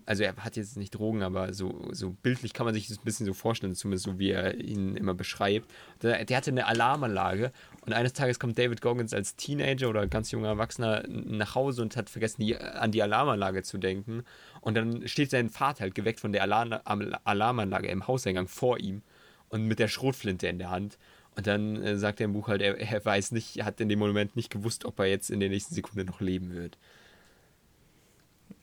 Also 0.10 0.24
er 0.24 0.36
hat 0.38 0.56
jetzt 0.56 0.76
nicht 0.76 0.96
Drogen, 0.96 1.22
aber 1.22 1.54
so, 1.54 1.88
so 1.92 2.10
bildlich 2.10 2.54
kann 2.54 2.66
man 2.66 2.74
sich 2.74 2.88
das 2.88 2.98
ein 2.98 3.04
bisschen 3.04 3.28
so 3.28 3.34
vorstellen, 3.36 3.76
zumindest 3.76 4.06
so 4.06 4.18
wie 4.18 4.32
er 4.32 4.56
ihn 4.56 4.96
immer 4.96 5.14
beschreibt. 5.14 5.70
Der, 6.02 6.26
der 6.26 6.38
hatte 6.38 6.50
eine 6.50 6.66
Alarmanlage 6.66 7.52
und 7.86 7.94
eines 7.94 8.14
Tages 8.14 8.40
kommt 8.40 8.58
David 8.58 8.82
Goggins 8.82 9.14
als 9.14 9.36
Teenager 9.36 9.88
oder 9.88 10.08
ganz 10.08 10.32
junger 10.32 10.48
Erwachsener 10.48 11.04
nach 11.08 11.54
Hause 11.54 11.84
und 11.84 11.96
hat 11.96 12.10
vergessen, 12.10 12.42
die, 12.42 12.58
an 12.58 12.92
die 12.92 13.04
Alarmanlage 13.04 13.62
zu 13.62 13.78
denken. 13.78 14.24
Und 14.62 14.74
dann 14.76 15.08
steht 15.08 15.30
sein 15.30 15.52
Vater 15.52 15.82
halt 15.82 15.94
geweckt 15.94 16.20
von 16.20 16.32
der 16.32 16.42
Alarm 16.42 16.80
Alarmanlage 17.24 17.90
im 17.90 18.08
Hauseingang 18.08 18.48
vor 18.48 18.80
ihm 18.80 19.04
und 19.50 19.66
mit 19.66 19.78
der 19.78 19.90
Schrotflinte 19.90 20.48
in 20.48 20.58
der 20.58 20.72
Hand. 20.72 20.98
Und 21.40 21.48
dann 21.48 21.82
äh, 21.82 21.98
sagt 21.98 22.20
er 22.20 22.26
im 22.26 22.34
Buch 22.34 22.50
halt, 22.50 22.62
er, 22.62 22.78
er, 22.78 23.06
weiß 23.06 23.32
nicht, 23.32 23.64
hat 23.64 23.80
in 23.80 23.88
dem 23.88 23.98
Moment 23.98 24.36
nicht 24.36 24.50
gewusst, 24.50 24.84
ob 24.84 25.00
er 25.00 25.06
jetzt 25.06 25.30
in 25.30 25.40
der 25.40 25.48
nächsten 25.48 25.74
Sekunde 25.74 26.04
noch 26.04 26.20
leben 26.20 26.54
wird. 26.54 26.78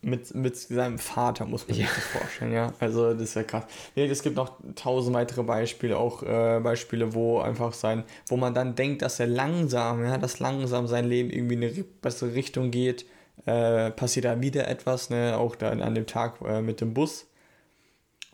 Mit, 0.03 0.35
mit 0.35 0.59
seinem 0.59 0.99
Vater 0.99 1.47
muss 1.47 1.67
man 1.67 1.75
sich 1.75 1.87
das 1.87 2.05
vorstellen, 2.05 2.53
ja. 2.53 2.75
Also 2.79 3.15
das 3.15 3.23
ist 3.23 3.35
ja 3.35 3.45
krass. 3.45 3.65
Es 3.95 4.23
gibt 4.23 4.37
noch 4.37 4.59
tausend 4.75 5.17
weitere 5.17 5.43
Beispiele, 5.43 5.97
auch 5.97 6.23
äh, 6.23 6.61
Beispiele, 6.61 7.15
wo 7.15 7.39
einfach 7.39 7.73
sein, 7.73 8.05
wo 8.29 8.37
man 8.37 8.53
dann 8.53 8.75
denkt, 8.75 9.01
dass 9.01 9.21
er 9.21 9.27
langsam, 9.27 10.05
ja, 10.05 10.19
dass 10.19 10.39
langsam 10.39 10.87
sein 10.87 11.07
Leben 11.07 11.31
irgendwie 11.31 11.55
in 11.55 11.65
eine 11.65 11.85
bessere 12.03 12.35
Richtung 12.35 12.71
geht. 12.71 13.07
Äh, 13.47 13.91
passiert 13.93 14.27
da 14.27 14.43
wieder 14.43 14.69
etwas, 14.69 15.09
ne? 15.09 15.39
Auch 15.39 15.57
dann 15.57 15.81
an 15.81 15.95
dem 15.95 16.07
Tag 16.07 16.43
äh, 16.43 16.61
mit 16.61 16.83
dem 16.83 16.93
Bus 16.93 17.27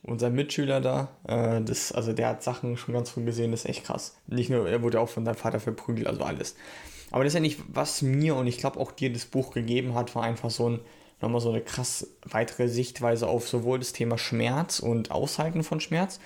unser 0.02 0.30
Mitschüler 0.30 0.80
da, 0.80 1.08
äh, 1.26 1.62
das, 1.62 1.92
also 1.92 2.12
der 2.12 2.28
hat 2.28 2.42
Sachen 2.42 2.76
schon 2.76 2.94
ganz 2.94 3.10
früh 3.10 3.24
gesehen, 3.24 3.52
das 3.52 3.60
ist 3.60 3.70
echt 3.70 3.84
krass. 3.84 4.16
Nicht 4.26 4.50
nur, 4.50 4.68
er 4.68 4.82
wurde 4.82 5.00
auch 5.00 5.08
von 5.08 5.24
seinem 5.24 5.36
Vater 5.36 5.60
verprügelt, 5.60 6.06
also 6.06 6.22
alles. 6.22 6.56
Aber 7.10 7.24
das 7.24 7.32
ist 7.32 7.34
ja 7.34 7.40
nicht, 7.40 7.60
was 7.68 8.02
mir 8.02 8.36
und 8.36 8.46
ich 8.46 8.58
glaube 8.58 8.80
auch 8.80 8.90
dir 8.90 9.12
das 9.12 9.26
Buch 9.26 9.52
gegeben 9.52 9.94
hat, 9.94 10.14
war 10.14 10.22
einfach 10.22 10.50
so 10.50 10.70
ein, 10.70 10.80
nochmal 11.20 11.40
so 11.40 11.50
eine 11.50 11.60
krass 11.60 12.08
weitere 12.24 12.68
Sichtweise 12.68 13.28
auf 13.28 13.48
sowohl 13.48 13.78
das 13.78 13.92
Thema 13.92 14.18
Schmerz 14.18 14.80
und 14.80 15.10
Aushalten 15.10 15.62
von 15.62 15.80
Schmerz, 15.80 16.18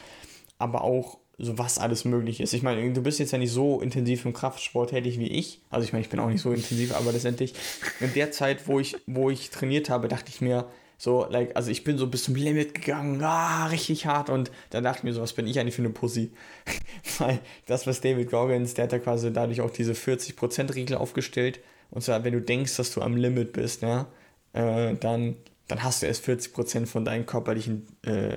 aber 0.58 0.82
auch 0.82 1.18
so 1.38 1.58
was 1.58 1.78
alles 1.78 2.06
möglich 2.06 2.40
ist. 2.40 2.54
Ich 2.54 2.62
meine, 2.62 2.92
du 2.92 3.02
bist 3.02 3.18
jetzt 3.18 3.32
ja 3.32 3.38
nicht 3.38 3.52
so 3.52 3.80
intensiv 3.82 4.24
im 4.24 4.32
Kraftsport 4.32 4.90
tätig 4.90 5.18
wie 5.18 5.26
ich. 5.26 5.60
Also 5.68 5.84
ich 5.84 5.92
meine, 5.92 6.02
ich 6.02 6.08
bin 6.08 6.18
auch 6.18 6.30
nicht 6.30 6.40
so 6.40 6.50
intensiv, 6.50 6.96
aber 6.96 7.12
letztendlich 7.12 7.52
in 8.00 8.14
der 8.14 8.30
Zeit, 8.30 8.66
wo 8.68 8.80
ich, 8.80 8.96
wo 9.06 9.28
ich 9.28 9.50
trainiert 9.50 9.90
habe, 9.90 10.08
dachte 10.08 10.30
ich 10.30 10.40
mir, 10.40 10.66
so, 10.98 11.26
like, 11.28 11.54
also 11.56 11.70
ich 11.70 11.84
bin 11.84 11.98
so 11.98 12.06
bis 12.06 12.24
zum 12.24 12.34
Limit 12.34 12.74
gegangen, 12.74 13.22
ah, 13.22 13.66
richtig 13.66 14.06
hart. 14.06 14.30
Und 14.30 14.50
dann 14.70 14.84
dachte 14.84 14.98
ich 14.98 15.04
mir 15.04 15.12
so, 15.12 15.20
was 15.20 15.34
bin 15.34 15.46
ich 15.46 15.58
eigentlich 15.60 15.74
für 15.74 15.82
eine 15.82 15.90
Pussy? 15.90 16.30
Weil 17.18 17.38
das, 17.66 17.86
was 17.86 18.00
David 18.00 18.30
Goggins, 18.30 18.74
der 18.74 18.84
hat 18.84 18.92
da 18.92 18.98
quasi 18.98 19.32
dadurch 19.32 19.60
auch 19.60 19.70
diese 19.70 19.92
40%-Regel 19.92 20.96
aufgestellt. 20.96 21.60
Und 21.90 22.02
zwar, 22.02 22.24
wenn 22.24 22.32
du 22.32 22.40
denkst, 22.40 22.76
dass 22.76 22.92
du 22.92 23.02
am 23.02 23.16
Limit 23.16 23.52
bist, 23.52 23.82
ja, 23.82 24.06
äh, 24.54 24.94
dann, 24.94 25.36
dann 25.68 25.82
hast 25.82 26.02
du 26.02 26.06
erst 26.06 26.26
40% 26.26 26.86
von 26.86 27.04
deinen 27.04 27.26
körperlichen 27.26 27.86
äh, 28.04 28.36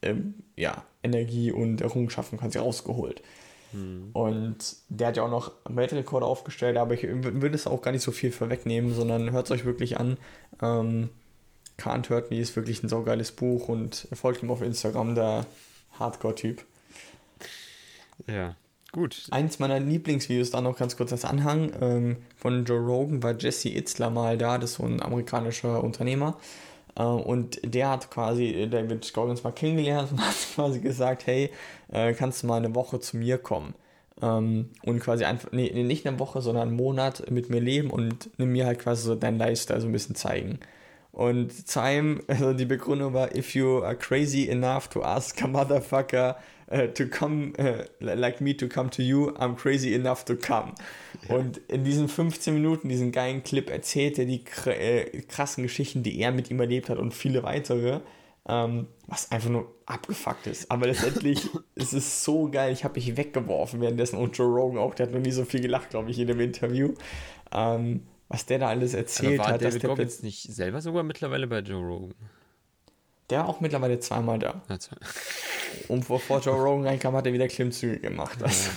äh, 0.00 0.14
ja, 0.56 0.84
Energie 1.04 1.52
und 1.52 1.80
Errungenschaften 1.80 2.38
quasi 2.38 2.58
rausgeholt. 2.58 3.22
Hm. 3.70 4.10
Und 4.12 4.76
der 4.88 5.08
hat 5.08 5.16
ja 5.16 5.22
auch 5.22 5.30
noch 5.30 5.52
Weltrekorde 5.68 6.26
aufgestellt, 6.26 6.76
aber 6.76 6.94
ich 6.94 7.04
würde 7.04 7.54
es 7.54 7.66
auch 7.66 7.80
gar 7.80 7.92
nicht 7.92 8.02
so 8.02 8.10
viel 8.10 8.32
vorwegnehmen, 8.32 8.92
sondern 8.92 9.30
hört 9.30 9.46
es 9.46 9.52
euch 9.52 9.64
wirklich 9.64 9.98
an. 9.98 10.18
Ähm, 10.60 11.10
Can't 11.82 12.08
Hurt 12.08 12.30
Me 12.30 12.38
ist 12.38 12.54
wirklich 12.54 12.82
ein 12.82 12.88
saugeiles 12.88 13.32
Buch 13.32 13.68
und 13.68 14.06
folgt 14.12 14.42
ihm 14.42 14.50
auf 14.50 14.62
Instagram, 14.62 15.14
der 15.14 15.46
Hardcore-Typ. 15.98 16.64
Ja, 18.26 18.54
gut. 18.92 19.26
Eins 19.30 19.58
meiner 19.58 19.80
Lieblingsvideos, 19.80 20.50
da 20.50 20.60
noch 20.60 20.76
ganz 20.76 20.96
kurz 20.96 21.12
als 21.12 21.24
Anhang, 21.24 21.72
ähm, 21.80 22.16
von 22.36 22.64
Joe 22.64 22.78
Rogan 22.80 23.22
war 23.22 23.36
Jesse 23.36 23.70
Itzler 23.70 24.10
mal 24.10 24.38
da, 24.38 24.58
das 24.58 24.72
ist 24.72 24.76
so 24.76 24.84
ein 24.84 25.02
amerikanischer 25.02 25.82
Unternehmer. 25.82 26.38
Äh, 26.96 27.02
und 27.02 27.60
der 27.64 27.90
hat 27.90 28.10
quasi 28.10 28.68
David 28.70 29.12
Goggins 29.12 29.42
mal 29.42 29.52
kennengelernt 29.52 30.12
und 30.12 30.20
hat 30.26 30.36
quasi 30.54 30.80
gesagt, 30.80 31.26
hey, 31.26 31.50
äh, 31.90 32.12
kannst 32.14 32.42
du 32.42 32.46
mal 32.46 32.56
eine 32.56 32.74
Woche 32.74 33.00
zu 33.00 33.16
mir 33.16 33.38
kommen? 33.38 33.74
Ähm, 34.20 34.70
und 34.82 35.00
quasi 35.00 35.24
einfach, 35.24 35.50
nee, 35.52 35.70
nicht 35.82 36.06
eine 36.06 36.18
Woche, 36.18 36.42
sondern 36.42 36.68
einen 36.68 36.76
Monat 36.76 37.30
mit 37.30 37.50
mir 37.50 37.60
leben 37.60 37.90
und 37.90 38.38
mir 38.38 38.66
halt 38.66 38.78
quasi 38.78 39.04
so 39.04 39.14
dein 39.14 39.38
Lifestyle 39.38 39.80
so 39.80 39.88
ein 39.88 39.92
bisschen 39.92 40.14
zeigen. 40.14 40.60
Und 41.12 41.66
Time, 41.66 42.20
also 42.26 42.54
die 42.54 42.64
Begründung 42.64 43.12
war, 43.12 43.36
if 43.36 43.54
you 43.54 43.82
are 43.82 43.96
crazy 43.96 44.48
enough 44.48 44.88
to 44.88 45.02
ask 45.02 45.42
a 45.42 45.46
motherfucker 45.46 46.36
uh, 46.72 46.86
to 46.86 47.06
come, 47.06 47.52
uh, 47.58 47.84
like 48.00 48.40
me 48.40 48.56
to 48.56 48.66
come 48.66 48.88
to 48.90 49.02
you, 49.02 49.30
I'm 49.38 49.54
crazy 49.54 49.94
enough 49.94 50.24
to 50.24 50.36
come. 50.36 50.72
Ja. 51.28 51.36
Und 51.36 51.58
in 51.68 51.84
diesen 51.84 52.08
15 52.08 52.54
Minuten, 52.54 52.88
diesen 52.88 53.12
geilen 53.12 53.42
Clip, 53.42 53.68
erzählt 53.68 54.18
er 54.18 54.24
die 54.24 54.42
äh, 54.66 55.20
krassen 55.28 55.62
Geschichten, 55.62 56.02
die 56.02 56.18
er 56.18 56.32
mit 56.32 56.50
ihm 56.50 56.60
erlebt 56.60 56.88
hat 56.88 56.98
und 56.98 57.12
viele 57.12 57.42
weitere. 57.42 58.00
ähm, 58.48 58.88
was 59.06 59.30
einfach 59.30 59.50
nur 59.50 59.72
abgefuckt 59.86 60.46
ist. 60.46 60.70
Aber 60.70 60.86
letztendlich 60.86 61.48
ist 61.74 61.92
es 61.92 62.24
so 62.24 62.50
geil. 62.50 62.72
Ich 62.72 62.84
habe 62.84 62.94
mich 62.94 63.16
weggeworfen 63.16 63.80
währenddessen 63.80 64.16
und 64.16 64.36
Joe 64.36 64.48
Rogan 64.48 64.78
auch. 64.78 64.94
Der 64.94 65.06
hat 65.06 65.14
noch 65.14 65.20
nie 65.20 65.30
so 65.30 65.44
viel 65.44 65.60
gelacht, 65.60 65.90
glaube 65.90 66.10
ich, 66.10 66.18
in 66.18 66.26
dem 66.26 66.40
Interview. 66.40 66.94
Ähm, 67.52 68.02
was 68.32 68.46
der 68.46 68.58
da 68.58 68.68
alles 68.68 68.94
erzählt 68.94 69.38
Aber 69.40 69.48
war 69.48 69.54
hat. 69.54 69.62
David 69.62 69.82
der 69.82 69.90
Goggins 69.90 70.22
nicht 70.22 70.42
selber 70.52 70.80
sogar 70.80 71.02
mittlerweile 71.02 71.46
bei 71.46 71.58
Joe 71.58 71.84
Rogan? 71.84 72.14
Der 73.30 73.40
war 73.40 73.48
auch 73.48 73.60
mittlerweile 73.60 74.00
zweimal 74.00 74.38
da. 74.38 74.62
Also, 74.68 74.96
Und 75.88 76.08
bevor 76.08 76.40
Joe 76.40 76.60
Rogan 76.60 76.86
reinkam, 76.86 77.14
hat 77.14 77.26
er 77.26 77.32
wieder 77.32 77.48
Klimmzüge 77.48 77.98
gemacht. 78.00 78.42
Also, 78.42 78.70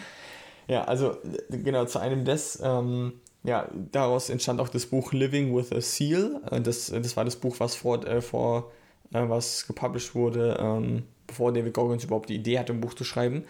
ja, 0.68 0.84
also 0.84 1.12
äh, 1.50 1.58
genau, 1.58 1.84
zu 1.86 1.98
einem 1.98 2.24
des, 2.24 2.60
ähm, 2.62 3.14
ja, 3.44 3.68
daraus 3.90 4.30
entstand 4.30 4.60
auch 4.60 4.68
das 4.68 4.86
Buch 4.86 5.12
Living 5.12 5.54
with 5.56 5.72
a 5.72 5.80
Seal. 5.80 6.40
Äh, 6.50 6.60
Das, 6.60 6.86
das 6.86 7.16
war 7.16 7.24
das 7.24 7.36
Buch, 7.36 7.56
was 7.58 7.74
vor, 7.74 8.06
äh, 8.06 8.20
vor 8.20 8.70
äh, 9.12 9.28
was 9.28 9.66
gepublished 9.66 10.14
wurde, 10.14 10.56
ähm, 10.60 11.04
bevor 11.26 11.52
David 11.52 11.74
Goggins 11.74 12.04
überhaupt 12.04 12.28
die 12.28 12.36
Idee 12.36 12.58
hatte, 12.58 12.72
ein 12.72 12.80
Buch 12.80 12.94
zu 12.94 13.04
schreiben. 13.04 13.44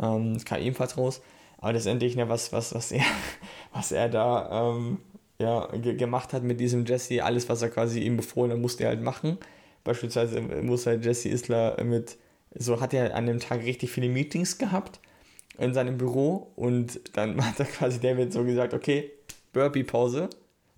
Ähm, 0.00 0.34
das 0.34 0.44
kam 0.44 0.60
ebenfalls 0.60 0.96
raus. 0.96 1.20
Aber 1.58 1.72
letztendlich, 1.72 2.16
ne, 2.16 2.28
was, 2.28 2.52
was, 2.52 2.74
was 2.74 2.92
er, 2.92 3.04
was 3.72 3.92
er 3.92 4.08
da 4.08 4.70
ähm, 4.70 4.98
ja, 5.40 5.66
ge 5.76 5.94
gemacht 5.94 6.32
hat 6.32 6.42
mit 6.42 6.60
diesem 6.60 6.84
Jesse, 6.84 7.22
alles, 7.22 7.48
was 7.48 7.62
er 7.62 7.70
quasi 7.70 8.00
ihm 8.00 8.16
befohlen 8.16 8.52
hat, 8.52 8.58
musste 8.58 8.84
er 8.84 8.90
halt 8.90 9.02
machen. 9.02 9.38
Beispielsweise 9.84 10.40
muss 10.40 10.86
halt 10.86 11.04
Jesse 11.04 11.28
Isler 11.28 11.82
mit, 11.84 12.16
so 12.54 12.80
hat 12.80 12.94
er 12.94 13.14
an 13.14 13.26
dem 13.26 13.40
Tag 13.40 13.62
richtig 13.62 13.90
viele 13.90 14.08
Meetings 14.08 14.58
gehabt 14.58 15.00
in 15.58 15.74
seinem 15.74 15.98
Büro 15.98 16.52
und 16.56 17.00
dann 17.16 17.44
hat 17.44 17.60
er 17.60 17.66
quasi 17.66 18.00
David 18.00 18.32
so 18.32 18.44
gesagt, 18.44 18.74
okay, 18.74 19.10
Burpee-Pause. 19.52 20.28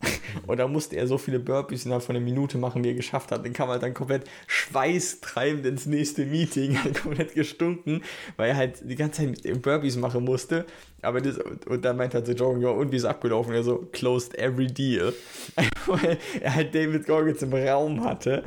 Und 0.46 0.58
da 0.58 0.68
musste 0.68 0.96
er 0.96 1.06
so 1.06 1.18
viele 1.18 1.38
Burpees 1.38 1.84
innerhalb 1.84 2.02
von 2.02 2.16
einer 2.16 2.24
Minute 2.24 2.58
machen, 2.58 2.82
wie 2.84 2.88
er 2.88 2.94
geschafft 2.94 3.30
hat. 3.30 3.44
Dann 3.44 3.52
kam 3.52 3.68
er 3.68 3.78
dann 3.78 3.94
komplett 3.94 4.24
schweißtreibend 4.46 5.66
ins 5.66 5.86
nächste 5.86 6.24
Meeting, 6.24 6.78
halt 6.82 7.02
komplett 7.02 7.34
gestunken, 7.34 8.02
weil 8.36 8.50
er 8.50 8.56
halt 8.56 8.78
die 8.82 8.96
ganze 8.96 9.20
Zeit 9.22 9.44
mit 9.44 9.62
Burpees 9.62 9.96
machen 9.96 10.24
musste. 10.24 10.64
Aber 11.02 11.20
das, 11.20 11.38
und 11.38 11.84
dann 11.84 11.96
meinte 11.96 12.18
halt 12.18 12.26
so 12.26 12.32
Jordan, 12.32 12.62
ja, 12.62 12.68
und 12.70 12.92
wie 12.92 12.96
ist 12.96 13.04
abgelaufen? 13.04 13.54
Er 13.54 13.62
so, 13.62 13.88
closed 13.92 14.38
every 14.38 14.66
deal. 14.66 15.12
Weil 15.86 16.18
er 16.40 16.54
halt 16.54 16.74
David 16.74 17.06
Goggins 17.06 17.42
im 17.42 17.54
Raum 17.54 18.04
hatte. 18.04 18.44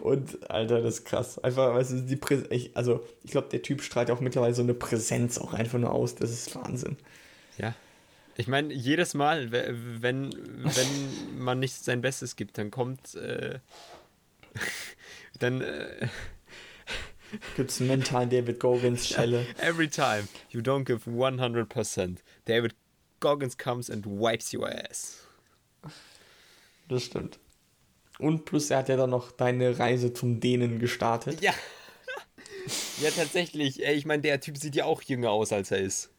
Und 0.00 0.50
Alter, 0.50 0.80
das 0.80 0.94
ist 0.94 1.04
krass. 1.04 1.38
Einfach, 1.38 1.74
weißt 1.74 1.92
du, 1.92 2.00
die 2.00 2.16
Präsenz, 2.16 2.48
ich, 2.50 2.74
also 2.74 3.04
ich 3.22 3.30
glaube, 3.30 3.48
der 3.52 3.60
Typ 3.60 3.82
strahlt 3.82 4.10
auch 4.10 4.20
mittlerweile 4.20 4.54
so 4.54 4.62
eine 4.62 4.72
Präsenz 4.74 5.38
auch 5.38 5.52
einfach 5.52 5.78
nur 5.78 5.92
aus. 5.92 6.14
Das 6.14 6.30
ist 6.30 6.54
Wahnsinn. 6.54 6.96
ja. 7.58 7.74
Ich 8.36 8.46
meine, 8.48 8.72
jedes 8.72 9.14
Mal, 9.14 9.52
we- 9.52 9.74
wenn, 10.00 10.32
wenn 10.62 11.38
man 11.38 11.58
nicht 11.60 11.74
sein 11.84 12.00
Bestes 12.00 12.36
gibt, 12.36 12.56
dann 12.58 12.70
kommt. 12.70 13.14
Äh, 13.14 13.58
dann. 15.38 15.60
Äh, 15.60 16.08
Gibt 17.56 17.70
es 17.70 17.80
einen 17.80 17.88
mentalen 17.88 18.28
David 18.28 18.60
Goggins 18.60 19.08
Schelle. 19.08 19.46
every 19.58 19.88
time 19.88 20.28
you 20.50 20.60
don't 20.60 20.84
give 20.84 21.08
100%, 21.08 22.18
David 22.44 22.74
Goggins 23.20 23.56
comes 23.56 23.88
and 23.88 24.04
wipes 24.04 24.52
your 24.52 24.68
ass. 24.68 25.26
Das 26.88 27.04
stimmt. 27.04 27.38
Und 28.18 28.44
plus, 28.44 28.70
er 28.70 28.78
hat 28.78 28.90
ja 28.90 28.96
dann 28.98 29.08
noch 29.10 29.32
deine 29.32 29.78
Reise 29.78 30.12
zum 30.12 30.40
Dänen 30.40 30.78
gestartet. 30.78 31.40
Ja. 31.40 31.54
ja, 33.00 33.10
tatsächlich. 33.10 33.82
Ey, 33.84 33.94
ich 33.94 34.04
meine, 34.04 34.20
der 34.20 34.38
Typ 34.40 34.58
sieht 34.58 34.76
ja 34.76 34.84
auch 34.84 35.00
jünger 35.00 35.30
aus, 35.30 35.52
als 35.52 35.70
er 35.70 35.78
ist. 35.78 36.10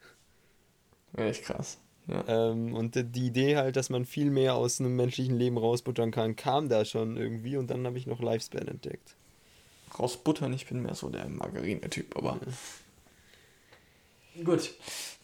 Echt 1.15 1.43
krass. 1.43 1.77
Ja. 2.07 2.23
Ähm, 2.27 2.73
und 2.73 2.95
die 2.95 3.25
Idee 3.25 3.57
halt, 3.57 3.75
dass 3.75 3.89
man 3.89 4.05
viel 4.05 4.29
mehr 4.29 4.55
aus 4.55 4.79
einem 4.79 4.95
menschlichen 4.95 5.37
Leben 5.37 5.57
rausbuttern 5.57 6.11
kann, 6.11 6.35
kam 6.35 6.69
da 6.69 6.85
schon 6.85 7.17
irgendwie. 7.17 7.57
Und 7.57 7.69
dann 7.69 7.85
habe 7.85 7.97
ich 7.97 8.07
noch 8.07 8.21
Lifespan 8.21 8.67
entdeckt. 8.67 9.15
Rausbuttern, 9.97 10.53
ich 10.53 10.67
bin 10.67 10.81
mehr 10.81 10.95
so 10.95 11.09
der 11.09 11.27
Margarine-Typ, 11.27 12.17
aber. 12.17 12.39
Gut. 14.43 14.73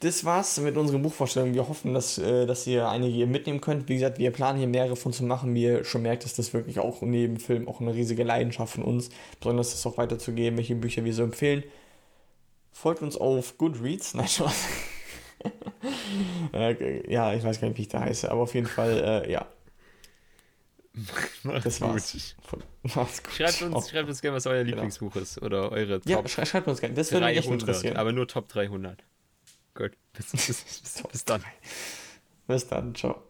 Das 0.01 0.23
war's 0.23 0.59
mit 0.59 0.77
unserer 0.77 0.99
Buchvorstellung. 0.99 1.53
Wir 1.53 1.67
hoffen, 1.67 1.93
dass, 1.93 2.17
äh, 2.19 2.45
dass 2.45 2.67
ihr 2.67 2.87
einige 2.87 3.13
hier 3.13 3.27
mitnehmen 3.27 3.59
könnt. 3.59 3.89
Wie 3.89 3.95
gesagt, 3.95 4.19
wir 4.19 4.31
planen 4.31 4.59
hier 4.59 4.67
mehrere 4.67 4.95
von 4.95 5.11
zu 5.11 5.23
machen. 5.23 5.55
Wie 5.55 5.63
ihr 5.63 5.83
schon 5.83 6.03
merkt, 6.03 6.25
ist 6.25 6.37
das 6.37 6.53
wirklich 6.53 6.79
auch 6.79 7.01
neben 7.01 7.37
Film 7.37 7.67
auch 7.67 7.81
eine 7.81 7.93
riesige 7.93 8.23
Leidenschaft 8.23 8.75
von 8.75 8.83
uns. 8.83 9.09
Besonders 9.39 9.71
das 9.71 9.85
auch 9.85 9.97
weiterzugeben, 9.97 10.57
welche 10.57 10.75
Bücher 10.75 11.03
wir 11.03 11.13
so 11.13 11.23
empfehlen. 11.23 11.63
Folgt 12.71 13.01
uns 13.01 13.17
auf 13.17 13.57
Goodreads. 13.57 14.13
Nein, 14.13 14.27
Spaß. 14.27 14.67
Äh, 16.53 17.11
ja, 17.11 17.33
ich 17.33 17.43
weiß 17.43 17.59
gar 17.61 17.67
nicht, 17.69 17.77
wie 17.77 17.83
ich 17.83 17.87
da 17.87 18.01
heiße, 18.01 18.29
aber 18.29 18.41
auf 18.41 18.53
jeden 18.53 18.67
Fall, 18.67 19.23
äh, 19.25 19.31
ja, 19.31 19.47
das 21.63 21.79
war's. 21.81 22.35
Macht's 22.83 23.23
gut. 23.23 23.33
Schreibt 23.33 23.61
uns, 23.61 23.89
schreibt 23.89 24.09
uns 24.09 24.21
gerne, 24.21 24.35
was 24.35 24.45
euer 24.47 24.63
Lieblingsbuch 24.63 25.15
ist 25.15 25.41
oder 25.41 25.71
eure 25.71 26.01
Ja, 26.05 26.17
Top 26.17 26.29
schrei- 26.29 26.45
schreibt 26.45 26.67
uns 26.67 26.81
gerne. 26.81 26.95
Das 26.95 27.11
würde 27.11 27.27
mich 27.27 27.37
echt 27.37 27.47
300. 27.47 27.61
interessieren. 27.61 27.97
Aber 27.97 28.11
nur 28.11 28.27
Top 28.27 28.49
300. 28.49 29.03
Gut. 29.75 29.91
Bis, 30.13 30.31
bis, 30.31 30.47
bis, 30.47 31.03
bis 31.11 31.25
dann. 31.25 31.43
Bis 32.47 32.67
dann. 32.67 32.95
Ciao. 32.95 33.21